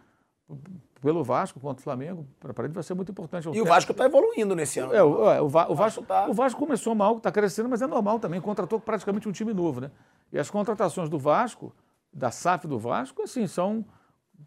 pelo 1.01 1.25
Vasco 1.25 1.59
contra 1.59 1.81
o 1.81 1.83
Flamengo, 1.83 2.25
para 2.39 2.65
ele 2.65 2.73
vai 2.73 2.85
ser 2.85 2.95
muito 2.95 3.11
importante. 3.11 3.49
E 3.53 3.61
o 3.61 3.65
Vasco 3.65 3.91
está 3.91 4.05
evoluindo 4.05 4.55
nesse 4.55 4.79
ano. 4.79 4.95
É, 4.95 5.03
o, 5.03 5.29
é, 5.29 5.41
o, 5.41 5.49
Va 5.49 5.69
o, 5.69 5.75
Vasco, 5.75 6.05
tá... 6.05 6.29
o 6.29 6.33
Vasco 6.33 6.61
começou 6.61 6.95
mal, 6.95 7.17
está 7.17 7.33
crescendo, 7.33 7.69
mas 7.69 7.83
é 7.83 7.87
normal 7.89 8.21
também. 8.21 8.41
Contratou 8.41 8.79
praticamente 8.79 9.29
um 9.29 9.33
time 9.33 9.53
novo, 9.53 9.81
né? 9.81 9.91
E 10.33 10.39
as 10.39 10.49
contratações 10.51 11.09
do 11.09 11.19
Vasco, 11.19 11.75
da 12.13 12.31
SAF 12.31 12.69
do 12.69 12.79
Vasco, 12.79 13.23
assim, 13.23 13.49
são. 13.49 13.85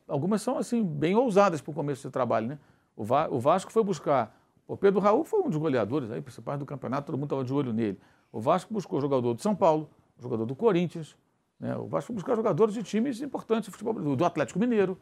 Algumas 0.08 0.42
são 0.42 0.58
assim, 0.58 0.84
bem 0.84 1.16
ousadas 1.16 1.62
para 1.62 1.72
o 1.72 1.74
começo 1.74 2.08
do 2.08 2.12
trabalho, 2.12 2.48
né? 2.48 2.60
O, 2.96 3.04
Va 3.04 3.28
o 3.30 3.40
Vasco 3.40 3.72
foi 3.72 3.84
buscar. 3.84 4.36
O 4.68 4.76
Pedro 4.76 5.00
Raul 5.00 5.24
foi 5.24 5.42
um 5.42 5.50
dos 5.50 5.58
goleadores 5.58 6.12
aí, 6.12 6.22
principais 6.22 6.60
do 6.60 6.66
campeonato, 6.66 7.06
todo 7.06 7.16
mundo 7.16 7.28
estava 7.28 7.44
de 7.44 7.54
olho 7.54 7.72
nele. 7.72 8.00
O 8.32 8.40
Vasco 8.42 8.74
buscou 8.74 9.00
jogador 9.00 9.34
de 9.34 9.42
São 9.42 9.56
Paulo, 9.56 9.90
jogador 10.20 10.46
do 10.46 10.56
Corinthians. 10.56 11.16
Né? 11.60 11.76
O 11.78 11.88
Vasco 11.88 12.12
buscar 12.12 12.36
jogadores 12.36 12.74
de 12.74 12.84
times 12.84 13.22
importantes 13.22 13.70
do 13.70 13.72
futebol 13.72 14.16
do 14.16 14.26
Atlético 14.26 14.60
Mineiro. 14.60 14.98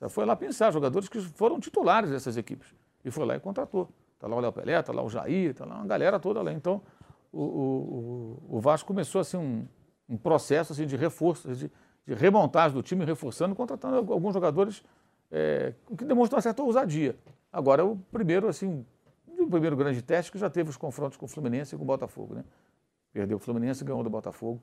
Já 0.00 0.08
foi 0.08 0.24
lá 0.24 0.36
pensar, 0.36 0.70
jogadores 0.70 1.08
que 1.08 1.20
foram 1.20 1.58
titulares 1.58 2.10
dessas 2.10 2.36
equipes. 2.36 2.74
E 3.04 3.10
foi 3.10 3.24
lá 3.24 3.36
e 3.36 3.40
contratou. 3.40 3.88
Está 4.14 4.26
lá 4.26 4.36
o 4.36 4.40
Léo 4.40 4.52
Pelé, 4.52 4.78
está 4.78 4.92
lá 4.92 5.02
o 5.02 5.08
Jair, 5.08 5.50
está 5.50 5.64
lá 5.64 5.76
uma 5.76 5.86
galera 5.86 6.20
toda 6.20 6.42
lá. 6.42 6.52
Então, 6.52 6.82
o, 7.32 7.42
o, 7.42 8.56
o 8.56 8.60
Vasco 8.60 8.86
começou 8.86 9.20
assim, 9.20 9.36
um, 9.36 9.66
um 10.08 10.16
processo 10.16 10.72
assim, 10.72 10.86
de 10.86 10.96
reforço, 10.96 11.52
de, 11.54 11.70
de, 12.08 12.14
remontagem 12.14 12.74
do 12.74 12.82
time, 12.82 13.04
reforçando, 13.04 13.54
contratando 13.54 13.96
alguns 14.12 14.32
jogadores 14.32 14.82
é, 15.30 15.74
que 15.96 16.04
demonstram 16.04 16.36
uma 16.36 16.42
certa 16.42 16.62
ousadia. 16.62 17.14
Agora, 17.52 17.84
o 17.84 17.96
primeiro, 18.10 18.48
assim, 18.48 18.84
o 19.26 19.48
primeiro 19.48 19.76
grande 19.76 20.00
teste 20.02 20.32
que 20.32 20.38
já 20.38 20.48
teve 20.48 20.70
os 20.70 20.76
confrontos 20.76 21.16
com 21.16 21.26
o 21.26 21.28
Fluminense 21.28 21.74
e 21.74 21.78
com 21.78 21.84
o 21.84 21.86
Botafogo. 21.86 22.34
Né? 22.34 22.44
Perdeu 23.12 23.36
o 23.36 23.40
Fluminense 23.40 23.84
ganhou 23.84 24.02
do 24.02 24.10
Botafogo. 24.10 24.60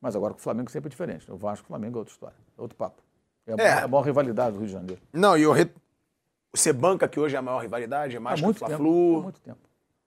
Mas 0.00 0.14
agora 0.14 0.32
com 0.32 0.38
o 0.38 0.42
Flamengo 0.42 0.70
sempre 0.70 0.88
é 0.88 0.90
diferente. 0.90 1.30
O 1.30 1.36
Vasco 1.36 1.64
o 1.64 1.68
Flamengo 1.68 1.96
é 1.96 1.98
outra 1.98 2.12
história, 2.12 2.36
é 2.56 2.60
outro 2.60 2.76
papo. 2.76 3.02
É 3.46 3.52
a, 3.52 3.54
é. 3.54 3.56
Maior, 3.56 3.84
a 3.84 3.88
maior 3.88 4.02
rivalidade 4.02 4.52
do 4.52 4.58
Rio 4.58 4.66
de 4.66 4.72
Janeiro. 4.72 5.02
Não, 5.12 5.36
e 5.36 5.46
o 5.46 5.52
re... 5.52 5.70
você 6.54 6.72
banca 6.72 7.08
que 7.08 7.18
hoje 7.18 7.34
é 7.34 7.38
a 7.38 7.42
maior 7.42 7.60
rivalidade, 7.60 8.14
é 8.14 8.20
mais 8.20 8.40
há 8.40 8.44
muito 8.44 8.58
que 8.58 8.64
o 8.64 8.66
Fla-Flu. 8.66 9.18
Há 9.18 9.22
muito 9.22 9.40
tempo. 9.40 9.58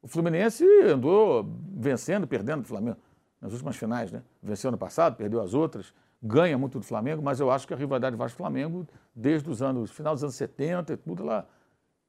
O 0.01 0.07
Fluminense 0.07 0.65
andou 0.83 1.45
vencendo, 1.73 2.25
perdendo 2.25 2.61
do 2.61 2.67
Flamengo 2.67 2.97
nas 3.39 3.51
últimas 3.51 3.75
finais, 3.75 4.11
né? 4.11 4.23
Venceu 4.41 4.69
ano 4.69 4.77
passado, 4.77 5.15
perdeu 5.15 5.41
as 5.41 5.53
outras, 5.53 5.93
ganha 6.21 6.57
muito 6.57 6.79
do 6.79 6.85
Flamengo, 6.85 7.21
mas 7.21 7.39
eu 7.39 7.49
acho 7.49 7.67
que 7.67 7.73
a 7.73 7.77
rivalidade 7.77 8.15
Vasco-Flamengo, 8.15 8.87
desde 9.15 9.49
os 9.49 9.61
anos, 9.61 9.89
final 9.91 10.13
dos 10.13 10.23
anos 10.23 10.35
70 10.35 10.93
e 10.93 10.97
tudo, 10.97 11.23
ela, 11.23 11.47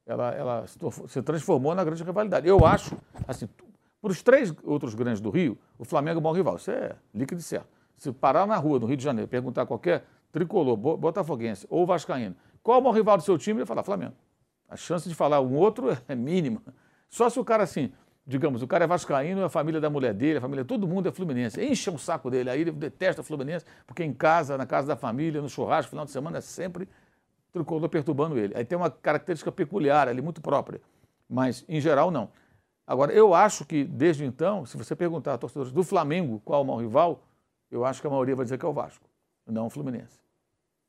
ela, 0.05 0.31
ela 0.31 0.65
se 1.07 1.21
transformou 1.21 1.73
na 1.73 1.83
grande 1.83 2.03
rivalidade. 2.03 2.47
Eu 2.47 2.65
acho, 2.65 2.95
assim, 3.27 3.47
para 4.01 4.11
os 4.11 4.21
três 4.21 4.53
outros 4.63 4.93
grandes 4.93 5.21
do 5.21 5.29
Rio, 5.29 5.57
o 5.77 5.85
Flamengo 5.85 6.17
é 6.17 6.19
o 6.19 6.21
bom 6.21 6.31
rival. 6.31 6.57
Isso 6.57 6.69
é 6.69 6.95
líquido 7.13 7.39
e 7.39 7.43
certo. 7.43 7.67
Se 7.95 8.11
parar 8.11 8.45
na 8.45 8.57
rua, 8.57 8.79
no 8.79 8.85
Rio 8.85 8.97
de 8.97 9.03
Janeiro, 9.03 9.29
perguntar 9.29 9.65
qualquer 9.65 10.05
tricolor, 10.31 10.75
botafoguense 10.75 11.65
ou 11.69 11.85
vascaíno, 11.85 12.35
qual 12.61 12.77
é 12.77 12.81
o 12.81 12.83
maior 12.83 12.95
rival 12.95 13.17
do 13.17 13.23
seu 13.23 13.37
time, 13.37 13.59
ele 13.59 13.65
vai 13.65 13.67
falar 13.67 13.83
Flamengo. 13.83 14.13
A 14.67 14.75
chance 14.75 15.07
de 15.07 15.15
falar 15.15 15.39
um 15.41 15.55
outro 15.55 15.97
é 16.07 16.15
mínima. 16.15 16.61
Só 17.09 17.29
se 17.29 17.39
o 17.39 17.45
cara 17.45 17.63
assim, 17.63 17.91
digamos, 18.25 18.61
o 18.61 18.67
cara 18.67 18.85
é 18.85 18.87
vascaíno, 18.87 19.41
é 19.41 19.43
a 19.43 19.49
família 19.49 19.81
da 19.81 19.89
mulher 19.89 20.13
dele, 20.13 20.37
a 20.37 20.41
família, 20.41 20.63
todo 20.63 20.87
mundo 20.87 21.09
é 21.09 21.11
fluminense. 21.11 21.61
Enche 21.63 21.89
o 21.89 21.97
saco 21.97 22.29
dele, 22.29 22.49
aí 22.49 22.61
ele 22.61 22.71
detesta 22.71 23.21
o 23.21 23.23
Fluminense, 23.23 23.65
porque 23.85 24.03
em 24.03 24.13
casa, 24.13 24.57
na 24.57 24.65
casa 24.65 24.87
da 24.87 24.95
família, 24.95 25.41
no 25.41 25.49
churrasco, 25.49 25.89
final 25.89 26.05
de 26.05 26.11
semana, 26.11 26.37
é 26.37 26.41
sempre 26.41 26.87
tricolor 27.51 27.89
perturbando 27.89 28.37
ele. 28.37 28.55
Aí 28.55 28.63
tem 28.63 28.77
uma 28.77 28.89
característica 28.89 29.51
peculiar 29.51 30.07
ali, 30.07 30.21
muito 30.21 30.41
própria. 30.41 30.81
Mas, 31.29 31.65
em 31.67 31.79
geral, 31.81 32.09
não. 32.09 32.29
Agora, 32.87 33.11
eu 33.13 33.33
acho 33.33 33.65
que, 33.65 33.83
desde 33.83 34.25
então, 34.25 34.65
se 34.65 34.77
você 34.77 34.95
perguntar 34.95 35.33
a 35.33 35.37
torcedores 35.37 35.71
do 35.71 35.83
Flamengo 35.83 36.41
qual 36.43 36.61
é 36.61 36.63
o 36.63 36.67
maior 36.67 36.79
rival, 36.79 37.23
eu 37.69 37.85
acho 37.85 38.01
que 38.01 38.07
a 38.07 38.09
maioria 38.09 38.35
vai 38.35 38.45
dizer 38.45 38.57
que 38.57 38.65
é 38.65 38.67
o 38.67 38.73
Vasco, 38.73 39.05
não 39.45 39.67
o 39.67 39.69
Fluminense. 39.69 40.19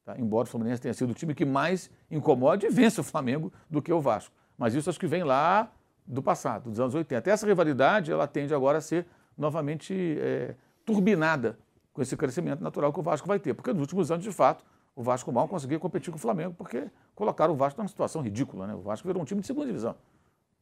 Tá? 0.04 0.18
Embora 0.18 0.46
o 0.46 0.50
Fluminense 0.50 0.82
tenha 0.82 0.94
sido 0.94 1.10
o 1.10 1.14
time 1.14 1.34
que 1.34 1.44
mais 1.44 1.90
incomoda 2.10 2.66
e 2.66 2.70
vence 2.70 3.00
o 3.00 3.04
Flamengo 3.04 3.52
do 3.70 3.80
que 3.80 3.92
o 3.92 4.00
Vasco. 4.00 4.34
Mas 4.56 4.74
isso 4.74 4.90
acho 4.90 5.00
que 5.00 5.06
vem 5.06 5.22
lá 5.22 5.70
do 6.06 6.22
passado, 6.22 6.70
dos 6.70 6.80
anos 6.80 6.94
80. 6.94 7.30
Essa 7.30 7.46
rivalidade 7.46 8.12
ela 8.12 8.26
tende 8.26 8.54
agora 8.54 8.78
a 8.78 8.80
ser 8.80 9.06
novamente 9.36 9.94
é, 10.20 10.54
turbinada 10.84 11.58
com 11.92 12.02
esse 12.02 12.16
crescimento 12.16 12.62
natural 12.62 12.92
que 12.92 13.00
o 13.00 13.02
Vasco 13.02 13.26
vai 13.26 13.38
ter. 13.38 13.54
Porque 13.54 13.72
nos 13.72 13.82
últimos 13.82 14.10
anos, 14.10 14.24
de 14.24 14.32
fato, 14.32 14.64
o 14.94 15.02
Vasco 15.02 15.32
mal 15.32 15.48
conseguia 15.48 15.78
competir 15.78 16.10
com 16.10 16.16
o 16.16 16.20
Flamengo, 16.20 16.54
porque 16.56 16.90
colocaram 17.14 17.54
o 17.54 17.56
Vasco 17.56 17.80
numa 17.80 17.88
situação 17.88 18.22
ridícula. 18.22 18.66
Né? 18.66 18.74
O 18.74 18.80
Vasco 18.80 19.06
virou 19.06 19.22
um 19.22 19.24
time 19.24 19.40
de 19.40 19.46
segunda 19.46 19.66
divisão. 19.66 19.94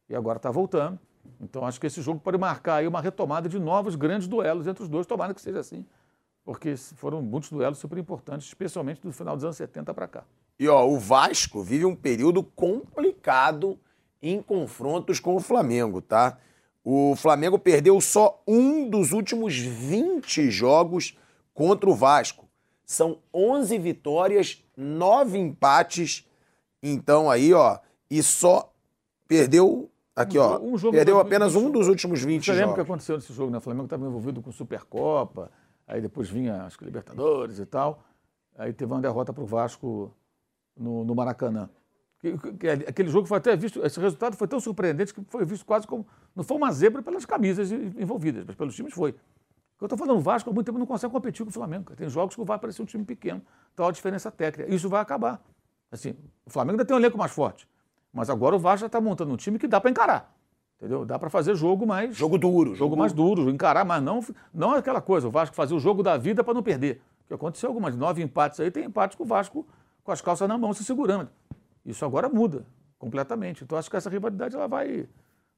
E 0.09 0.15
agora 0.15 0.37
está 0.37 0.49
voltando. 0.49 0.99
Então 1.39 1.65
acho 1.65 1.79
que 1.79 1.87
esse 1.87 2.01
jogo 2.01 2.19
pode 2.19 2.37
marcar 2.37 2.75
aí 2.75 2.87
uma 2.87 3.01
retomada 3.01 3.47
de 3.47 3.59
novos 3.59 3.95
grandes 3.95 4.27
duelos 4.27 4.67
entre 4.67 4.83
os 4.83 4.89
dois, 4.89 5.05
tomara 5.05 5.33
que 5.33 5.41
seja 5.41 5.59
assim, 5.59 5.85
porque 6.43 6.75
foram 6.75 7.21
muitos 7.21 7.49
duelos 7.49 7.77
super 7.77 7.97
importantes, 7.97 8.47
especialmente 8.47 9.01
do 9.01 9.11
final 9.11 9.35
dos 9.35 9.45
anos 9.45 9.55
70 9.55 9.93
para 9.93 10.07
cá. 10.07 10.23
E 10.59 10.67
ó, 10.67 10.85
o 10.85 10.99
Vasco 10.99 11.63
vive 11.63 11.85
um 11.85 11.95
período 11.95 12.43
complicado 12.43 13.79
em 14.23 14.41
confrontos 14.41 15.19
com 15.19 15.35
o 15.35 15.39
Flamengo, 15.41 16.01
tá? 16.01 16.37
O 16.81 17.15
Flamengo 17.15 17.59
perdeu 17.59 17.99
só 17.99 18.41
um 18.47 18.89
dos 18.89 19.11
últimos 19.11 19.57
20 19.57 20.49
jogos 20.49 21.17
contra 21.53 21.89
o 21.89 21.93
Vasco. 21.93 22.47
São 22.85 23.19
11 23.33 23.77
vitórias, 23.77 24.63
9 24.75 25.37
empates. 25.37 26.27
Então 26.81 27.29
aí, 27.29 27.53
ó, 27.53 27.77
e 28.09 28.23
só 28.23 28.71
perdeu 29.27 29.89
Aqui, 30.15 30.37
ó. 30.37 30.59
Um 30.59 30.77
perdeu 30.91 31.19
apenas 31.19 31.55
um 31.55 31.71
dos 31.71 31.87
últimos 31.87 32.21
20 32.21 32.45
Você 32.45 32.51
lembra 32.53 32.71
o 32.71 32.75
que 32.75 32.81
aconteceu 32.81 33.15
nesse 33.15 33.33
jogo, 33.33 33.49
né? 33.49 33.57
O 33.57 33.61
Flamengo 33.61 33.85
estava 33.85 34.05
envolvido 34.05 34.43
com 34.43 34.51
Supercopa, 34.51 35.49
aí 35.87 35.99
depois 35.99 36.29
vinha, 36.29 36.65
acho 36.65 36.77
que 36.77 36.85
Libertadores 36.85 37.57
e 37.57 37.65
tal. 37.65 38.03
Aí 38.55 38.71
teve 38.71 38.93
uma 38.93 39.01
derrota 39.01 39.33
para 39.33 39.43
o 39.43 39.47
Vasco 39.47 40.13
no, 40.77 41.03
no 41.03 41.15
Maracanã. 41.15 41.67
Que, 42.23 42.69
aquele 42.87 43.09
jogo 43.09 43.27
foi 43.27 43.37
até 43.37 43.53
visto, 43.53 43.85
esse 43.85 43.99
resultado 43.99 44.37
foi 44.37 44.47
tão 44.47 44.57
surpreendente 44.57 45.13
que 45.13 45.21
foi 45.27 45.43
visto 45.43 45.65
quase 45.65 45.85
como. 45.85 46.07
Não 46.33 46.41
foi 46.41 46.55
uma 46.55 46.71
zebra 46.71 47.03
pelas 47.03 47.25
camisas 47.25 47.69
envolvidas, 47.69 48.45
mas 48.47 48.55
pelos 48.55 48.73
times 48.73 48.93
foi. 48.93 49.13
Eu 49.81 49.85
estou 49.85 49.97
falando, 49.97 50.19
o 50.19 50.21
Vasco 50.21 50.49
há 50.49 50.53
muito 50.53 50.65
tempo 50.65 50.79
não 50.79 50.85
consegue 50.85 51.11
competir 51.11 51.43
com 51.43 51.49
o 51.49 51.53
Flamengo. 51.53 51.93
Tem 51.93 52.07
jogos 52.07 52.33
que 52.33 52.41
o 52.41 52.45
Vasco 52.45 52.61
parecer 52.61 52.81
um 52.81 52.85
time 52.85 53.03
pequeno. 53.03 53.41
Então 53.73 53.85
a 53.85 53.91
diferença 53.91 54.31
técnica. 54.31 54.73
Isso 54.73 54.87
vai 54.87 55.01
acabar. 55.01 55.43
Assim, 55.91 56.15
o 56.45 56.49
Flamengo 56.49 56.75
ainda 56.75 56.85
tem 56.85 56.95
um 56.95 56.99
elenco 56.99 57.17
mais 57.17 57.33
forte. 57.33 57.67
Mas 58.13 58.29
agora 58.29 58.55
o 58.55 58.59
Vasco 58.59 58.79
já 58.79 58.85
está 58.85 59.01
montando 59.01 59.33
um 59.33 59.35
time 59.35 59.59
que 59.59 59.67
dá 59.67 59.81
para 59.81 59.91
encarar. 59.91 60.33
Entendeu? 60.77 61.03
Dá 61.03 61.19
para 61.19 61.29
fazer 61.29 61.53
jogo 61.55 61.85
mais. 61.85 62.15
Jogo 62.15 62.37
duro. 62.37 62.69
Jogo, 62.69 62.75
jogo 62.77 62.95
mais 62.95 63.11
duro, 63.11 63.49
encarar, 63.49 63.83
mas 63.83 64.01
não, 64.01 64.21
não 64.53 64.71
aquela 64.71 65.01
coisa. 65.01 65.27
O 65.27 65.31
Vasco 65.31 65.53
fazer 65.53 65.73
o 65.73 65.79
jogo 65.79 66.01
da 66.01 66.15
vida 66.15 66.41
para 66.41 66.53
não 66.53 66.63
perder. 66.63 67.01
Que 67.27 67.33
aconteceu 67.33 67.67
algumas 67.67 67.97
nove 67.97 68.23
empates 68.23 68.61
aí, 68.61 68.71
tem 68.71 68.85
empates 68.85 69.17
com 69.17 69.23
o 69.23 69.27
Vasco 69.27 69.67
com 70.03 70.11
as 70.11 70.21
calças 70.21 70.47
na 70.47 70.57
mão 70.57 70.73
se 70.73 70.83
segurando. 70.83 71.29
Isso 71.85 72.05
agora 72.05 72.29
muda 72.29 72.65
completamente. 72.97 73.63
Então 73.63 73.77
acho 73.77 73.89
que 73.89 73.97
essa 73.97 74.09
rivalidade 74.09 74.55
ela 74.55 74.67
vai, 74.67 75.07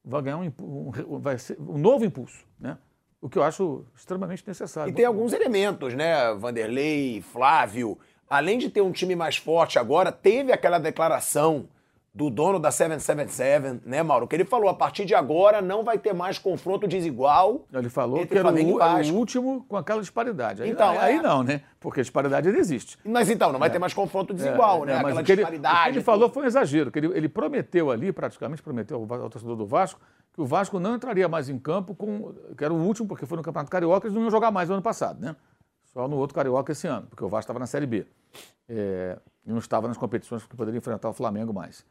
vai 0.03 0.22
ganhar 0.22 0.38
um, 0.38 0.52
um, 0.60 1.19
vai 1.19 1.38
ser 1.38 1.60
um 1.60 1.77
novo 1.77 2.03
impulso, 2.03 2.45
né? 2.60 2.77
O 3.22 3.30
que 3.30 3.38
eu 3.38 3.43
acho 3.43 3.85
extremamente 3.95 4.43
necessário. 4.47 4.91
E 4.91 4.93
tem 4.93 5.06
alguns 5.06 5.34
elementos, 5.34 5.93
né? 5.93 6.34
Vanderlei, 6.34 7.22
Flávio. 7.22 7.97
Além 8.30 8.57
de 8.57 8.69
ter 8.69 8.81
um 8.81 8.91
time 8.91 9.15
mais 9.15 9.38
forte 9.38 9.80
agora, 9.80 10.11
teve 10.11 10.52
aquela 10.52 10.80
declaração 10.80 11.68
do 12.15 12.29
dono 12.29 12.57
da 12.57 12.71
777, 12.71 13.81
né, 13.85 14.01
Mauro? 14.01 14.25
Que 14.25 14.37
ele 14.37 14.45
falou, 14.45 14.69
a 14.69 14.73
partir 14.73 15.03
de 15.03 15.13
agora 15.13 15.61
não 15.61 15.83
vai 15.83 15.97
ter 15.97 16.13
mais 16.13 16.39
confronto 16.39 16.87
desigual. 16.87 17.65
Ele 17.73 17.89
falou 17.89 18.25
que 18.25 18.37
era 18.37 18.49
o, 18.49 18.81
era 18.81 19.07
o, 19.07 19.15
último 19.15 19.65
com 19.67 19.75
aquela 19.75 19.99
disparidade. 19.99 20.63
Aí, 20.63 20.69
então, 20.69 20.97
aí, 20.97 21.17
é... 21.17 21.21
não, 21.21 21.43
né? 21.43 21.61
Porque 21.77 21.99
a 21.99 22.03
disparidade 22.03 22.47
ainda 22.47 22.59
existe. 22.59 22.97
Mas 23.03 23.29
então, 23.29 23.51
não 23.51 23.59
vai 23.59 23.67
é. 23.67 23.71
ter 23.73 23.79
mais 23.79 23.93
confronto 23.93 24.33
desigual, 24.33 24.83
é, 24.83 24.85
né? 24.85 24.93
É, 24.93 24.95
aquela 24.95 25.19
o 25.19 25.23
disparidade. 25.23 25.75
Ele, 25.75 25.89
o 25.89 25.91
que 25.91 25.97
ele 25.97 26.05
falou 26.05 26.29
foi 26.29 26.43
um 26.43 26.45
exagero, 26.45 26.89
que 26.89 26.99
ele, 26.99 27.07
ele 27.07 27.27
prometeu 27.27 27.91
ali, 27.91 28.13
praticamente 28.13 28.63
prometeu 28.63 28.95
ao, 28.97 29.21
ao 29.23 29.29
torcedor 29.29 29.57
do 29.57 29.65
Vasco, 29.65 29.99
que 30.33 30.39
o 30.39 30.45
Vasco 30.45 30.79
não 30.79 30.95
entraria 30.95 31.27
mais 31.27 31.49
em 31.49 31.59
campo 31.59 31.93
com. 31.93 32.33
que 32.57 32.63
era 32.63 32.73
o 32.73 32.77
último, 32.77 33.09
porque 33.09 33.25
foi 33.25 33.35
no 33.35 33.43
Campeonato 33.43 33.69
Carioca, 33.69 34.07
eles 34.07 34.15
não 34.15 34.23
iam 34.23 34.31
jogar 34.31 34.51
mais 34.51 34.69
no 34.69 34.75
ano 34.75 34.81
passado, 34.81 35.19
né? 35.19 35.35
Só 35.83 36.07
no 36.07 36.15
outro 36.15 36.33
Carioca 36.33 36.71
esse 36.71 36.87
ano, 36.87 37.07
porque 37.07 37.23
o 37.25 37.27
Vasco 37.27 37.43
estava 37.43 37.59
na 37.59 37.67
Série 37.67 37.85
B. 37.85 38.05
É, 38.69 39.17
e 39.45 39.51
não 39.51 39.59
estava 39.59 39.87
nas 39.87 39.97
competições 39.97 40.43
que 40.45 40.55
poderia 40.55 40.77
enfrentar 40.77 41.09
o 41.09 41.13
Flamengo 41.13 41.53
mais. 41.53 41.85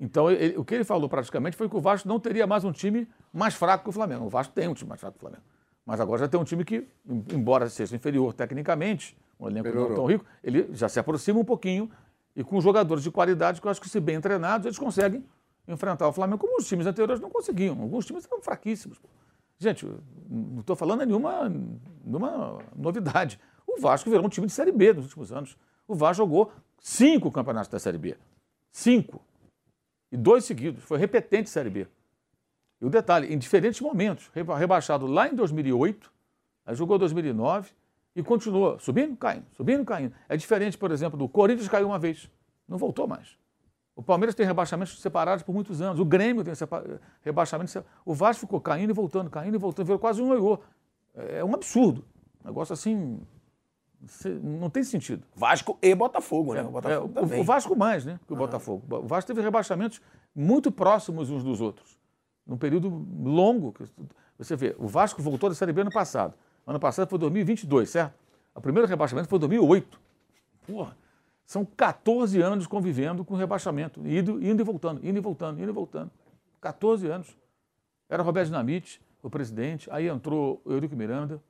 Então, 0.00 0.30
ele, 0.30 0.56
o 0.56 0.64
que 0.64 0.74
ele 0.74 0.84
falou 0.84 1.08
praticamente 1.08 1.56
foi 1.56 1.68
que 1.68 1.76
o 1.76 1.80
Vasco 1.80 2.06
não 2.06 2.20
teria 2.20 2.46
mais 2.46 2.64
um 2.64 2.70
time 2.70 3.08
mais 3.32 3.54
fraco 3.54 3.84
que 3.84 3.90
o 3.90 3.92
Flamengo. 3.92 4.26
O 4.26 4.28
Vasco 4.28 4.52
tem 4.54 4.68
um 4.68 4.74
time 4.74 4.88
mais 4.88 5.00
fraco 5.00 5.18
que 5.18 5.24
o 5.24 5.28
Flamengo. 5.28 5.42
Mas 5.84 6.00
agora 6.00 6.20
já 6.20 6.28
tem 6.28 6.38
um 6.38 6.44
time 6.44 6.64
que, 6.64 6.86
embora 7.32 7.68
seja 7.68 7.96
inferior 7.96 8.32
tecnicamente, 8.32 9.16
um 9.40 9.48
elenco 9.48 9.68
não 9.70 9.94
tão 9.94 10.06
rico, 10.06 10.24
ele 10.44 10.68
já 10.72 10.88
se 10.88 11.00
aproxima 11.00 11.40
um 11.40 11.44
pouquinho 11.44 11.90
e 12.36 12.44
com 12.44 12.60
jogadores 12.60 13.02
de 13.02 13.10
qualidade 13.10 13.60
que 13.60 13.66
eu 13.66 13.70
acho 13.70 13.80
que, 13.80 13.88
se 13.88 13.98
bem 13.98 14.20
treinados, 14.20 14.66
eles 14.66 14.78
conseguem 14.78 15.24
enfrentar 15.66 16.06
o 16.06 16.12
Flamengo 16.12 16.38
como 16.38 16.58
os 16.58 16.68
times 16.68 16.86
anteriores 16.86 17.20
não 17.20 17.30
conseguiam. 17.30 17.80
Alguns 17.80 18.06
times 18.06 18.24
eram 18.30 18.40
fraquíssimos. 18.40 18.98
Gente, 19.58 19.86
não 20.28 20.60
estou 20.60 20.76
falando 20.76 21.04
nenhuma, 21.04 21.48
nenhuma 22.04 22.58
novidade. 22.76 23.40
O 23.66 23.80
Vasco 23.80 24.08
virou 24.08 24.24
um 24.24 24.28
time 24.28 24.46
de 24.46 24.52
Série 24.52 24.70
B 24.70 24.92
nos 24.92 25.06
últimos 25.06 25.32
anos. 25.32 25.58
O 25.86 25.94
Vasco 25.94 26.18
jogou 26.18 26.52
cinco 26.78 27.30
campeonatos 27.32 27.68
da 27.68 27.78
Série 27.78 27.98
B. 27.98 28.16
Cinco. 28.70 29.20
E 30.10 30.16
dois 30.16 30.44
seguidos. 30.44 30.82
Foi 30.84 30.98
repetente 30.98 31.50
Série 31.50 31.70
B. 31.70 31.86
E 32.80 32.84
o 32.84 32.90
detalhe, 32.90 33.32
em 33.32 33.38
diferentes 33.38 33.80
momentos. 33.80 34.30
Rebaixado 34.34 35.06
lá 35.06 35.28
em 35.28 35.34
2008, 35.34 36.12
aí 36.64 36.74
jogou 36.74 36.98
2009 36.98 37.70
e 38.14 38.22
continuou 38.22 38.78
subindo, 38.78 39.16
caindo, 39.16 39.46
subindo, 39.52 39.84
caindo. 39.84 40.14
É 40.28 40.36
diferente, 40.36 40.78
por 40.78 40.90
exemplo, 40.90 41.18
do 41.18 41.28
Corinthians 41.28 41.68
caiu 41.68 41.88
uma 41.88 41.98
vez, 41.98 42.30
não 42.66 42.78
voltou 42.78 43.06
mais. 43.06 43.36
O 43.94 44.02
Palmeiras 44.02 44.34
tem 44.34 44.46
rebaixamentos 44.46 45.00
separados 45.00 45.42
por 45.42 45.52
muitos 45.52 45.82
anos. 45.82 45.98
O 45.98 46.04
Grêmio 46.04 46.44
tem 46.44 46.54
rebaixamentos 47.20 47.72
separados. 47.72 48.00
O 48.04 48.14
Vasco 48.14 48.42
ficou 48.42 48.60
caindo 48.60 48.90
e 48.90 48.92
voltando, 48.92 49.28
caindo 49.28 49.56
e 49.56 49.58
voltando. 49.58 49.86
Virou 49.86 49.98
quase 49.98 50.22
um 50.22 50.32
ioiô. 50.32 50.60
É 51.16 51.44
um 51.44 51.52
absurdo. 51.52 52.04
Um 52.44 52.46
negócio 52.46 52.72
assim 52.72 53.20
não 54.42 54.70
tem 54.70 54.84
sentido. 54.84 55.24
Vasco 55.34 55.78
e 55.82 55.94
Botafogo, 55.94 56.54
né? 56.54 56.60
É, 56.60 56.62
o, 56.62 56.70
Botafogo 56.70 57.12
é, 57.16 57.36
o, 57.36 57.40
o, 57.40 57.44
Vasco 57.44 57.76
mais, 57.76 58.04
né? 58.04 58.20
Que 58.26 58.32
o 58.32 58.36
Botafogo. 58.36 58.82
O 58.96 59.06
Vasco 59.06 59.26
teve 59.26 59.40
rebaixamentos 59.40 60.00
muito 60.34 60.70
próximos 60.70 61.30
uns 61.30 61.42
dos 61.42 61.60
outros. 61.60 61.98
Num 62.46 62.56
período 62.56 62.88
longo. 63.22 63.74
Você 64.38 64.54
vê, 64.54 64.74
o 64.78 64.86
Vasco 64.86 65.20
voltou 65.20 65.48
da 65.48 65.54
Série 65.54 65.72
B 65.72 65.80
ano 65.80 65.90
passado. 65.90 66.34
Ano 66.66 66.78
passado 66.78 67.08
foi 67.08 67.18
2022, 67.18 67.90
certo? 67.90 68.14
O 68.54 68.60
primeiro 68.60 68.86
rebaixamento 68.86 69.28
foi 69.28 69.38
2008. 69.38 70.00
Porra, 70.66 70.96
são 71.44 71.64
14 71.64 72.40
anos 72.40 72.66
convivendo 72.66 73.24
com 73.24 73.34
rebaixamento. 73.34 74.06
Indo, 74.06 74.42
indo 74.44 74.60
e 74.60 74.64
voltando, 74.64 75.06
indo 75.06 75.18
e 75.18 75.20
voltando, 75.20 75.60
indo 75.60 75.70
e 75.70 75.72
voltando. 75.72 76.10
14 76.60 77.06
anos. 77.08 77.36
Era 78.08 78.22
Roberto 78.22 78.46
Dinamite, 78.46 79.00
o 79.22 79.30
presidente. 79.30 79.90
Aí 79.90 80.08
entrou 80.08 80.60
o 80.64 80.72
Eurico 80.72 80.94
Miranda, 80.94 81.42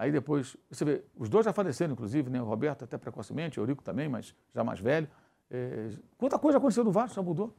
Aí 0.00 0.10
depois, 0.10 0.56
você 0.70 0.82
vê, 0.82 1.04
os 1.14 1.28
dois 1.28 1.44
já 1.44 1.52
faleceram, 1.52 1.92
inclusive, 1.92 2.30
né? 2.30 2.40
O 2.40 2.46
Roberto 2.46 2.84
até 2.84 2.96
precocemente, 2.96 3.60
o 3.60 3.62
Eurico 3.62 3.82
também, 3.82 4.08
mas 4.08 4.34
já 4.54 4.64
mais 4.64 4.80
velho. 4.80 5.06
É, 5.50 5.90
quanta 6.16 6.38
coisa 6.38 6.56
aconteceu 6.56 6.82
no 6.82 6.90
Vasco, 6.90 7.14
já 7.14 7.20
mudou 7.20 7.54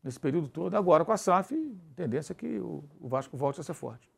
nesse 0.00 0.20
período 0.20 0.46
todo. 0.46 0.76
Agora 0.76 1.04
com 1.04 1.10
a 1.10 1.16
SAF, 1.16 1.52
tendência 1.96 2.32
é 2.32 2.36
que 2.36 2.60
o, 2.60 2.84
o 3.00 3.08
Vasco 3.08 3.36
volte 3.36 3.60
a 3.60 3.64
ser 3.64 3.74
forte. 3.74 4.08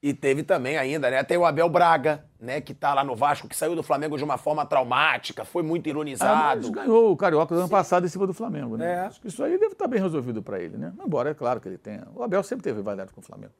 E 0.00 0.14
teve 0.14 0.44
também 0.44 0.78
ainda, 0.78 1.10
né? 1.10 1.24
Tem 1.24 1.36
o 1.36 1.44
Abel 1.44 1.68
Braga, 1.68 2.24
né? 2.38 2.60
Que 2.60 2.72
tá 2.72 2.94
lá 2.94 3.02
no 3.02 3.16
Vasco, 3.16 3.48
que 3.48 3.56
saiu 3.56 3.74
do 3.74 3.82
Flamengo 3.82 4.16
de 4.16 4.22
uma 4.22 4.38
forma 4.38 4.64
traumática, 4.64 5.44
foi 5.44 5.64
muito 5.64 5.88
ironizado. 5.88 6.68
Ah, 6.68 6.70
ganhou 6.70 7.10
o 7.10 7.16
Carioca 7.16 7.52
do 7.52 7.62
ano 7.62 7.68
passado 7.68 8.06
em 8.06 8.08
cima 8.08 8.28
do 8.28 8.32
Flamengo, 8.32 8.76
né? 8.76 8.92
É. 8.92 9.00
Acho 9.00 9.20
que 9.20 9.26
isso 9.26 9.42
aí 9.42 9.58
deve 9.58 9.72
estar 9.72 9.86
tá 9.86 9.90
bem 9.90 10.00
resolvido 10.00 10.40
para 10.40 10.60
ele, 10.60 10.76
né? 10.76 10.94
Embora 11.04 11.30
é 11.30 11.34
claro 11.34 11.60
que 11.60 11.66
ele 11.66 11.78
tenha. 11.78 12.06
O 12.14 12.22
Abel 12.22 12.44
sempre 12.44 12.62
teve 12.62 12.76
rivalidade 12.76 13.12
com 13.12 13.20
o 13.20 13.24
Flamengo. 13.24 13.54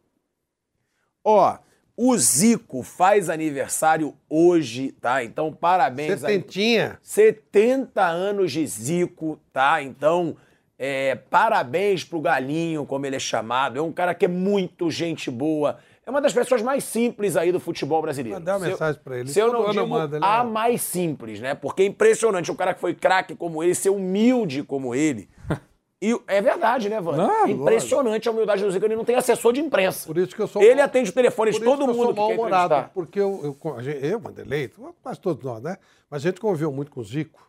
Ó, 1.25 1.59
o 2.03 2.17
Zico 2.17 2.83
faz 2.83 3.29
aniversário 3.29 4.15
hoje, 4.27 4.93
tá? 5.03 5.23
Então, 5.23 5.53
parabéns. 5.53 6.19
Setentinha. 6.19 6.99
70 7.03 8.03
anos 8.03 8.53
de 8.53 8.67
Zico, 8.67 9.39
tá? 9.53 9.83
Então, 9.83 10.35
é, 10.79 11.15
parabéns 11.15 12.03
pro 12.03 12.19
Galinho, 12.19 12.87
como 12.87 13.05
ele 13.05 13.17
é 13.17 13.19
chamado. 13.19 13.79
É 13.79 13.83
um 13.83 13.93
cara 13.93 14.15
que 14.15 14.25
é 14.25 14.29
muito 14.29 14.91
gente 14.91 15.31
boa. 15.31 15.77
É 16.07 16.11
uma 16.11 16.23
das 16.23 16.33
pessoas 16.33 16.63
mais 16.63 16.85
simples 16.85 17.37
aí 17.37 17.53
do 17.53 17.61
futebol 17.61 18.01
brasileiro. 18.01 18.39
Mandar 18.39 18.57
uma 18.57 18.67
mensagem 18.69 18.99
para 19.05 19.19
ele. 19.19 19.29
Se 19.29 19.39
eu 19.39 19.53
não 19.53 19.71
digo 19.71 19.87
manda, 19.87 20.19
a 20.23 20.43
mais 20.43 20.81
simples, 20.81 21.39
né? 21.39 21.55
Porque 21.55 21.83
é 21.83 21.87
impressionante 21.87 22.51
um 22.51 22.57
cara 22.57 22.73
que 22.73 22.81
foi 22.81 22.95
craque 22.95 23.37
como 23.37 23.63
ele, 23.63 23.75
ser 23.75 23.91
humilde 23.91 24.63
como 24.63 24.95
ele. 24.95 25.29
E 26.03 26.19
é 26.29 26.41
verdade, 26.41 26.89
né, 26.89 26.99
Vânia? 26.99 27.27
Não, 27.27 27.47
Impressionante 27.47 28.27
a 28.27 28.33
humildade 28.33 28.65
do 28.65 28.71
Zico. 28.71 28.87
Ele 28.87 28.97
não 28.97 29.05
tem 29.05 29.17
assessor 29.17 29.53
de 29.53 29.61
imprensa. 29.61 30.07
Por 30.07 30.17
isso 30.17 30.35
que 30.35 30.41
eu 30.41 30.47
sou. 30.47 30.63
Ele 30.63 30.77
mal... 30.77 30.85
atende 30.85 31.11
o 31.11 31.13
telefone 31.13 31.51
de 31.51 31.61
todo 31.61 31.87
mundo 31.87 32.15
que, 32.15 32.21
eu 32.21 32.37
sou 32.37 32.49
mal 32.49 32.91
Porque 32.95 33.21
eu, 33.21 33.59
eu, 33.63 33.81
eu, 34.01 34.19
Vanderlei, 34.19 34.73
quase 35.03 35.21
todos 35.21 35.45
nós, 35.45 35.63
né? 35.63 35.77
Mas 36.09 36.25
a 36.25 36.31
gente 36.31 36.41
conviveu 36.41 36.73
muito 36.73 36.91
com 36.91 37.01
o 37.01 37.05
Zico. 37.05 37.47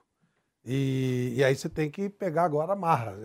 E, 0.65 1.33
e 1.37 1.43
aí 1.43 1.55
você 1.55 1.69
tem 1.69 1.89
que 1.89 2.09
pegar 2.09 2.43
agora 2.43 2.73
a 2.73 2.75
marra. 2.75 3.15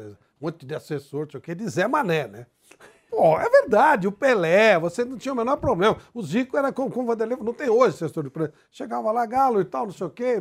Um 0.40 0.46
monte 0.46 0.64
de 0.64 0.74
assessor, 0.76 1.24
não 1.24 1.30
sei 1.32 1.38
o 1.38 1.42
quê, 1.42 1.54
de 1.56 1.68
Zé 1.68 1.88
Mané, 1.88 2.28
né? 2.28 2.46
Pô, 3.10 3.38
é 3.38 3.48
verdade, 3.48 4.06
o 4.06 4.12
Pelé, 4.12 4.78
você 4.78 5.04
não 5.04 5.16
tinha 5.16 5.32
o 5.32 5.36
menor 5.36 5.56
problema. 5.56 5.96
O 6.14 6.22
Zico 6.22 6.56
era 6.56 6.72
com, 6.72 6.88
com 6.88 7.02
o 7.02 7.06
Vanderlei, 7.06 7.36
não 7.40 7.52
tem 7.52 7.68
hoje 7.68 7.96
assessor 7.96 8.22
de 8.22 8.28
imprensa. 8.28 8.52
Chegava 8.70 9.10
lá, 9.10 9.26
Galo 9.26 9.60
e 9.60 9.64
tal, 9.64 9.86
não 9.86 9.92
sei 9.92 10.06
o 10.06 10.10
quê. 10.10 10.40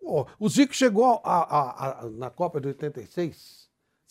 Pô, 0.00 0.26
o 0.38 0.48
Zico 0.48 0.74
chegou 0.74 1.20
a, 1.24 1.36
a, 1.42 2.00
a, 2.00 2.10
na 2.10 2.30
Copa 2.30 2.60
de 2.60 2.68
86 2.68 3.63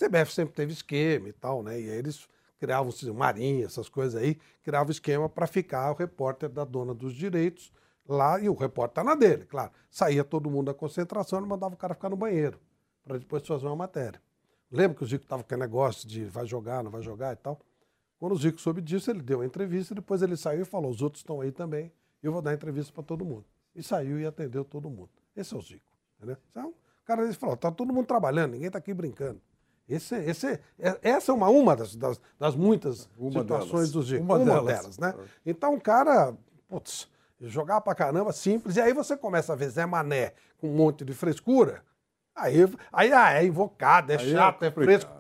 CBF 0.08 0.34
sempre 0.34 0.54
teve 0.54 0.74
esquema 0.74 1.30
e 1.30 1.34
tal, 1.34 1.64
né? 1.64 1.80
E 1.80 1.90
aí 1.90 1.98
eles 1.98 2.28
criavam 2.60 2.92
Marinha, 3.14 3.66
essas 3.66 3.90
coisas 3.90 4.22
aí, 4.22 4.38
criavam 4.64 4.92
esquema 4.92 5.28
para 5.28 5.46
ficar 5.46 5.92
o 5.92 5.96
repórter 5.96 6.50
da 6.50 6.64
dona 6.64 6.94
dos 6.94 7.14
direitos 7.14 7.72
lá 8.08 8.40
e 8.40 8.48
o 8.48 8.54
repórter 8.54 8.96
tá 8.96 9.04
na 9.04 9.16
dele, 9.16 9.46
claro. 9.46 9.72
Saía 9.90 10.24
todo 10.24 10.50
mundo 10.50 10.68
da 10.68 10.74
concentração 10.74 11.44
e 11.44 11.48
mandava 11.48 11.74
o 11.74 11.78
cara 11.78 11.94
ficar 11.94 12.10
no 12.10 12.16
banheiro 12.16 12.60
para 13.04 13.18
depois 13.18 13.46
fazer 13.46 13.66
uma 13.66 13.76
matéria. 13.76 14.22
Lembra 14.72 14.98
que 14.98 15.04
o 15.04 15.08
Zico 15.08 15.26
tava 15.26 15.44
com 15.44 15.56
negócio 15.56 16.08
de 16.08 16.26
vai 16.26 16.46
jogar, 16.46 16.84
não 16.84 16.90
vai 16.90 17.02
jogar 17.02 17.34
e 17.34 17.36
tal? 17.36 17.60
Quando 18.18 18.32
o 18.32 18.38
Zico 18.38 18.60
soube 18.60 18.82
disso, 18.82 19.12
ele 19.12 19.22
deu 19.22 19.42
a 19.42 19.46
entrevista, 19.46 19.94
depois 19.94 20.22
ele 20.22 20.38
saiu 20.38 20.62
e 20.62 20.66
falou: 20.66 20.90
os 20.90 21.02
outros 21.02 21.20
estão 21.20 21.42
aí 21.42 21.52
também, 21.52 21.92
eu 22.22 22.32
vou 22.32 22.42
dar 22.42 22.54
entrevista 22.54 22.92
para 22.94 23.04
todo 23.04 23.26
mundo. 23.26 23.46
E 23.76 23.84
saiu 23.84 24.20
e 24.20 24.26
atendeu 24.26 24.64
todo 24.64 24.90
mundo. 24.90 25.10
Esse 25.36 25.54
é 25.54 25.58
o 25.58 25.62
Zico. 25.62 25.86
Entendeu? 26.18 26.38
Então, 26.50 26.70
o 26.70 27.06
cara 27.06 27.28
disse, 27.28 27.38
falou: 27.38 27.58
tá 27.58 27.70
todo 27.72 27.94
mundo 27.94 28.06
trabalhando, 28.06 28.54
ninguém 28.54 28.72
tá 28.72 28.78
aqui 28.78 28.94
brincando. 28.94 29.42
Esse, 29.88 30.16
esse, 30.16 30.60
é, 30.80 30.98
essa 31.02 31.32
é 31.32 31.36
uma, 31.36 31.50
uma 31.50 31.76
das, 31.76 31.96
das, 31.96 32.20
das 32.40 32.56
muitas 32.56 33.10
uma 33.18 33.42
situações 33.42 33.72
delas. 33.72 33.92
do 33.92 34.04
Zico. 34.04 34.24
Uma, 34.24 34.36
uma 34.38 34.46
delas. 34.46 34.98
delas. 34.98 34.98
né? 34.98 35.14
Então, 35.46 35.76
o 35.76 35.82
cara, 35.82 36.34
putz, 36.70 37.08
jogar 37.42 37.82
pra 37.82 37.94
caramba, 37.94 38.32
simples. 38.32 38.78
E 38.78 38.82
aí 38.82 38.94
você 38.94 39.18
começa 39.18 39.54
a 39.54 39.56
ver 39.56 39.70
Zé 39.70 39.86
Mané 39.86 40.34
com 40.58 40.68
um 40.68 40.76
monte 40.76 41.04
de 41.04 41.14
frescura. 41.14 41.84
Aí, 42.36 42.58
aí 42.92 43.14
ah, 43.14 43.34
é 43.34 43.46
invocado, 43.46 44.12
é 44.12 44.18
aí 44.18 44.32
é 44.32 44.36
chato, 44.36 44.64
é, 44.64 44.68
é 44.68 44.72
fresco. 44.72 45.12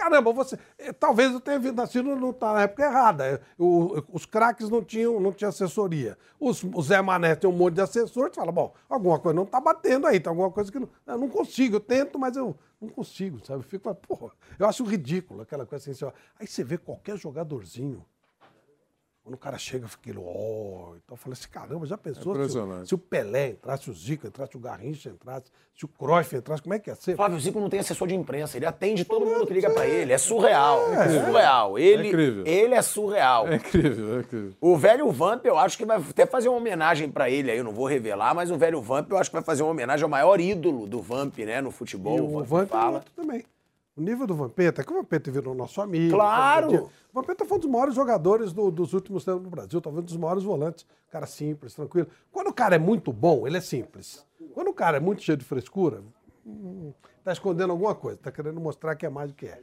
Caramba, 0.00 0.32
você. 0.32 0.58
Eh, 0.78 0.94
talvez 0.94 1.30
eu 1.30 1.38
tenha 1.38 1.58
nascido 1.72 2.16
não 2.16 2.32
tá 2.32 2.54
na 2.54 2.62
época 2.62 2.84
errada. 2.84 3.42
O, 3.58 4.02
os 4.10 4.24
craques 4.24 4.70
não 4.70 4.82
tinham, 4.82 5.20
não 5.20 5.30
tinham 5.30 5.50
assessoria. 5.50 6.16
Os, 6.40 6.64
o 6.64 6.80
Zé 6.80 7.02
Mané 7.02 7.34
tem 7.36 7.50
um 7.50 7.52
monte 7.52 7.74
de 7.74 7.82
assessor, 7.82 8.30
você 8.30 8.36
fala, 8.36 8.50
bom, 8.50 8.72
alguma 8.88 9.18
coisa 9.18 9.36
não 9.36 9.44
tá 9.44 9.60
batendo 9.60 10.06
aí, 10.06 10.18
tem 10.18 10.30
alguma 10.30 10.50
coisa 10.50 10.72
que 10.72 10.78
não. 10.78 10.88
Eu 11.06 11.18
não 11.18 11.28
consigo, 11.28 11.76
eu 11.76 11.80
tento, 11.80 12.18
mas 12.18 12.34
eu 12.34 12.56
não 12.80 12.88
consigo, 12.88 13.44
sabe? 13.44 13.58
Eu 13.58 13.64
fico, 13.64 13.94
eu 14.58 14.66
acho 14.66 14.84
ridículo 14.84 15.42
aquela 15.42 15.66
coisa 15.66 15.82
assim, 15.82 15.90
assim 15.90 16.06
ó. 16.06 16.12
Aí 16.38 16.46
você 16.46 16.64
vê 16.64 16.78
qualquer 16.78 17.18
jogadorzinho. 17.18 18.02
Quando 19.22 19.34
o 19.34 19.38
cara 19.38 19.58
chega, 19.58 19.86
fica 19.86 20.00
aquele, 20.02 20.18
ó. 20.18 20.94
Então 20.96 21.12
eu 21.12 21.16
falei 21.16 21.34
assim, 21.38 21.48
caramba, 21.50 21.84
já 21.86 21.98
pensou 21.98 22.22
se 22.22 22.28
o, 22.28 22.32
Impressionante. 22.32 22.88
se 22.88 22.94
o 22.94 22.98
Pelé 22.98 23.48
entrasse, 23.50 23.84
se 23.84 23.90
o 23.90 23.94
Zico 23.94 24.26
entrasse, 24.26 24.52
se 24.52 24.56
o 24.56 24.60
Garrincha 24.60 25.10
entrasse, 25.10 25.52
se 25.76 25.84
o 25.84 25.88
Cruyff 25.88 26.34
entrasse, 26.34 26.62
como 26.62 26.74
é 26.74 26.78
que 26.78 26.88
ia 26.90 26.94
ser? 26.96 27.16
Flávio 27.16 27.38
Zico 27.38 27.60
não 27.60 27.68
tem 27.68 27.80
assessor 27.80 28.08
de 28.08 28.14
imprensa, 28.14 28.56
ele 28.56 28.64
atende 28.64 29.04
todo 29.04 29.26
mundo 29.26 29.46
que 29.46 29.52
liga 29.52 29.68
pra 29.70 29.86
ele. 29.86 30.12
É 30.12 30.18
surreal. 30.18 30.80
É, 30.94 31.04
incrível. 31.04 31.24
surreal. 31.26 31.78
Ele, 31.78 32.02
É 32.02 32.08
incrível. 32.08 32.44
ele 32.46 32.74
é 32.74 32.82
surreal. 32.82 33.46
É 33.48 33.56
incrível, 33.56 34.16
é 34.16 34.20
incrível. 34.20 34.52
O 34.60 34.76
velho 34.76 35.10
Vamp, 35.12 35.44
eu 35.44 35.58
acho 35.58 35.76
que 35.76 35.84
vai 35.84 35.98
até 35.98 36.24
fazer 36.24 36.48
uma 36.48 36.56
homenagem 36.58 37.10
pra 37.10 37.28
ele 37.28 37.50
aí, 37.50 37.58
eu 37.58 37.64
não 37.64 37.72
vou 37.72 37.86
revelar, 37.86 38.34
mas 38.34 38.50
o 38.50 38.56
velho 38.56 38.80
Vamp, 38.80 39.10
eu 39.10 39.18
acho 39.18 39.28
que 39.30 39.36
vai 39.36 39.44
fazer 39.44 39.62
uma 39.62 39.70
homenagem 39.72 40.02
ao 40.02 40.08
maior 40.10 40.40
ídolo 40.40 40.86
do 40.86 41.00
Vamp, 41.02 41.38
né, 41.40 41.60
no 41.60 41.70
futebol. 41.70 42.16
E 42.16 42.20
o 42.20 42.24
o 42.24 42.28
Vamp 42.38 42.46
Vampeta 42.48 42.74
é 42.76 42.80
fala. 42.80 42.96
outro 42.98 43.12
também. 43.14 43.44
O 43.96 44.00
nível 44.00 44.26
do 44.26 44.34
Vampeta, 44.34 44.82
que 44.84 44.92
o 44.92 44.96
Vampeta 44.96 45.30
virou 45.30 45.54
nosso 45.54 45.80
amigo. 45.80 46.14
Claro! 46.14 46.84
O 47.12 47.20
Vampeta 47.20 47.44
foi 47.44 47.56
um 47.58 47.60
dos 47.60 47.70
maiores 47.70 47.94
jogadores 47.94 48.52
do- 48.52 48.70
dos 48.70 48.92
últimos 48.94 49.24
tempos 49.24 49.42
no 49.42 49.50
Brasil, 49.50 49.80
talvez 49.80 50.02
um 50.02 50.06
dos 50.06 50.16
maiores 50.16 50.42
volantes. 50.44 50.86
Cara 51.10 51.26
simples, 51.26 51.74
tranquilo. 51.74 52.06
Quando 52.30 52.48
o 52.48 52.52
cara 52.54 52.76
é 52.76 52.78
muito 52.78 53.12
bom, 53.12 53.46
ele 53.46 53.56
é 53.56 53.60
simples. 53.60 54.24
Quando 54.54 54.68
o 54.68 54.74
cara 54.74 54.96
é 54.96 55.00
muito 55.00 55.22
cheio 55.22 55.36
de 55.36 55.44
frescura, 55.44 56.02
hum, 56.46 56.92
tá 57.24 57.32
escondendo 57.32 57.70
alguma 57.72 57.94
coisa, 57.94 58.16
tá 58.18 58.30
querendo 58.30 58.60
mostrar 58.60 58.94
que 58.94 59.04
é 59.04 59.10
mais 59.10 59.30
do 59.30 59.34
que 59.34 59.46
é. 59.46 59.60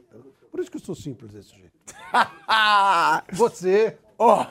Por 0.50 0.60
isso 0.60 0.70
que 0.70 0.76
eu 0.76 0.80
sou 0.82 0.94
simples 0.94 1.32
desse 1.32 1.54
jeito. 1.54 1.72
Você. 3.32 3.96
Ó, 4.20 4.44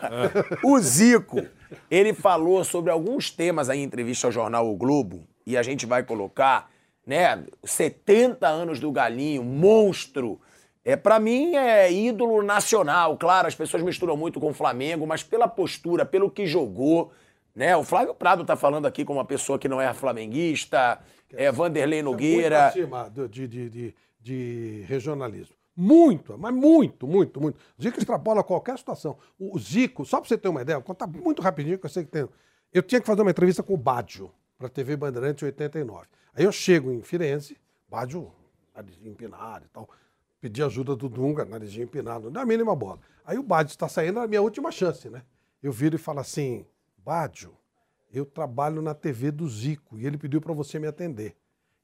o 0.63 0.79
Zico, 0.79 1.45
ele 1.91 2.13
falou 2.13 2.63
sobre 2.63 2.89
alguns 2.89 3.29
temas 3.29 3.69
aí 3.69 3.79
em 3.79 3.83
entrevista 3.83 4.25
ao 4.27 4.31
jornal 4.31 4.69
O 4.71 4.75
Globo, 4.77 5.23
e 5.45 5.57
a 5.57 5.61
gente 5.63 5.85
vai 5.85 6.03
colocar, 6.03 6.69
né, 7.07 7.43
70 7.63 8.45
anos 8.47 8.79
do 8.79 8.91
Galinho, 8.91 9.43
monstro. 9.43 10.39
É, 10.85 10.95
para 10.95 11.19
mim 11.19 11.55
é 11.55 11.91
ídolo 11.91 12.41
nacional, 12.43 13.17
claro, 13.17 13.47
as 13.47 13.55
pessoas 13.55 13.81
misturam 13.81 14.15
muito 14.15 14.39
com 14.39 14.49
o 14.49 14.53
Flamengo, 14.53 15.07
mas 15.07 15.23
pela 15.23 15.47
postura, 15.47 16.05
pelo 16.05 16.29
que 16.29 16.45
jogou, 16.45 17.11
né? 17.55 17.75
O 17.75 17.83
Flávio 17.83 18.13
Prado 18.13 18.45
tá 18.45 18.55
falando 18.55 18.85
aqui 18.85 19.03
como 19.03 19.19
uma 19.19 19.25
pessoa 19.25 19.57
que 19.57 19.67
não 19.67 19.81
é 19.81 19.91
flamenguista, 19.93 20.99
é 21.33 21.51
Vanderlei 21.51 22.01
Nogueira. 22.03 22.61
Muito 22.63 22.69
acima 22.79 23.09
do- 23.09 23.27
de, 23.27 23.47
de, 23.47 23.69
de, 23.69 23.95
de 24.21 24.85
regionalismo. 24.87 25.55
Muito, 25.75 26.37
mas 26.37 26.53
muito, 26.53 27.05
muito, 27.07 27.39
muito. 27.39 27.59
Zico 27.81 27.99
extrapola 27.99 28.43
qualquer 28.43 28.77
situação. 28.77 29.17
O 29.37 29.59
Zico, 29.59 30.05
só 30.05 30.19
pra 30.19 30.27
você 30.27 30.37
ter 30.37 30.47
uma 30.49 30.61
ideia, 30.61 30.77
vou 30.79 30.85
contar 30.85 31.05
muito 31.07 31.41
rapidinho 31.41 31.77
que 31.77 31.85
eu 31.85 31.89
sei 31.89 32.03
que 32.03 32.11
tem. 32.11 32.27
Eu 32.73 32.81
tinha 32.81 32.99
que 33.01 33.05
fazer 33.07 33.21
uma 33.21 33.29
entrevista 33.31 33.61
com 33.61 33.73
o 33.73 33.77
Baggio, 34.57 34.59
pra 34.59 34.69
TV 34.69 34.97
Bandeirantes 34.97 35.43
89. 35.43 36.07
Aí 36.33 36.43
eu 36.43 36.51
chego 36.51 36.91
em 36.91 37.01
Firenze, 37.01 37.57
Baggio, 37.87 38.31
narizinho 38.75 39.11
empinado 39.11 39.65
e 39.65 39.69
tal. 39.69 39.89
Pedi 40.41 40.61
ajuda 40.61 40.95
do 40.95 41.07
Dunga, 41.07 41.45
narizinho 41.45 41.83
empinado, 41.83 42.25
não 42.25 42.31
dá 42.31 42.41
a 42.41 42.45
mínima 42.45 42.75
bola. 42.75 42.99
Aí 43.25 43.37
o 43.37 43.43
Baggio 43.43 43.71
está 43.71 43.87
saindo, 43.87 44.19
é 44.19 44.23
a 44.23 44.27
minha 44.27 44.41
última 44.41 44.71
chance, 44.71 45.09
né? 45.09 45.23
Eu 45.61 45.71
viro 45.71 45.95
e 45.95 45.99
falo 45.99 46.19
assim, 46.19 46.65
Baggio, 46.97 47.55
eu 48.11 48.25
trabalho 48.25 48.81
na 48.81 48.93
TV 48.93 49.31
do 49.31 49.47
Zico 49.47 49.97
e 49.97 50.05
ele 50.05 50.17
pediu 50.17 50.41
pra 50.41 50.53
você 50.53 50.79
me 50.79 50.87
atender. 50.87 51.35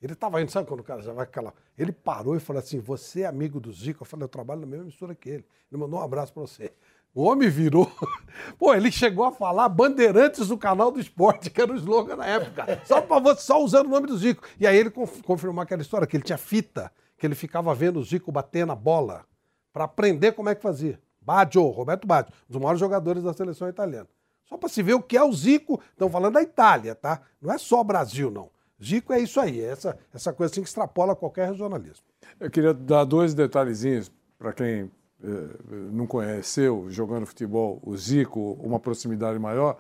Ele 0.02 0.16
tava 0.16 0.41
indo, 0.41 0.52
sabe 0.52 0.68
quando 0.68 0.82
o 0.82 0.84
cara 0.84 1.02
já 1.02 1.14
vai 1.14 1.24
aquela. 1.24 1.54
Ele 1.78 1.94
parou 1.94 2.36
e 2.36 2.40
falou 2.40 2.60
assim: 2.62 2.78
Você 2.80 3.22
é 3.22 3.26
amigo 3.26 3.58
do 3.58 3.72
Zico? 3.72 4.04
Eu 4.04 4.06
falei: 4.06 4.26
Eu 4.26 4.30
trabalho 4.30 4.60
na 4.60 4.68
mesma 4.68 4.84
emissora 4.84 5.16
que 5.16 5.30
ele. 5.30 5.45
Ele 5.72 5.80
mandou 5.80 5.98
um 5.98 6.04
abraço 6.04 6.34
pra 6.34 6.41
você. 6.41 6.74
O 7.14 7.23
homem 7.23 7.49
virou. 7.49 7.91
Pô, 8.57 8.73
ele 8.73 8.91
chegou 8.91 9.26
a 9.26 9.31
falar 9.31 9.69
Bandeirantes 9.69 10.48
do 10.48 10.57
canal 10.57 10.91
do 10.91 10.99
esporte, 10.99 11.49
que 11.49 11.61
era 11.61 11.72
o 11.72 11.76
slogan 11.76 12.15
na 12.15 12.26
época. 12.26 12.81
Só 12.85 13.02
você, 13.02 13.41
só 13.41 13.64
usando 13.64 13.85
o 13.85 13.90
nome 13.90 14.07
do 14.07 14.18
Zico. 14.18 14.44
E 14.60 14.65
aí 14.65 14.76
ele 14.76 14.90
conf- 14.90 15.22
confirmou 15.22 15.61
aquela 15.61 15.81
história, 15.81 16.07
que 16.07 16.18
ele 16.18 16.23
tinha 16.23 16.38
fita, 16.38 16.91
que 17.18 17.26
ele 17.27 17.35
ficava 17.35 17.73
vendo 17.76 17.99
o 17.99 18.03
Zico 18.03 18.31
bater 18.31 18.65
na 18.65 18.76
bola 18.76 19.26
para 19.72 19.84
aprender 19.84 20.31
como 20.31 20.49
é 20.49 20.56
que 20.56 20.61
fazia. 20.61 20.99
Baggio, 21.22 21.64
Roberto 21.68 22.07
Baggio, 22.07 22.34
um 22.49 22.53
dos 22.53 22.61
maiores 22.61 22.80
jogadores 22.80 23.23
da 23.23 23.31
seleção 23.34 23.69
italiana. 23.69 24.07
Só 24.45 24.57
para 24.57 24.68
se 24.69 24.81
ver 24.84 24.94
o 24.95 25.02
que 25.02 25.15
é 25.15 25.23
o 25.23 25.31
Zico. 25.31 25.80
Estão 25.91 26.10
falando 26.10 26.34
da 26.34 26.41
Itália, 26.41 26.95
tá? 26.95 27.22
Não 27.41 27.53
é 27.53 27.57
só 27.57 27.84
Brasil, 27.84 28.30
não. 28.31 28.49
Zico 28.84 29.14
é 29.14 29.19
isso 29.19 29.40
aí, 29.40 29.61
é 29.61 29.68
essa, 29.68 29.98
essa 30.14 30.34
coisa 30.34 30.52
assim 30.52 30.61
que 30.61 30.68
extrapola 30.68 31.15
qualquer 31.15 31.48
regionalismo. 31.48 32.03
Eu 32.40 32.49
queria 32.52 32.73
dar 32.73 33.06
dois 33.06 33.34
detalhezinhos 33.34 34.11
para 34.38 34.52
quem 34.52 34.91
não 35.91 36.06
conheceu 36.06 36.88
jogando 36.90 37.26
futebol 37.26 37.80
o 37.82 37.95
Zico, 37.95 38.58
uma 38.62 38.80
proximidade 38.80 39.40
maior. 39.40 39.78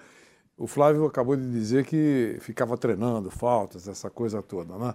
O 0.57 0.67
Flávio 0.67 1.05
acabou 1.05 1.35
de 1.35 1.49
dizer 1.51 1.85
que 1.85 2.37
ficava 2.39 2.77
treinando 2.77 3.29
faltas, 3.29 3.87
essa 3.87 4.09
coisa 4.09 4.41
toda. 4.41 4.77
Né? 4.77 4.93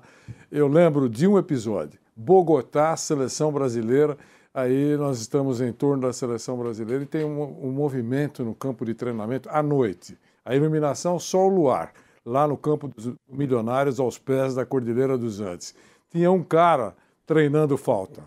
Eu 0.51 0.69
lembro 0.69 1.09
de 1.09 1.27
um 1.27 1.37
episódio: 1.37 2.01
Bogotá, 2.17 2.97
seleção 2.97 3.53
brasileira. 3.53 4.17
Aí 4.55 4.97
nós 4.97 5.21
estamos 5.21 5.61
em 5.61 5.73
torno 5.73 6.03
da 6.03 6.13
seleção 6.13 6.57
brasileira 6.59 7.03
e 7.03 7.07
tem 7.07 7.25
um, 7.25 7.67
um 7.67 7.71
movimento 7.71 8.45
no 8.45 8.55
campo 8.55 8.85
de 8.85 8.95
treinamento 8.95 9.49
à 9.51 9.63
noite. 9.63 10.17
A 10.45 10.57
iluminação 10.57 11.19
só 11.19 11.47
o 11.47 11.49
luar, 11.49 11.93
lá 12.25 12.49
no 12.49 12.57
campo 12.57 12.89
dos 12.89 13.13
milionários, 13.31 14.01
aos 14.01 14.17
pés 14.17 14.55
da 14.55 14.65
Cordilheira 14.65 15.19
dos 15.19 15.41
Andes. 15.41 15.75
Tinha 16.11 16.33
um 16.33 16.43
cara 16.43 16.97
treinando 17.29 17.77
falta. 17.77 18.23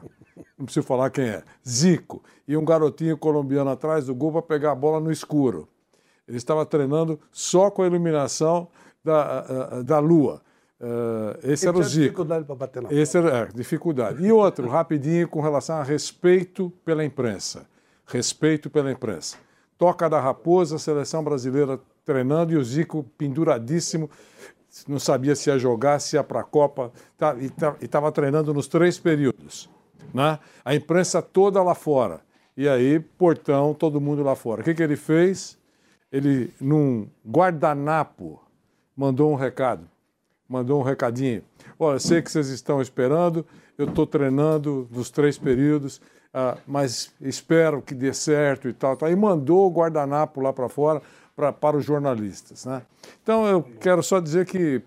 Não 0.58 0.66
preciso 0.66 0.86
falar 0.86 1.10
quem 1.10 1.26
é. 1.26 1.44
Zico. 1.68 2.24
E 2.48 2.56
um 2.56 2.64
garotinho 2.64 3.18
colombiano 3.18 3.72
atrás 3.72 4.06
do 4.06 4.14
gol 4.14 4.32
para 4.32 4.44
pegar 4.44 4.72
a 4.72 4.76
bola 4.76 5.00
no 5.00 5.12
escuro. 5.12 5.68
Ele 6.28 6.38
estava 6.38 6.64
treinando 6.66 7.20
só 7.32 7.72
com 7.72 7.82
a 7.82 7.88
iluminação 7.88 8.68
da, 9.04 9.82
da 9.82 10.00
lua. 10.00 10.42
Eh, 10.80 11.52
esse 11.52 11.66
Ele 11.66 11.78
era 11.78 11.80
o 11.80 11.84
Zico. 11.84 12.02
dificuldade 12.04 12.46
para 12.46 12.56
bater 12.56 12.84
na 12.84 12.94
Esse 12.94 13.18
era 13.18 13.30
é, 13.30 13.46
dificuldade. 13.48 14.24
E 14.24 14.32
outro, 14.32 14.70
rapidinho, 14.70 15.28
com 15.28 15.42
relação 15.42 15.78
a 15.78 15.84
respeito 15.84 16.72
pela 16.86 17.04
imprensa. 17.04 17.66
Respeito 18.06 18.70
pela 18.70 18.92
imprensa. 18.92 19.38
Toca 19.80 20.08
da 20.08 20.20
Raposa, 20.20 20.78
seleção 20.78 21.24
brasileira 21.24 21.80
treinando 22.06 22.54
e 22.54 22.58
o 22.58 22.64
Zico 22.64 23.04
penduradíssimo, 23.18 24.10
não 24.88 25.00
sabia 25.00 25.36
se 25.36 25.50
ia 25.50 25.60
jogar, 25.60 26.00
se 26.00 26.16
ia 26.16 26.24
para 26.24 26.42
a 26.42 26.44
Copa, 26.44 26.92
tá, 27.18 27.36
e 27.40 27.52
estava 27.84 28.12
treinando 28.12 28.54
nos 28.54 28.68
três 28.68 28.98
períodos. 28.98 29.70
Né? 30.14 30.40
A 30.64 30.76
imprensa 30.76 31.22
toda 31.22 31.62
lá 31.62 31.76
fora. 31.76 32.22
E 32.56 32.68
aí, 32.68 33.00
portão, 33.00 33.74
todo 33.74 34.02
mundo 34.02 34.24
lá 34.24 34.36
fora. 34.36 34.62
O 34.62 34.64
que, 34.64 34.74
que 34.74 34.84
ele 34.84 34.96
fez? 34.96 35.58
Ele, 36.12 36.54
num 36.60 37.08
guardanapo, 37.26 38.42
mandou 38.96 39.32
um 39.32 39.36
recado 39.36 39.88
mandou 40.52 40.82
um 40.82 40.84
recadinho. 40.84 41.42
Olha, 41.80 41.98
sei 41.98 42.22
que 42.22 42.30
vocês 42.30 42.50
estão 42.50 42.82
esperando, 42.82 43.46
eu 43.78 43.88
estou 43.88 44.06
treinando 44.06 44.86
nos 44.92 45.10
três 45.10 45.38
períodos, 45.38 46.02
ah, 46.34 46.58
mas 46.68 47.14
espero 47.22 47.82
que 47.82 47.96
dê 47.96 48.14
certo 48.14 48.68
e 48.68 48.74
tal. 48.74 48.98
tal. 48.98 49.10
E 49.10 49.16
mandou 49.16 49.66
o 49.66 49.72
guardanapo 49.72 50.42
lá 50.42 50.52
para 50.52 50.68
fora 50.68 51.02
pra, 51.36 51.52
para 51.52 51.78
os 51.78 51.86
jornalistas. 51.86 52.66
Né? 52.66 52.82
Então 53.24 53.46
eu 53.46 53.64
quero 53.64 54.02
só 54.04 54.20
dizer 54.20 54.46
que 54.46 54.82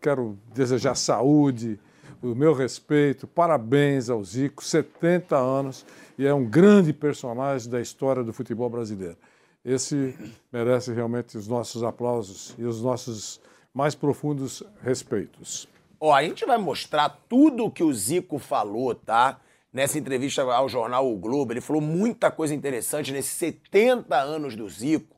quero 0.00 0.38
desejar 0.54 0.94
saúde, 0.94 1.78
o 2.22 2.34
meu 2.34 2.52
respeito, 2.52 3.26
parabéns 3.26 4.10
ao 4.10 4.22
Zico, 4.22 4.62
70 4.62 5.36
anos, 5.36 5.86
e 6.18 6.26
é 6.26 6.34
um 6.34 6.44
grande 6.44 6.92
personagem 6.92 7.70
da 7.70 7.80
história 7.80 8.22
do 8.22 8.32
futebol 8.32 8.68
brasileiro. 8.68 9.16
Esse 9.64 10.14
merece 10.52 10.92
realmente 10.92 11.36
os 11.36 11.48
nossos 11.48 11.82
aplausos 11.82 12.54
e 12.58 12.64
os 12.64 12.82
nossos 12.82 13.40
mais 13.74 13.94
profundos 13.94 14.62
respeitos. 14.82 15.68
Ó, 15.98 16.14
a 16.14 16.22
gente 16.22 16.46
vai 16.46 16.58
mostrar 16.58 17.10
tudo 17.28 17.70
que 17.70 17.82
o 17.82 17.92
Zico 17.92 18.38
falou, 18.38 18.94
tá? 18.94 19.38
Nessa 19.72 19.98
entrevista 19.98 20.42
ao 20.42 20.68
jornal 20.68 21.10
O 21.10 21.16
Globo. 21.16 21.52
Ele 21.52 21.60
falou 21.60 21.80
muita 21.80 22.30
coisa 22.30 22.54
interessante 22.54 23.12
nesses 23.12 23.32
70 23.32 24.16
anos 24.16 24.56
do 24.56 24.68
Zico. 24.68 25.16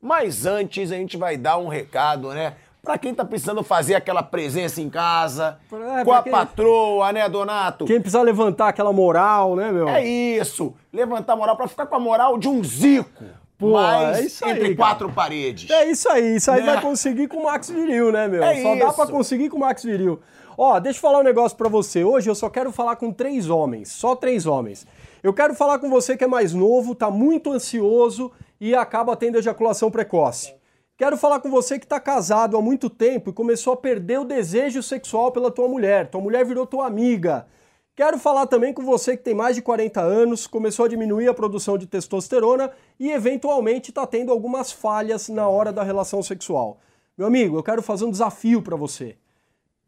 Mas 0.00 0.46
antes 0.46 0.90
a 0.90 0.96
gente 0.96 1.16
vai 1.16 1.36
dar 1.36 1.58
um 1.58 1.68
recado, 1.68 2.28
né? 2.30 2.54
Pra 2.82 2.96
quem 2.96 3.14
tá 3.14 3.22
precisando 3.24 3.62
fazer 3.62 3.94
aquela 3.94 4.22
presença 4.22 4.80
em 4.80 4.88
casa, 4.88 5.58
É, 6.00 6.02
com 6.04 6.12
a 6.12 6.22
quem- 6.22 6.32
patroa, 6.32 7.12
né, 7.12 7.28
Donato? 7.28 7.84
Quem 7.84 8.00
precisar 8.00 8.22
levantar 8.22 8.68
aquela 8.68 8.92
moral, 8.92 9.54
né, 9.54 9.70
meu? 9.70 9.86
É 9.88 10.02
isso. 10.04 10.72
Levantar 10.90 11.34
a 11.34 11.36
moral 11.36 11.56
pra 11.56 11.68
ficar 11.68 11.84
com 11.86 11.94
a 11.94 12.00
moral 12.00 12.38
de 12.38 12.48
um 12.48 12.64
Zico. 12.64 13.24
Pô, 13.58 13.72
mas 13.72 14.18
é 14.18 14.22
isso 14.22 14.42
aí, 14.42 14.50
entre 14.52 14.74
cara. 14.74 14.76
quatro 14.76 15.12
paredes. 15.12 15.68
É 15.70 15.84
isso 15.84 16.08
aí, 16.10 16.36
isso 16.36 16.50
aí 16.50 16.62
Né? 16.62 16.72
vai 16.72 16.80
conseguir 16.80 17.28
com 17.28 17.36
o 17.36 17.44
Max 17.44 17.68
Viril, 17.68 18.10
né, 18.10 18.26
meu? 18.26 18.42
É 18.42 18.62
só 18.62 18.74
dá 18.74 18.86
isso. 18.86 18.94
pra 18.94 19.06
conseguir 19.06 19.50
com 19.50 19.58
o 19.58 19.60
Max 19.60 19.82
Viril. 19.84 20.18
Ó, 20.56 20.80
deixa 20.80 20.96
eu 20.96 21.02
falar 21.02 21.18
um 21.18 21.22
negócio 21.22 21.56
pra 21.58 21.68
você. 21.68 22.02
Hoje 22.02 22.30
eu 22.30 22.34
só 22.34 22.48
quero 22.48 22.72
falar 22.72 22.96
com 22.96 23.12
três 23.12 23.50
homens, 23.50 23.92
só 23.92 24.16
três 24.16 24.46
homens. 24.46 24.86
Eu 25.22 25.34
quero 25.34 25.54
falar 25.54 25.78
com 25.78 25.90
você 25.90 26.16
que 26.16 26.24
é 26.24 26.26
mais 26.26 26.54
novo, 26.54 26.94
tá 26.94 27.10
muito 27.10 27.52
ansioso 27.52 28.32
e 28.60 28.74
acaba 28.74 29.16
tendo 29.16 29.36
ejaculação 29.36 29.90
precoce. 29.90 30.54
Quero 30.96 31.16
falar 31.16 31.40
com 31.40 31.50
você 31.50 31.78
que 31.78 31.86
tá 31.86 32.00
casado 32.00 32.56
há 32.56 32.62
muito 32.62 32.88
tempo 32.88 33.30
e 33.30 33.32
começou 33.32 33.72
a 33.72 33.76
perder 33.76 34.20
o 34.20 34.24
desejo 34.24 34.82
sexual 34.82 35.30
pela 35.30 35.50
tua 35.50 35.68
mulher. 35.68 36.08
Tua 36.10 36.20
mulher 36.20 36.44
virou 36.44 36.66
tua 36.66 36.86
amiga. 36.86 37.46
Quero 37.94 38.18
falar 38.18 38.46
também 38.46 38.72
com 38.72 38.82
você 38.82 39.16
que 39.16 39.22
tem 39.22 39.34
mais 39.34 39.56
de 39.56 39.62
40 39.62 40.00
anos, 40.00 40.46
começou 40.46 40.86
a 40.86 40.88
diminuir 40.88 41.28
a 41.28 41.34
produção 41.34 41.76
de 41.76 41.86
testosterona 41.86 42.70
e 42.98 43.10
eventualmente 43.10 43.90
está 43.90 44.06
tendo 44.06 44.32
algumas 44.32 44.72
falhas 44.72 45.28
na 45.28 45.48
hora 45.48 45.70
da 45.70 45.82
relação 45.82 46.22
sexual. 46.22 46.78
Meu 47.16 47.26
amigo, 47.26 47.58
eu 47.58 47.62
quero 47.62 47.82
fazer 47.82 48.06
um 48.06 48.10
desafio 48.10 48.62
para 48.62 48.76
você. 48.76 49.16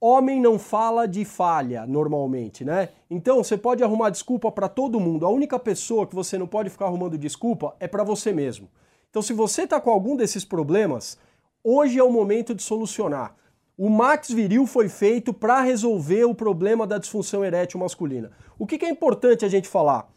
Homem 0.04 0.40
não 0.40 0.58
fala 0.58 1.06
de 1.06 1.24
falha 1.24 1.86
normalmente, 1.86 2.64
né? 2.64 2.88
Então 3.08 3.36
você 3.36 3.56
pode 3.56 3.84
arrumar 3.84 4.10
desculpa 4.10 4.50
para 4.50 4.68
todo 4.68 4.98
mundo. 4.98 5.24
A 5.24 5.28
única 5.28 5.60
pessoa 5.60 6.08
que 6.08 6.14
você 6.16 6.36
não 6.36 6.48
pode 6.48 6.70
ficar 6.70 6.86
arrumando 6.86 7.16
desculpa 7.16 7.76
é 7.78 7.86
para 7.86 8.02
você 8.02 8.32
mesmo. 8.32 8.68
Então, 9.08 9.22
se 9.22 9.32
você 9.32 9.62
está 9.62 9.80
com 9.80 9.90
algum 9.90 10.16
desses 10.16 10.44
problemas, 10.44 11.16
hoje 11.62 12.00
é 12.00 12.02
o 12.02 12.10
momento 12.10 12.52
de 12.52 12.64
solucionar. 12.64 13.36
O 13.78 13.88
Max 13.88 14.28
Viril 14.28 14.66
foi 14.66 14.88
feito 14.88 15.32
para 15.32 15.60
resolver 15.60 16.24
o 16.24 16.34
problema 16.34 16.84
da 16.84 16.98
disfunção 16.98 17.44
erétil 17.44 17.78
masculina. 17.78 18.32
O 18.58 18.66
que, 18.66 18.78
que 18.78 18.84
é 18.84 18.90
importante 18.90 19.44
a 19.44 19.48
gente 19.48 19.68
falar? 19.68 20.10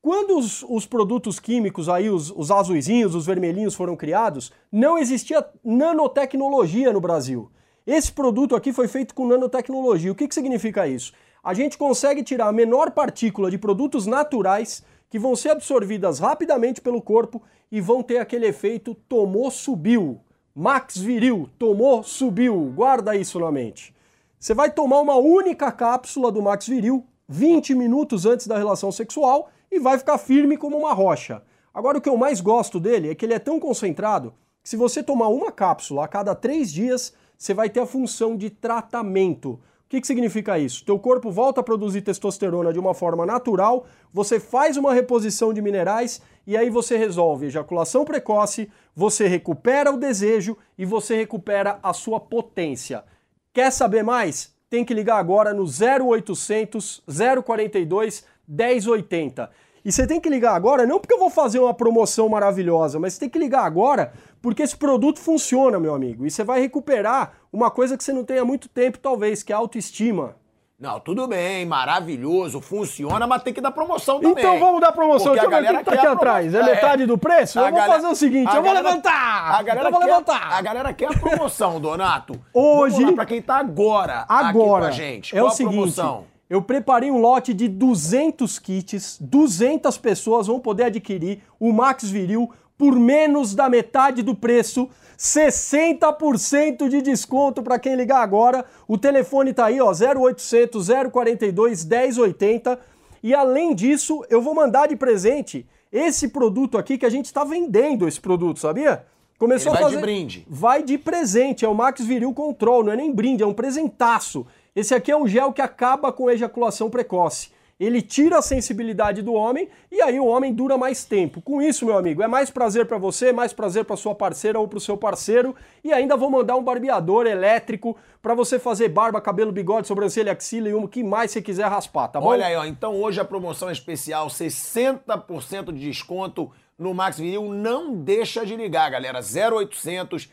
Quando 0.00 0.38
os, 0.38 0.62
os 0.68 0.86
produtos 0.86 1.40
químicos 1.40 1.88
aí, 1.88 2.08
os, 2.08 2.30
os 2.30 2.52
azuizinhos, 2.52 3.16
os 3.16 3.26
vermelhinhos 3.26 3.74
foram 3.74 3.96
criados, 3.96 4.52
não 4.70 4.96
existia 4.96 5.44
nanotecnologia 5.64 6.92
no 6.92 7.00
Brasil. 7.00 7.50
Esse 7.86 8.12
produto 8.12 8.54
aqui 8.54 8.72
foi 8.72 8.86
feito 8.86 9.14
com 9.14 9.26
nanotecnologia. 9.26 10.12
O 10.12 10.14
que, 10.14 10.28
que 10.28 10.34
significa 10.34 10.86
isso? 10.86 11.12
A 11.42 11.52
gente 11.54 11.76
consegue 11.76 12.22
tirar 12.22 12.48
a 12.48 12.52
menor 12.52 12.92
partícula 12.92 13.50
de 13.50 13.58
produtos 13.58 14.06
naturais 14.06 14.84
que 15.10 15.18
vão 15.18 15.34
ser 15.34 15.50
absorvidas 15.50 16.18
rapidamente 16.18 16.80
pelo 16.80 17.02
corpo 17.02 17.42
e 17.70 17.80
vão 17.80 18.02
ter 18.02 18.18
aquele 18.18 18.46
efeito 18.46 18.94
tomou, 18.94 19.50
subiu. 19.50 20.20
Max 20.54 20.96
viril, 20.96 21.48
tomou, 21.58 22.02
subiu. 22.02 22.72
Guarda 22.74 23.16
isso 23.16 23.40
na 23.40 23.50
mente. 23.50 23.94
Você 24.38 24.54
vai 24.54 24.70
tomar 24.70 25.00
uma 25.00 25.16
única 25.16 25.70
cápsula 25.72 26.30
do 26.30 26.42
Max 26.42 26.66
Viril 26.66 27.06
20 27.28 27.74
minutos 27.74 28.26
antes 28.26 28.46
da 28.46 28.58
relação 28.58 28.92
sexual 28.92 29.48
e 29.70 29.78
vai 29.78 29.96
ficar 29.98 30.18
firme 30.18 30.56
como 30.56 30.76
uma 30.76 30.92
rocha. 30.92 31.42
Agora, 31.72 31.98
o 31.98 32.00
que 32.00 32.08
eu 32.08 32.16
mais 32.16 32.40
gosto 32.40 32.78
dele 32.78 33.10
é 33.10 33.14
que 33.14 33.24
ele 33.24 33.34
é 33.34 33.38
tão 33.38 33.58
concentrado 33.58 34.34
que 34.62 34.68
se 34.68 34.76
você 34.76 35.02
tomar 35.02 35.28
uma 35.28 35.50
cápsula 35.50 36.04
a 36.04 36.08
cada 36.08 36.34
três 36.34 36.72
dias, 36.72 37.14
você 37.36 37.52
vai 37.54 37.68
ter 37.68 37.80
a 37.80 37.86
função 37.86 38.36
de 38.36 38.50
tratamento. 38.50 39.52
O 39.52 39.60
que, 39.88 40.00
que 40.00 40.06
significa 40.06 40.58
isso? 40.58 40.84
Teu 40.84 40.98
corpo 40.98 41.30
volta 41.30 41.60
a 41.60 41.64
produzir 41.64 42.00
testosterona 42.00 42.72
de 42.72 42.78
uma 42.78 42.94
forma 42.94 43.26
natural, 43.26 43.86
você 44.12 44.40
faz 44.40 44.76
uma 44.76 44.94
reposição 44.94 45.52
de 45.52 45.60
minerais 45.60 46.22
e 46.46 46.56
aí 46.56 46.70
você 46.70 46.96
resolve 46.96 47.46
ejaculação 47.46 48.04
precoce, 48.04 48.70
você 48.96 49.26
recupera 49.26 49.92
o 49.92 49.98
desejo 49.98 50.56
e 50.78 50.84
você 50.84 51.16
recupera 51.16 51.78
a 51.82 51.92
sua 51.92 52.18
potência. 52.18 53.04
Quer 53.52 53.70
saber 53.70 54.02
mais? 54.02 54.54
Tem 54.70 54.82
que 54.82 54.94
ligar 54.94 55.18
agora 55.18 55.52
no 55.52 55.64
0800 55.64 57.02
042 57.44 58.24
1080. 58.48 59.50
E 59.84 59.90
você 59.90 60.06
tem 60.06 60.20
que 60.20 60.28
ligar 60.28 60.54
agora, 60.54 60.86
não 60.86 61.00
porque 61.00 61.12
eu 61.12 61.18
vou 61.18 61.28
fazer 61.28 61.58
uma 61.58 61.74
promoção 61.74 62.28
maravilhosa, 62.28 62.98
mas 62.98 63.14
você 63.14 63.20
tem 63.20 63.28
que 63.28 63.38
ligar 63.38 63.64
agora 63.64 64.12
porque 64.42 64.62
esse 64.62 64.76
produto 64.76 65.20
funciona, 65.20 65.78
meu 65.80 65.94
amigo. 65.94 66.26
E 66.26 66.30
você 66.30 66.42
vai 66.44 66.60
recuperar 66.60 67.32
uma 67.52 67.70
coisa 67.70 67.96
que 67.96 68.02
você 68.04 68.12
não 68.12 68.24
tem 68.24 68.38
há 68.38 68.44
muito 68.44 68.68
tempo, 68.68 68.98
talvez, 68.98 69.42
que 69.42 69.52
é 69.52 69.54
a 69.54 69.58
autoestima. 69.58 70.36
Não, 70.78 70.98
tudo 70.98 71.28
bem, 71.28 71.64
maravilhoso, 71.64 72.60
funciona, 72.60 73.24
mas 73.24 73.44
tem 73.44 73.54
que 73.54 73.60
dar 73.60 73.70
promoção 73.70 74.16
também. 74.20 74.32
Então 74.44 74.58
vamos 74.58 74.80
dar 74.80 74.90
promoção. 74.90 75.32
Porque 75.32 75.46
Deixa 75.46 75.46
a 75.46 75.60
que 75.60 75.84
tá 75.84 75.92
galera 75.94 76.00
aqui 76.00 76.06
atrás. 76.08 76.46
É 76.46 76.50
promoção. 76.58 76.74
metade 76.74 77.06
do 77.06 77.16
preço? 77.16 77.58
Eu 77.60 77.62
vou 77.62 77.72
galera- 77.72 77.92
fazer 77.92 78.06
o 78.08 78.14
seguinte, 78.16 78.48
eu 78.48 78.54
vou 78.54 78.62
galera- 78.64 78.88
levantar. 78.88 79.54
A 79.60 79.62
galera 79.62 79.86
eu 79.88 79.92
vou 79.92 80.00
quer, 80.00 80.06
levantar. 80.06 80.52
A 80.52 80.60
galera 80.60 80.92
quer 80.92 81.06
a 81.14 81.18
promoção, 81.18 81.80
Donato. 81.80 82.34
Hoje- 82.52 83.12
pra 83.12 83.24
quem 83.24 83.40
tá 83.40 83.58
agora, 83.58 84.22
aqui 84.28 84.44
Agora, 84.48 84.82
com 84.86 84.88
a 84.88 84.90
gente. 84.90 85.36
é 85.36 85.40
Qual 85.40 85.52
o 85.52 85.54
seguinte, 85.54 85.72
promoção? 85.76 86.24
eu 86.50 86.60
preparei 86.60 87.12
um 87.12 87.18
lote 87.20 87.54
de 87.54 87.68
200 87.68 88.58
kits, 88.58 89.18
200 89.20 89.96
pessoas 89.98 90.48
vão 90.48 90.58
poder 90.58 90.84
adquirir 90.86 91.42
o 91.60 91.72
Max 91.72 92.10
Viril 92.10 92.50
por 92.82 92.98
menos 92.98 93.54
da 93.54 93.68
metade 93.70 94.24
do 94.24 94.34
preço, 94.34 94.88
60% 95.16 96.88
de 96.88 97.00
desconto 97.00 97.62
para 97.62 97.78
quem 97.78 97.94
ligar 97.94 98.22
agora. 98.22 98.64
O 98.88 98.98
telefone 98.98 99.54
tá 99.54 99.66
aí, 99.66 99.80
ó, 99.80 99.92
0800 99.92 100.88
042 101.12 101.84
1080. 101.84 102.80
E 103.22 103.32
além 103.32 103.72
disso, 103.72 104.24
eu 104.28 104.42
vou 104.42 104.52
mandar 104.52 104.88
de 104.88 104.96
presente 104.96 105.64
esse 105.92 106.26
produto 106.26 106.76
aqui 106.76 106.98
que 106.98 107.06
a 107.06 107.08
gente 107.08 107.26
está 107.26 107.44
vendendo 107.44 108.08
esse 108.08 108.20
produto, 108.20 108.58
sabia? 108.58 109.06
Começou 109.38 109.70
Ele 109.72 109.78
a 109.78 109.80
vai 109.82 109.88
de 109.90 109.94
fazer 109.94 110.04
brinde. 110.04 110.46
vai 110.50 110.82
de 110.82 110.98
presente, 110.98 111.64
é 111.64 111.68
o 111.68 111.74
Max 111.76 112.04
Viril 112.04 112.34
Control, 112.34 112.82
não 112.82 112.90
é 112.90 112.96
nem 112.96 113.14
brinde, 113.14 113.44
é 113.44 113.46
um 113.46 113.54
presentaço. 113.54 114.44
Esse 114.74 114.92
aqui 114.92 115.12
é 115.12 115.16
um 115.16 115.28
gel 115.28 115.52
que 115.52 115.62
acaba 115.62 116.10
com 116.10 116.28
ejaculação 116.28 116.90
precoce. 116.90 117.52
Ele 117.82 118.00
tira 118.00 118.38
a 118.38 118.42
sensibilidade 118.42 119.22
do 119.22 119.32
homem 119.32 119.68
e 119.90 120.00
aí 120.00 120.20
o 120.20 120.26
homem 120.26 120.54
dura 120.54 120.78
mais 120.78 121.04
tempo. 121.04 121.42
Com 121.42 121.60
isso, 121.60 121.84
meu 121.84 121.98
amigo, 121.98 122.22
é 122.22 122.28
mais 122.28 122.48
prazer 122.48 122.86
pra 122.86 122.96
você, 122.96 123.32
mais 123.32 123.52
prazer 123.52 123.84
pra 123.84 123.96
sua 123.96 124.14
parceira 124.14 124.58
ou 124.60 124.68
pro 124.68 124.78
seu 124.78 124.96
parceiro 124.96 125.54
e 125.82 125.92
ainda 125.92 126.16
vou 126.16 126.30
mandar 126.30 126.54
um 126.54 126.62
barbeador 126.62 127.26
elétrico 127.26 127.96
pra 128.22 128.34
você 128.34 128.56
fazer 128.56 128.88
barba, 128.88 129.20
cabelo, 129.20 129.50
bigode, 129.50 129.88
sobrancelha, 129.88 130.30
axila 130.30 130.68
e 130.68 130.74
o 130.74 130.86
que 130.86 131.02
mais 131.02 131.32
você 131.32 131.42
quiser 131.42 131.66
raspar, 131.66 132.06
tá 132.06 132.20
bom? 132.20 132.28
Olha 132.28 132.46
aí, 132.46 132.54
ó. 132.54 132.64
Então 132.64 132.94
hoje 132.94 133.20
a 133.20 133.24
promoção 133.24 133.68
é 133.68 133.72
especial, 133.72 134.28
60% 134.28 135.72
de 135.72 135.80
desconto 135.80 136.52
no 136.78 136.94
Max 136.94 137.18
Viril. 137.18 137.52
Não 137.52 137.94
deixa 137.94 138.46
de 138.46 138.54
ligar, 138.54 138.90
galera. 138.90 139.18
0800 139.20 140.30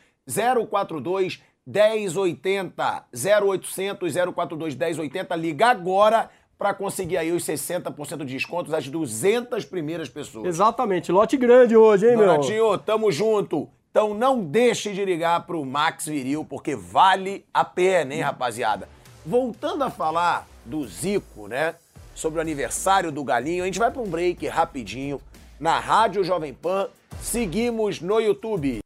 042 0.69 1.41
1080. 1.65 3.05
0800 3.11 4.13
042 4.33 4.75
1080. 4.75 5.35
Liga 5.35 5.67
agora 5.67 6.29
para 6.59 6.73
conseguir 6.73 7.15
aí 7.15 7.31
os 7.31 7.45
60% 7.45 8.17
de 8.17 8.33
descontos 8.33 8.73
às 8.73 8.85
200 8.89 9.63
primeiras 9.63 10.09
pessoas. 10.09 10.45
Exatamente, 10.45 11.09
lote 11.09 11.37
grande 11.37 11.73
hoje, 11.73 12.05
hein, 12.09 12.17
meu? 12.17 12.25
Donatinho, 12.25 12.77
tamo 12.77 13.09
junto. 13.13 13.69
Então 13.89 14.13
não 14.13 14.43
deixe 14.43 14.91
de 14.91 15.05
ligar 15.05 15.45
pro 15.47 15.63
Max 15.63 16.05
Viril, 16.05 16.43
porque 16.43 16.75
vale 16.75 17.45
a 17.53 17.63
pena, 17.63 18.13
hein, 18.13 18.19
rapaziada? 18.19 18.89
Voltando 19.25 19.85
a 19.85 19.89
falar 19.89 20.45
do 20.65 20.85
Zico, 20.85 21.47
né? 21.47 21.75
Sobre 22.13 22.39
o 22.39 22.41
aniversário 22.41 23.09
do 23.09 23.23
Galinho, 23.23 23.63
a 23.63 23.65
gente 23.65 23.79
vai 23.79 23.89
pra 23.89 24.01
um 24.01 24.09
break 24.09 24.45
rapidinho 24.47 25.21
na 25.57 25.79
Rádio 25.79 26.25
Jovem 26.25 26.53
Pan. 26.53 26.89
Seguimos 27.21 28.01
no 28.01 28.19
YouTube. 28.19 28.81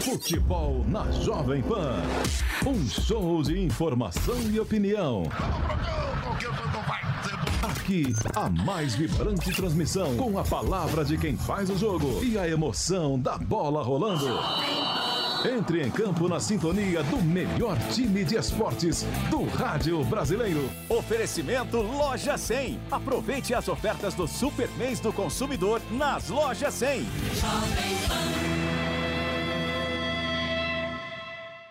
Futebol 0.00 0.84
na 0.88 1.10
Jovem 1.10 1.62
Pan. 1.62 1.96
Um 2.66 2.88
show 2.88 3.42
de 3.42 3.58
informação 3.58 4.40
e 4.50 4.58
opinião. 4.60 5.24
Aqui, 7.62 8.14
a 8.34 8.48
mais 8.48 8.94
vibrante 8.94 9.52
transmissão 9.52 10.16
com 10.16 10.38
a 10.38 10.44
palavra 10.44 11.04
de 11.04 11.18
quem 11.18 11.36
faz 11.36 11.68
o 11.68 11.76
jogo 11.76 12.22
e 12.24 12.38
a 12.38 12.48
emoção 12.48 13.18
da 13.18 13.36
bola 13.36 13.82
rolando. 13.82 14.26
Entre 15.44 15.82
em 15.82 15.90
campo 15.90 16.28
na 16.28 16.40
sintonia 16.40 17.02
do 17.04 17.22
melhor 17.22 17.76
time 17.92 18.24
de 18.24 18.36
esportes 18.36 19.04
do 19.30 19.44
rádio 19.44 20.02
brasileiro. 20.04 20.68
Oferecimento 20.88 21.76
Loja 21.78 22.36
100. 22.36 22.80
Aproveite 22.90 23.54
as 23.54 23.68
ofertas 23.68 24.14
do 24.14 24.26
Super 24.26 24.68
Mês 24.76 25.00
do 25.00 25.12
Consumidor 25.12 25.80
nas 25.90 26.28
Lojas 26.28 26.74
100. 26.74 27.06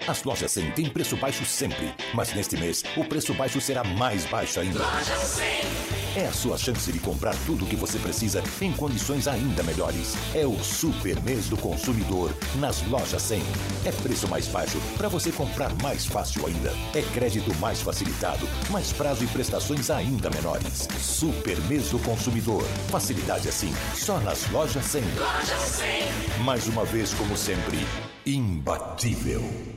As 0.07 0.23
lojas 0.23 0.53
100 0.53 0.71
têm 0.71 0.89
preço 0.89 1.17
baixo 1.17 1.45
sempre, 1.45 1.93
mas 2.13 2.34
neste 2.34 2.55
mês 2.55 2.81
o 2.95 3.03
preço 3.03 3.34
baixo 3.34 3.59
será 3.59 3.84
mais 3.84 4.25
baixo 4.25 4.61
ainda. 4.61 4.79
É 6.15 6.25
a 6.25 6.31
sua 6.31 6.57
chance 6.57 6.89
de 6.91 6.97
comprar 6.99 7.35
tudo 7.45 7.65
o 7.65 7.67
que 7.67 7.75
você 7.75 7.99
precisa 7.99 8.41
em 8.61 8.71
condições 8.71 9.27
ainda 9.27 9.61
melhores. 9.63 10.15
É 10.34 10.47
o 10.47 10.57
super 10.63 11.21
mês 11.23 11.49
do 11.49 11.57
consumidor 11.57 12.34
nas 12.55 12.81
lojas 12.88 13.21
100. 13.21 13.43
É 13.85 13.91
preço 13.91 14.29
mais 14.29 14.47
baixo 14.47 14.79
para 14.97 15.09
você 15.09 15.29
comprar 15.29 15.71
mais 15.84 16.05
fácil 16.05 16.47
ainda. 16.47 16.71
É 16.95 17.01
crédito 17.13 17.53
mais 17.55 17.81
facilitado, 17.81 18.47
mais 18.71 18.93
prazo 18.93 19.25
e 19.25 19.27
prestações 19.27 19.89
ainda 19.89 20.29
menores. 20.29 20.88
Super 21.01 21.59
mês 21.63 21.89
do 21.89 21.99
consumidor. 21.99 22.63
Facilidade 22.89 23.49
assim, 23.49 23.73
só 23.93 24.19
nas 24.21 24.49
lojas 24.51 24.85
100. 24.85 25.03
Mais 26.45 26.65
uma 26.67 26.85
vez, 26.85 27.13
como 27.13 27.35
sempre, 27.35 27.77
imbatível. 28.25 29.76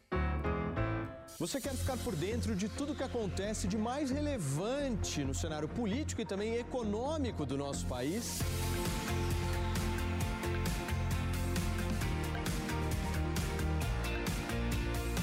Você 1.41 1.59
quer 1.59 1.73
ficar 1.73 1.97
por 1.97 2.15
dentro 2.15 2.55
de 2.55 2.69
tudo 2.69 2.93
que 2.93 3.01
acontece 3.01 3.67
de 3.67 3.75
mais 3.75 4.11
relevante 4.11 5.23
no 5.23 5.33
cenário 5.33 5.67
político 5.67 6.21
e 6.21 6.25
também 6.25 6.53
econômico 6.53 7.47
do 7.47 7.57
nosso 7.57 7.83
país? 7.87 8.41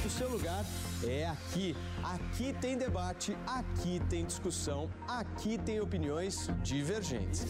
O 0.05 0.11
seu 0.11 0.29
lugar 0.29 0.67
é 1.05 1.29
aqui. 1.29 1.77
Aqui 2.03 2.53
tem 2.61 2.77
debate, 2.77 3.39
aqui 3.47 4.03
tem 4.11 4.25
discussão, 4.25 4.91
aqui 5.07 5.57
tem 5.57 5.79
opiniões 5.79 6.51
divergentes. 6.65 7.47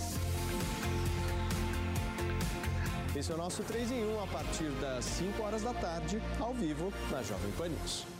Esse 3.16 3.32
é 3.32 3.34
o 3.34 3.38
nosso 3.38 3.62
3 3.62 3.92
em 3.92 4.04
1 4.04 4.22
a 4.22 4.26
partir 4.26 4.70
das 4.72 5.06
5 5.06 5.42
horas 5.42 5.62
da 5.62 5.72
tarde, 5.72 6.20
ao 6.38 6.52
vivo, 6.52 6.92
na 7.10 7.22
Jovem 7.22 7.50
Pan 7.52 7.68
News. 7.68 8.17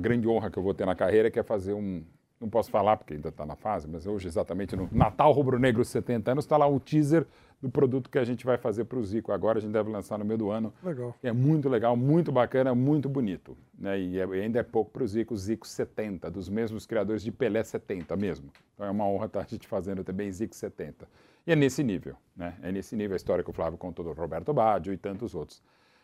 Grande 0.00 0.26
honra 0.26 0.50
que 0.50 0.58
eu 0.58 0.62
vou 0.62 0.74
ter 0.74 0.86
na 0.86 0.94
carreira, 0.94 1.30
que 1.30 1.38
é 1.38 1.42
fazer 1.42 1.72
um. 1.74 2.02
Não 2.40 2.48
posso 2.48 2.70
falar 2.70 2.96
porque 2.96 3.12
ainda 3.14 3.28
está 3.28 3.44
na 3.44 3.54
fase, 3.54 3.86
mas 3.86 4.06
hoje, 4.06 4.26
exatamente 4.26 4.74
no 4.74 4.88
Natal 4.90 5.30
Rubro 5.30 5.58
Negro 5.58 5.84
70 5.84 6.32
anos, 6.32 6.44
está 6.44 6.56
lá 6.56 6.66
um 6.66 6.78
teaser 6.78 7.26
do 7.60 7.68
produto 7.68 8.08
que 8.08 8.18
a 8.18 8.24
gente 8.24 8.46
vai 8.46 8.56
fazer 8.56 8.84
para 8.86 8.98
o 8.98 9.04
Zico. 9.04 9.30
Agora 9.30 9.58
a 9.58 9.60
gente 9.60 9.72
deve 9.72 9.90
lançar 9.90 10.18
no 10.18 10.24
meio 10.24 10.38
do 10.38 10.50
ano. 10.50 10.72
Legal. 10.82 11.14
É 11.22 11.30
muito 11.32 11.68
legal, 11.68 11.94
muito 11.94 12.32
bacana, 12.32 12.74
muito 12.74 13.10
bonito. 13.10 13.54
Né? 13.78 14.00
E, 14.00 14.18
é- 14.18 14.26
e 14.26 14.40
ainda 14.40 14.58
é 14.58 14.62
pouco 14.62 14.90
para 14.90 15.02
o 15.04 15.06
Zico, 15.06 15.36
Zico 15.36 15.66
70, 15.68 16.30
dos 16.30 16.48
mesmos 16.48 16.86
criadores 16.86 17.22
de 17.22 17.30
Pelé 17.30 17.62
70 17.62 18.16
mesmo. 18.16 18.50
Então 18.74 18.86
é 18.86 18.90
uma 18.90 19.04
honra 19.06 19.26
estar 19.26 19.40
a 19.40 19.44
gente 19.44 19.68
fazendo 19.68 20.02
também 20.02 20.32
Zico 20.32 20.56
70. 20.56 21.06
E 21.46 21.52
é 21.52 21.56
nesse 21.56 21.82
nível, 21.82 22.16
né? 22.34 22.54
É 22.62 22.72
nesse 22.72 22.96
nível 22.96 23.12
a 23.12 23.16
história 23.18 23.44
que 23.44 23.50
o 23.50 23.52
Flávio 23.52 23.76
contou 23.76 24.02
do 24.02 24.12
Roberto 24.12 24.54
Baggio 24.54 24.94
e 24.94 24.96
tantos 24.96 25.34
outros. 25.34 25.62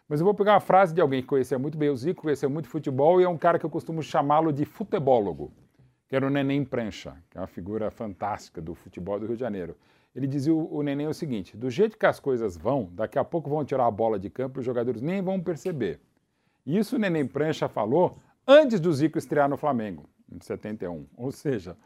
Mas 0.08 0.20
eu 0.20 0.24
vou 0.24 0.34
pegar 0.34 0.54
uma 0.54 0.60
frase 0.60 0.94
de 0.94 1.00
alguém 1.00 1.20
que 1.20 1.26
conhecia 1.26 1.58
muito 1.58 1.76
bem 1.76 1.90
o 1.90 1.96
Zico, 1.96 2.22
conhecia 2.22 2.48
muito 2.48 2.68
futebol 2.68 3.20
e 3.20 3.24
é 3.24 3.28
um 3.28 3.36
cara 3.36 3.58
que 3.58 3.66
eu 3.66 3.70
costumo 3.70 4.02
chamá-lo 4.02 4.52
de 4.52 4.64
futebólogo, 4.64 5.52
que 6.08 6.14
era 6.14 6.24
o 6.24 6.30
Neném 6.30 6.64
Prancha, 6.64 7.16
que 7.28 7.36
é 7.36 7.40
uma 7.40 7.48
figura 7.48 7.90
fantástica 7.90 8.60
do 8.62 8.72
futebol 8.74 9.18
do 9.18 9.26
Rio 9.26 9.34
de 9.34 9.40
Janeiro. 9.40 9.76
Ele 10.14 10.28
dizia 10.28 10.54
o, 10.54 10.82
Neném 10.82 11.08
o 11.08 11.12
seguinte: 11.12 11.56
do 11.56 11.68
jeito 11.68 11.98
que 11.98 12.06
as 12.06 12.20
coisas 12.20 12.56
vão, 12.56 12.88
daqui 12.92 13.18
a 13.18 13.24
pouco 13.24 13.50
vão 13.50 13.64
tirar 13.64 13.86
a 13.86 13.90
bola 13.90 14.18
de 14.18 14.30
campo 14.30 14.58
e 14.58 14.60
os 14.60 14.64
jogadores 14.64 15.02
nem 15.02 15.20
vão 15.20 15.40
perceber. 15.40 16.00
Isso 16.64 16.96
o 16.96 16.98
Neném 16.98 17.26
Prancha 17.26 17.68
falou 17.68 18.18
antes 18.46 18.78
do 18.78 18.92
Zico 18.92 19.18
estrear 19.18 19.48
no 19.48 19.56
Flamengo, 19.56 20.08
em 20.30 20.40
71. 20.40 21.04
Ou 21.16 21.32
seja, 21.32 21.76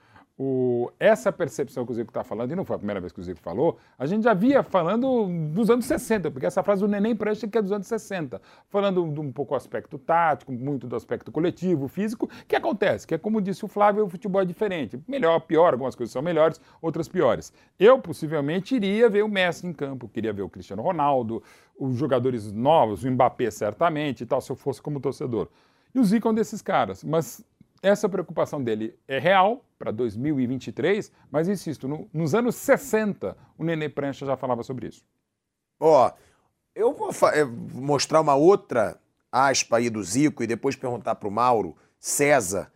o- 0.43 0.91
essa 0.99 1.31
percepção 1.31 1.85
que 1.85 1.93
o 1.93 1.95
Zico 1.95 2.09
está 2.09 2.25
falando, 2.25 2.51
e 2.51 2.57
não 2.57 2.65
foi 2.65 2.75
a 2.77 2.79
primeira 2.79 2.99
vez 2.99 3.13
que 3.13 3.21
o 3.21 3.23
Zico 3.23 3.39
falou, 3.41 3.77
a 3.99 4.07
gente 4.07 4.23
já 4.25 4.33
via 4.33 4.63
falando 4.63 5.29
dos 5.53 5.69
anos 5.69 5.85
60, 5.85 6.31
porque 6.31 6.47
essa 6.47 6.63
frase 6.63 6.81
do 6.81 6.89
Neném 6.89 7.15
Prancha 7.15 7.47
que 7.47 7.59
é 7.59 7.61
dos 7.61 7.71
anos 7.71 7.87
60, 7.87 8.41
falando 8.71 9.07
de 9.13 9.21
um 9.21 9.31
pouco 9.31 9.53
do 9.53 9.57
aspecto 9.59 9.99
tático, 9.99 10.51
muito 10.51 10.87
do 10.87 10.97
aspecto 10.97 11.31
coletivo, 11.31 11.89
físico, 11.89 12.27
que 12.49 12.57
acontece, 12.57 13.07
que 13.07 13.15
é 13.15 13.19
como 13.19 13.39
disse 13.39 13.67
o 13.67 13.69
Flávio, 13.69 14.07
o 14.07 14.09
futebol 14.09 14.41
é 14.41 14.47
diferente, 14.47 14.99
melhor, 15.07 15.41
pior, 15.41 15.75
algumas 15.75 15.95
coisas 15.95 16.11
são 16.11 16.23
melhores, 16.23 16.59
outras 16.81 17.07
piores. 17.07 17.53
Eu, 17.79 17.99
possivelmente, 17.99 18.75
iria 18.75 19.11
ver 19.11 19.23
o 19.23 19.29
Messi 19.29 19.67
em 19.67 19.75
campo, 19.75 20.09
queria 20.09 20.33
ver 20.33 20.41
o 20.41 20.49
Cristiano 20.49 20.81
Ronaldo, 20.81 21.43
os 21.79 21.97
jogadores 21.97 22.51
novos, 22.51 23.05
o 23.05 23.11
Mbappé 23.11 23.51
certamente 23.51 24.23
e 24.23 24.27
tal, 24.27 24.41
se 24.41 24.51
eu 24.51 24.57
fosse 24.57 24.81
como 24.81 25.01
torcedor. 25.01 25.49
E 25.95 26.01
o 26.01 26.05
Zico 26.05 26.29
é 26.29 26.31
um 26.31 26.35
desses 26.35 26.63
caras, 26.63 27.05
mas 27.05 27.45
essa 27.83 28.09
preocupação 28.09 28.63
dele 28.63 28.95
é 29.09 29.19
real 29.19 29.65
para 29.79 29.91
2023, 29.91 31.11
mas 31.31 31.49
insisto, 31.49 31.89
no- 31.89 32.09
nos 32.13 32.35
anos 32.35 32.55
60, 32.57 33.37
o 33.57 33.65
Nenê 33.65 33.89
Prancha 33.89 34.27
já 34.27 34.37
falava 34.37 34.63
sobre 34.63 34.89
isso. 34.89 35.05
Ó, 35.81 36.11
eu 36.75 36.93
vou 36.93 37.11
eh, 37.33 37.45
mostrar 37.73 38.21
uma 38.21 38.35
outra 38.35 39.01
aspa 39.33 39.79
aí 39.79 39.89
do 39.89 40.03
Zico 40.03 40.43
e 40.43 40.47
depois 40.47 40.77
perguntar 40.77 41.15
pro 41.15 41.31
Mauro, 41.31 41.77
César, 41.99 42.71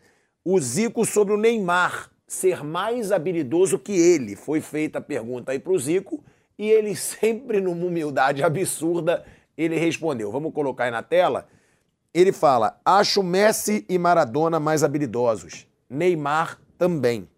o 0.45 0.59
Zico 0.61 1.05
sobre 1.05 1.35
o 1.35 1.39
Neymar 1.39 2.11
ser 2.27 2.65
mais 2.65 3.13
habilidoso 3.13 3.79
que 3.79 3.93
ele. 3.93 4.35
Foi 4.37 4.61
feita 4.61 4.99
a 4.99 5.03
pergunta 5.03 5.53
aí 5.53 5.59
pro 5.59 5.79
Zico 5.79 6.25
e 6.59 6.71
ele 6.71 6.95
sempre 6.97 7.61
numa 7.61 7.85
humildade 7.87 8.43
absurda, 8.43 9.25
ele 9.57 9.77
respondeu. 9.79 10.33
Vamos 10.33 10.53
colocar 10.55 10.85
aí 10.85 10.91
na 10.91 11.03
tela. 11.03 11.47
Ele 12.15 12.33
fala: 12.33 12.81
"Acho 12.85 13.23
Messi 13.23 13.85
e 13.89 13.99
Maradona 13.99 14.61
mais 14.61 14.85
habilidosos. 14.85 15.67
Neymar 15.91 16.61
também. 16.79 17.29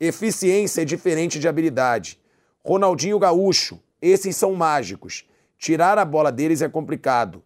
Eficiência 0.00 0.82
é 0.82 0.84
diferente 0.84 1.38
de 1.38 1.46
habilidade. 1.46 2.18
Ronaldinho 2.64 3.18
Gaúcho, 3.18 3.80
esses 4.02 4.36
são 4.36 4.54
mágicos. 4.54 5.26
Tirar 5.58 5.98
a 5.98 6.04
bola 6.04 6.32
deles 6.32 6.62
é 6.62 6.68
complicado. 6.68 7.42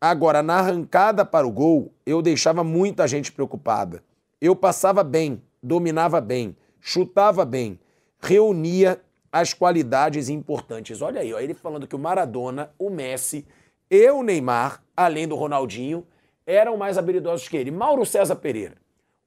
Agora, 0.00 0.42
na 0.42 0.58
arrancada 0.58 1.24
para 1.24 1.46
o 1.46 1.50
gol, 1.50 1.92
eu 2.04 2.22
deixava 2.22 2.62
muita 2.62 3.08
gente 3.08 3.32
preocupada. 3.32 4.04
Eu 4.40 4.54
passava 4.54 5.02
bem, 5.02 5.42
dominava 5.62 6.20
bem, 6.20 6.56
chutava 6.80 7.44
bem, 7.44 7.78
reunia 8.20 9.00
as 9.32 9.52
qualidades 9.52 10.28
importantes. 10.28 11.02
Olha 11.02 11.20
aí, 11.20 11.32
ó, 11.32 11.40
ele 11.40 11.54
falando 11.54 11.86
que 11.86 11.96
o 11.96 11.98
Maradona, 11.98 12.70
o 12.78 12.88
Messi 12.88 13.44
e 13.90 14.10
o 14.10 14.22
Neymar, 14.22 14.82
além 14.96 15.28
do 15.28 15.36
Ronaldinho, 15.36 16.06
eram 16.46 16.76
mais 16.76 16.98
habilidosos 16.98 17.48
que 17.48 17.56
ele. 17.56 17.70
Mauro 17.70 18.04
César 18.04 18.36
Pereira, 18.36 18.76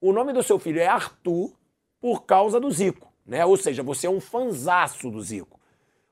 o 0.00 0.12
nome 0.12 0.32
do 0.32 0.42
seu 0.42 0.58
filho 0.58 0.80
é 0.80 0.86
Arthur 0.86 1.52
por 2.00 2.24
causa 2.24 2.58
do 2.58 2.70
Zico, 2.70 3.12
né? 3.26 3.44
Ou 3.44 3.56
seja, 3.56 3.82
você 3.82 4.06
é 4.06 4.10
um 4.10 4.20
fanzaço 4.20 5.10
do 5.10 5.20
Zico. 5.20 5.60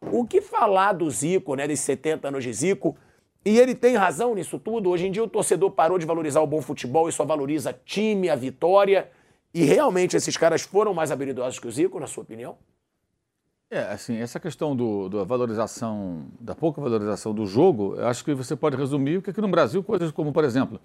O 0.01 0.27
que 0.27 0.41
falar 0.41 0.93
do 0.93 1.11
Zico, 1.11 1.55
né, 1.55 1.67
desses 1.67 1.85
70 1.85 2.29
anos 2.29 2.45
de 2.45 2.53
Zico? 2.53 2.97
E 3.45 3.59
ele 3.59 3.75
tem 3.75 3.97
razão 3.97 4.35
nisso 4.35 4.59
tudo. 4.59 4.91
Hoje 4.91 5.07
em 5.07 5.11
dia 5.11 5.25
o 5.25 5.29
torcedor 5.29 5.71
parou 5.71 5.99
de 5.99 6.07
valorizar 6.07 6.41
o 6.41 6.47
bom 6.47 6.61
futebol 6.61 7.09
e 7.09 7.13
só 7.13 7.25
valoriza 7.25 7.79
time, 7.85 8.29
a 8.29 8.37
vitória. 8.37 9.11
E 9.55 9.65
realmente 9.65 10.17
esses 10.17 10.37
caras 10.37 10.63
foram 10.63 10.93
mais 10.93 11.11
habilidosos 11.11 11.59
que 11.59 11.67
o 11.67 11.71
Zico, 11.71 11.99
na 11.99 12.07
sua 12.07 12.23
opinião? 12.23 12.59
É, 13.71 13.81
assim, 13.81 14.17
essa 14.17 14.41
questão 14.41 14.75
do, 14.75 15.11
da 15.11 15.25
valorização, 15.25 16.25
da 16.41 16.55
pouca 16.55 16.81
valorização 16.81 17.35
do 17.35 17.45
jogo, 17.45 17.97
eu 17.99 18.07
acho 18.07 18.25
que 18.25 18.33
você 18.33 18.57
pode 18.57 18.79
resumir 18.79 19.21
que 19.21 19.29
aqui 19.29 19.43
no 19.43 19.49
Brasil, 19.49 19.85
coisas 19.85 20.11
como, 20.11 20.33
por 20.33 20.43
exemplo, 20.43 20.81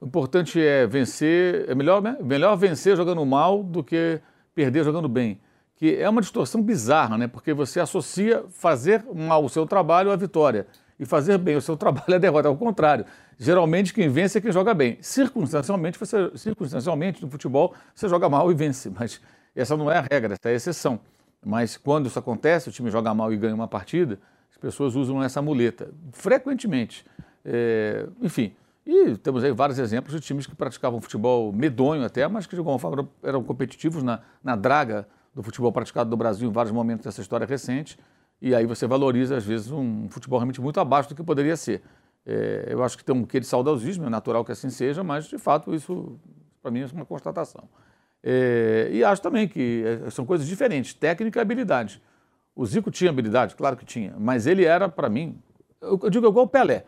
o 0.00 0.06
importante 0.06 0.60
é 0.60 0.84
vencer, 0.84 1.64
é 1.70 1.76
melhor, 1.76 2.02
né? 2.02 2.16
melhor 2.20 2.56
vencer 2.56 2.96
jogando 2.96 3.24
mal 3.24 3.62
do 3.62 3.84
que 3.84 4.20
perder 4.52 4.82
jogando 4.82 5.08
bem. 5.08 5.38
Que 5.76 5.94
é 5.94 6.08
uma 6.08 6.20
distorção 6.20 6.60
bizarra, 6.60 7.16
né? 7.16 7.28
Porque 7.28 7.54
você 7.54 7.78
associa 7.78 8.44
fazer 8.50 9.04
mal 9.14 9.44
o 9.44 9.48
seu 9.48 9.64
trabalho 9.64 10.10
à 10.10 10.16
vitória 10.16 10.66
e 10.98 11.06
fazer 11.06 11.38
bem 11.38 11.54
o 11.54 11.60
seu 11.60 11.76
trabalho 11.78 12.16
à 12.16 12.18
derrota. 12.18 12.48
Ao 12.48 12.56
contrário, 12.56 13.04
geralmente 13.38 13.94
quem 13.94 14.08
vence 14.08 14.38
é 14.38 14.40
quem 14.40 14.50
joga 14.50 14.74
bem. 14.74 14.98
Circunstancialmente, 15.00 15.96
você, 16.00 16.32
circunstancialmente 16.34 17.22
no 17.22 17.30
futebol, 17.30 17.74
você 17.94 18.08
joga 18.08 18.28
mal 18.28 18.50
e 18.50 18.54
vence, 18.56 18.90
mas 18.98 19.20
essa 19.54 19.76
não 19.76 19.88
é 19.88 19.98
a 19.98 20.00
regra, 20.10 20.34
essa 20.34 20.48
é 20.48 20.52
a 20.52 20.56
exceção. 20.56 20.98
Mas 21.44 21.76
quando 21.76 22.06
isso 22.06 22.18
acontece, 22.18 22.68
o 22.68 22.72
time 22.72 22.90
joga 22.90 23.12
mal 23.14 23.32
e 23.32 23.36
ganha 23.36 23.54
uma 23.54 23.68
partida, 23.68 24.18
as 24.50 24.56
pessoas 24.56 24.94
usam 24.96 25.22
essa 25.22 25.42
muleta, 25.42 25.90
frequentemente. 26.12 27.04
É, 27.44 28.06
enfim, 28.22 28.54
e 28.86 29.16
temos 29.16 29.42
aí 29.44 29.52
vários 29.52 29.78
exemplos 29.78 30.14
de 30.14 30.20
times 30.20 30.46
que 30.46 30.54
praticavam 30.54 31.00
futebol 31.00 31.52
medonho 31.52 32.04
até, 32.04 32.26
mas 32.28 32.46
que 32.46 32.54
de 32.54 32.60
alguma 32.60 32.78
forma 32.78 33.08
eram 33.22 33.42
competitivos 33.42 34.02
na, 34.02 34.20
na 34.42 34.56
draga 34.56 35.06
do 35.34 35.42
futebol 35.42 35.72
praticado 35.72 36.10
no 36.10 36.16
Brasil 36.16 36.48
em 36.48 36.52
vários 36.52 36.72
momentos 36.72 37.04
dessa 37.04 37.20
história 37.20 37.46
recente. 37.46 37.98
E 38.40 38.54
aí 38.54 38.66
você 38.66 38.86
valoriza, 38.86 39.36
às 39.36 39.44
vezes, 39.44 39.70
um 39.70 40.08
futebol 40.08 40.38
realmente 40.38 40.60
muito 40.60 40.78
abaixo 40.78 41.08
do 41.08 41.14
que 41.14 41.22
poderia 41.22 41.56
ser. 41.56 41.82
É, 42.26 42.66
eu 42.68 42.82
acho 42.82 42.96
que 42.96 43.04
tem 43.04 43.14
um 43.14 43.24
quê 43.24 43.40
de 43.40 43.46
saudosismo, 43.46 44.06
é 44.06 44.10
natural 44.10 44.44
que 44.44 44.52
assim 44.52 44.70
seja, 44.70 45.02
mas 45.02 45.26
de 45.26 45.38
fato 45.38 45.74
isso, 45.74 46.18
para 46.62 46.70
mim, 46.70 46.80
é 46.80 46.86
uma 46.92 47.04
constatação. 47.06 47.68
É, 48.26 48.88
e 48.90 49.04
acho 49.04 49.20
também 49.20 49.46
que 49.46 49.84
é, 49.84 50.10
são 50.10 50.24
coisas 50.24 50.46
diferentes, 50.46 50.94
técnica 50.94 51.38
e 51.38 51.42
habilidade. 51.42 52.00
O 52.56 52.64
Zico 52.64 52.90
tinha 52.90 53.10
habilidade, 53.10 53.54
claro 53.54 53.76
que 53.76 53.84
tinha, 53.84 54.14
mas 54.18 54.46
ele 54.46 54.64
era, 54.64 54.88
para 54.88 55.10
mim, 55.10 55.36
eu, 55.78 55.98
digo 56.08 56.26
igual 56.26 56.46
o 56.46 56.48
Pelé. 56.48 56.86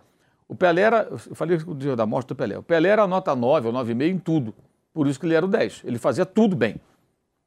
O 0.48 0.54
Pelé 0.54 0.80
era, 0.80 1.08
eu 1.10 1.18
falei 1.18 1.58
o 1.66 1.74
dia 1.74 1.94
da 1.94 2.06
morte 2.06 2.28
do 2.28 2.36
Pelé, 2.36 2.56
o 2.56 2.62
Pelé 2.62 2.88
era 2.88 3.06
nota 3.06 3.36
9 3.36 3.66
ou 3.66 3.74
9,5 3.74 4.02
em 4.02 4.18
tudo, 4.18 4.54
por 4.94 5.06
isso 5.06 5.20
que 5.20 5.26
ele 5.26 5.34
era 5.34 5.44
o 5.44 5.48
10. 5.48 5.82
Ele 5.84 5.98
fazia 5.98 6.24
tudo 6.24 6.56
bem. 6.56 6.80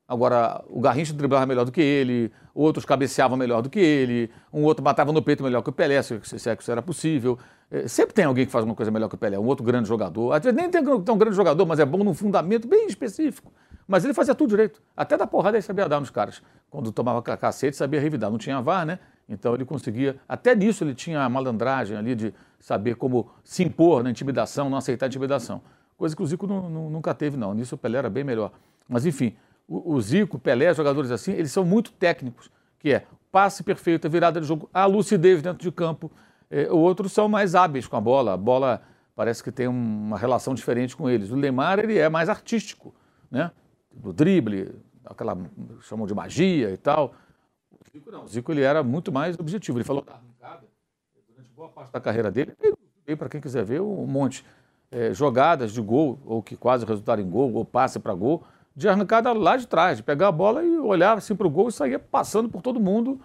Agora, 0.08 0.64
o 0.68 0.82
Garrincha 0.82 1.14
driblava 1.14 1.46
melhor 1.46 1.66
do 1.66 1.72
que 1.72 1.82
ele, 1.82 2.32
outros 2.54 2.86
cabeceavam 2.86 3.38
melhor 3.38 3.62
do 3.62 3.70
que 3.70 3.80
ele, 3.80 4.30
um 4.52 4.64
outro 4.64 4.84
matava 4.84 5.12
no 5.12 5.22
peito 5.22 5.44
melhor 5.44 5.62
que 5.62 5.70
o 5.70 5.74
Pelé, 5.74 6.02
se, 6.02 6.16
é 6.16 6.56
que 6.56 6.62
isso 6.62 6.72
era 6.72 6.82
possível. 6.82 7.40
É, 7.72 7.88
sempre 7.88 8.14
tem 8.14 8.26
alguém 8.26 8.46
que 8.46 8.52
faz 8.52 8.66
uma 8.66 8.76
coisa 8.76 8.92
melhor 8.92 9.08
que 9.08 9.16
o 9.16 9.18
Pelé, 9.18 9.40
um 9.40 9.46
outro 9.46 9.64
grande 9.64 9.88
jogador. 9.88 10.34
Às 10.34 10.44
vezes 10.44 10.56
nem 10.56 10.70
tem 10.70 10.84
tão 11.02 11.18
grande 11.18 11.36
jogador, 11.36 11.66
mas 11.66 11.80
é 11.80 11.86
bom 11.86 12.04
num 12.04 12.14
fundamento 12.14 12.68
bem 12.68 12.88
específico. 12.88 13.52
Mas 13.90 14.06
ele 14.06 14.14
fazia 14.14 14.36
tudo 14.36 14.52
direito. 14.52 14.80
Até 14.96 15.18
da 15.18 15.26
porrada 15.26 15.58
ele 15.58 15.64
sabia 15.64 15.90
dar 15.90 16.00
nos 16.00 16.12
caras. 16.12 16.44
Quando 16.70 16.92
tomava 16.92 17.24
cacete, 17.24 17.76
sabia 17.76 18.00
revidar. 18.00 18.30
Não 18.30 18.38
tinha 18.38 18.62
VAR, 18.62 18.86
né? 18.86 19.00
Então 19.28 19.56
ele 19.56 19.66
conseguia. 19.66 20.16
Até 20.30 20.54
nisso 20.54 20.84
ele 20.84 20.94
tinha 20.94 21.24
a 21.24 21.28
malandragem 21.28 21.98
ali 21.98 22.14
de 22.14 22.32
saber 22.60 22.94
como 22.98 23.32
se 23.44 23.64
impor 23.64 24.04
na 24.04 24.12
intimidação, 24.12 24.70
não 24.70 24.78
aceitar 24.78 25.08
intimidação. 25.08 25.60
Coisa 25.98 26.16
que 26.16 26.22
o 26.22 26.26
Zico 26.28 26.46
não, 26.46 26.70
não, 26.70 26.88
nunca 26.92 27.16
teve, 27.16 27.36
não. 27.36 27.52
Nisso 27.56 27.74
o 27.74 27.78
Pelé 27.80 27.98
era 27.98 28.12
bem 28.12 28.24
melhor. 28.24 28.52
Mas 28.88 29.08
enfim, 29.08 29.36
o, 29.68 29.96
o 29.96 30.00
Zico, 30.00 30.38
Pelé, 30.38 30.72
jogadores 30.72 31.10
assim, 31.10 31.32
eles 31.32 31.52
são 31.52 31.66
muito 31.66 31.92
técnicos, 31.92 32.52
que 32.78 32.94
é 32.94 33.08
passe 33.32 33.64
perfeito, 33.64 34.06
a 34.06 34.10
virada 34.10 34.40
de 34.40 34.46
jogo, 34.46 34.70
a 34.72 34.86
lucidez 34.86 35.42
dentro 35.42 35.64
de 35.64 35.72
campo. 35.72 36.12
É, 36.52 36.72
outros 36.72 37.12
são 37.12 37.28
mais 37.28 37.56
hábeis 37.56 37.88
com 37.88 37.98
a 37.98 38.02
bola. 38.02 38.34
A 38.34 38.38
bola 38.38 38.84
parece 39.16 39.44
que 39.44 39.52
tem 39.52 39.68
uma 39.68 40.18
relação 40.18 40.54
diferente 40.54 40.96
com 40.96 41.10
eles. 41.10 41.32
O 41.32 41.36
Lemar 41.36 41.80
ele 41.80 41.98
é 41.98 42.08
mais 42.08 42.30
artístico, 42.30 42.94
né? 43.32 43.50
Do 44.00 44.14
drible, 44.14 44.76
aquela 45.06 45.38
chamam 45.82 46.08
de 46.08 46.14
magia 46.14 46.72
e 46.72 46.78
tal. 46.78 47.14
O 47.72 47.92
Zico 47.92 48.12
não. 48.12 48.24
O 48.24 48.28
Zico 48.28 48.52
ele 48.52 48.62
era 48.62 48.84
muito 48.84 49.12
mais 49.12 49.38
objetivo. 49.38 49.78
Ele 49.78 49.86
falou 49.86 50.04
da 50.04 50.14
arrancada 50.14 50.68
durante 51.28 51.52
boa 51.52 51.70
parte 51.70 51.92
da 51.92 52.00
carreira 52.00 52.32
dele. 52.32 52.56
E 53.08 53.16
para 53.16 53.30
quem 53.30 53.42
quiser 53.42 53.64
ver 53.64 53.82
um 53.82 54.06
monte 54.06 54.46
é, 54.92 55.14
jogadas 55.14 55.72
de 55.72 55.82
gol 55.82 56.20
ou 56.26 56.42
que 56.42 56.56
quase 56.56 56.86
resultaram 56.86 57.22
em 57.22 57.30
gol, 57.30 57.54
ou 57.54 57.66
passe 57.66 58.00
para 58.00 58.14
gol, 58.14 58.44
de 58.76 58.88
arrancada 58.88 59.34
lá 59.34 59.58
de 59.58 59.68
trás, 59.68 59.98
de 59.98 60.04
pegar 60.04 60.30
a 60.30 60.32
bola 60.32 60.64
e 60.64 60.78
olhar 60.78 61.18
assim 61.18 61.36
para 61.36 61.48
o 61.48 61.50
gol 61.50 61.70
e 61.70 61.72
sair 61.72 62.00
passando 62.00 62.50
por 62.50 62.62
todo 62.62 62.80
mundo 62.80 63.20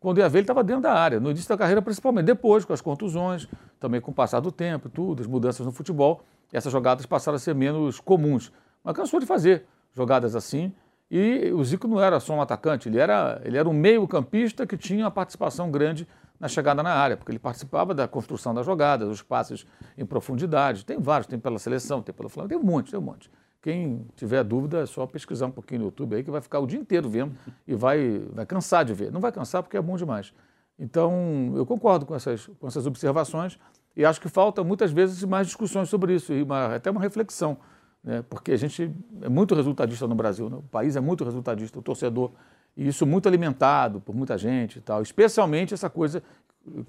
quando 0.00 0.16
ia 0.16 0.28
ver, 0.30 0.38
ele 0.38 0.44
estava 0.44 0.64
dentro 0.64 0.80
da 0.80 0.94
área, 0.94 1.20
no 1.20 1.30
início 1.30 1.46
da 1.46 1.58
carreira 1.58 1.82
principalmente. 1.82 2.24
Depois, 2.24 2.64
com 2.64 2.72
as 2.72 2.80
contusões, 2.80 3.46
também 3.78 4.00
com 4.00 4.10
o 4.10 4.14
passar 4.14 4.40
do 4.40 4.50
tempo 4.50 4.88
e 4.88 4.90
tudo, 4.90 5.20
as 5.20 5.26
mudanças 5.26 5.64
no 5.64 5.70
futebol, 5.70 6.24
essas 6.50 6.72
jogadas 6.72 7.04
passaram 7.04 7.36
a 7.36 7.38
ser 7.38 7.54
menos 7.54 8.00
comuns. 8.00 8.50
Mas 8.82 8.96
cansou 8.96 9.20
de 9.20 9.26
fazer 9.26 9.66
jogadas 9.94 10.34
assim. 10.36 10.72
E 11.10 11.50
o 11.52 11.64
Zico 11.64 11.88
não 11.88 12.00
era 12.00 12.20
só 12.20 12.34
um 12.34 12.40
atacante, 12.40 12.88
ele 12.88 12.98
era, 12.98 13.40
ele 13.44 13.58
era 13.58 13.68
um 13.68 13.72
meio-campista 13.72 14.64
que 14.64 14.76
tinha 14.76 15.04
uma 15.04 15.10
participação 15.10 15.70
grande 15.70 16.06
na 16.38 16.48
chegada 16.48 16.82
na 16.82 16.94
área, 16.94 17.16
porque 17.16 17.32
ele 17.32 17.38
participava 17.38 17.92
da 17.94 18.06
construção 18.06 18.54
das 18.54 18.64
jogadas, 18.64 19.08
dos 19.08 19.20
passes 19.20 19.66
em 19.98 20.06
profundidade. 20.06 20.84
Tem 20.86 20.98
vários, 20.98 21.26
tem 21.26 21.38
pela 21.38 21.58
seleção, 21.58 22.00
tem 22.00 22.14
pelo 22.14 22.28
Flamengo, 22.28 22.48
tem 22.48 22.58
um 22.58 22.72
monte, 22.72 22.90
tem 22.90 22.98
um 22.98 23.02
monte. 23.02 23.30
Quem 23.60 24.06
tiver 24.16 24.42
dúvida 24.42 24.80
é 24.80 24.86
só 24.86 25.06
pesquisar 25.06 25.46
um 25.46 25.50
pouquinho 25.50 25.80
no 25.80 25.86
YouTube 25.88 26.16
aí, 26.16 26.24
que 26.24 26.30
vai 26.30 26.40
ficar 26.40 26.60
o 26.60 26.66
dia 26.66 26.78
inteiro 26.78 27.10
vendo 27.10 27.36
e 27.66 27.74
vai, 27.74 28.20
vai 28.32 28.46
cansar 28.46 28.84
de 28.86 28.94
ver. 28.94 29.12
Não 29.12 29.20
vai 29.20 29.30
cansar 29.30 29.62
porque 29.62 29.76
é 29.76 29.82
bom 29.82 29.96
demais. 29.96 30.32
Então, 30.78 31.52
eu 31.54 31.66
concordo 31.66 32.06
com 32.06 32.14
essas, 32.14 32.46
com 32.58 32.66
essas 32.66 32.86
observações 32.86 33.58
e 33.94 34.02
acho 34.02 34.18
que 34.18 34.30
falta 34.30 34.64
muitas 34.64 34.90
vezes 34.92 35.22
mais 35.24 35.46
discussões 35.46 35.90
sobre 35.90 36.14
isso 36.14 36.32
e 36.32 36.42
uma, 36.42 36.76
até 36.76 36.90
uma 36.90 37.02
reflexão, 37.02 37.58
né? 38.02 38.24
porque 38.28 38.52
a 38.52 38.56
gente 38.56 38.94
é 39.22 39.28
muito 39.28 39.54
resultadista 39.54 40.06
no 40.06 40.14
Brasil, 40.14 40.48
né? 40.48 40.56
o 40.56 40.62
país 40.62 40.96
é 40.96 41.00
muito 41.00 41.24
resultadista, 41.24 41.78
o 41.78 41.82
torcedor, 41.82 42.32
e 42.76 42.86
isso 42.86 43.04
muito 43.06 43.28
alimentado 43.28 44.00
por 44.00 44.14
muita 44.14 44.38
gente 44.38 44.78
e 44.78 44.80
tal, 44.80 45.02
especialmente 45.02 45.74
essa 45.74 45.90
coisa 45.90 46.22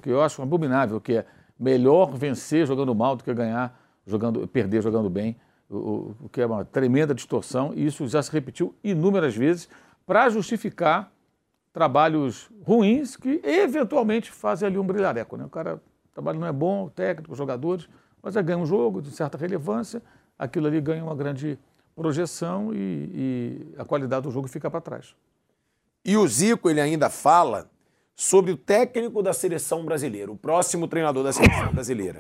que 0.02 0.10
eu 0.10 0.22
acho 0.22 0.42
abominável, 0.42 1.00
que 1.02 1.18
é 1.18 1.26
melhor 1.60 2.14
vencer 2.16 2.66
jogando 2.66 2.94
mal 2.94 3.16
do 3.16 3.24
que 3.24 3.34
ganhar 3.34 3.80
jogando, 4.06 4.48
perder 4.48 4.82
jogando 4.82 5.10
bem 5.10 5.36
o, 5.70 6.16
o 6.22 6.30
que 6.30 6.42
é 6.42 6.46
uma 6.46 6.66
tremenda 6.66 7.14
distorção, 7.14 7.72
e 7.76 7.86
isso 7.86 8.08
já 8.08 8.22
se 8.22 8.32
repetiu 8.32 8.76
inúmeras 8.84 9.36
vezes 9.36 9.70
para 10.06 10.30
justificar 10.30 11.12
trabalhos 11.72 12.50
ruins 12.64 13.16
que 13.16 13.42
eventualmente 13.44 14.30
fazem 14.30 14.68
ali 14.68 14.78
um 14.78 14.86
brilhareco. 14.86 15.38
Né? 15.38 15.46
O 15.46 15.50
cara, 15.50 15.76
o 15.76 16.14
trabalho 16.14 16.40
não 16.40 16.48
é 16.48 16.52
bom, 16.52 16.90
técnico, 16.90 17.34
jogadores, 17.34 17.88
mas 18.22 18.36
aí 18.36 18.44
ganha 18.44 18.58
um 18.58 18.66
jogo 18.66 19.02
de 19.02 19.12
certa 19.12 19.38
relevância, 19.38 20.02
aquilo 20.42 20.66
ali 20.66 20.82
ganha 20.82 21.04
uma 21.04 21.16
grande 21.16 21.60
projeção 21.96 22.74
e, 22.74 22.78
e 23.14 23.76
a 23.78 23.86
qualidade 23.86 24.24
do 24.24 24.32
jogo 24.32 24.48
fica 24.48 24.72
para 24.72 24.82
trás. 24.82 25.16
E 26.04 26.18
o 26.18 26.28
Zico, 26.28 26.68
ele 26.68 26.82
ainda 26.82 27.12
fala 27.12 27.70
sobre 28.16 28.52
o 28.52 28.58
técnico 28.58 29.22
da 29.22 29.34
seleção 29.34 29.86
brasileira, 29.86 30.32
o 30.32 30.36
próximo 30.36 30.88
treinador 30.88 31.24
da 31.24 31.32
seleção 31.32 31.70
brasileira. 31.74 32.18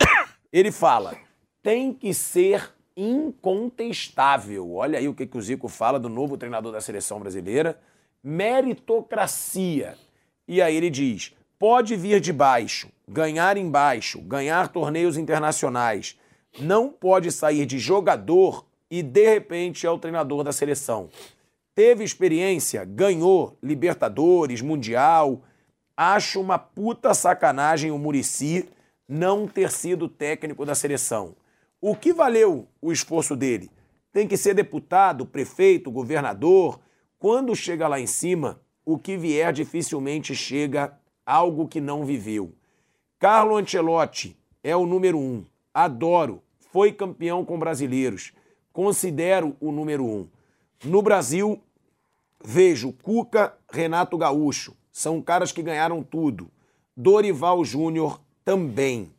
Ele 0.53 0.71
fala: 0.71 1.17
tem 1.63 1.91
que 1.91 2.13
ser 2.13 2.71
incontestável. 2.95 4.71
Olha 4.71 4.99
aí 4.99 5.07
o 5.07 5.15
que, 5.15 5.25
que 5.25 5.37
o 5.37 5.41
Zico 5.41 5.67
fala 5.67 5.99
do 5.99 6.09
novo 6.09 6.37
treinador 6.37 6.71
da 6.71 6.79
seleção 6.79 7.19
brasileira. 7.19 7.79
Meritocracia. 8.23 9.97
E 10.47 10.61
aí 10.61 10.75
ele 10.75 10.91
diz: 10.91 11.33
pode 11.57 11.95
vir 11.95 12.21
de 12.21 12.31
baixo, 12.31 12.87
ganhar 13.07 13.57
embaixo, 13.57 14.21
ganhar 14.21 14.67
torneios 14.67 15.17
internacionais. 15.17 16.20
Não 16.59 16.89
pode 16.89 17.31
sair 17.31 17.65
de 17.65 17.79
jogador 17.79 18.65
e 18.89 19.01
de 19.01 19.25
repente 19.25 19.87
é 19.87 19.89
o 19.89 19.97
treinador 19.97 20.43
da 20.43 20.51
seleção. 20.51 21.09
Teve 21.73 22.03
experiência, 22.03 22.83
ganhou 22.83 23.57
Libertadores, 23.63 24.61
Mundial. 24.61 25.41
Acho 25.95 26.41
uma 26.41 26.59
puta 26.59 27.13
sacanagem 27.13 27.91
o 27.91 27.97
Murici 27.97 28.67
não 29.07 29.47
ter 29.47 29.71
sido 29.71 30.07
técnico 30.07 30.65
da 30.65 30.75
seleção. 30.75 31.35
O 31.79 31.95
que 31.95 32.13
valeu 32.13 32.67
o 32.81 32.91
esforço 32.91 33.35
dele? 33.35 33.71
Tem 34.11 34.27
que 34.27 34.37
ser 34.37 34.53
deputado, 34.53 35.25
prefeito, 35.25 35.89
governador. 35.89 36.79
Quando 37.17 37.55
chega 37.55 37.87
lá 37.87 37.99
em 37.99 38.07
cima, 38.07 38.61
o 38.85 38.97
que 38.97 39.15
vier 39.15 39.53
dificilmente 39.53 40.35
chega 40.35 40.97
algo 41.25 41.67
que 41.67 41.79
não 41.79 42.05
viveu. 42.05 42.53
Carlo 43.17 43.55
Ancelotti 43.55 44.37
é 44.63 44.75
o 44.75 44.85
número 44.85 45.17
um. 45.17 45.45
Adoro. 45.73 46.41
Foi 46.71 46.91
campeão 46.91 47.43
com 47.43 47.59
brasileiros. 47.59 48.33
Considero 48.71 49.55
o 49.59 49.71
número 49.71 50.05
um. 50.05 50.27
No 50.83 51.01
Brasil, 51.01 51.61
vejo 52.43 52.93
Cuca, 52.93 53.53
Renato 53.71 54.17
Gaúcho. 54.17 54.75
São 54.91 55.21
caras 55.21 55.51
que 55.51 55.61
ganharam 55.61 56.01
tudo. 56.01 56.49
Dorival 56.95 57.63
Júnior 57.63 58.21
também. 58.43 59.11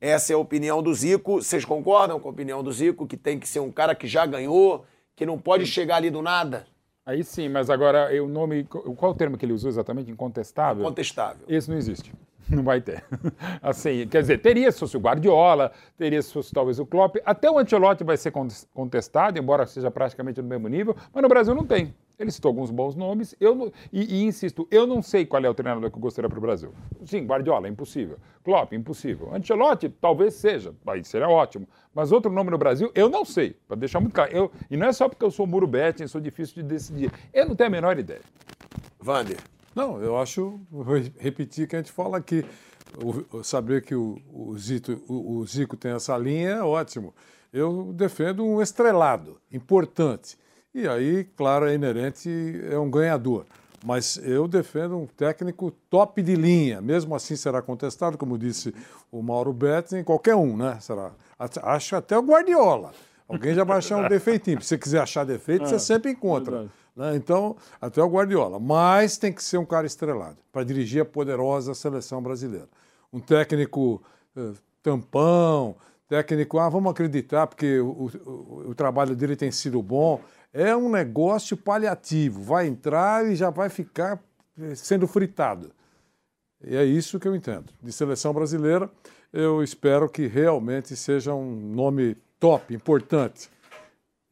Essa 0.00 0.32
é 0.32 0.34
a 0.34 0.38
opinião 0.38 0.82
do 0.82 0.92
Zico. 0.92 1.42
Vocês 1.42 1.64
concordam 1.64 2.18
com 2.18 2.28
a 2.28 2.32
opinião 2.32 2.62
do 2.62 2.72
Zico, 2.72 3.06
que 3.06 3.16
tem 3.16 3.38
que 3.38 3.46
ser 3.48 3.60
um 3.60 3.70
cara 3.70 3.94
que 3.94 4.06
já 4.06 4.26
ganhou, 4.26 4.84
que 5.14 5.24
não 5.24 5.38
pode 5.38 5.66
chegar 5.66 5.96
ali 5.96 6.10
do 6.10 6.20
nada? 6.20 6.66
Aí 7.04 7.22
sim, 7.24 7.48
mas 7.48 7.68
agora 7.68 8.10
o 8.22 8.28
nome. 8.28 8.64
Qual 8.64 9.12
o 9.12 9.14
termo 9.14 9.36
que 9.36 9.44
ele 9.44 9.52
usou 9.52 9.68
exatamente? 9.68 10.10
Incontestável? 10.10 10.82
Incontestável. 10.82 11.44
Esse 11.48 11.70
não 11.70 11.76
existe. 11.76 12.12
Não 12.50 12.62
vai 12.62 12.80
ter. 12.80 13.04
Assim, 13.62 14.06
quer 14.06 14.20
dizer, 14.20 14.38
teria 14.38 14.70
se 14.70 14.78
fosse 14.80 14.96
o 14.96 15.00
Guardiola, 15.00 15.72
teria 15.96 16.20
se 16.20 16.32
fosse 16.32 16.52
talvez 16.52 16.78
o 16.78 16.86
Klopp, 16.86 17.16
até 17.24 17.50
o 17.50 17.58
Ancelotti 17.58 18.04
vai 18.04 18.16
ser 18.16 18.32
contestado, 18.72 19.38
embora 19.38 19.66
seja 19.66 19.90
praticamente 19.90 20.40
no 20.42 20.48
mesmo 20.48 20.68
nível, 20.68 20.96
mas 21.12 21.22
no 21.22 21.28
Brasil 21.28 21.54
não 21.54 21.66
tem. 21.66 21.94
Ele 22.18 22.30
citou 22.30 22.50
alguns 22.50 22.70
bons 22.70 22.94
nomes, 22.94 23.34
eu 23.40 23.54
não, 23.54 23.72
e, 23.92 24.18
e, 24.18 24.22
insisto, 24.22 24.68
eu 24.70 24.86
não 24.86 25.02
sei 25.02 25.26
qual 25.26 25.42
é 25.44 25.48
o 25.48 25.54
treinador 25.54 25.90
que 25.90 25.96
eu 25.96 26.00
gostaria 26.00 26.28
para 26.28 26.38
o 26.38 26.42
Brasil. 26.42 26.72
Sim, 27.04 27.24
Guardiola, 27.24 27.68
impossível. 27.68 28.16
Klopp, 28.44 28.72
impossível. 28.74 29.34
Ancelotti, 29.34 29.88
talvez 29.88 30.34
seja, 30.34 30.72
aí 30.86 31.02
seria 31.02 31.28
ótimo. 31.28 31.66
Mas 31.94 32.12
outro 32.12 32.30
nome 32.30 32.50
no 32.50 32.58
Brasil, 32.58 32.92
eu 32.94 33.08
não 33.08 33.24
sei, 33.24 33.56
para 33.66 33.76
deixar 33.76 33.98
muito 33.98 34.12
claro. 34.12 34.30
Eu, 34.32 34.52
e 34.70 34.76
não 34.76 34.86
é 34.86 34.92
só 34.92 35.08
porque 35.08 35.24
eu 35.24 35.30
sou 35.30 35.46
muro 35.46 35.66
betting, 35.66 36.06
sou 36.06 36.20
difícil 36.20 36.56
de 36.56 36.62
decidir. 36.62 37.10
Eu 37.32 37.48
não 37.48 37.56
tenho 37.56 37.68
a 37.68 37.70
menor 37.70 37.98
ideia. 37.98 38.20
Vander. 39.00 39.38
Não, 39.74 40.00
eu 40.00 40.18
acho, 40.18 40.60
vou 40.70 40.84
repetir 41.18 41.66
que 41.66 41.76
a 41.76 41.78
gente 41.78 41.92
fala 41.92 42.18
aqui, 42.18 42.44
o, 43.02 43.42
saber 43.42 43.82
que 43.82 43.94
o, 43.94 44.18
o, 44.32 44.56
Zito, 44.58 45.02
o, 45.08 45.38
o 45.38 45.46
Zico 45.46 45.76
tem 45.76 45.92
essa 45.92 46.16
linha 46.16 46.50
é 46.50 46.62
ótimo. 46.62 47.14
Eu 47.52 47.92
defendo 47.92 48.44
um 48.44 48.60
estrelado, 48.60 49.38
importante. 49.50 50.38
E 50.74 50.88
aí, 50.88 51.24
claro, 51.36 51.66
é 51.66 51.74
inerente, 51.74 52.30
é 52.70 52.78
um 52.78 52.90
ganhador. 52.90 53.44
Mas 53.84 54.16
eu 54.22 54.46
defendo 54.46 54.96
um 54.96 55.06
técnico 55.06 55.70
top 55.90 56.22
de 56.22 56.34
linha. 56.34 56.80
Mesmo 56.80 57.14
assim 57.14 57.34
será 57.34 57.60
contestado, 57.60 58.16
como 58.16 58.38
disse 58.38 58.74
o 59.10 59.22
Mauro 59.22 59.52
Betting, 59.52 60.04
qualquer 60.04 60.36
um, 60.36 60.56
né? 60.56 60.78
Será. 60.80 61.12
Acho 61.38 61.96
até 61.96 62.16
o 62.16 62.22
Guardiola. 62.22 62.92
Alguém 63.28 63.54
já 63.54 63.64
vai 63.64 63.78
achar 63.78 63.96
um 63.96 64.08
defeitinho. 64.08 64.60
Se 64.60 64.68
você 64.68 64.78
quiser 64.78 65.00
achar 65.00 65.24
defeito, 65.24 65.64
é, 65.64 65.66
você 65.66 65.78
sempre 65.78 66.12
encontra. 66.12 66.70
Né? 66.94 67.16
Então, 67.16 67.56
até 67.80 68.02
o 68.02 68.08
Guardiola. 68.08 68.58
Mas 68.58 69.16
tem 69.16 69.32
que 69.32 69.42
ser 69.42 69.58
um 69.58 69.64
cara 69.64 69.86
estrelado 69.86 70.38
para 70.52 70.64
dirigir 70.64 71.02
a 71.02 71.04
poderosa 71.04 71.74
seleção 71.74 72.22
brasileira. 72.22 72.68
Um 73.12 73.20
técnico 73.20 74.02
uh, 74.36 74.54
tampão, 74.82 75.76
técnico, 76.08 76.58
ah, 76.58 76.68
vamos 76.68 76.90
acreditar 76.90 77.46
porque 77.46 77.78
o, 77.80 78.10
o, 78.26 78.64
o, 78.70 78.74
trabalho 78.74 79.16
dele 79.16 79.36
tem 79.36 79.50
sido 79.50 79.82
bom. 79.82 80.20
É 80.52 80.76
um 80.76 80.90
negócio 80.90 81.56
paliativo. 81.56 82.42
Vai 82.42 82.66
entrar 82.66 83.26
e 83.26 83.34
já 83.34 83.48
vai 83.48 83.68
ficar 83.68 84.22
eh, 84.60 84.74
sendo 84.74 85.06
fritado. 85.06 85.70
E 86.64 86.76
é 86.76 86.84
isso 86.84 87.18
que 87.18 87.26
eu 87.26 87.34
entendo. 87.34 87.72
De 87.82 87.90
seleção 87.90 88.32
brasileira, 88.34 88.90
eu 89.32 89.62
espero 89.62 90.08
que 90.08 90.26
realmente 90.26 90.94
seja 90.94 91.34
um 91.34 91.54
nome 91.54 92.16
top, 92.38 92.74
importante. 92.74 93.48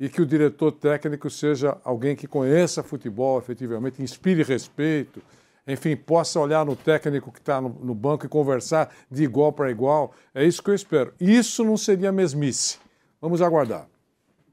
E 0.00 0.08
que 0.08 0.22
o 0.22 0.26
diretor 0.26 0.72
técnico 0.72 1.28
seja 1.28 1.76
alguém 1.84 2.16
que 2.16 2.26
conheça 2.26 2.82
futebol 2.82 3.38
efetivamente, 3.38 4.02
inspire 4.02 4.42
respeito, 4.42 5.22
enfim, 5.66 5.94
possa 5.94 6.40
olhar 6.40 6.64
no 6.64 6.74
técnico 6.74 7.30
que 7.30 7.38
está 7.38 7.60
no, 7.60 7.68
no, 7.68 7.94
banco 7.94 8.24
e 8.24 8.28
conversar 8.28 8.90
de 9.10 9.22
igual 9.22 9.52
para 9.52 9.70
igual. 9.70 10.12
É 10.34 10.44
isso 10.44 10.62
que 10.62 10.70
eu 10.70 10.74
espero. 10.74 11.12
Isso 11.20 11.62
não 11.62 11.76
seria 11.76 12.10
mesmice. 12.10 12.78
Vamos 13.20 13.42
aguardar. 13.42 13.86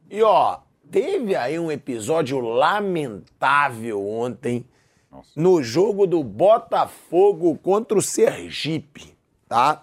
E 0.09 0.21
ó, 0.21 0.59
teve 0.91 1.35
aí 1.35 1.57
um 1.57 1.71
episódio 1.71 2.39
lamentável 2.39 4.05
ontem 4.05 4.65
Nossa. 5.09 5.31
no 5.35 5.63
jogo 5.63 6.05
do 6.05 6.23
Botafogo 6.23 7.57
contra 7.57 7.97
o 7.97 8.01
Sergipe, 8.01 9.15
tá? 9.47 9.81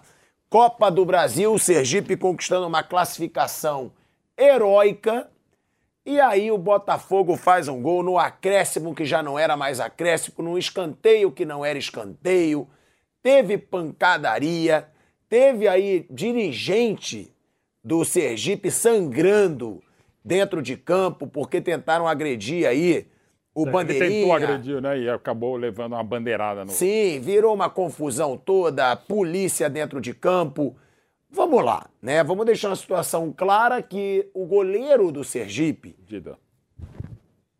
Copa 0.49 0.89
do 0.89 1.03
Brasil, 1.05 1.51
o 1.51 1.59
Sergipe 1.59 2.15
conquistando 2.15 2.67
uma 2.67 2.83
classificação 2.83 3.91
heróica 4.37 5.29
e 6.05 6.19
aí 6.19 6.51
o 6.51 6.57
Botafogo 6.57 7.35
faz 7.35 7.67
um 7.67 7.81
gol 7.81 8.03
no 8.03 8.19
acréscimo 8.19 8.93
que 8.93 9.05
já 9.05 9.23
não 9.23 9.39
era 9.39 9.57
mais 9.57 9.79
acréscimo, 9.79 10.43
no 10.43 10.57
escanteio 10.57 11.31
que 11.31 11.45
não 11.45 11.65
era 11.65 11.79
escanteio. 11.79 12.67
Teve 13.23 13.57
pancadaria, 13.57 14.87
teve 15.27 15.67
aí 15.67 16.05
dirigente 16.11 17.33
do 17.83 18.05
Sergipe 18.05 18.69
sangrando 18.69 19.81
dentro 20.23 20.61
de 20.61 20.77
campo 20.77 21.25
porque 21.25 21.59
tentaram 21.59 22.07
agredir 22.07 22.67
aí 22.67 23.07
o 23.55 23.65
bandeirinha. 23.65 24.05
Ele 24.05 24.19
tentou 24.19 24.35
agredir, 24.35 24.81
né? 24.81 24.99
E 24.99 25.09
acabou 25.09 25.55
levando 25.55 25.93
uma 25.93 26.03
bandeirada 26.03 26.65
no. 26.65 26.71
Sim, 26.71 27.19
virou 27.21 27.53
uma 27.53 27.69
confusão 27.69 28.37
toda, 28.37 28.95
polícia 28.95 29.69
dentro 29.69 29.99
de 29.99 30.13
campo. 30.13 30.75
Vamos 31.35 31.65
lá, 31.65 31.89
né? 32.01 32.23
Vamos 32.23 32.45
deixar 32.45 32.69
uma 32.69 32.77
situação 32.77 33.29
clara 33.35 33.81
que 33.81 34.25
o 34.33 34.45
goleiro 34.45 35.11
do 35.11 35.21
Sergipe. 35.21 35.93
Dida. 36.07 36.39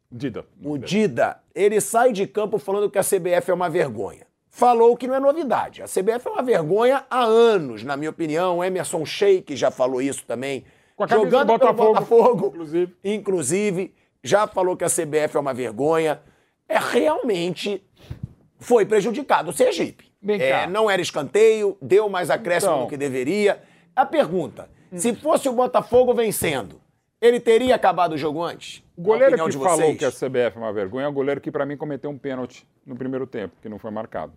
Dida. 0.09 0.45
O 0.63 0.77
Dida, 0.77 1.41
ele 1.53 1.81
sai 1.81 2.13
de 2.13 2.25
campo 2.25 2.57
falando 2.57 2.89
que 2.89 2.97
a 2.97 3.03
CBF 3.03 3.51
é 3.51 3.53
uma 3.53 3.69
vergonha. 3.69 4.25
Falou 4.49 4.95
que 4.95 5.05
não 5.05 5.15
é 5.15 5.19
novidade. 5.19 5.81
A 5.81 5.87
CBF 5.87 6.25
é 6.25 6.31
uma 6.31 6.41
vergonha 6.41 7.05
há 7.09 7.25
anos, 7.25 7.83
na 7.83 7.97
minha 7.97 8.11
opinião. 8.11 8.63
Emerson 8.63 9.05
Sheik 9.05 9.57
já 9.57 9.69
falou 9.69 10.01
isso 10.01 10.23
também. 10.25 10.63
Com 10.95 11.03
a 11.03 11.07
Jogando 11.07 11.47
do 11.47 11.53
Botafogo, 11.59 11.93
Botafogo, 11.95 12.47
inclusive. 12.47 12.95
inclusive, 13.03 13.93
já 14.23 14.47
falou 14.47 14.77
que 14.77 14.85
a 14.85 14.89
CBF 14.89 15.35
é 15.35 15.39
uma 15.41 15.53
vergonha. 15.53 16.21
É 16.69 16.77
realmente 16.79 17.85
foi 18.57 18.85
prejudicado 18.85 19.49
o 19.49 19.53
Sergipe. 19.53 20.14
É, 20.27 20.67
não 20.67 20.89
era 20.89 21.01
escanteio, 21.01 21.77
deu 21.81 22.09
mais 22.09 22.29
acréscimo 22.29 22.73
então, 22.73 22.83
do 22.83 22.89
que 22.89 22.97
deveria. 22.97 23.61
A 23.95 24.05
pergunta: 24.05 24.69
se 24.93 25.13
fosse 25.13 25.47
o 25.47 25.53
Botafogo 25.53 26.13
vencendo, 26.13 26.81
ele 27.21 27.39
teria 27.39 27.75
acabado 27.75 28.13
o 28.13 28.17
jogo 28.17 28.43
antes? 28.43 28.83
O 28.95 29.01
goleiro 29.01 29.35
que 29.35 29.57
falou 29.57 29.95
que 29.95 30.05
a 30.05 30.11
CBF 30.11 30.55
é 30.55 30.59
uma 30.59 30.73
vergonha 30.73 31.05
é 31.05 31.09
o 31.09 31.13
goleiro 31.13 31.41
que, 31.41 31.51
para 31.51 31.65
mim, 31.65 31.77
cometeu 31.77 32.09
um 32.09 32.17
pênalti 32.17 32.67
no 32.85 32.95
primeiro 32.95 33.27
tempo, 33.27 33.55
que 33.61 33.69
não 33.69 33.77
foi 33.77 33.91
marcado. 33.91 34.33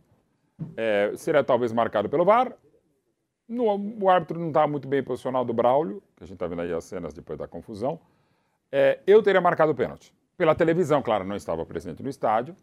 É, 0.77 1.13
seria 1.17 1.45
talvez 1.45 1.73
marcado 1.73 2.09
pelo 2.09 2.25
VAR. 2.25 2.53
No, 3.49 3.65
o 4.01 4.11
árbitro 4.11 4.39
não 4.39 4.49
estava 4.49 4.67
muito 4.67 4.87
bem 4.87 5.03
posicionado 5.03 5.47
do 5.47 5.55
Braulio, 5.55 6.03
que 6.17 6.25
a 6.25 6.27
gente 6.27 6.35
está 6.35 6.47
vendo 6.47 6.63
aí 6.63 6.73
as 6.73 6.85
cenas 6.85 7.15
depois 7.15 7.39
da 7.39 7.47
confusão. 7.47 8.01
É, 8.71 8.99
eu 9.07 9.23
teria 9.23 9.41
marcado 9.41 9.73
o 9.73 9.75
pênalti. 9.75 10.13
Pela 10.37 10.55
televisão, 10.55 11.01
claro, 11.01 11.25
não 11.25 11.35
estava 11.35 11.65
presente 11.65 12.03
no 12.03 12.09
estádio. 12.09 12.55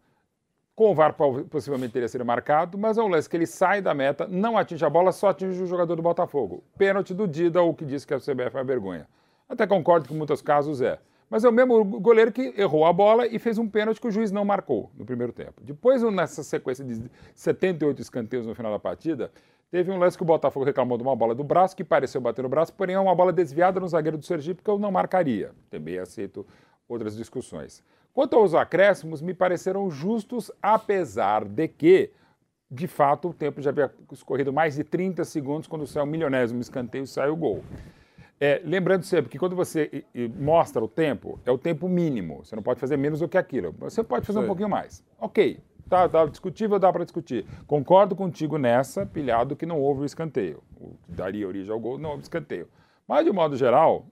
Com 0.76 0.90
o 0.90 0.94
VAR 0.94 1.14
possivelmente 1.48 1.94
teria 1.94 2.06
sido 2.06 2.22
marcado, 2.22 2.76
mas 2.76 2.98
é 2.98 3.02
um 3.02 3.08
lance 3.08 3.26
que 3.26 3.34
ele 3.34 3.46
sai 3.46 3.80
da 3.80 3.94
meta, 3.94 4.28
não 4.28 4.58
atinge 4.58 4.84
a 4.84 4.90
bola, 4.90 5.10
só 5.10 5.30
atinge 5.30 5.62
o 5.62 5.66
jogador 5.66 5.96
do 5.96 6.02
Botafogo. 6.02 6.62
Pênalti 6.76 7.14
do 7.14 7.26
Dida, 7.26 7.62
o 7.62 7.72
que 7.72 7.82
diz 7.82 8.04
que 8.04 8.12
a 8.12 8.18
CBF 8.18 8.54
é 8.54 8.58
uma 8.58 8.64
vergonha. 8.64 9.08
Até 9.48 9.66
concordo 9.66 10.06
que 10.06 10.12
em 10.12 10.18
muitos 10.18 10.42
casos 10.42 10.82
é. 10.82 10.98
Mas 11.30 11.44
é 11.44 11.48
o 11.48 11.52
mesmo 11.52 11.82
goleiro 11.98 12.30
que 12.30 12.52
errou 12.58 12.84
a 12.84 12.92
bola 12.92 13.26
e 13.26 13.38
fez 13.38 13.56
um 13.56 13.66
pênalti 13.66 13.98
que 13.98 14.06
o 14.06 14.10
juiz 14.10 14.30
não 14.30 14.44
marcou 14.44 14.90
no 14.94 15.06
primeiro 15.06 15.32
tempo. 15.32 15.62
Depois, 15.62 16.02
nessa 16.02 16.42
sequência 16.42 16.84
de 16.84 17.10
78 17.34 18.02
escanteios 18.02 18.46
no 18.46 18.54
final 18.54 18.70
da 18.70 18.78
partida, 18.78 19.32
teve 19.70 19.90
um 19.90 19.96
lance 19.96 20.14
que 20.14 20.24
o 20.24 20.26
Botafogo 20.26 20.66
reclamou 20.66 20.98
de 20.98 21.02
uma 21.02 21.16
bola 21.16 21.34
do 21.34 21.42
braço, 21.42 21.74
que 21.74 21.84
pareceu 21.84 22.20
bater 22.20 22.42
no 22.42 22.50
braço, 22.50 22.74
porém 22.74 22.96
é 22.96 23.00
uma 23.00 23.14
bola 23.14 23.32
desviada 23.32 23.80
no 23.80 23.88
zagueiro 23.88 24.18
do 24.18 24.26
Sergipe, 24.26 24.62
que 24.62 24.68
eu 24.68 24.78
não 24.78 24.92
marcaria. 24.92 25.52
Também 25.70 25.98
aceito 25.98 26.46
outras 26.86 27.16
discussões. 27.16 27.82
Quanto 28.16 28.34
aos 28.34 28.54
acréscimos, 28.54 29.20
me 29.20 29.34
pareceram 29.34 29.90
justos, 29.90 30.50
apesar 30.62 31.44
de 31.44 31.68
que, 31.68 32.10
de 32.70 32.86
fato, 32.86 33.28
o 33.28 33.34
tempo 33.34 33.60
já 33.60 33.68
havia 33.68 33.92
escorrido 34.10 34.50
mais 34.50 34.76
de 34.76 34.84
30 34.84 35.22
segundos 35.26 35.68
quando 35.68 35.86
saiu 35.86 36.04
o 36.04 36.06
milionésimo 36.06 36.62
escanteio 36.62 37.04
e 37.04 37.06
saiu 37.06 37.34
o 37.34 37.36
gol. 37.36 37.62
É, 38.40 38.62
lembrando 38.64 39.02
sempre 39.02 39.30
que 39.30 39.38
quando 39.38 39.54
você 39.54 40.02
mostra 40.34 40.82
o 40.82 40.88
tempo, 40.88 41.38
é 41.44 41.50
o 41.50 41.58
tempo 41.58 41.90
mínimo. 41.90 42.42
Você 42.42 42.56
não 42.56 42.62
pode 42.62 42.80
fazer 42.80 42.96
menos 42.96 43.20
do 43.20 43.28
que 43.28 43.36
aquilo. 43.36 43.74
Você 43.80 44.02
pode 44.02 44.24
fazer 44.24 44.38
um 44.38 44.46
pouquinho 44.46 44.70
mais. 44.70 45.04
Ok, 45.20 45.60
tá, 45.86 46.08
tá 46.08 46.24
discutível, 46.24 46.78
dá 46.78 46.90
para 46.90 47.04
discutir. 47.04 47.44
Concordo 47.66 48.16
contigo 48.16 48.56
nessa, 48.56 49.04
pilhado 49.04 49.54
que 49.54 49.66
não 49.66 49.78
houve 49.78 50.00
o 50.00 50.04
escanteio. 50.06 50.62
O 50.80 50.96
que 51.04 51.12
daria 51.12 51.46
origem 51.46 51.70
ao 51.70 51.78
gol, 51.78 51.98
não 51.98 52.12
houve 52.12 52.22
escanteio. 52.22 52.66
Mas, 53.06 53.26
de 53.26 53.30
modo 53.30 53.56
geral, 53.56 54.06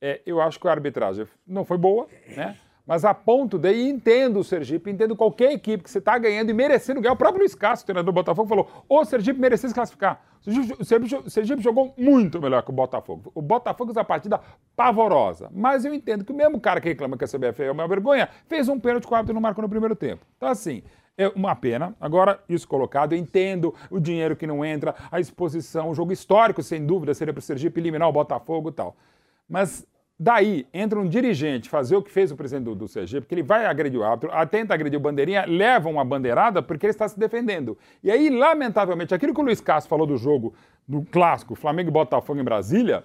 é, 0.00 0.22
eu 0.24 0.40
acho 0.40 0.58
que 0.58 0.66
a 0.66 0.70
arbitragem 0.70 1.26
não 1.46 1.66
foi 1.66 1.76
boa, 1.76 2.08
né? 2.34 2.56
Mas 2.86 3.04
a 3.04 3.14
ponto 3.14 3.58
de, 3.58 3.72
e 3.72 3.88
entendo 3.88 4.40
o 4.40 4.44
Sergipe, 4.44 4.90
entendo 4.90 5.14
qualquer 5.14 5.52
equipe 5.52 5.84
que 5.84 5.90
você 5.90 5.98
está 5.98 6.18
ganhando 6.18 6.50
e 6.50 6.52
merecendo 6.52 7.00
ganhar. 7.00 7.12
O 7.12 7.16
próprio 7.16 7.40
Luiz 7.40 7.54
Castro, 7.54 7.84
o 7.84 7.86
treinador 7.86 8.12
do 8.12 8.14
Botafogo, 8.14 8.48
falou: 8.48 8.84
o 8.88 9.04
Sergipe 9.04 9.38
merecia 9.38 9.68
se 9.68 9.74
classificar. 9.74 10.20
O 10.44 10.84
Sergipe, 10.84 11.22
o 11.24 11.30
Sergipe 11.30 11.62
jogou 11.62 11.94
muito 11.96 12.40
melhor 12.42 12.62
que 12.64 12.70
o 12.70 12.72
Botafogo. 12.72 13.30
O 13.34 13.40
Botafogo 13.40 13.90
fez 13.90 13.96
uma 13.96 14.04
partida 14.04 14.40
pavorosa. 14.74 15.48
Mas 15.52 15.84
eu 15.84 15.94
entendo 15.94 16.24
que 16.24 16.32
o 16.32 16.34
mesmo 16.34 16.60
cara 16.60 16.80
que 16.80 16.88
reclama 16.88 17.16
que 17.16 17.24
a 17.24 17.28
CBF 17.28 17.62
é 17.62 17.70
uma 17.70 17.86
vergonha 17.86 18.28
fez 18.48 18.68
um 18.68 18.80
pênalti 18.80 19.06
com 19.06 19.14
o 19.14 19.16
árbitro 19.16 19.34
não 19.34 19.40
marcou 19.40 19.62
no 19.62 19.68
primeiro 19.68 19.94
tempo. 19.94 20.26
Então, 20.36 20.48
assim, 20.48 20.82
é 21.16 21.28
uma 21.28 21.54
pena. 21.54 21.94
Agora, 22.00 22.42
isso 22.48 22.66
colocado, 22.66 23.12
eu 23.12 23.18
entendo 23.18 23.72
o 23.88 24.00
dinheiro 24.00 24.34
que 24.34 24.46
não 24.46 24.64
entra, 24.64 24.96
a 25.10 25.20
exposição, 25.20 25.90
o 25.90 25.94
jogo 25.94 26.12
histórico, 26.12 26.62
sem 26.62 26.84
dúvida, 26.84 27.14
seria 27.14 27.32
para 27.32 27.38
o 27.38 27.42
Sergipe 27.42 27.78
eliminar 27.80 28.08
o 28.08 28.12
Botafogo 28.12 28.70
e 28.70 28.72
tal. 28.72 28.96
Mas 29.48 29.86
Daí 30.24 30.68
entra 30.72 31.00
um 31.00 31.08
dirigente 31.08 31.68
fazer 31.68 31.96
o 31.96 32.02
que 32.02 32.08
fez 32.08 32.30
o 32.30 32.36
presidente 32.36 32.66
do, 32.66 32.76
do 32.76 32.86
porque 32.86 33.34
ele 33.34 33.42
vai 33.42 33.66
agredir 33.66 33.98
o 33.98 34.04
árbitro, 34.04 34.30
tenta 34.48 34.72
agredir 34.72 34.96
o 34.96 35.02
bandeirinha, 35.02 35.44
leva 35.48 35.88
uma 35.88 36.04
bandeirada 36.04 36.62
porque 36.62 36.86
ele 36.86 36.92
está 36.92 37.08
se 37.08 37.18
defendendo. 37.18 37.76
E 38.04 38.08
aí, 38.08 38.30
lamentavelmente, 38.30 39.12
aquilo 39.12 39.34
que 39.34 39.40
o 39.40 39.42
Luiz 39.42 39.60
Castro 39.60 39.90
falou 39.90 40.06
do 40.06 40.16
jogo 40.16 40.54
do 40.86 41.02
clássico 41.02 41.56
Flamengo 41.56 41.88
e 41.88 41.92
Botafogo 41.92 42.40
em 42.40 42.44
Brasília, 42.44 43.02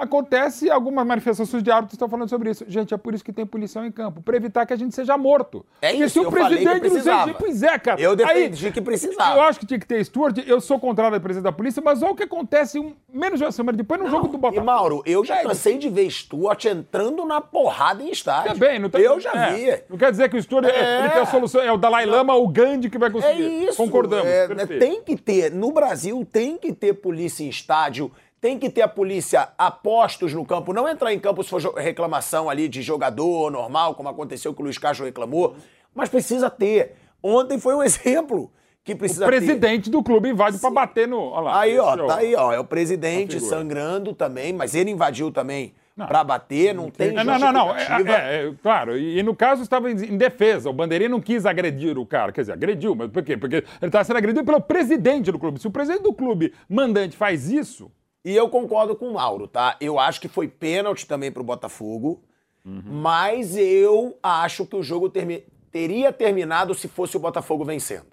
acontece 0.00 0.70
algumas 0.70 1.06
manifestações 1.06 1.62
de 1.62 1.70
árbitros 1.70 1.94
estão 1.94 2.08
falando 2.08 2.28
sobre 2.28 2.50
isso. 2.50 2.64
Gente, 2.66 2.92
é 2.94 2.96
por 2.96 3.14
isso 3.14 3.22
que 3.24 3.32
tem 3.32 3.44
policial 3.46 3.84
em 3.84 3.92
campo, 3.92 4.22
para 4.22 4.36
evitar 4.36 4.64
que 4.66 4.72
a 4.72 4.76
gente 4.76 4.94
seja 4.94 5.16
morto. 5.16 5.64
É 5.82 5.92
isso, 5.92 6.14
se 6.14 6.20
o 6.20 6.24
eu 6.24 6.30
presidente. 6.30 6.80
CG, 6.90 7.34
pois 7.38 7.62
é, 7.62 7.78
cara. 7.78 8.00
Eu 8.00 8.16
defendi 8.16 8.66
Aí, 8.66 8.72
que 8.72 8.80
precisava. 8.80 9.36
Eu 9.36 9.42
acho 9.42 9.60
que 9.60 9.66
tinha 9.66 9.78
que 9.78 9.86
ter 9.86 10.04
Stuart, 10.04 10.38
eu 10.46 10.60
sou 10.60 10.78
contrário 10.80 11.12
da 11.16 11.20
presidente 11.20 11.44
da 11.44 11.52
polícia, 11.52 11.82
mas 11.84 12.02
olha 12.02 12.12
o 12.12 12.16
que 12.16 12.22
acontece 12.24 12.78
um, 12.78 12.94
menos 13.12 13.38
de 13.38 13.44
uma 13.44 13.52
semana 13.52 13.76
depois 13.76 14.00
no 14.00 14.08
jogo 14.08 14.28
do 14.28 14.36
E 14.36 14.40
Botafogo. 14.40 14.66
Mauro, 14.66 15.02
eu 15.06 15.24
já 15.24 15.36
É, 15.36 15.42
cansei 15.42 15.76
de 15.78 15.88
ver 15.88 16.10
Stuart 16.10 16.64
entrando 16.64 17.24
na 17.24 17.40
porrada 17.40 18.02
em 18.02 18.10
estádio. 18.10 18.54
Também, 18.54 18.78
não 18.78 18.88
tem- 18.88 19.02
Eu 19.02 19.20
já 19.20 19.32
é, 19.32 19.52
vi. 19.76 19.82
Não 19.88 19.98
quer 19.98 20.10
dizer 20.10 20.28
que 20.28 20.36
o 20.36 20.42
Stuart 20.42 20.64
É. 20.66 21.08
tem 21.08 21.20
a 21.22 21.26
solução, 21.26 21.60
é 21.60 21.70
o 21.72 21.76
Dalai 21.76 22.06
Lama, 22.06 22.34
o 22.34 22.48
Gandhi 22.48 22.88
que 22.88 22.98
vai 22.98 23.08
É 23.08 23.12
conseguir. 23.12 23.64
isso. 23.64 23.76
Concordamos. 23.76 24.26
é, 24.26 24.48
tem 24.78 25.02
que 25.02 25.16
ter, 25.16 25.50
no 25.52 25.72
Brasil, 25.72 26.26
tem 26.30 26.56
que 26.56 26.72
ter 26.72 26.94
polícia 26.94 27.44
em 27.44 27.48
estádio, 27.48 28.10
tem 28.40 28.58
que 28.58 28.70
ter 28.70 28.82
a 28.82 28.88
polícia 28.88 29.48
a 29.58 29.70
postos 29.70 30.32
no 30.32 30.44
campo, 30.46 30.72
não 30.72 30.88
entrar 30.88 31.12
em 31.12 31.18
campo 31.20 31.42
se 31.42 31.50
for 31.50 31.60
reclamação 31.74 32.48
ali 32.48 32.68
de 32.68 32.80
jogador 32.82 33.50
normal, 33.50 33.94
como 33.94 34.08
aconteceu 34.08 34.54
que 34.54 34.60
o 34.60 34.64
Luiz 34.64 34.78
Castro 34.78 35.04
reclamou, 35.04 35.56
mas 35.94 36.08
precisa 36.08 36.48
ter. 36.48 36.94
Ontem 37.22 37.58
foi 37.58 37.74
um 37.74 37.82
exemplo 37.84 38.50
que 38.82 38.94
precisa 38.94 39.26
O 39.26 39.30
ter. 39.30 39.36
presidente 39.36 39.90
do 39.90 40.02
clube 40.02 40.30
invade 40.30 40.58
pra 40.58 40.70
bater 40.70 41.06
no. 41.06 41.38
Lá, 41.38 41.60
Aí, 41.60 41.78
ó, 41.78 41.94
é 41.94 42.02
o- 42.02 42.06
tá 42.06 42.16
aí, 42.16 42.34
ó. 42.34 42.50
É 42.52 42.58
o 42.58 42.64
presidente 42.64 43.38
sangrando 43.40 44.14
também, 44.14 44.52
mas 44.54 44.74
ele 44.74 44.90
invadiu 44.90 45.30
também 45.30 45.74
pra 46.08 46.24
bater, 46.24 46.74
não, 46.74 46.88
tem 46.90 47.08
É, 47.14 47.22
não, 47.22 47.38
não, 47.38 47.52
não. 47.52 47.76
É, 47.76 47.82
é, 47.82 48.46
é, 48.48 48.54
claro, 48.62 48.96
e, 48.96 49.22
no 49.22 49.36
caso 49.36 49.62
estava 49.62 49.90
em, 49.90 49.94
em 49.96 50.16
defesa. 50.16 50.70
O 50.70 50.72
Bandeirinha 50.72 51.10
não 51.10 51.20
quis 51.20 51.44
agredir 51.44 51.98
o 51.98 52.06
cara. 52.06 52.32
Quer 52.32 52.40
dizer, 52.40 52.52
agrediu, 52.54 52.94
mas 52.94 53.10
por 53.10 53.22
quê? 53.22 53.36
Porque 53.36 53.56
ele 53.56 53.66
estava 53.82 54.02
sendo 54.02 54.16
agredido 54.16 54.42
pelo 54.46 54.62
presidente 54.62 55.30
do 55.30 55.38
clube. 55.38 55.60
Se 55.60 55.66
o 55.66 55.70
presidente 55.70 56.02
do 56.04 56.14
clube 56.14 56.54
mandante 56.66 57.14
faz 57.18 57.50
isso. 57.50 57.92
E 58.24 58.36
eu 58.36 58.48
concordo 58.48 58.94
com 58.94 59.06
o 59.08 59.14
Mauro, 59.14 59.48
tá? 59.48 59.76
Eu 59.80 59.98
acho 59.98 60.20
que 60.20 60.28
foi 60.28 60.46
pênalti 60.46 61.06
também 61.06 61.32
pro 61.32 61.42
Botafogo, 61.42 62.22
mas 62.64 63.56
eu 63.56 64.16
acho 64.22 64.66
que 64.66 64.76
o 64.76 64.82
jogo 64.82 65.08
termi- 65.08 65.44
teria 65.72 66.12
terminado 66.12 66.74
se 66.74 66.86
fosse 66.88 67.16
o 67.16 67.20
Botafogo 67.20 67.64
vencendo. 67.64 68.06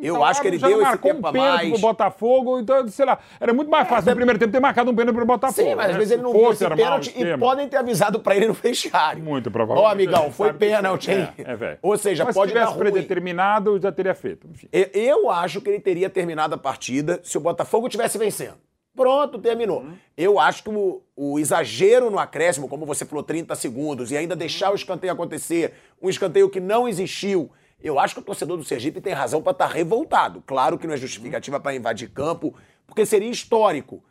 Eu 0.00 0.14
Então, 0.14 0.24
acho 0.24 0.40
que 0.40 0.46
ele 0.46 0.58
deu 0.58 0.80
esse 0.80 0.98
tempo 0.98 1.26
um 1.26 1.28
a 1.28 1.32
mais. 1.32 1.70
pro 1.70 1.78
Botafogo, 1.80 2.60
então, 2.60 2.86
sei 2.86 3.04
lá, 3.04 3.18
era 3.40 3.52
muito 3.52 3.68
mais 3.68 3.88
fácil 3.88 4.10
no 4.10 4.16
primeiro 4.16 4.38
tempo 4.38 4.52
ter 4.52 4.60
marcado 4.60 4.92
um 4.92 4.94
pênalti 4.94 5.16
pro 5.16 5.26
Botafogo. 5.26 5.68
Sim, 5.68 5.74
mas 5.74 5.86
às 5.86 5.92
né? 5.94 5.98
vezes 5.98 6.12
ele 6.12 6.22
não 6.22 6.32
viu 6.32 6.52
esse 6.52 6.68
pênalti 6.68 7.12
e 7.20 7.36
podem 7.36 7.68
ter 7.68 7.78
avisado 7.78 8.20
pra 8.20 8.36
ele 8.36 8.46
no 8.46 8.52
vestiário. 8.52 9.24
Muito 9.24 9.48
Ó, 9.48 9.50
provavelmente. 9.50 9.92
amigão, 9.92 10.30
foi 10.30 10.52
pênalti, 10.52 11.10
hein? 11.10 11.28
É, 11.38 11.50
é, 11.50 11.56
velho. 11.56 11.78
Ou 11.82 11.98
seja, 11.98 12.24
Mas 12.24 12.36
pode 12.36 12.52
se 12.52 12.56
tivesse 12.56 12.78
predeterminado, 12.78 13.80
já 13.80 13.90
teria 13.90 14.14
feito. 14.14 14.46
Enfim. 14.48 14.68
Eu- 14.72 14.90
Eu 14.94 15.30
acho 15.30 15.60
que 15.60 15.68
ele 15.68 15.80
teria 15.80 16.08
terminado 16.08 16.54
a 16.54 16.58
partida 16.58 17.18
se 17.24 17.36
o 17.36 17.40
Botafogo 17.40 17.88
tivesse 17.88 18.16
vencendo. 18.18 18.54
Pronto, 18.98 19.38
terminou. 19.38 19.86
Eu 20.16 20.40
acho 20.40 20.64
que 20.64 20.70
o, 20.70 21.00
o 21.14 21.38
exagero 21.38 22.10
no 22.10 22.18
acréscimo, 22.18 22.68
como 22.68 22.84
você 22.84 23.04
falou, 23.04 23.22
30 23.22 23.54
segundos, 23.54 24.10
e 24.10 24.16
ainda 24.16 24.34
deixar 24.34 24.72
o 24.72 24.74
escanteio 24.74 25.12
acontecer, 25.12 25.72
um 26.02 26.10
escanteio 26.10 26.50
que 26.50 26.58
não 26.58 26.88
existiu, 26.88 27.48
eu 27.80 27.96
acho 28.00 28.14
que 28.14 28.20
o 28.20 28.24
torcedor 28.24 28.56
do 28.56 28.64
Sergipe 28.64 29.00
tem 29.00 29.12
razão 29.12 29.40
para 29.40 29.52
estar 29.52 29.68
revoltado. 29.68 30.42
Claro 30.44 30.76
que 30.76 30.84
não 30.84 30.94
é 30.94 30.96
justificativa 30.96 31.60
para 31.60 31.76
invadir 31.76 32.10
campo, 32.10 32.52
porque 32.88 33.06
seria 33.06 33.30
histórico. 33.30 34.02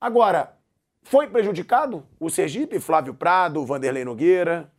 Agora, 0.00 0.56
foi 1.02 1.26
prejudicado 1.26 2.06
o 2.20 2.30
Sergipe? 2.30 2.78
Flávio 2.78 3.14
Prado, 3.14 3.66
Vanderlei 3.66 4.04
Nogueira? 4.04 4.70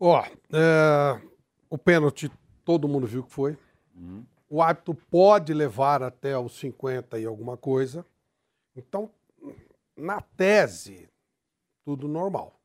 Ó, 0.00 0.24
é, 0.24 1.20
o 1.68 1.76
pênalti 1.76 2.32
todo 2.64 2.88
mundo 2.88 3.06
viu 3.06 3.24
que 3.24 3.30
foi. 3.30 3.58
O 4.48 4.62
árbitro 4.62 4.94
pode 5.10 5.52
levar 5.52 6.02
até 6.02 6.38
os 6.38 6.58
50 6.58 7.18
e 7.18 7.26
alguma 7.26 7.58
coisa. 7.58 8.06
Então, 8.76 9.10
na 9.96 10.20
tese, 10.20 11.08
tudo 11.84 12.08
normal. 12.08 12.58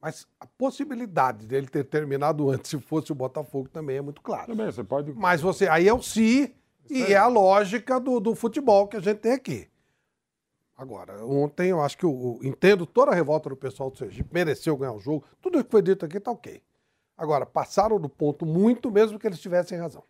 Mas 0.00 0.26
a 0.40 0.46
possibilidade 0.46 1.46
dele 1.46 1.68
ter 1.68 1.84
terminado 1.84 2.50
antes, 2.50 2.70
se 2.70 2.80
fosse 2.80 3.12
o 3.12 3.14
Botafogo, 3.14 3.68
também 3.68 3.98
é 3.98 4.00
muito 4.00 4.20
clara. 4.20 4.46
Também, 4.46 4.66
você 4.66 4.82
pode. 4.82 5.12
Mas 5.12 5.40
você, 5.40 5.68
aí 5.68 5.86
é 5.86 5.94
o 5.94 6.02
se 6.02 6.52
e 6.90 7.04
é 7.04 7.16
a 7.16 7.28
lógica 7.28 8.00
do, 8.00 8.18
do 8.18 8.34
futebol 8.34 8.88
que 8.88 8.96
a 8.96 9.00
gente 9.00 9.18
tem 9.18 9.32
aqui. 9.32 9.68
Agora, 10.76 11.24
ontem 11.24 11.68
eu 11.68 11.80
acho 11.80 11.96
que 11.96 12.04
eu, 12.04 12.40
eu 12.42 12.48
entendo 12.48 12.84
toda 12.84 13.12
a 13.12 13.14
revolta 13.14 13.48
do 13.48 13.56
pessoal 13.56 13.90
do 13.90 13.96
Sergipe, 13.96 14.28
mereceu 14.32 14.76
ganhar 14.76 14.92
o 14.92 14.98
jogo, 14.98 15.24
tudo 15.40 15.62
que 15.62 15.70
foi 15.70 15.82
dito 15.82 16.04
aqui 16.04 16.18
tá 16.18 16.32
ok. 16.32 16.60
Agora, 17.16 17.46
passaram 17.46 18.00
do 18.00 18.08
ponto 18.08 18.44
muito 18.44 18.90
mesmo 18.90 19.18
que 19.18 19.26
eles 19.26 19.40
tivessem 19.40 19.78
razão. 19.78 20.02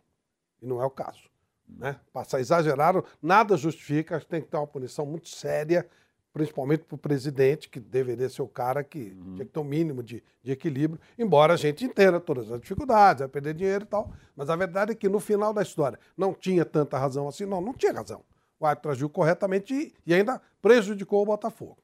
E 0.59 0.65
não 0.65 0.81
é 0.81 0.85
o 0.85 0.89
caso. 0.89 1.29
Né? 1.77 1.95
Passar, 2.11 2.39
exageraram, 2.39 3.03
nada 3.21 3.57
justifica, 3.57 4.15
acho 4.15 4.25
que 4.25 4.31
tem 4.31 4.41
que 4.41 4.47
ter 4.47 4.57
uma 4.57 4.67
punição 4.67 5.05
muito 5.05 5.29
séria, 5.29 5.87
principalmente 6.31 6.83
para 6.83 6.95
o 6.95 6.97
presidente, 6.97 7.69
que 7.69 7.79
deveria 7.79 8.27
ser 8.27 8.41
o 8.41 8.47
cara 8.47 8.83
que 8.83 9.11
tinha 9.11 9.45
que 9.45 9.51
ter 9.51 9.59
um 9.59 9.63
mínimo 9.63 10.01
de, 10.01 10.23
de 10.41 10.51
equilíbrio, 10.51 10.99
embora 11.17 11.53
a 11.53 11.57
gente 11.57 11.85
entenda 11.85 12.19
todas 12.19 12.51
as 12.51 12.59
dificuldades, 12.59 13.19
vai 13.19 13.29
perder 13.29 13.53
dinheiro 13.53 13.83
e 13.83 13.87
tal. 13.87 14.11
Mas 14.35 14.49
a 14.49 14.55
verdade 14.55 14.93
é 14.93 14.95
que 14.95 15.07
no 15.07 15.19
final 15.19 15.53
da 15.53 15.61
história 15.61 15.99
não 16.17 16.33
tinha 16.33 16.65
tanta 16.65 16.97
razão 16.97 17.27
assim, 17.27 17.45
não, 17.45 17.61
não 17.61 17.73
tinha 17.73 17.93
razão. 17.93 18.23
O 18.59 18.65
árbitro 18.65 18.91
agiu 18.91 19.09
corretamente 19.09 19.73
e, 19.73 19.93
e 20.05 20.13
ainda 20.13 20.41
prejudicou 20.61 21.21
o 21.21 21.25
Botafogo. 21.25 21.82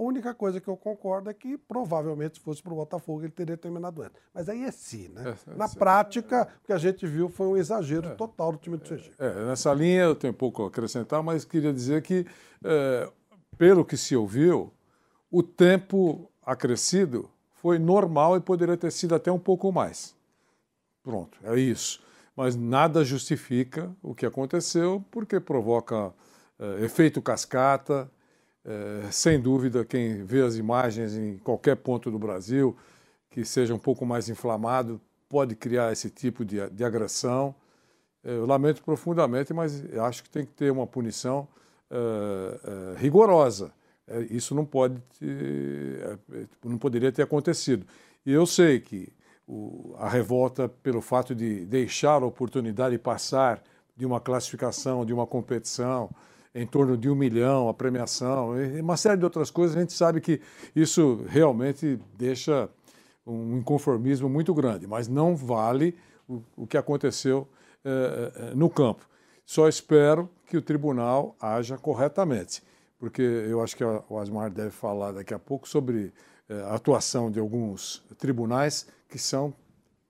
A 0.00 0.02
única 0.02 0.32
coisa 0.32 0.58
que 0.62 0.68
eu 0.68 0.78
concordo 0.78 1.28
é 1.28 1.34
que 1.34 1.58
provavelmente 1.58 2.38
se 2.38 2.40
fosse 2.40 2.62
para 2.62 2.72
o 2.72 2.76
Botafogo 2.76 3.20
ele 3.20 3.32
teria 3.32 3.54
terminado 3.54 4.00
antes. 4.00 4.18
Mas 4.32 4.48
aí 4.48 4.64
é 4.64 4.70
sim, 4.70 5.08
né? 5.08 5.36
Na 5.54 5.68
prática, 5.68 6.48
o 6.62 6.66
que 6.66 6.72
a 6.72 6.78
gente 6.78 7.06
viu 7.06 7.28
foi 7.28 7.46
um 7.48 7.54
exagero 7.54 8.16
total 8.16 8.52
do 8.52 8.56
time 8.56 8.78
do 8.78 8.88
Sergipe. 8.88 9.14
É, 9.18 9.44
nessa 9.44 9.74
linha 9.74 10.04
eu 10.04 10.14
tenho 10.14 10.32
pouco 10.32 10.64
a 10.64 10.68
acrescentar, 10.68 11.22
mas 11.22 11.44
queria 11.44 11.70
dizer 11.70 12.00
que, 12.00 12.26
é, 12.64 13.10
pelo 13.58 13.84
que 13.84 13.94
se 13.94 14.16
ouviu, 14.16 14.72
o 15.30 15.42
tempo 15.42 16.30
acrescido 16.42 17.28
foi 17.52 17.78
normal 17.78 18.38
e 18.38 18.40
poderia 18.40 18.78
ter 18.78 18.90
sido 18.90 19.14
até 19.14 19.30
um 19.30 19.38
pouco 19.38 19.70
mais. 19.70 20.16
Pronto, 21.02 21.38
é 21.44 21.60
isso. 21.60 22.02
Mas 22.34 22.56
nada 22.56 23.04
justifica 23.04 23.94
o 24.02 24.14
que 24.14 24.24
aconteceu, 24.24 25.04
porque 25.10 25.38
provoca 25.38 26.14
é, 26.58 26.86
efeito 26.86 27.20
cascata. 27.20 28.10
É, 28.64 29.10
sem 29.10 29.40
dúvida, 29.40 29.84
quem 29.84 30.22
vê 30.24 30.42
as 30.42 30.56
imagens 30.56 31.14
em 31.14 31.38
qualquer 31.38 31.76
ponto 31.76 32.10
do 32.10 32.18
Brasil 32.18 32.76
que 33.30 33.44
seja 33.44 33.74
um 33.74 33.78
pouco 33.78 34.04
mais 34.06 34.28
inflamado 34.28 35.00
pode 35.28 35.56
criar 35.56 35.92
esse 35.92 36.10
tipo 36.10 36.44
de, 36.44 36.68
de 36.70 36.84
agressão. 36.84 37.54
É, 38.24 38.30
Eu 38.32 38.46
lamento 38.46 38.82
profundamente, 38.84 39.54
mas 39.54 39.84
acho 40.00 40.22
que 40.24 40.30
tem 40.30 40.44
que 40.46 40.52
ter 40.52 40.70
uma 40.72 40.86
punição 40.86 41.48
eh, 41.90 42.60
eh, 42.64 42.96
rigorosa. 42.98 43.72
Isso 44.30 44.54
não 44.54 44.64
pode, 44.66 45.00
não 46.64 46.78
poderia 46.78 47.12
ter 47.12 47.22
acontecido. 47.22 47.86
E 48.24 48.32
eu 48.32 48.46
sei 48.46 48.80
que 48.80 49.12
o- 49.46 49.94
a 49.98 50.08
revolta 50.08 50.68
pelo 50.68 51.00
fato 51.00 51.34
de 51.34 51.64
deixar 51.66 52.22
a 52.22 52.26
oportunidade 52.26 52.98
passar 52.98 53.62
de 53.96 54.06
uma 54.06 54.20
classificação, 54.20 55.04
de 55.04 55.12
uma 55.12 55.26
competição, 55.26 56.10
em 56.54 56.66
torno 56.66 56.96
de 56.96 57.08
um 57.08 57.14
milhão, 57.14 57.68
a 57.68 57.74
premiação, 57.74 58.60
e 58.60 58.80
uma 58.80 58.96
série 58.96 59.16
de 59.18 59.24
outras 59.24 59.50
coisas, 59.50 59.76
a 59.76 59.80
gente 59.80 59.92
sabe 59.92 60.20
que 60.20 60.40
isso 60.74 61.24
realmente 61.28 61.98
deixa 62.16 62.68
um 63.26 63.58
inconformismo 63.58 64.28
muito 64.28 64.52
grande, 64.52 64.86
mas 64.86 65.06
não 65.06 65.36
vale 65.36 65.96
o, 66.28 66.42
o 66.56 66.66
que 66.66 66.76
aconteceu 66.76 67.46
eh, 67.84 68.32
eh, 68.34 68.54
no 68.54 68.68
campo. 68.68 69.08
Só 69.46 69.68
espero 69.68 70.28
que 70.46 70.56
o 70.56 70.62
tribunal 70.62 71.36
haja 71.40 71.78
corretamente, 71.78 72.62
porque 72.98 73.22
eu 73.22 73.62
acho 73.62 73.76
que 73.76 73.84
a- 73.84 74.02
o 74.08 74.18
Asmar 74.18 74.50
deve 74.50 74.70
falar 74.70 75.12
daqui 75.12 75.32
a 75.34 75.38
pouco 75.38 75.68
sobre 75.68 76.12
eh, 76.48 76.62
a 76.68 76.74
atuação 76.74 77.30
de 77.30 77.38
alguns 77.38 78.02
tribunais 78.18 78.86
que 79.08 79.18
são 79.18 79.54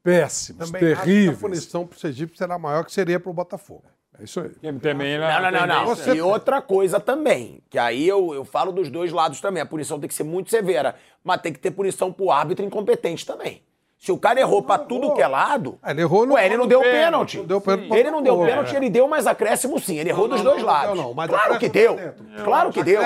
péssimos, 0.02 0.66
Também 0.70 0.80
terríveis. 0.80 1.36
a 1.36 1.40
punição 1.40 1.86
para 1.86 1.96
o 1.96 2.00
Sergipe 2.00 2.36
será 2.38 2.58
maior 2.58 2.84
que 2.84 2.92
seria 2.92 3.20
para 3.20 3.30
o 3.30 3.34
Botafogo. 3.34 3.84
É 4.19 4.24
isso 4.24 4.41
aí. 4.41 4.51
Também, 4.81 5.19
Não, 5.19 5.43
não, 5.43 5.51
não, 5.51 5.66
não. 5.66 5.87
Você- 5.87 6.15
E 6.15 6.20
outra 6.20 6.61
coisa 6.61 6.99
também, 7.01 7.62
que 7.70 7.78
aí 7.78 8.07
eu, 8.07 8.35
eu 8.35 8.45
falo 8.45 8.73
dos 8.73 8.91
dois 8.91 9.12
lados 9.12 9.41
também. 9.41 9.62
A 9.62 9.66
punição 9.66 9.99
tem 10.01 10.09
que 10.09 10.15
ser 10.15 10.24
muito 10.24 10.51
severa, 10.51 10.95
mas 11.24 11.41
tem 11.41 11.53
que 11.53 11.59
ter 11.59 11.70
punição 11.70 12.12
pro 12.12 12.31
árbitro 12.31 12.65
incompetente 12.65 13.24
também. 13.24 13.62
Se 14.02 14.10
o 14.10 14.16
cara 14.16 14.40
errou 14.40 14.62
pra 14.62 14.78
tudo 14.78 15.12
que 15.12 15.20
é 15.20 15.28
lado. 15.28 15.78
Ele 15.86 16.01
errou 16.01 16.24
no 16.24 16.32
Ué, 16.32 16.47
ele 16.47 16.56
não 16.56 16.66
deu 16.66 16.81
pênalti. 16.81 17.05
pênalti. 17.05 17.36
Não 17.36 17.44
deu 17.44 17.60
pênalti 17.60 17.93
Ele 17.94 18.10
não 18.10 18.22
deu 18.22 18.39
pênalti, 18.47 18.74
É. 18.74 18.78
ele 18.78 18.89
deu 18.89 19.06
mais 19.06 19.27
acréscimo 19.27 19.78
sim. 19.78 19.98
Ele 19.98 20.09
errou 20.09 20.27
Não, 20.27 20.36
dos 20.36 20.43
não, 20.44 20.52
dois 20.52 20.62
não, 20.64 20.72
lados. 20.72 20.97
não, 20.97 21.02
não, 21.09 21.14
mas 21.14 21.28
claro 21.28 21.59
que 21.59 21.68
deu. 21.68 21.94
tá 21.97 22.02
dentro. 22.05 22.24
Claro 22.43 22.70
que 22.72 22.82
deu. 22.82 23.02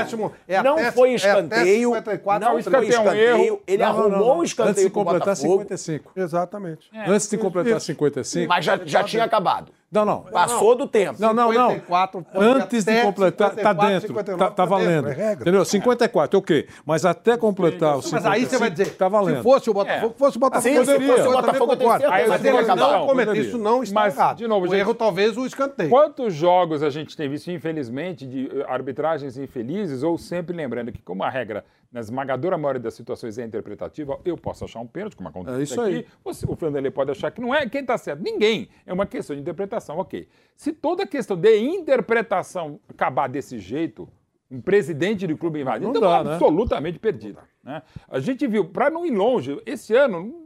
É 0.46 0.62
não 0.62 0.74
até- 0.74 0.92
foi 0.92 1.10
é 1.10 1.14
escanteio. 1.16 1.88
54, 1.94 2.40
não 2.40 2.54
não, 2.54 2.62
foi 2.62 2.86
escanteio 2.86 2.94
é 2.94 3.00
um 3.00 3.12
erro. 3.44 3.60
Ele 3.66 3.82
Não, 3.82 3.92
não, 3.92 3.98
arrumou 4.00 4.18
não, 4.20 4.32
o 4.34 4.36
não. 4.36 4.44
escanteio 4.44 4.70
Antes 4.70 4.84
de 4.84 4.90
completar 4.90 5.34
Botafogo. 5.34 5.62
55. 5.62 6.12
Exatamente. 6.14 6.90
Antes 7.08 7.28
de 7.28 7.38
completar 7.38 7.76
Isso. 7.78 7.86
55. 7.86 8.48
Mas 8.48 8.64
já, 8.64 8.78
já 8.84 9.02
tinha 9.02 9.24
acabado. 9.24 9.72
Não, 9.90 10.04
não. 10.04 10.22
Passou 10.22 10.74
do 10.74 10.88
tempo. 10.88 11.14
Não, 11.20 11.32
não, 11.32 11.52
não. 11.52 11.70
54 11.70 12.22
pode 12.32 12.44
Antes 12.44 12.84
de 12.84 13.00
completar, 13.02 13.50
tá 13.50 13.56
54, 13.56 13.88
dentro, 13.88 14.08
59, 14.08 14.38
tá, 14.38 14.50
tá 14.50 14.54
tá 14.54 14.64
dentro, 14.64 14.86
valendo. 14.86 15.08
é 15.08 15.12
regra. 15.12 15.42
Entendeu? 15.42 15.64
54, 15.64 16.38
ok. 16.38 16.68
Mas 16.84 17.04
até 17.04 17.36
completar 17.36 17.98
o 17.98 18.02
55, 18.02 18.16
Mas 18.24 18.26
aí 18.26 18.44
você 18.44 18.58
vai 18.58 18.70
dizer, 18.70 18.96
tá 18.96 19.08
valendo. 19.08 19.36
se 19.36 19.42
fosse 19.44 19.70
o 19.70 19.74
Botafogo, 19.74 20.14
fosse 20.18 20.36
o 20.36 20.40
Botafogo, 20.40 20.83
Sim, 20.86 21.22
se 21.22 21.28
o 21.28 21.32
Botafogo, 21.32 21.76
concordo. 21.76 22.02
certeza 22.04 22.28
Mas 22.28 22.44
ele 22.44 22.62
não 22.74 23.06
cometeu, 23.06 23.34
isso 23.34 23.58
não 23.58 23.82
está 23.82 24.00
Mas, 24.00 24.14
errado. 24.16 24.36
de 24.38 24.46
novo, 24.46 24.66
o 24.66 24.68
gente- 24.68 24.78
erro 24.80 24.94
talvez 24.94 25.36
o 25.36 25.44
escanteio. 25.46 25.90
Quantos 25.90 26.34
jogos 26.34 26.82
a 26.82 26.90
gente 26.90 27.16
tem 27.16 27.28
visto, 27.28 27.50
infelizmente, 27.50 28.26
de 28.26 28.46
eh, 28.48 28.64
arbitragens 28.68 29.36
infelizes, 29.36 30.02
ou 30.02 30.16
sempre 30.18 30.56
lembrando 30.56 30.92
que, 30.92 31.00
como 31.02 31.22
a 31.22 31.30
regra, 31.30 31.64
na 31.92 32.00
esmagadora 32.00 32.58
maioria 32.58 32.80
das 32.82 32.94
situações 32.94 33.38
é 33.38 33.44
interpretativa, 33.44 34.18
eu 34.24 34.36
posso 34.36 34.64
achar 34.64 34.80
um 34.80 34.86
pênalti, 34.86 35.14
como 35.16 35.28
acontece 35.28 35.60
É 35.60 35.62
isso 35.62 35.80
aqui, 35.80 35.94
aí. 35.96 36.06
você- 36.24 36.44
o 36.48 36.54
Vanderlei 36.56 36.90
pode 36.90 37.10
achar 37.12 37.30
que 37.30 37.40
não 37.40 37.54
é, 37.54 37.68
quem 37.68 37.82
está 37.82 37.96
certo? 37.96 38.20
Ninguém. 38.22 38.68
É 38.84 38.92
uma 38.92 39.06
questão 39.06 39.36
de 39.36 39.42
interpretação, 39.42 39.98
ok. 39.98 40.28
Se 40.56 40.72
toda 40.72 41.06
questão 41.06 41.36
de 41.36 41.56
interpretação 41.58 42.80
acabar 42.88 43.28
desse 43.28 43.58
jeito, 43.58 44.08
um 44.50 44.60
presidente 44.60 45.26
de 45.26 45.34
clube 45.34 45.60
invadido, 45.60 45.90
então 45.90 46.00
dá, 46.02 46.22
né? 46.22 46.32
absolutamente 46.32 46.98
perdido. 46.98 47.38
Né? 47.62 47.82
A 48.08 48.18
gente 48.20 48.46
viu, 48.46 48.64
para 48.66 48.90
não 48.90 49.06
ir 49.06 49.10
longe, 49.10 49.60
esse 49.64 49.94
ano, 49.94 50.43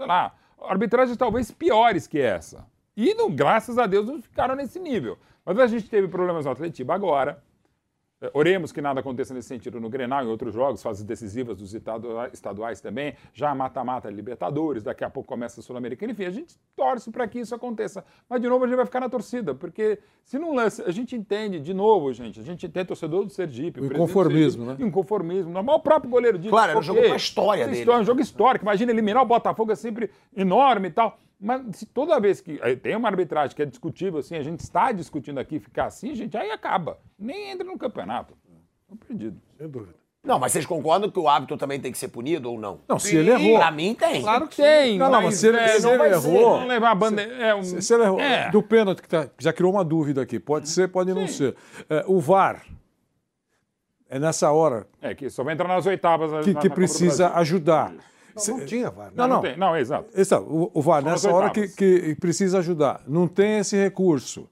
sei 0.00 0.06
lá, 0.06 0.34
arbitragens 0.62 1.18
talvez 1.18 1.50
piores 1.50 2.06
que 2.06 2.18
essa. 2.18 2.66
E, 2.96 3.12
não, 3.12 3.30
graças 3.30 3.76
a 3.76 3.86
Deus, 3.86 4.06
não 4.06 4.22
ficaram 4.22 4.56
nesse 4.56 4.78
nível. 4.78 5.18
Mas 5.44 5.58
a 5.58 5.66
gente 5.66 5.90
teve 5.90 6.08
problemas 6.08 6.46
no 6.46 6.52
Atletiba 6.52 6.94
agora. 6.94 7.42
É, 8.22 8.30
Oremos 8.34 8.70
que 8.70 8.82
nada 8.82 9.00
aconteça 9.00 9.32
nesse 9.32 9.48
sentido 9.48 9.80
no 9.80 9.88
Grenal 9.88 10.22
e 10.22 10.26
em 10.26 10.28
outros 10.28 10.52
jogos, 10.52 10.82
fases 10.82 11.02
decisivas 11.02 11.56
dos 11.56 11.74
estaduais, 12.32 12.80
também, 12.80 13.14
já 13.32 13.54
mata-mata 13.54 14.10
Libertadores, 14.10 14.82
daqui 14.82 15.02
a 15.02 15.08
pouco 15.08 15.26
começa 15.26 15.60
a 15.60 15.62
Sul-Americana, 15.62 16.12
enfim, 16.12 16.24
a 16.26 16.30
gente 16.30 16.56
torce 16.76 17.10
para 17.10 17.26
que 17.26 17.38
isso 17.38 17.54
aconteça. 17.54 18.04
Mas, 18.28 18.40
de 18.40 18.48
novo, 18.48 18.64
a 18.64 18.66
gente 18.68 18.76
vai 18.76 18.84
ficar 18.84 19.00
na 19.00 19.08
torcida, 19.08 19.54
porque 19.54 19.98
se 20.22 20.38
não 20.38 20.54
lance, 20.54 20.82
a 20.82 20.90
gente 20.90 21.16
entende, 21.16 21.58
de 21.60 21.72
novo, 21.72 22.12
gente, 22.12 22.38
a 22.38 22.42
gente 22.42 22.68
tem 22.68 22.84
torcedor 22.84 23.24
do 23.24 23.30
Sergipe. 23.30 23.80
O 23.80 23.88
do 23.88 23.94
inconformismo, 23.94 24.64
Sergipe, 24.64 24.82
né? 24.82 24.88
Inconformismo, 24.88 25.50
normal, 25.50 25.76
o 25.76 25.80
próprio 25.80 26.10
goleiro 26.10 26.38
diz. 26.38 26.50
Claro, 26.50 26.70
era 26.72 26.78
um 26.78 26.82
jogo 26.82 27.00
pra 27.00 27.16
história 27.16 27.62
essa 27.62 27.70
dele. 27.70 27.80
história, 27.80 28.00
é 28.00 28.02
um 28.02 28.06
jogo 28.06 28.20
histórico, 28.20 28.64
imagina 28.64 28.92
eliminar 28.92 29.22
o 29.22 29.26
Botafogo 29.26 29.72
é 29.72 29.76
sempre 29.76 30.10
enorme 30.36 30.88
e 30.88 30.90
tal. 30.90 31.18
Mas 31.40 31.76
se 31.76 31.86
toda 31.86 32.20
vez 32.20 32.40
que 32.40 32.60
aí 32.62 32.76
tem 32.76 32.94
uma 32.94 33.08
arbitragem 33.08 33.56
que 33.56 33.62
é 33.62 33.66
discutível, 33.66 34.20
assim, 34.20 34.36
a 34.36 34.42
gente 34.42 34.60
está 34.60 34.92
discutindo 34.92 35.38
aqui, 35.38 35.58
ficar 35.58 35.86
assim, 35.86 36.14
gente, 36.14 36.36
aí 36.36 36.50
acaba. 36.50 36.98
Nem 37.18 37.50
entra 37.52 37.66
no 37.66 37.78
campeonato. 37.78 38.34
Estão 38.82 38.96
perdidos. 38.96 39.40
Sem 39.56 39.68
dúvida. 39.68 39.94
Não, 40.22 40.38
mas 40.38 40.52
vocês 40.52 40.66
concordam 40.66 41.10
que 41.10 41.18
o 41.18 41.26
árbitro 41.26 41.56
também 41.56 41.80
tem 41.80 41.90
que 41.90 41.96
ser 41.96 42.08
punido 42.08 42.50
ou 42.52 42.60
não? 42.60 42.80
Não, 42.86 42.98
se 42.98 43.16
ele 43.16 43.30
errou. 43.30 43.56
Pra 43.58 43.70
mim 43.70 43.94
tem. 43.94 44.20
Claro 44.20 44.46
que 44.48 44.56
tem. 44.58 44.98
Não, 44.98 45.10
não, 45.10 45.22
mas 45.22 45.36
se 45.36 45.46
ele, 45.48 45.56
é, 45.56 45.68
se 45.80 45.82
não 45.82 45.94
ele 45.94 46.14
errou. 46.14 46.20
ser, 46.20 46.60
não 46.60 46.66
levar 46.66 46.90
a 46.90 46.94
bandeira. 46.94 47.32
É, 47.36 47.54
um- 47.54 47.62
Se, 47.62 47.80
se 47.80 47.94
ele 47.94 48.02
errou. 48.02 48.20
É. 48.20 48.50
Do 48.50 48.62
pênalti, 48.62 49.00
que 49.00 49.08
tá- 49.08 49.30
já 49.38 49.50
criou 49.50 49.72
uma 49.72 49.82
dúvida 49.82 50.20
aqui. 50.20 50.38
Pode 50.38 50.68
ser, 50.68 50.88
pode 50.88 51.14
não 51.14 51.26
ser. 51.26 51.56
É, 51.88 52.04
o 52.06 52.20
VAR. 52.20 52.66
É 54.10 54.18
nessa 54.18 54.50
hora 54.52 54.86
É, 55.00 55.14
que 55.14 55.30
só 55.30 55.42
vai 55.44 55.54
entrar 55.54 55.68
nas 55.68 55.86
oitavas. 55.86 56.30
que, 56.44 56.52
na- 56.52 56.60
que 56.60 56.68
na 56.68 56.74
do 56.74 56.74
precisa 56.74 57.30
ajudar. 57.36 57.94
Não, 58.36 58.58
não 58.58 58.66
tinha 58.66 58.90
VAR. 58.90 59.06
né? 59.06 59.12
Não, 59.16 59.28
não. 59.28 59.40
tem. 59.40 59.56
Não, 59.56 59.76
exato. 59.76 60.08
Exato, 60.18 60.44
o, 60.44 60.70
o 60.74 60.82
VAR, 60.82 61.02
Só 61.02 61.10
nessa 61.10 61.32
hora 61.32 61.50
que, 61.50 61.68
que 61.68 62.16
precisa 62.20 62.58
ajudar. 62.58 63.02
Não 63.06 63.26
tem 63.26 63.58
esse 63.58 63.76
recurso. 63.76 64.48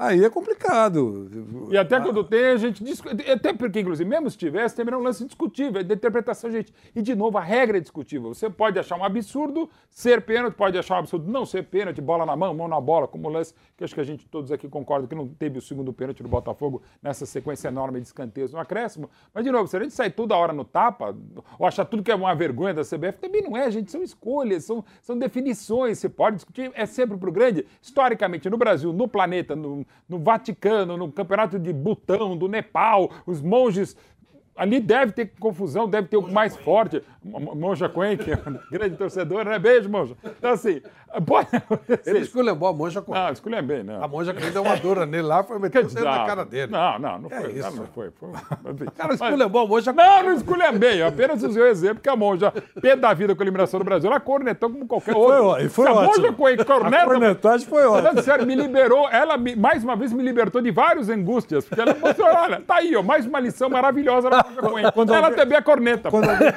Aí 0.00 0.24
é 0.24 0.30
complicado. 0.30 1.28
E 1.70 1.76
até 1.76 2.00
quando 2.00 2.24
tem, 2.24 2.46
a 2.46 2.56
gente 2.56 2.82
discute. 2.82 3.30
Até 3.30 3.52
porque, 3.52 3.80
inclusive, 3.80 4.08
mesmo 4.08 4.30
se 4.30 4.38
tivesse, 4.38 4.74
também 4.74 4.94
é 4.94 4.96
um 4.96 5.02
lance 5.02 5.22
discutível, 5.26 5.78
é 5.78 5.84
de 5.84 5.92
interpretação, 5.92 6.50
gente. 6.50 6.72
E, 6.96 7.02
de 7.02 7.14
novo, 7.14 7.36
a 7.36 7.42
regra 7.42 7.76
é 7.76 7.80
discutível. 7.82 8.32
Você 8.32 8.48
pode 8.48 8.78
achar 8.78 8.96
um 8.96 9.04
absurdo 9.04 9.68
ser 9.90 10.22
pênalti, 10.22 10.54
pode 10.54 10.78
achar 10.78 10.94
um 10.94 11.00
absurdo 11.00 11.30
não 11.30 11.44
ser 11.44 11.64
pênalti, 11.64 12.00
bola 12.00 12.24
na 12.24 12.34
mão, 12.34 12.54
mão 12.54 12.66
na 12.66 12.80
bola, 12.80 13.06
como 13.06 13.28
o 13.28 13.30
lance 13.30 13.52
que 13.76 13.84
acho 13.84 13.94
que 13.94 14.00
a 14.00 14.04
gente 14.04 14.26
todos 14.26 14.50
aqui 14.52 14.68
concordam 14.68 15.06
que 15.06 15.14
não 15.14 15.26
teve 15.26 15.58
o 15.58 15.62
segundo 15.62 15.90
pênalti 15.92 16.22
do 16.22 16.28
Botafogo 16.28 16.82
nessa 17.02 17.24
sequência 17.24 17.68
enorme 17.68 18.00
de 18.00 18.06
escanteios 18.06 18.52
no 18.52 18.58
acréscimo. 18.58 19.10
Mas, 19.34 19.44
de 19.44 19.50
novo, 19.50 19.68
se 19.68 19.76
a 19.76 19.80
gente 19.80 19.92
sair 19.92 20.10
toda 20.10 20.34
hora 20.34 20.52
no 20.52 20.64
tapa, 20.64 21.14
ou 21.58 21.66
achar 21.66 21.84
tudo 21.84 22.02
que 22.02 22.10
é 22.10 22.14
uma 22.14 22.34
vergonha 22.34 22.72
da 22.72 22.82
CBF, 22.82 23.18
também 23.20 23.42
não 23.42 23.54
é, 23.54 23.70
gente. 23.70 23.90
São 23.90 24.02
escolhas, 24.02 24.64
são, 24.64 24.82
são 25.02 25.18
definições. 25.18 25.98
Você 25.98 26.08
pode 26.08 26.36
discutir, 26.36 26.70
é 26.74 26.86
sempre 26.86 27.18
pro 27.18 27.30
grande. 27.30 27.66
Historicamente, 27.82 28.48
no 28.48 28.56
Brasil, 28.56 28.92
no 28.92 29.06
planeta, 29.06 29.56
no, 29.56 29.86
no 30.08 30.18
Vaticano, 30.18 30.96
no 30.96 31.10
campeonato 31.12 31.58
de 31.58 31.72
Butão, 31.72 32.36
do 32.36 32.48
Nepal, 32.48 33.10
os 33.26 33.40
monges. 33.40 33.96
Ali 34.56 34.78
deve 34.80 35.12
ter 35.12 35.32
confusão, 35.38 35.88
deve 35.88 36.08
ter 36.08 36.16
o 36.18 36.30
mais 36.30 36.54
forte. 36.56 37.02
Mo- 37.24 37.54
Monja 37.54 37.88
Coen, 37.88 38.16
que 38.18 38.30
é 38.32 38.36
um 38.36 38.58
grande 38.70 38.96
torcedor, 38.96 39.44
né? 39.44 39.58
Beijo, 39.58 39.88
Monja. 39.88 40.16
Então, 40.22 40.50
assim, 40.50 40.82
pode 41.26 41.48
Ele 42.06 42.18
esculhambou 42.20 42.68
a 42.68 42.72
monja 42.72 43.02
com. 43.02 43.12
Não, 43.12 43.30
escolhi 43.32 43.60
bem, 43.62 43.82
não. 43.82 44.02
A 44.02 44.06
monja 44.08 44.32
que 44.34 44.50
deu 44.50 44.62
uma 44.62 44.76
dura 44.76 45.04
nele 45.06 45.22
lá, 45.24 45.42
foi 45.42 45.58
meter 45.58 45.84
o 45.84 45.88
dedo 45.88 46.04
na 46.04 46.24
cara 46.26 46.44
dele. 46.44 46.70
Não, 46.70 46.98
não, 46.98 47.18
não 47.18 47.28
É 47.30 47.40
foi. 47.40 47.52
isso. 47.52 47.70
Não, 47.70 47.76
não 47.76 47.86
foi. 47.86 48.10
foi 48.10 48.28
O 48.86 48.90
cara 48.92 49.14
esculhambou 49.14 49.62
a 49.62 49.66
monja 49.66 49.92
Não, 49.92 50.22
não 50.22 50.32
esculhambei. 50.34 51.02
Eu 51.02 51.06
apenas 51.08 51.42
usei 51.42 51.62
o 51.62 51.66
exemplo 51.66 52.02
que 52.02 52.08
a 52.08 52.14
monja, 52.16 52.52
pé 52.80 52.94
da 52.94 53.12
vida 53.14 53.34
com 53.34 53.42
a 53.42 53.44
eliminação 53.44 53.78
do 53.80 53.84
Brasil, 53.84 54.10
ela 54.10 54.20
cornetou 54.20 54.70
como 54.70 54.86
qualquer 54.86 55.12
Foi 55.14 55.40
outro. 55.40 55.64
e 55.64 55.68
foi 55.68 55.86
Se 55.86 55.90
a 55.90 55.94
ótimo. 55.94 56.08
monja 56.22 56.32
Coen 56.32 56.56
corneta... 56.58 57.02
A 57.02 57.06
cornetagem 57.06 57.66
foi 57.66 57.86
ótima. 57.86 58.22
sério, 58.22 58.46
me 58.46 58.54
liberou, 58.54 59.08
ela 59.10 59.36
me- 59.36 59.56
mais 59.56 59.82
uma 59.82 59.96
vez 59.96 60.12
me 60.12 60.22
libertou 60.22 60.60
de 60.62 60.70
várias 60.70 61.08
angústias, 61.08 61.64
porque 61.64 61.80
ela 61.80 61.94
mostrou, 61.94 62.28
olha, 62.28 62.60
tá 62.60 62.76
aí, 62.76 62.94
ó, 62.94 63.02
mais 63.02 63.26
uma 63.26 63.40
lição 63.40 63.68
maravilhosa 63.70 64.30
da 64.30 64.44
Monja 64.48 64.60
Coen. 64.62 64.92
Quando 64.92 65.14
ela 65.14 65.26
alguém- 65.28 65.38
também 65.44 65.58
é 65.58 65.60
corneta. 65.62 66.10
Quando 66.10 66.28
alguém, 66.30 66.52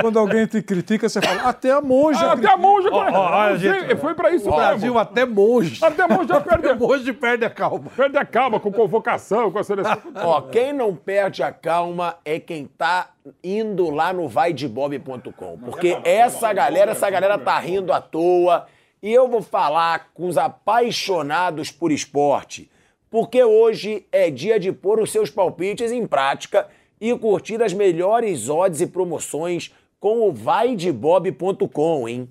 quando 0.00 0.18
alguém 0.18 0.46
te 0.46 0.62
critica, 0.62 1.08
você 1.08 1.20
fala, 1.20 1.42
até 1.48 1.72
a 1.72 1.80
monja. 1.80 2.26
Ah, 2.26 2.32
até 2.32 2.48
a 2.52 2.56
monja 2.56 2.90
corneta. 2.90 3.18
ó, 3.18 3.30
olha, 3.32 3.58
gente, 3.58 3.95
Foi 3.96 4.14
pra 4.14 4.30
isso 4.30 4.46
O 4.48 4.50
mesmo. 4.50 4.66
Brasil 4.66 4.98
até 4.98 5.24
monge. 5.24 5.84
Até 5.84 6.02
a 6.02 6.08
monja 6.08 6.40
perde, 6.40 6.72
monge 6.78 7.12
perde 7.12 7.44
a 7.44 7.50
calma. 7.50 7.90
perde 7.96 8.16
a 8.18 8.24
calma 8.24 8.60
com 8.60 8.70
convocação, 8.72 9.50
com 9.50 9.58
a 9.58 9.64
seleção. 9.64 9.98
Ó, 10.22 10.40
quem 10.42 10.72
não 10.72 10.94
perde 10.94 11.42
a 11.42 11.52
calma 11.52 12.16
é 12.24 12.38
quem 12.38 12.66
tá 12.66 13.10
indo 13.42 13.90
lá 13.90 14.12
no 14.12 14.28
vaidebob.com. 14.28 15.58
Porque 15.58 15.98
essa 16.04 16.52
galera, 16.52 16.92
essa 16.92 17.08
galera 17.10 17.38
tá 17.38 17.58
rindo 17.58 17.92
à 17.92 18.00
toa. 18.00 18.66
E 19.02 19.12
eu 19.12 19.28
vou 19.28 19.42
falar 19.42 20.08
com 20.14 20.26
os 20.26 20.36
apaixonados 20.38 21.70
por 21.70 21.92
esporte. 21.92 22.70
Porque 23.10 23.42
hoje 23.44 24.04
é 24.10 24.30
dia 24.30 24.58
de 24.58 24.72
pôr 24.72 24.98
os 25.00 25.12
seus 25.12 25.30
palpites 25.30 25.92
em 25.92 26.06
prática 26.06 26.66
e 27.00 27.16
curtir 27.16 27.62
as 27.62 27.72
melhores 27.72 28.48
odds 28.48 28.80
e 28.80 28.86
promoções 28.86 29.72
com 30.00 30.28
o 30.28 30.32
vaidebob.com, 30.32 32.08
hein? 32.08 32.28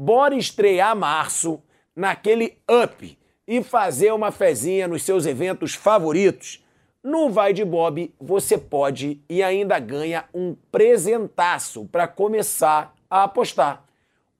Bora 0.00 0.36
estrear 0.36 0.94
março 0.94 1.60
naquele 1.96 2.56
up 2.70 3.18
e 3.48 3.62
fazer 3.64 4.12
uma 4.12 4.30
fezinha 4.30 4.86
nos 4.86 5.02
seus 5.02 5.26
eventos 5.26 5.74
favoritos. 5.74 6.64
No 7.02 7.28
Vai 7.28 7.52
de 7.52 7.64
Bob 7.64 8.14
você 8.20 8.56
pode 8.56 9.20
e 9.28 9.42
ainda 9.42 9.76
ganha 9.80 10.24
um 10.32 10.54
presentaço 10.70 11.84
para 11.86 12.06
começar 12.06 12.94
a 13.10 13.24
apostar. 13.24 13.82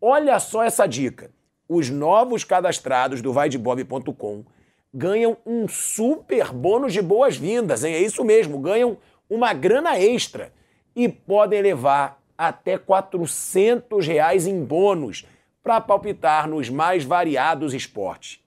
Olha 0.01 0.39
só 0.39 0.63
essa 0.63 0.87
dica. 0.87 1.33
Os 1.69 1.91
novos 1.91 2.45
cadastrados 2.45 3.21
do 3.21 3.33
vaidebob.com 3.33 4.45
ganham 4.95 5.37
um 5.45 5.67
super 5.67 6.53
bônus 6.53 6.93
de 6.93 7.03
boas-vindas, 7.03 7.83
hein? 7.83 7.95
É 7.95 8.01
isso 8.01 8.25
mesmo, 8.25 8.61
ganham 8.61 8.97
uma 9.29 9.53
grana 9.53 9.99
extra 9.99 10.53
e 10.95 11.09
podem 11.09 11.61
levar 11.63 12.23
até 12.39 12.79
400 12.79 14.07
reais 14.07 14.47
em 14.47 14.65
bônus 14.65 15.27
para 15.63 15.81
palpitar 15.81 16.49
nos 16.49 16.69
mais 16.69 17.05
variados 17.05 17.75
esportes. 17.75 18.41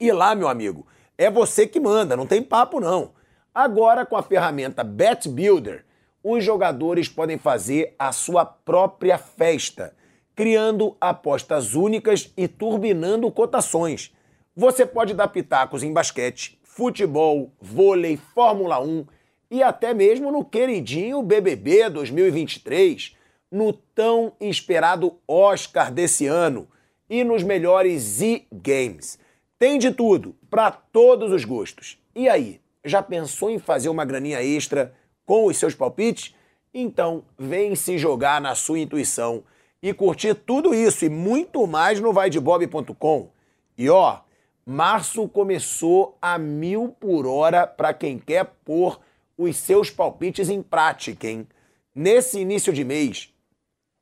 E 0.00 0.12
lá, 0.12 0.34
meu 0.34 0.48
amigo, 0.48 0.86
é 1.16 1.30
você 1.30 1.66
que 1.66 1.80
manda, 1.80 2.16
não 2.16 2.26
tem 2.26 2.42
papo 2.42 2.80
não. 2.80 3.12
Agora, 3.54 4.06
com 4.06 4.16
a 4.16 4.22
ferramenta 4.22 4.84
Bet 4.84 5.28
Builder, 5.28 5.84
os 6.22 6.44
jogadores 6.44 7.08
podem 7.08 7.38
fazer 7.38 7.94
a 7.98 8.12
sua 8.12 8.44
própria 8.44 9.18
festa, 9.18 9.94
criando 10.34 10.96
apostas 11.00 11.74
únicas 11.74 12.32
e 12.36 12.46
turbinando 12.46 13.30
cotações. 13.30 14.14
Você 14.54 14.86
pode 14.86 15.14
dar 15.14 15.28
pitacos 15.28 15.82
em 15.82 15.92
basquete, 15.92 16.58
futebol, 16.62 17.50
vôlei, 17.60 18.16
Fórmula 18.16 18.80
1 18.80 19.06
e 19.50 19.62
até 19.62 19.92
mesmo 19.92 20.30
no 20.30 20.44
queridinho 20.44 21.22
BBB 21.22 21.88
2023, 21.90 23.16
no 23.50 23.72
tão 23.72 24.32
esperado 24.40 25.18
Oscar 25.26 25.92
desse 25.92 26.26
ano 26.26 26.68
e 27.08 27.24
nos 27.24 27.42
melhores 27.42 28.20
e-games. 28.20 29.18
Tem 29.58 29.78
de 29.78 29.90
tudo, 29.90 30.36
para 30.50 30.70
todos 30.70 31.32
os 31.32 31.44
gostos. 31.44 31.98
E 32.14 32.28
aí, 32.28 32.60
já 32.84 33.02
pensou 33.02 33.50
em 33.50 33.58
fazer 33.58 33.88
uma 33.88 34.04
graninha 34.04 34.42
extra 34.42 34.94
com 35.24 35.46
os 35.46 35.56
seus 35.56 35.74
palpites? 35.74 36.34
Então, 36.72 37.24
vem 37.38 37.74
se 37.74 37.98
jogar 37.98 38.40
na 38.40 38.54
sua 38.54 38.78
intuição 38.78 39.42
e 39.82 39.92
curtir 39.92 40.34
tudo 40.34 40.74
isso 40.74 41.04
e 41.04 41.08
muito 41.08 41.66
mais 41.66 42.00
no 42.00 42.12
vaidebob.com. 42.12 43.30
E 43.76 43.88
ó, 43.88 44.20
março 44.66 45.28
começou 45.28 46.16
a 46.20 46.38
mil 46.38 46.94
por 47.00 47.26
hora 47.26 47.66
para 47.66 47.94
quem 47.94 48.18
quer 48.18 48.44
pôr 48.64 49.00
os 49.36 49.56
seus 49.56 49.90
palpites 49.90 50.48
em 50.48 50.62
prática, 50.62 51.28
hein? 51.28 51.46
Nesse 51.94 52.40
início 52.40 52.72
de 52.72 52.84
mês, 52.84 53.32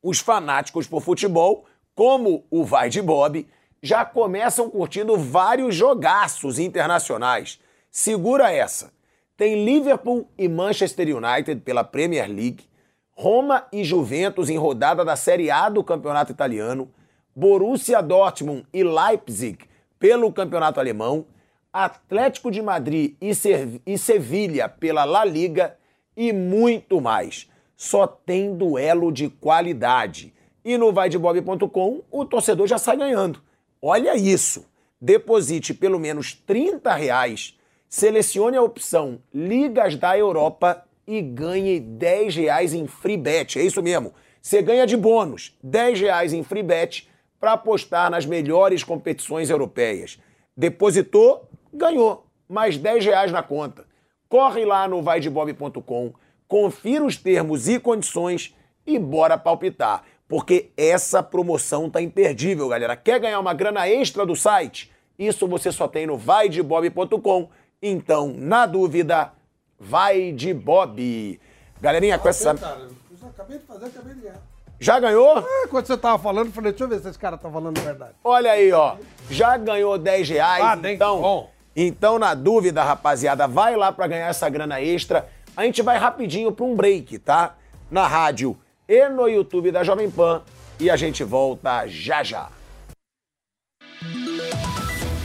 os 0.02 0.18
fanáticos 0.20 0.86
por 0.86 1.02
futebol, 1.02 1.64
como 1.94 2.44
o 2.51 2.64
Vai 2.64 2.89
de 2.89 3.01
Bob, 3.01 3.47
já 3.82 4.05
começam 4.05 4.70
curtindo 4.70 5.16
vários 5.16 5.74
jogaços 5.74 6.59
internacionais. 6.59 7.60
Segura 7.90 8.52
essa. 8.52 8.93
Tem 9.36 9.64
Liverpool 9.64 10.28
e 10.36 10.48
Manchester 10.48 11.16
United 11.16 11.60
pela 11.60 11.85
Premier 11.85 12.27
League, 12.28 12.64
Roma 13.12 13.66
e 13.73 13.85
Juventus 13.85 14.51
em 14.51 14.59
rodada 14.59 15.05
da 15.05 15.16
Série 15.16 15.51
A 15.51 15.68
do 15.68 15.82
Campeonato 15.85 16.32
Italiano, 16.32 16.90
Borussia 17.35 18.02
Dortmund 18.02 18.66
e 18.73 18.82
Leipzig 18.82 19.59
pelo 19.98 20.32
Campeonato 20.32 20.81
Alemão, 20.81 21.27
Atlético 21.73 22.51
de 22.51 22.62
Madrid 22.62 23.14
e, 23.20 23.35
Ser- 23.35 23.81
e 23.86 23.98
Sevilha 23.98 24.68
pela 24.68 25.05
La 25.05 25.24
Liga 25.24 25.77
e 26.16 26.32
muito 26.32 27.01
mais. 27.01 27.48
Só 27.76 28.06
tem 28.06 28.56
duelo 28.56 29.12
de 29.12 29.28
qualidade. 29.28 30.32
E 30.64 30.78
no 30.78 30.92
vaidebob.com 30.92 32.02
o 32.10 32.24
torcedor 32.24 32.66
já 32.66 32.78
sai 32.78 32.96
ganhando. 32.96 33.40
Olha 33.80 34.16
isso! 34.16 34.64
Deposite 35.00 35.74
pelo 35.74 35.98
menos 35.98 36.32
30 36.32 36.94
reais, 36.94 37.54
selecione 37.88 38.56
a 38.56 38.62
opção 38.62 39.20
Ligas 39.32 39.94
da 39.94 40.16
Europa 40.18 40.84
e 41.06 41.20
ganhe 41.20 41.78
10 41.78 42.34
reais 42.34 42.74
em 42.74 42.86
free 42.86 43.16
bet. 43.16 43.58
É 43.58 43.62
isso 43.62 43.82
mesmo. 43.82 44.12
Você 44.40 44.62
ganha 44.62 44.86
de 44.86 44.96
bônus 44.96 45.56
10 45.62 46.00
reais 46.00 46.32
em 46.32 46.42
free 46.42 46.62
bet 46.62 47.08
para 47.38 47.52
apostar 47.52 48.10
nas 48.10 48.24
melhores 48.24 48.82
competições 48.82 49.50
europeias. 49.50 50.18
Depositou, 50.56 51.48
ganhou 51.72 52.26
mais 52.48 52.78
10 52.78 53.04
reais 53.04 53.30
na 53.30 53.42
conta. 53.42 53.84
Corre 54.28 54.64
lá 54.64 54.88
no 54.88 55.02
vaidebob.com, 55.02 56.12
confira 56.48 57.05
os 57.05 57.16
termos 57.16 57.68
e 57.68 57.78
condições 57.78 58.55
e 58.86 58.98
bora 58.98 59.36
palpitar. 59.36 60.05
Porque 60.28 60.70
essa 60.77 61.23
promoção 61.23 61.89
tá 61.89 62.01
imperdível, 62.02 62.68
galera. 62.68 62.97
Quer 62.97 63.20
ganhar 63.20 63.39
uma 63.39 63.55
grana 63.55 63.89
extra 63.89 64.27
do 64.27 64.35
site? 64.35 64.90
Isso 65.18 65.47
você 65.47 65.70
só 65.70 65.86
tem 65.86 66.06
no 66.06 66.16
vaidebob.com. 66.16 67.48
Então, 67.81 68.35
na 68.36 68.66
dúvida, 68.66 69.32
vai 69.78 70.32
de 70.32 70.52
Bob. 70.52 71.40
Galerinha, 71.81 72.18
com 72.18 72.28
essa. 72.28 72.51
Acabei 72.51 73.59
de 73.59 73.64
fazer, 73.64 73.86
acabei 73.86 74.14
de 74.14 74.20
ganhar. 74.23 74.43
Já 74.78 75.01
ganhou? 75.01 75.39
É, 75.39 75.66
quando 75.68 75.86
você 75.86 75.97
tava 75.97 76.23
falando, 76.23 76.47
eu 76.47 76.52
falei, 76.52 76.73
deixa 76.73 76.85
eu 76.85 76.89
ver 76.89 77.01
se 77.01 77.09
esse 77.09 77.18
cara 77.18 77.39
tá 77.39 77.51
falando 77.51 77.78
a 77.78 77.81
verdade. 77.81 78.12
Olha 78.23 78.51
aí, 78.51 78.73
ó. 78.73 78.97
Já 79.31 79.56
ganhou 79.56 79.97
10 79.97 80.28
reais. 80.28 80.64
Ah, 80.64 80.93
então, 80.93 81.20
bom. 81.20 81.51
então, 81.74 82.18
na 82.18 82.35
dúvida, 82.35 82.82
rapaziada, 82.82 83.47
vai 83.48 83.74
lá 83.74 83.90
pra 83.90 84.06
ganhar 84.06 84.28
essa 84.28 84.48
grana 84.48 84.81
extra. 84.81 85.28
A 85.56 85.64
gente 85.64 85.80
vai 85.80 85.96
rapidinho 85.96 86.52
para 86.52 86.66
um 86.66 86.76
break, 86.76 87.18
tá? 87.18 87.56
Na 87.90 88.06
rádio 88.06 88.54
e 88.86 89.08
no 89.08 89.26
YouTube 89.26 89.72
da 89.72 89.82
Jovem 89.82 90.10
Pan. 90.10 90.42
E 90.78 90.90
a 90.90 90.96
gente 90.96 91.24
volta 91.24 91.86
já 91.86 92.22
já. 92.22 92.50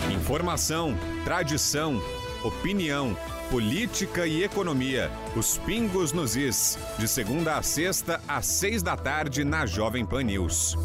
Informação, 0.09 0.95
tradição, 1.25 2.01
opinião, 2.45 3.13
política 3.49 4.25
e 4.25 4.41
economia. 4.41 5.11
Os 5.35 5.57
pingos 5.57 6.13
nos 6.13 6.37
is. 6.37 6.79
De 6.97 7.09
segunda 7.09 7.57
a 7.57 7.61
sexta, 7.61 8.21
às 8.25 8.45
seis 8.45 8.81
da 8.81 8.95
tarde, 8.95 9.43
na 9.43 9.65
Jovem 9.65 10.05
Pan 10.05 10.23
News. 10.23 10.77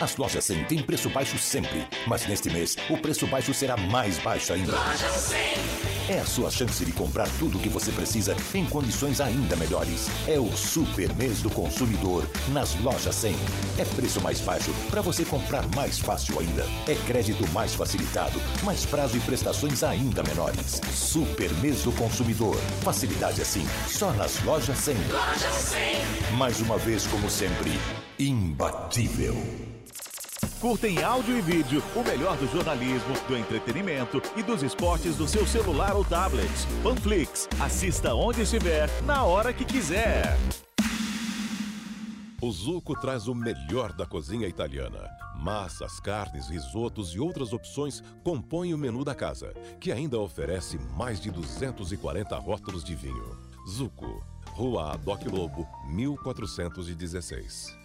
As 0.00 0.16
lojas 0.16 0.44
100 0.44 0.64
têm 0.64 0.82
preço 0.82 1.08
baixo 1.08 1.38
sempre, 1.38 1.86
mas 2.06 2.26
neste 2.26 2.50
mês 2.50 2.76
o 2.90 2.96
preço 2.96 3.26
baixo 3.26 3.54
será 3.54 3.76
mais 3.76 4.18
baixo 4.18 4.52
ainda. 4.52 4.72
Loja 4.72 5.08
100. 5.08 5.38
É 6.06 6.18
a 6.18 6.26
sua 6.26 6.50
chance 6.50 6.84
de 6.84 6.92
comprar 6.92 7.26
tudo 7.38 7.56
o 7.56 7.60
que 7.60 7.68
você 7.68 7.90
precisa 7.90 8.36
em 8.52 8.66
condições 8.66 9.20
ainda 9.20 9.56
melhores. 9.56 10.08
É 10.28 10.38
o 10.38 10.54
super 10.54 11.14
mês 11.14 11.40
do 11.40 11.48
consumidor 11.48 12.28
nas 12.48 12.74
lojas 12.80 13.14
100. 13.14 13.34
É 13.78 13.84
preço 13.84 14.20
mais 14.20 14.40
baixo 14.40 14.70
para 14.90 15.00
você 15.00 15.24
comprar 15.24 15.66
mais 15.74 15.98
fácil 15.98 16.38
ainda. 16.40 16.66
É 16.86 16.94
crédito 17.06 17.48
mais 17.52 17.74
facilitado, 17.74 18.38
mais 18.62 18.84
prazo 18.84 19.16
e 19.16 19.20
prestações 19.20 19.82
ainda 19.82 20.22
menores. 20.22 20.80
Super 20.92 21.50
mês 21.54 21.84
do 21.84 21.92
consumidor. 21.92 22.56
Facilidade 22.82 23.40
assim, 23.40 23.66
só 23.88 24.12
nas 24.12 24.42
lojas 24.42 24.76
100. 24.76 24.94
Loja 25.10 25.50
100. 25.50 26.36
Mais 26.36 26.60
uma 26.60 26.76
vez, 26.76 27.06
como 27.06 27.30
sempre, 27.30 27.72
imbatível. 28.18 29.63
Curta 30.60 30.88
em 30.88 31.02
áudio 31.02 31.38
e 31.38 31.40
vídeo 31.40 31.82
o 31.94 32.02
melhor 32.02 32.36
do 32.36 32.46
jornalismo, 32.46 33.14
do 33.28 33.36
entretenimento 33.36 34.22
e 34.36 34.42
dos 34.42 34.62
esportes 34.62 35.16
do 35.16 35.26
seu 35.26 35.46
celular 35.46 35.94
ou 35.94 36.04
tablet. 36.04 36.50
Panflix. 36.82 37.48
Assista 37.60 38.14
onde 38.14 38.42
estiver, 38.42 38.88
na 39.02 39.24
hora 39.24 39.52
que 39.52 39.64
quiser. 39.64 40.36
O 42.40 42.50
Zuco 42.50 42.94
traz 43.00 43.26
o 43.26 43.34
melhor 43.34 43.92
da 43.92 44.04
cozinha 44.04 44.46
italiana. 44.46 45.08
Massas, 45.34 45.98
carnes, 45.98 46.48
risotos 46.48 47.14
e 47.14 47.20
outras 47.20 47.52
opções 47.52 48.02
compõem 48.22 48.74
o 48.74 48.78
menu 48.78 49.02
da 49.04 49.14
casa, 49.14 49.54
que 49.80 49.90
ainda 49.90 50.18
oferece 50.18 50.78
mais 50.94 51.20
de 51.20 51.30
240 51.30 52.38
rótulos 52.38 52.84
de 52.84 52.94
vinho. 52.94 53.38
Zuco, 53.66 54.22
Rua 54.50 54.92
Adoc 54.92 55.24
Lobo, 55.26 55.66
1416. 55.88 57.83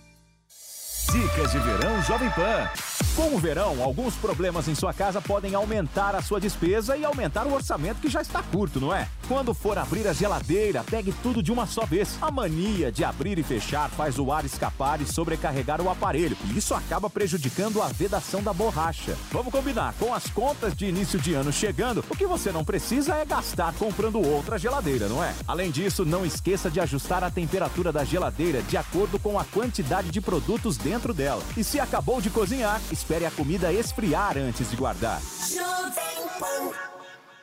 Dicas 1.11 1.51
de 1.51 1.57
verão 1.57 2.01
Jovem 2.03 2.29
Pan. 2.29 2.69
Com 3.15 3.35
o 3.35 3.39
verão, 3.39 3.83
alguns 3.83 4.15
problemas 4.15 4.67
em 4.67 4.75
sua 4.75 4.93
casa 4.93 5.19
podem 5.19 5.55
aumentar 5.55 6.15
a 6.15 6.21
sua 6.21 6.39
despesa 6.39 6.95
e 6.95 7.03
aumentar 7.03 7.47
o 7.47 7.53
orçamento 7.53 7.99
que 7.99 8.09
já 8.09 8.21
está 8.21 8.41
curto, 8.41 8.79
não 8.79 8.93
é? 8.93 9.09
Quando 9.27 9.53
for 9.53 9.77
abrir 9.77 10.07
a 10.07 10.13
geladeira, 10.13 10.83
pegue 10.89 11.13
tudo 11.21 11.43
de 11.43 11.51
uma 11.51 11.65
só 11.65 11.85
vez. 11.85 12.17
A 12.21 12.31
mania 12.31 12.91
de 12.91 13.03
abrir 13.03 13.37
e 13.37 13.43
fechar 13.43 13.89
faz 13.89 14.17
o 14.17 14.31
ar 14.31 14.45
escapar 14.45 15.01
e 15.01 15.05
sobrecarregar 15.05 15.81
o 15.81 15.89
aparelho, 15.89 16.37
e 16.45 16.57
isso 16.57 16.73
acaba 16.73 17.09
prejudicando 17.09 17.81
a 17.81 17.87
vedação 17.87 18.41
da 18.41 18.53
borracha. 18.53 19.17
Vamos 19.31 19.51
combinar, 19.51 19.95
com 19.99 20.13
as 20.13 20.27
contas 20.27 20.75
de 20.75 20.85
início 20.85 21.19
de 21.19 21.33
ano 21.33 21.51
chegando, 21.51 22.05
o 22.09 22.15
que 22.15 22.25
você 22.25 22.51
não 22.51 22.63
precisa 22.63 23.15
é 23.15 23.25
gastar 23.25 23.73
comprando 23.73 24.25
outra 24.25 24.57
geladeira, 24.57 25.07
não 25.07 25.23
é? 25.23 25.33
Além 25.47 25.71
disso, 25.71 26.05
não 26.05 26.25
esqueça 26.25 26.69
de 26.69 26.79
ajustar 26.79 27.23
a 27.23 27.31
temperatura 27.31 27.91
da 27.91 28.05
geladeira 28.05 28.61
de 28.61 28.77
acordo 28.77 29.19
com 29.19 29.37
a 29.37 29.43
quantidade 29.43 30.09
de 30.09 30.21
produtos 30.21 30.77
dentro 30.77 30.98
dela. 31.13 31.41
E 31.55 31.63
se 31.63 31.79
acabou 31.79 32.21
de 32.21 32.29
cozinhar, 32.29 32.81
espere 32.91 33.25
a 33.25 33.31
comida 33.31 33.71
esfriar 33.71 34.37
antes 34.37 34.69
de 34.69 34.75
guardar. 34.75 35.21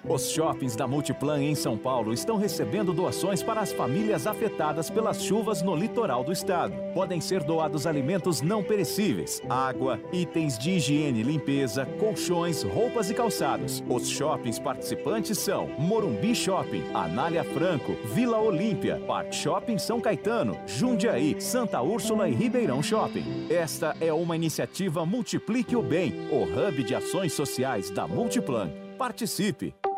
Os 0.08 0.30
shoppings 0.30 0.76
da 0.76 0.86
Multiplan 0.86 1.42
em 1.42 1.56
São 1.56 1.76
Paulo 1.76 2.12
estão 2.12 2.36
recebendo 2.36 2.92
doações 2.92 3.42
para 3.42 3.60
as 3.60 3.72
famílias 3.72 4.24
afetadas 4.24 4.88
pelas 4.88 5.20
chuvas 5.20 5.62
no 5.62 5.74
litoral 5.74 6.22
do 6.22 6.30
estado. 6.30 6.72
Podem 6.94 7.20
ser 7.20 7.42
doados 7.42 7.88
alimentos 7.88 8.40
não 8.40 8.62
perecíveis, 8.62 9.42
água, 9.50 9.98
itens 10.12 10.56
de 10.56 10.70
higiene 10.72 11.20
e 11.20 11.24
limpeza, 11.24 11.86
colchões, 11.98 12.62
roupas 12.62 13.10
e 13.10 13.14
calçados. 13.14 13.82
Os 13.88 14.08
shoppings 14.08 14.60
participantes 14.60 15.38
são 15.38 15.66
Morumbi 15.76 16.36
Shopping, 16.36 16.84
Anália 16.94 17.42
Franco, 17.42 17.96
Vila 18.14 18.38
Olímpia, 18.38 19.02
Park 19.08 19.32
Shopping 19.32 19.76
São 19.76 20.00
Caetano, 20.00 20.56
Jundiaí, 20.68 21.40
Santa 21.40 21.82
Úrsula 21.82 22.28
e 22.28 22.32
Ribeirão 22.32 22.80
Shopping. 22.80 23.48
Esta 23.50 23.96
é 24.00 24.12
uma 24.12 24.36
iniciativa 24.36 25.04
Multiplique 25.04 25.74
o 25.74 25.82
Bem, 25.82 26.28
o 26.30 26.44
hub 26.44 26.84
de 26.84 26.94
ações 26.94 27.32
sociais 27.32 27.90
da 27.90 28.06
Multiplan. 28.06 28.70
Participe! 28.96 29.74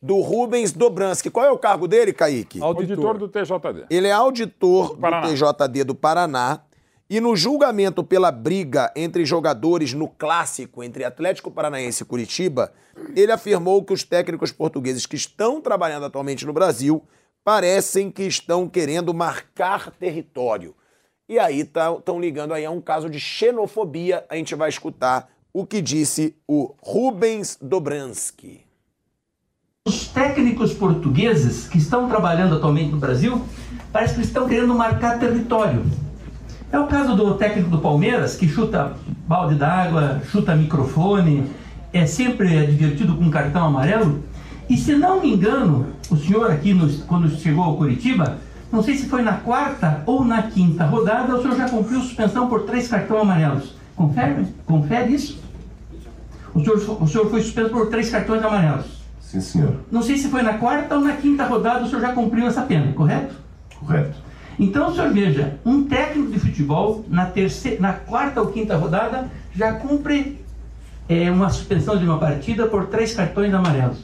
do 0.00 0.20
Rubens 0.20 0.72
Dobransky. 0.72 1.30
Qual 1.30 1.44
é 1.44 1.50
o 1.50 1.58
cargo 1.58 1.88
dele, 1.88 2.12
Kaique? 2.12 2.62
Auditor 2.62 3.18
do 3.18 3.28
TJD. 3.28 3.86
Ele 3.90 4.06
é 4.06 4.12
auditor 4.12 4.90
do, 4.90 4.98
Paraná. 4.98 5.28
TJD 5.28 5.84
do 5.84 5.94
Paraná. 5.94 6.60
E 7.10 7.20
no 7.20 7.34
julgamento 7.34 8.04
pela 8.04 8.30
briga 8.30 8.92
entre 8.94 9.24
jogadores 9.24 9.94
no 9.94 10.08
clássico 10.08 10.84
entre 10.84 11.04
Atlético 11.04 11.50
Paranaense 11.50 12.02
e 12.02 12.06
Curitiba, 12.06 12.70
ele 13.16 13.32
afirmou 13.32 13.82
que 13.82 13.94
os 13.94 14.04
técnicos 14.04 14.52
portugueses 14.52 15.06
que 15.06 15.16
estão 15.16 15.58
trabalhando 15.58 16.04
atualmente 16.04 16.44
no 16.44 16.52
Brasil 16.52 17.02
parecem 17.42 18.10
que 18.10 18.24
estão 18.24 18.68
querendo 18.68 19.14
marcar 19.14 19.90
território. 19.92 20.76
E 21.26 21.38
aí 21.38 21.60
estão 21.60 22.20
ligando 22.20 22.52
aí 22.52 22.66
a 22.66 22.70
um 22.70 22.80
caso 22.80 23.08
de 23.08 23.18
xenofobia. 23.18 24.26
A 24.28 24.36
gente 24.36 24.54
vai 24.54 24.68
escutar 24.68 25.30
o 25.50 25.66
que 25.66 25.80
disse 25.80 26.36
o 26.46 26.74
Rubens 26.82 27.56
Dobransky. 27.60 28.67
Os 29.88 30.06
técnicos 30.06 30.74
portugueses 30.74 31.66
que 31.66 31.78
estão 31.78 32.10
trabalhando 32.10 32.56
atualmente 32.56 32.90
no 32.90 32.98
Brasil, 32.98 33.40
parece 33.90 34.16
que 34.16 34.20
estão 34.20 34.46
querendo 34.46 34.74
marcar 34.74 35.18
território. 35.18 35.82
É 36.70 36.78
o 36.78 36.86
caso 36.86 37.16
do 37.16 37.32
técnico 37.36 37.70
do 37.70 37.78
Palmeiras, 37.78 38.36
que 38.36 38.46
chuta 38.46 38.92
balde 39.26 39.54
d'água, 39.54 40.20
chuta 40.30 40.54
microfone, 40.54 41.50
é 41.90 42.04
sempre 42.04 42.66
divertido 42.66 43.14
com 43.14 43.30
cartão 43.30 43.64
amarelo. 43.64 44.22
E 44.68 44.76
se 44.76 44.94
não 44.94 45.22
me 45.22 45.32
engano, 45.32 45.86
o 46.10 46.18
senhor 46.18 46.50
aqui, 46.50 46.78
quando 47.06 47.30
chegou 47.30 47.64
ao 47.64 47.78
Curitiba, 47.78 48.36
não 48.70 48.82
sei 48.82 48.94
se 48.94 49.08
foi 49.08 49.22
na 49.22 49.38
quarta 49.38 50.02
ou 50.04 50.22
na 50.22 50.42
quinta 50.42 50.84
rodada, 50.84 51.34
o 51.34 51.40
senhor 51.40 51.56
já 51.56 51.66
cumpriu 51.66 52.02
suspensão 52.02 52.46
por 52.46 52.64
três 52.64 52.88
cartões 52.88 53.22
amarelos. 53.22 53.74
Confere, 53.96 54.48
confere 54.66 55.14
isso? 55.14 55.40
O 56.54 56.60
senhor, 56.60 56.76
o 57.00 57.08
senhor 57.08 57.30
foi 57.30 57.40
suspenso 57.40 57.70
por 57.70 57.86
três 57.86 58.10
cartões 58.10 58.44
amarelos. 58.44 58.97
Sim, 59.28 59.42
senhor. 59.42 59.74
Não 59.92 60.02
sei 60.02 60.16
se 60.16 60.28
foi 60.28 60.40
na 60.40 60.54
quarta 60.54 60.94
ou 60.94 61.02
na 61.02 61.12
quinta 61.12 61.44
rodada 61.44 61.84
o 61.84 61.86
senhor 61.86 62.00
já 62.00 62.12
cumpriu 62.14 62.46
essa 62.46 62.62
pena, 62.62 62.94
correto? 62.94 63.34
Correto. 63.78 64.16
Então, 64.58 64.88
o 64.88 64.94
senhor 64.94 65.12
veja, 65.12 65.58
um 65.66 65.84
técnico 65.84 66.32
de 66.32 66.40
futebol, 66.40 67.04
na, 67.08 67.26
terceira, 67.26 67.78
na 67.78 67.92
quarta 67.92 68.40
ou 68.40 68.46
quinta 68.46 68.74
rodada, 68.74 69.28
já 69.54 69.74
cumpre 69.74 70.42
é, 71.06 71.30
uma 71.30 71.50
suspensão 71.50 71.98
de 71.98 72.06
uma 72.06 72.18
partida 72.18 72.66
por 72.68 72.86
três 72.86 73.14
cartões 73.14 73.52
amarelos. 73.52 73.98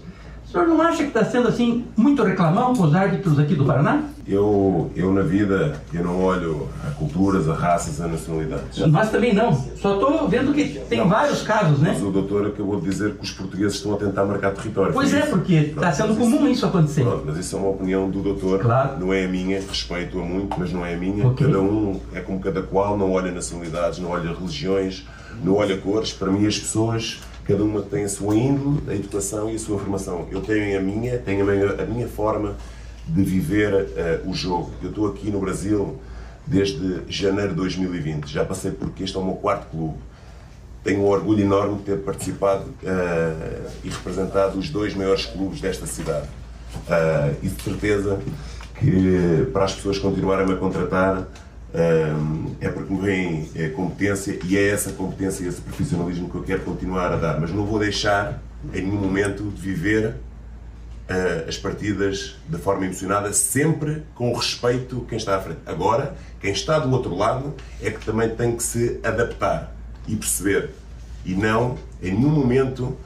O 0.54 0.56
senhor 0.56 0.68
não 0.68 0.80
acha 0.80 0.98
que 0.98 1.08
está 1.08 1.24
sendo 1.24 1.48
assim 1.48 1.84
muito 1.96 2.22
reclamão 2.22 2.76
com 2.76 2.84
os 2.84 2.94
árbitros 2.94 3.40
aqui 3.40 3.56
do 3.56 3.64
Paraná? 3.64 4.04
Eu, 4.24 4.88
eu 4.94 5.12
na 5.12 5.22
vida, 5.22 5.82
eu 5.92 6.04
não 6.04 6.22
olho 6.22 6.68
a 6.86 6.92
culturas, 6.92 7.48
a 7.48 7.54
raças, 7.54 8.00
a 8.00 8.06
nacionalidades. 8.06 8.78
Nós 8.86 9.10
também 9.10 9.34
não. 9.34 9.52
Só 9.52 9.94
estou 9.94 10.28
vendo 10.28 10.54
que 10.54 10.78
tem 10.88 11.00
Não. 11.00 11.08
vários 11.08 11.42
casos, 11.42 11.80
né? 11.80 11.90
Mas 11.94 12.02
o 12.04 12.12
doutor 12.12 12.46
acabou 12.46 12.80
de 12.80 12.88
dizer 12.88 13.14
que 13.16 13.24
os 13.24 13.32
portugueses 13.32 13.78
estão 13.78 13.94
a 13.94 13.96
tentar 13.96 14.24
marcar 14.26 14.52
território. 14.52 14.92
Pois 14.92 15.12
é, 15.12 15.22
isso? 15.22 15.30
porque 15.30 15.54
está 15.54 15.90
sendo 15.90 16.14
comum 16.14 16.46
isso 16.46 16.64
acontecer. 16.64 17.02
Pronto, 17.02 17.24
mas 17.26 17.36
isso 17.36 17.56
é 17.56 17.58
uma 17.58 17.70
opinião 17.70 18.08
do 18.08 18.22
doutor, 18.22 18.64
não 19.00 19.12
é 19.12 19.24
a 19.24 19.28
minha, 19.28 19.60
respeito-a 19.60 20.22
muito, 20.22 20.56
mas 20.56 20.72
não 20.72 20.86
é 20.86 20.94
a 20.94 20.96
minha. 20.96 21.26
Ok. 21.26 21.48
Cada 21.48 21.60
um 21.60 22.00
é 22.12 22.20
como 22.20 22.38
cada 22.38 22.62
qual, 22.62 22.96
não 22.96 23.10
olha 23.10 23.32
nacionalidades, 23.32 23.98
não 23.98 24.10
olha 24.10 24.32
religiões, 24.32 25.04
não 25.42 25.54
olha 25.56 25.76
cores. 25.76 26.12
Para 26.12 26.30
mim, 26.30 26.46
as 26.46 26.56
pessoas, 26.56 27.18
cada 27.44 27.62
uma 27.62 27.82
tem 27.82 28.04
a 28.04 28.08
sua 28.08 28.34
índole, 28.34 28.82
a 28.88 28.94
educação 28.94 29.50
e 29.50 29.56
a 29.56 29.58
sua 29.58 29.78
formação. 29.78 30.26
Eu 30.30 30.40
tenho 30.40 30.78
a 30.78 30.82
minha, 30.82 31.18
tenho 31.18 31.48
a 31.48 31.52
minha, 31.52 31.82
a 31.82 31.86
minha 31.86 32.08
forma 32.08 32.56
de 33.06 33.22
viver 33.22 33.88
eh, 33.96 34.20
o 34.24 34.32
jogo. 34.32 34.70
Eu 34.82 34.88
estou 34.88 35.08
aqui 35.08 35.30
no 35.30 35.40
Brasil 35.40 35.98
desde 36.46 37.02
janeiro 37.08 37.50
de 37.50 37.56
2020, 37.56 38.28
já 38.28 38.44
passei 38.44 38.70
porque 38.70 39.04
este 39.04 39.16
é 39.16 39.20
o 39.20 39.24
meu 39.24 39.34
quarto 39.34 39.68
clube. 39.70 39.98
Tenho 40.82 41.00
um 41.00 41.06
orgulho 41.06 41.42
enorme 41.42 41.78
de 41.78 41.84
ter 41.84 41.98
participado 41.98 42.64
eh, 42.82 43.70
e 43.84 43.88
representado 43.90 44.58
os 44.58 44.70
dois 44.70 44.94
maiores 44.94 45.26
clubes 45.26 45.60
desta 45.60 45.86
cidade. 45.86 46.28
Eh, 46.88 47.34
e 47.42 47.48
de 47.48 47.62
certeza 47.62 48.20
que 48.78 49.48
para 49.52 49.64
as 49.64 49.74
pessoas 49.74 49.98
continuarem 49.98 50.50
a 50.50 50.56
contratar 50.56 51.26
é 52.60 52.68
porque 52.68 52.92
me 52.92 53.00
vem 53.00 53.50
é, 53.54 53.68
competência 53.68 54.38
e 54.44 54.56
é 54.56 54.68
essa 54.68 54.92
competência 54.92 55.44
e 55.44 55.48
esse 55.48 55.60
profissionalismo 55.60 56.30
que 56.30 56.36
eu 56.36 56.42
quero 56.42 56.62
continuar 56.62 57.12
a 57.12 57.16
dar. 57.16 57.40
Mas 57.40 57.50
não 57.50 57.66
vou 57.66 57.78
deixar 57.78 58.40
em 58.72 58.82
nenhum 58.82 59.00
momento 59.00 59.42
de 59.50 59.60
viver 59.60 60.14
uh, 61.08 61.48
as 61.48 61.56
partidas 61.56 62.36
de 62.48 62.58
forma 62.58 62.84
emocionada, 62.84 63.32
sempre 63.32 64.02
com 64.14 64.32
respeito 64.32 65.04
quem 65.08 65.18
está 65.18 65.36
à 65.36 65.40
frente. 65.40 65.60
Agora, 65.66 66.14
quem 66.40 66.52
está 66.52 66.78
do 66.78 66.90
outro 66.90 67.14
lado 67.14 67.54
é 67.82 67.90
que 67.90 68.04
também 68.04 68.28
tem 68.30 68.56
que 68.56 68.62
se 68.62 69.00
adaptar 69.02 69.74
e 70.06 70.14
perceber. 70.14 70.70
E 71.24 71.34
não, 71.34 71.76
em 72.02 72.12
nenhum 72.12 72.30
momento, 72.30 72.84
uh, 72.84 72.96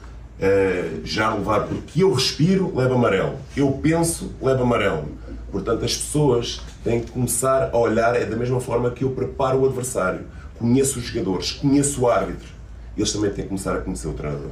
já 1.03 1.33
levar, 1.33 1.61
porque 1.61 2.03
eu 2.03 2.13
respiro, 2.13 2.71
leva 2.75 2.93
amarelo. 2.95 3.37
Eu 3.55 3.71
penso, 3.71 4.31
leva 4.41 4.61
amarelo. 4.61 5.09
Portanto, 5.51 5.83
as 5.83 5.97
pessoas 5.97 6.61
têm 6.83 7.01
que 7.03 7.11
começar 7.11 7.69
a 7.73 7.77
olhar 7.77 8.15
é 8.15 8.25
da 8.25 8.35
mesma 8.35 8.59
forma 8.59 8.91
que 8.91 9.03
eu 9.03 9.11
preparo 9.11 9.61
o 9.61 9.65
adversário. 9.65 10.27
Conheço 10.57 10.99
os 10.99 11.05
jogadores, 11.05 11.51
conheço 11.53 12.01
o 12.01 12.09
árbitro. 12.09 12.47
Eles 12.97 13.11
também 13.13 13.31
têm 13.31 13.43
que 13.43 13.49
começar 13.49 13.75
a 13.75 13.81
conhecer 13.81 14.07
o 14.07 14.13
treinador. 14.13 14.51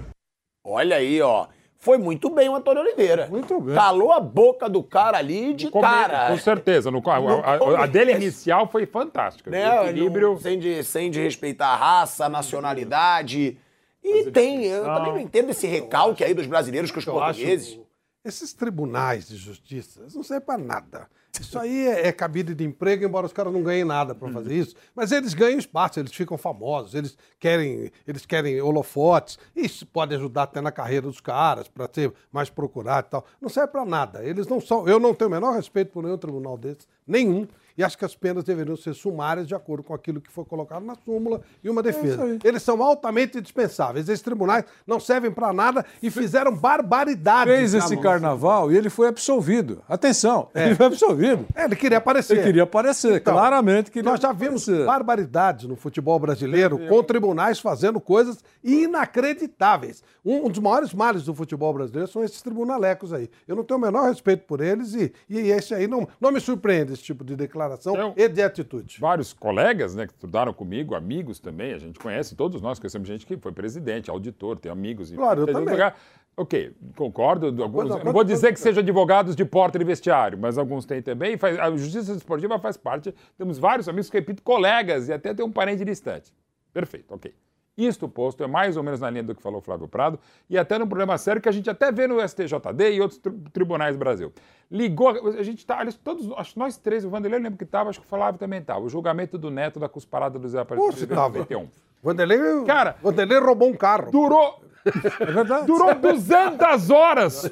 Olha 0.65 0.95
aí, 0.97 1.21
ó. 1.21 1.47
Foi 1.79 1.97
muito 1.97 2.29
bem 2.29 2.49
o 2.49 2.55
Antônio 2.55 2.81
Oliveira. 2.81 3.27
Muito 3.29 3.61
bem. 3.61 3.75
Calou 3.75 4.11
a 4.11 4.19
boca 4.19 4.67
do 4.67 4.81
cara 4.81 5.17
ali 5.19 5.53
de 5.53 5.69
cara. 5.69 6.27
Com 6.29 6.37
certeza. 6.37 6.89
No, 6.89 7.01
a, 7.07 7.15
a- 7.17 7.83
a 7.83 7.85
dele 7.85 8.13
inicial 8.13 8.67
foi 8.67 8.85
fantástica. 8.85 9.49
Né? 9.51 9.79
O 9.81 9.83
equilíbrio. 9.85 10.29
Não- 10.33 10.39
sem, 10.39 10.57
de, 10.57 10.83
sem 10.83 11.11
de 11.11 11.21
respeitar 11.21 11.67
a 11.67 11.75
raça, 11.75 12.25
a 12.25 12.29
nacionalidade. 12.29 13.57
E 14.03 14.31
tem, 14.31 14.65
eu 14.65 14.83
também 14.85 15.11
não 15.13 15.19
entendo 15.19 15.49
esse 15.51 15.67
recalque 15.67 16.23
aí 16.23 16.33
dos 16.33 16.47
brasileiros 16.47 16.89
com 16.91 16.99
os 16.99 17.05
Eu 17.05 17.13
acho- 17.19 17.25
portugueses. 17.39 17.79
Esses 18.27 18.51
tribunais 18.51 19.29
de 19.29 19.37
justiça, 19.37 20.01
não 20.13 20.21
servem 20.21 20.45
para 20.45 20.57
nada. 20.57 21.07
Isso 21.39 21.57
aí 21.57 21.87
é, 21.87 22.07
é 22.07 22.11
cabide 22.11 22.53
de 22.53 22.65
emprego, 22.65 23.05
embora 23.05 23.25
os 23.25 23.31
caras 23.31 23.53
não 23.53 23.63
ganhem 23.63 23.85
nada 23.85 24.13
para 24.13 24.29
fazer 24.29 24.53
isso. 24.53 24.75
Mas 24.93 25.13
eles 25.13 25.33
ganham 25.33 25.57
espaço, 25.57 25.97
eles 25.97 26.11
ficam 26.11 26.37
famosos, 26.37 26.93
eles 26.93 27.17
querem, 27.39 27.89
eles 28.05 28.25
querem 28.25 28.59
holofotes. 28.59 29.39
Isso 29.55 29.85
pode 29.85 30.13
ajudar 30.13 30.43
até 30.43 30.59
na 30.59 30.73
carreira 30.73 31.07
dos 31.07 31.21
caras, 31.21 31.69
para 31.69 31.89
ser 31.93 32.11
mais 32.29 32.49
procurado 32.49 33.07
e 33.07 33.11
tal. 33.11 33.25
Não 33.39 33.47
serve 33.47 33.71
para 33.71 33.85
nada. 33.85 34.21
Eles 34.25 34.45
não 34.45 34.59
são. 34.59 34.85
Eu 34.85 34.99
não 34.99 35.13
tenho 35.13 35.29
o 35.29 35.31
menor 35.31 35.53
respeito 35.53 35.93
por 35.93 36.03
nenhum 36.03 36.17
tribunal 36.17 36.57
desses, 36.57 36.85
nenhum. 37.07 37.47
E 37.77 37.83
acho 37.83 37.97
que 37.97 38.03
as 38.03 38.15
penas 38.15 38.43
deveriam 38.43 38.75
ser 38.75 38.93
sumárias 38.95 39.47
de 39.47 39.53
acordo 39.53 39.83
com 39.83 39.93
aquilo 39.93 40.19
que 40.19 40.31
foi 40.31 40.43
colocado 40.43 40.83
na 40.83 40.95
súmula 40.95 41.41
e 41.63 41.69
uma 41.69 41.83
defesa. 41.83 42.23
aí. 42.23 42.39
Eles 42.43 42.63
são 42.63 42.81
altamente 42.81 43.39
dispensáveis. 43.39 44.09
Esses 44.09 44.21
tribunais 44.23 44.65
não 44.85 44.99
servem 44.99 45.29
para 45.29 45.53
nada 45.53 45.85
e 46.01 46.09
fizeram 46.09 46.55
barbaridades. 46.55 47.53
Fez 47.53 47.73
esse 47.75 47.95
carnaval 47.97 48.71
e 48.71 48.77
ele 48.77 48.89
foi 48.89 49.07
absolvido. 49.07 49.83
Atenção, 49.87 50.49
ele 50.55 50.73
foi 50.73 50.87
absolvido. 50.87 51.45
É, 51.53 51.65
ele 51.65 51.75
queria 51.75 51.99
aparecer. 51.99 52.33
Ele 52.37 52.43
queria 52.43 52.63
aparecer, 52.63 53.17
Então, 53.17 53.33
claramente 53.33 53.91
queria 53.91 54.09
Nós 54.09 54.19
já 54.19 54.31
vimos 54.31 54.63
aparecer. 54.63 54.85
barbaridades 54.87 55.67
no 55.67 55.75
futebol 55.75 56.17
brasileiro, 56.19 56.79
com 56.87 57.03
tribunais 57.03 57.59
fazendo 57.59 57.99
coisas 58.01 58.43
inacreditáveis. 58.63 60.03
Um, 60.25 60.47
um 60.47 60.49
dos 60.49 60.59
maiores 60.59 60.93
males 60.93 61.23
do 61.25 61.33
futebol 61.33 61.73
brasileiro 61.73 62.09
são 62.11 62.23
esses 62.23 62.41
tribunalecos 62.41 63.13
aí. 63.13 63.29
Eu 63.47 63.55
não 63.55 63.63
tenho 63.63 63.77
o 63.77 63.81
menor 63.81 64.09
respeito 64.09 64.45
por 64.45 64.61
eles 64.61 64.93
e, 64.95 65.13
e 65.29 65.37
esse 65.51 65.73
aí 65.73 65.87
não, 65.87 66.07
não 66.19 66.31
me 66.31 66.39
surpreende, 66.39 66.93
esse 66.93 67.03
tipo 67.03 67.23
de 67.23 67.35
declaração 67.35 67.66
Então, 67.95 68.13
e 68.15 68.27
de 68.27 68.41
atitude. 68.41 68.97
Vários 68.99 69.33
colegas, 69.33 69.95
né, 69.95 70.05
que 70.07 70.13
estudaram 70.13 70.53
comigo, 70.53 70.95
amigos 70.95 71.39
também, 71.39 71.73
a 71.73 71.77
gente 71.77 71.99
conhece, 71.99 72.35
todos 72.35 72.61
nós 72.61 72.79
conhecemos 72.79 73.07
gente 73.07 73.25
que 73.25 73.37
foi 73.37 73.51
presidente, 73.51 74.09
auditor, 74.09 74.57
tem 74.59 74.71
amigos. 74.71 75.11
e- 75.11 75.15
Claro, 75.15 75.41
eu 75.41 75.45
também. 75.47 75.73
lugar- 75.73 75.95
Ok, 76.39 76.71
concordo. 76.95 77.47
Alguns, 77.63 77.89
não 77.89 78.13
vou 78.13 78.23
dizer 78.23 78.53
que 78.53 78.59
sejam 78.59 78.83
advogados 78.83 79.35
de 79.35 79.43
porta 79.43 79.79
de 79.79 79.83
vestiário, 79.83 80.37
mas 80.37 80.55
alguns 80.59 80.85
têm 80.85 81.01
também. 81.01 81.33
e 81.33 81.37
faz- 81.37 81.57
a 81.57 81.75
justiça 81.75 82.11
esportiva 82.13 82.59
faz 82.59 82.77
parte. 82.77 83.11
Temos 83.35 83.57
vários 83.57 83.89
amigos, 83.89 84.07
repito, 84.09 84.43
colegas 84.43 85.09
e 85.09 85.13
até 85.13 85.33
tem 85.33 85.43
um 85.43 85.51
parente 85.51 85.83
distante. 85.83 86.31
Perfeito, 86.71 87.11
ok. 87.11 87.33
Isto 87.77 88.09
posto 88.09 88.43
é 88.43 88.47
mais 88.47 88.75
ou 88.75 88.81
menos 88.81 88.99
na 88.99 89.09
linha 89.09 89.21
do 89.23 89.35
que 89.35 89.41
falou 89.41 89.61
Flávio 89.61 89.87
Prado 89.87 90.19
e 90.49 90.57
até 90.57 90.79
num 90.79 90.87
problema 90.87 91.15
sério 91.17 91.39
que 91.41 91.47
a 91.47 91.51
gente 91.51 91.69
até 91.69 91.91
vê 91.91 92.07
no 92.07 92.19
STJD 92.27 92.91
e 92.93 93.01
outros 93.01 93.19
tri- 93.19 93.33
tribunais 93.53 93.95
do 93.95 93.99
Brasil. 93.99 94.33
Ligou, 94.71 95.09
a 95.37 95.43
gente 95.43 95.63
tá, 95.65 95.75
aliás, 95.79 95.95
todos, 95.95 96.27
acho 96.37 96.53
que 96.53 96.59
nós 96.59 96.75
três, 96.77 97.05
o 97.05 97.09
Vanderlei 97.09 97.39
eu 97.39 97.43
lembro 97.43 97.57
que 97.57 97.63
estava, 97.63 97.89
acho 97.91 97.99
que 98.01 98.05
o 98.05 98.09
Flávio 98.09 98.39
também 98.39 98.59
estava. 98.59 98.79
O 98.81 98.89
julgamento 98.89 99.37
do 99.37 99.51
neto 99.51 99.79
da 99.79 99.87
cusparada 99.87 100.39
do 100.39 100.47
Zé 100.49 100.59
Aparecido 100.61 100.91
Poxa, 100.91 101.05
de 101.05 101.13
tava. 101.13 101.27
91. 101.39 101.67
Vanderlei, 102.01 102.39
Cara, 102.65 102.95
Vanderlei 103.01 103.39
roubou 103.39 103.69
um 103.69 103.73
carro. 103.75 104.09
Durou. 104.11 104.61
É. 104.85 105.65
Durou 105.65 105.93
200 105.95 106.89
horas. 106.89 107.51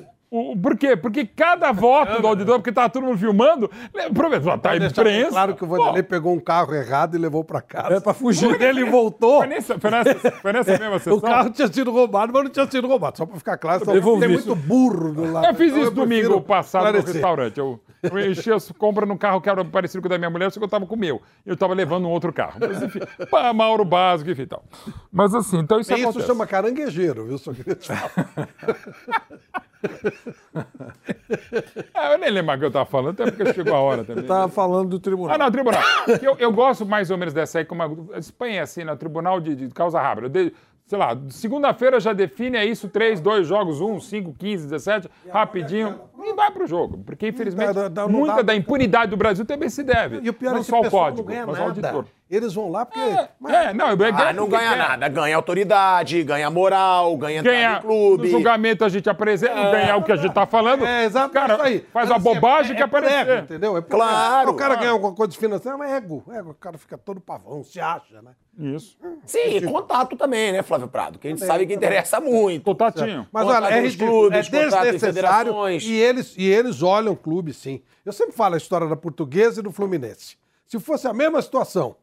Por 0.61 0.77
quê? 0.77 0.95
Porque 0.95 1.25
cada 1.25 1.71
voto 1.71 2.21
do 2.21 2.27
auditor, 2.27 2.55
porque 2.55 2.69
estava 2.69 2.89
todo 2.89 3.03
mundo 3.03 3.17
filmando, 3.17 3.69
provavelmente 4.13 4.61
tá 4.61 4.71
a 4.71 4.77
Deixar 4.77 5.03
bem 5.03 5.13
imprensa. 5.15 5.31
Claro 5.31 5.55
que 5.55 5.63
o 5.63 5.67
Vanderlei 5.67 6.03
pegou 6.03 6.33
um 6.33 6.39
carro 6.39 6.73
errado 6.73 7.15
e 7.15 7.19
levou 7.19 7.43
para 7.43 7.61
casa. 7.61 7.95
É 7.95 7.99
pra 7.99 8.13
fugir. 8.13 8.47
Quando 8.49 8.61
ele 8.61 8.85
voltou. 8.85 9.39
Foi 9.39 9.47
nessa, 9.47 9.79
foi 9.79 9.91
nessa, 9.91 10.31
foi 10.31 10.53
nessa 10.53 10.71
mesma 10.77 10.99
sessão. 10.99 11.17
O 11.17 11.21
carro 11.21 11.49
tinha 11.49 11.67
sido 11.71 11.91
roubado, 11.91 12.31
mas 12.33 12.43
não 12.43 12.49
tinha 12.51 12.69
sido 12.69 12.87
roubado. 12.87 13.17
Só 13.17 13.25
para 13.25 13.37
ficar 13.37 13.57
claro, 13.57 13.85
devolvi 13.85 14.21
tem 14.21 14.29
muito 14.29 14.55
burro 14.55 15.13
do 15.13 15.31
lado. 15.31 15.47
Eu 15.47 15.55
fiz 15.55 15.69
Então 15.71 15.81
isso 15.83 15.91
domingo 15.91 16.21
prefiro 16.21 16.41
passado 16.41 16.83
no 16.83 16.87
esclarecer. 16.89 17.13
restaurante. 17.13 17.57
Eu, 17.59 17.79
eu 18.03 18.19
enchi 18.31 18.51
as 18.51 18.71
compras 18.71 19.07
num 19.07 19.17
carro 19.17 19.39
que 19.41 19.49
era 19.49 19.63
parecido 19.65 20.01
com 20.01 20.07
o 20.07 20.09
da 20.09 20.17
minha 20.17 20.29
mulher, 20.29 20.51
só 20.51 20.59
que 20.59 20.63
eu 20.65 20.69
tava 20.69 20.85
com 20.85 20.95
o 20.95 20.97
meu. 20.97 21.21
Eu 21.45 21.55
tava 21.55 21.73
levando 21.73 22.05
um 22.07 22.11
outro 22.11 22.31
carro. 22.33 22.59
Mas 22.59 22.81
enfim, 22.81 22.99
pá, 23.29 23.51
Mauro 23.53 23.85
básico, 23.85 24.29
enfim 24.31 24.45
tal. 24.45 24.63
Mas 25.11 25.33
assim, 25.33 25.59
então 25.59 25.79
isso 25.79 25.93
Isso 25.93 26.03
acontece. 26.03 26.27
chama 26.27 26.45
caranguejeiro, 26.47 27.25
viu? 27.25 27.37
Só 27.37 27.53
queria 27.53 27.75
te 27.75 27.87
falar. 27.87 28.11
Ah, 31.93 32.13
eu 32.13 32.17
nem 32.17 32.29
lembro 32.29 32.47
mais 32.47 32.57
o 32.57 32.59
que 32.61 32.65
eu 32.65 32.71
tava 32.71 32.85
falando, 32.85 33.21
até 33.21 33.31
porque 33.31 33.53
chegou 33.53 33.73
a 33.75 33.79
hora 33.79 34.03
também. 34.03 34.23
Eu 34.23 34.27
tava 34.27 34.47
falando 34.49 34.89
do 34.89 34.99
tribunal. 34.99 35.35
Ah, 35.35 35.37
não, 35.37 35.51
tribunal. 35.51 35.81
Eu, 36.21 36.35
eu 36.37 36.51
gosto 36.51 36.85
mais 36.85 37.09
ou 37.11 37.17
menos 37.17 37.33
dessa 37.33 37.59
aí, 37.59 37.65
como 37.65 37.83
a, 38.13 38.17
Espanha 38.19 38.59
é 38.59 38.61
assim, 38.61 38.83
no 38.83 38.95
tribunal 38.95 39.39
de, 39.39 39.55
de 39.55 39.67
causa 39.69 39.99
rápida. 39.99 40.29
De- 40.29 40.53
sei 40.85 40.99
lá, 40.99 41.17
segunda-feira 41.29 41.99
já 41.99 42.13
define, 42.13 42.57
é 42.57 42.65
isso, 42.65 42.87
três, 42.87 43.19
dois 43.19 43.47
jogos, 43.47 43.81
um, 43.81 43.99
cinco, 43.99 44.35
quinze, 44.37 44.67
17, 44.67 45.09
rapidinho, 45.31 45.99
e 46.19 46.33
vai 46.33 46.51
pro 46.51 46.67
jogo. 46.67 46.99
Porque, 47.03 47.27
infelizmente, 47.27 47.73
Dá- 47.73 47.87
dá- 47.87 48.07
muita 48.07 48.37
dá- 48.37 48.41
da 48.43 48.55
impunidade 48.55 49.09
do 49.09 49.17
Brasil 49.17 49.45
também 49.45 49.69
se 49.69 49.83
deve. 49.83 50.19
E 50.21 50.29
o 50.29 50.33
pior 50.33 50.51
não 50.51 50.57
é 50.57 50.61
que 50.61 50.67
só 50.67 50.81
o 50.81 50.89
código, 50.89 51.21
não 51.23 51.27
ganha 51.27 51.45
mas 51.47 51.57
o 51.57 51.81
nada. 51.81 52.05
Eles 52.35 52.53
vão 52.53 52.69
lá 52.69 52.85
porque... 52.85 52.99
É, 52.99 53.73
não, 53.73 53.89
eu 53.89 53.97
Ah, 54.15 54.33
não 54.33 54.47
ganha 54.47 54.75
nada. 54.75 55.07
Ganha 55.07 55.35
autoridade, 55.35 56.23
ganha 56.23 56.49
moral, 56.49 57.15
ganha 57.17 57.41
Ganhar 57.41 57.77
em 57.79 57.81
clube. 57.81 58.23
no 58.23 58.29
julgamento 58.29 58.83
a 58.83 58.89
gente 58.89 59.09
apresenta, 59.09 59.53
ganhar 59.71 59.97
o 59.97 60.03
que 60.03 60.11
a 60.11 60.15
gente 60.15 60.33
tá 60.33 60.45
falando. 60.45 60.85
É, 60.85 61.05
exato. 61.05 61.33
Cara, 61.33 61.63
aí. 61.63 61.79
faz 61.93 62.09
Mas, 62.09 62.11
a 62.11 62.15
assim, 62.15 62.23
bobagem 62.23 62.71
é- 62.73 62.75
que 62.75 62.83
é 62.83 62.87
por 62.87 62.97
aparecer. 63.03 63.29
ego, 63.29 63.43
entendeu? 63.43 63.77
É 63.77 63.81
Claro. 63.81 64.51
O 64.51 64.53
cara 64.55 64.75
ganha 64.75 64.91
alguma 64.91 65.13
coisa 65.13 65.31
de 65.31 65.37
financeiro, 65.37 65.81
é 65.83 65.95
ego. 65.97 66.23
ego. 66.31 66.51
O 66.51 66.55
cara 66.55 66.77
fica 66.77 66.97
todo 66.97 67.19
pavão, 67.21 67.63
se 67.63 67.79
acha, 67.79 68.21
né? 68.21 68.31
Isso. 68.57 68.97
Sim, 69.25 69.57
e 69.57 69.61
contato 69.61 70.15
também, 70.15 70.53
né, 70.53 70.63
Flávio 70.63 70.87
Prado? 70.87 71.19
Que 71.19 71.27
a 71.27 71.29
gente 71.29 71.43
sabe 71.45 71.65
que 71.65 71.73
interessa 71.73 72.21
muito. 72.21 72.63
Contatinho. 72.63 73.27
Mas 73.31 73.45
olha, 73.45 73.65
é 73.67 73.91
clubes, 73.91 74.47
é 74.53 74.59
desnecessário 74.61 75.53
e 75.69 75.99
eles, 75.99 76.33
e 76.37 76.47
eles 76.47 76.81
olham 76.81 77.13
o 77.13 77.17
clube, 77.17 77.53
sim. 77.53 77.81
Eu 78.05 78.13
sempre 78.13 78.33
falo 78.33 78.53
a 78.53 78.57
história 78.57 78.87
da 78.87 78.95
Portuguesa 78.95 79.59
e 79.59 79.63
do 79.63 79.71
Fluminense. 79.71 80.37
Se 80.67 80.79
fosse 80.79 81.07
a 81.07 81.13
mesma 81.13 81.41
situação, 81.41 81.95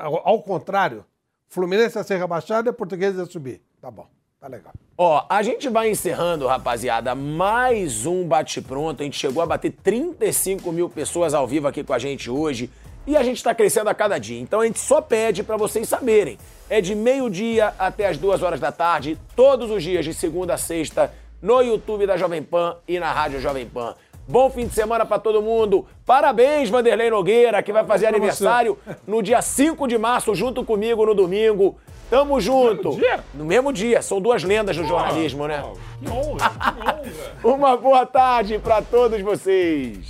ao, 0.00 0.28
ao 0.28 0.42
contrário, 0.42 1.04
Fluminense 1.48 1.98
ia 1.98 2.04
ser 2.04 2.16
rebaixado 2.16 2.68
e 2.68 2.70
a 2.70 2.72
Portuguesa 2.72 3.22
ia 3.22 3.26
subir. 3.26 3.60
Tá 3.80 3.90
bom, 3.90 4.06
tá 4.40 4.46
legal. 4.46 4.72
Ó, 4.96 5.24
a 5.28 5.42
gente 5.42 5.68
vai 5.68 5.90
encerrando, 5.90 6.46
rapaziada, 6.46 7.14
mais 7.14 8.06
um 8.06 8.26
bate-pronto. 8.26 9.02
A 9.02 9.04
gente 9.04 9.18
chegou 9.18 9.42
a 9.42 9.46
bater 9.46 9.72
35 9.72 10.70
mil 10.72 10.88
pessoas 10.88 11.34
ao 11.34 11.46
vivo 11.46 11.66
aqui 11.66 11.82
com 11.82 11.92
a 11.92 11.98
gente 11.98 12.30
hoje. 12.30 12.70
E 13.06 13.16
a 13.16 13.22
gente 13.22 13.42
tá 13.42 13.54
crescendo 13.54 13.88
a 13.88 13.94
cada 13.94 14.18
dia. 14.18 14.38
Então 14.38 14.60
a 14.60 14.66
gente 14.66 14.78
só 14.78 15.00
pede 15.00 15.42
pra 15.42 15.56
vocês 15.56 15.88
saberem. 15.88 16.38
É 16.68 16.80
de 16.80 16.94
meio-dia 16.94 17.74
até 17.78 18.06
as 18.06 18.18
duas 18.18 18.42
horas 18.42 18.60
da 18.60 18.70
tarde, 18.70 19.18
todos 19.34 19.70
os 19.70 19.82
dias, 19.82 20.04
de 20.04 20.14
segunda 20.14 20.54
a 20.54 20.58
sexta, 20.58 21.12
no 21.42 21.60
YouTube 21.62 22.06
da 22.06 22.16
Jovem 22.16 22.42
Pan 22.42 22.76
e 22.86 23.00
na 23.00 23.12
Rádio 23.12 23.40
Jovem 23.40 23.66
Pan. 23.66 23.96
Bom 24.28 24.48
fim 24.48 24.66
de 24.66 24.74
semana 24.74 25.04
pra 25.04 25.18
todo 25.18 25.42
mundo. 25.42 25.86
Parabéns, 26.06 26.70
Vanderlei 26.70 27.10
Nogueira, 27.10 27.62
que 27.62 27.72
vai 27.72 27.84
fazer 27.84 28.06
aniversário 28.06 28.78
no 29.06 29.22
dia 29.22 29.42
5 29.42 29.88
de 29.88 29.98
março, 29.98 30.34
junto 30.34 30.64
comigo 30.64 31.04
no 31.04 31.14
domingo. 31.14 31.76
Tamo 32.08 32.40
junto. 32.40 32.96
dia? 32.96 33.20
No 33.32 33.44
mesmo 33.44 33.72
dia. 33.72 34.02
São 34.02 34.20
duas 34.20 34.42
lendas 34.42 34.76
do 34.76 34.84
jornalismo, 34.84 35.46
né? 35.46 35.62
Que 36.02 36.10
honra, 36.10 36.50
que 36.50 36.80
honra. 36.80 37.00
Uma 37.56 37.76
boa 37.76 38.04
tarde 38.04 38.58
pra 38.58 38.82
todos 38.82 39.20
vocês. 39.20 40.08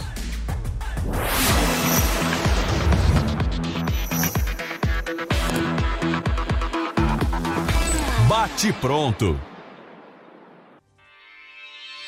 Bate 8.26 8.72
pronto. 8.74 9.38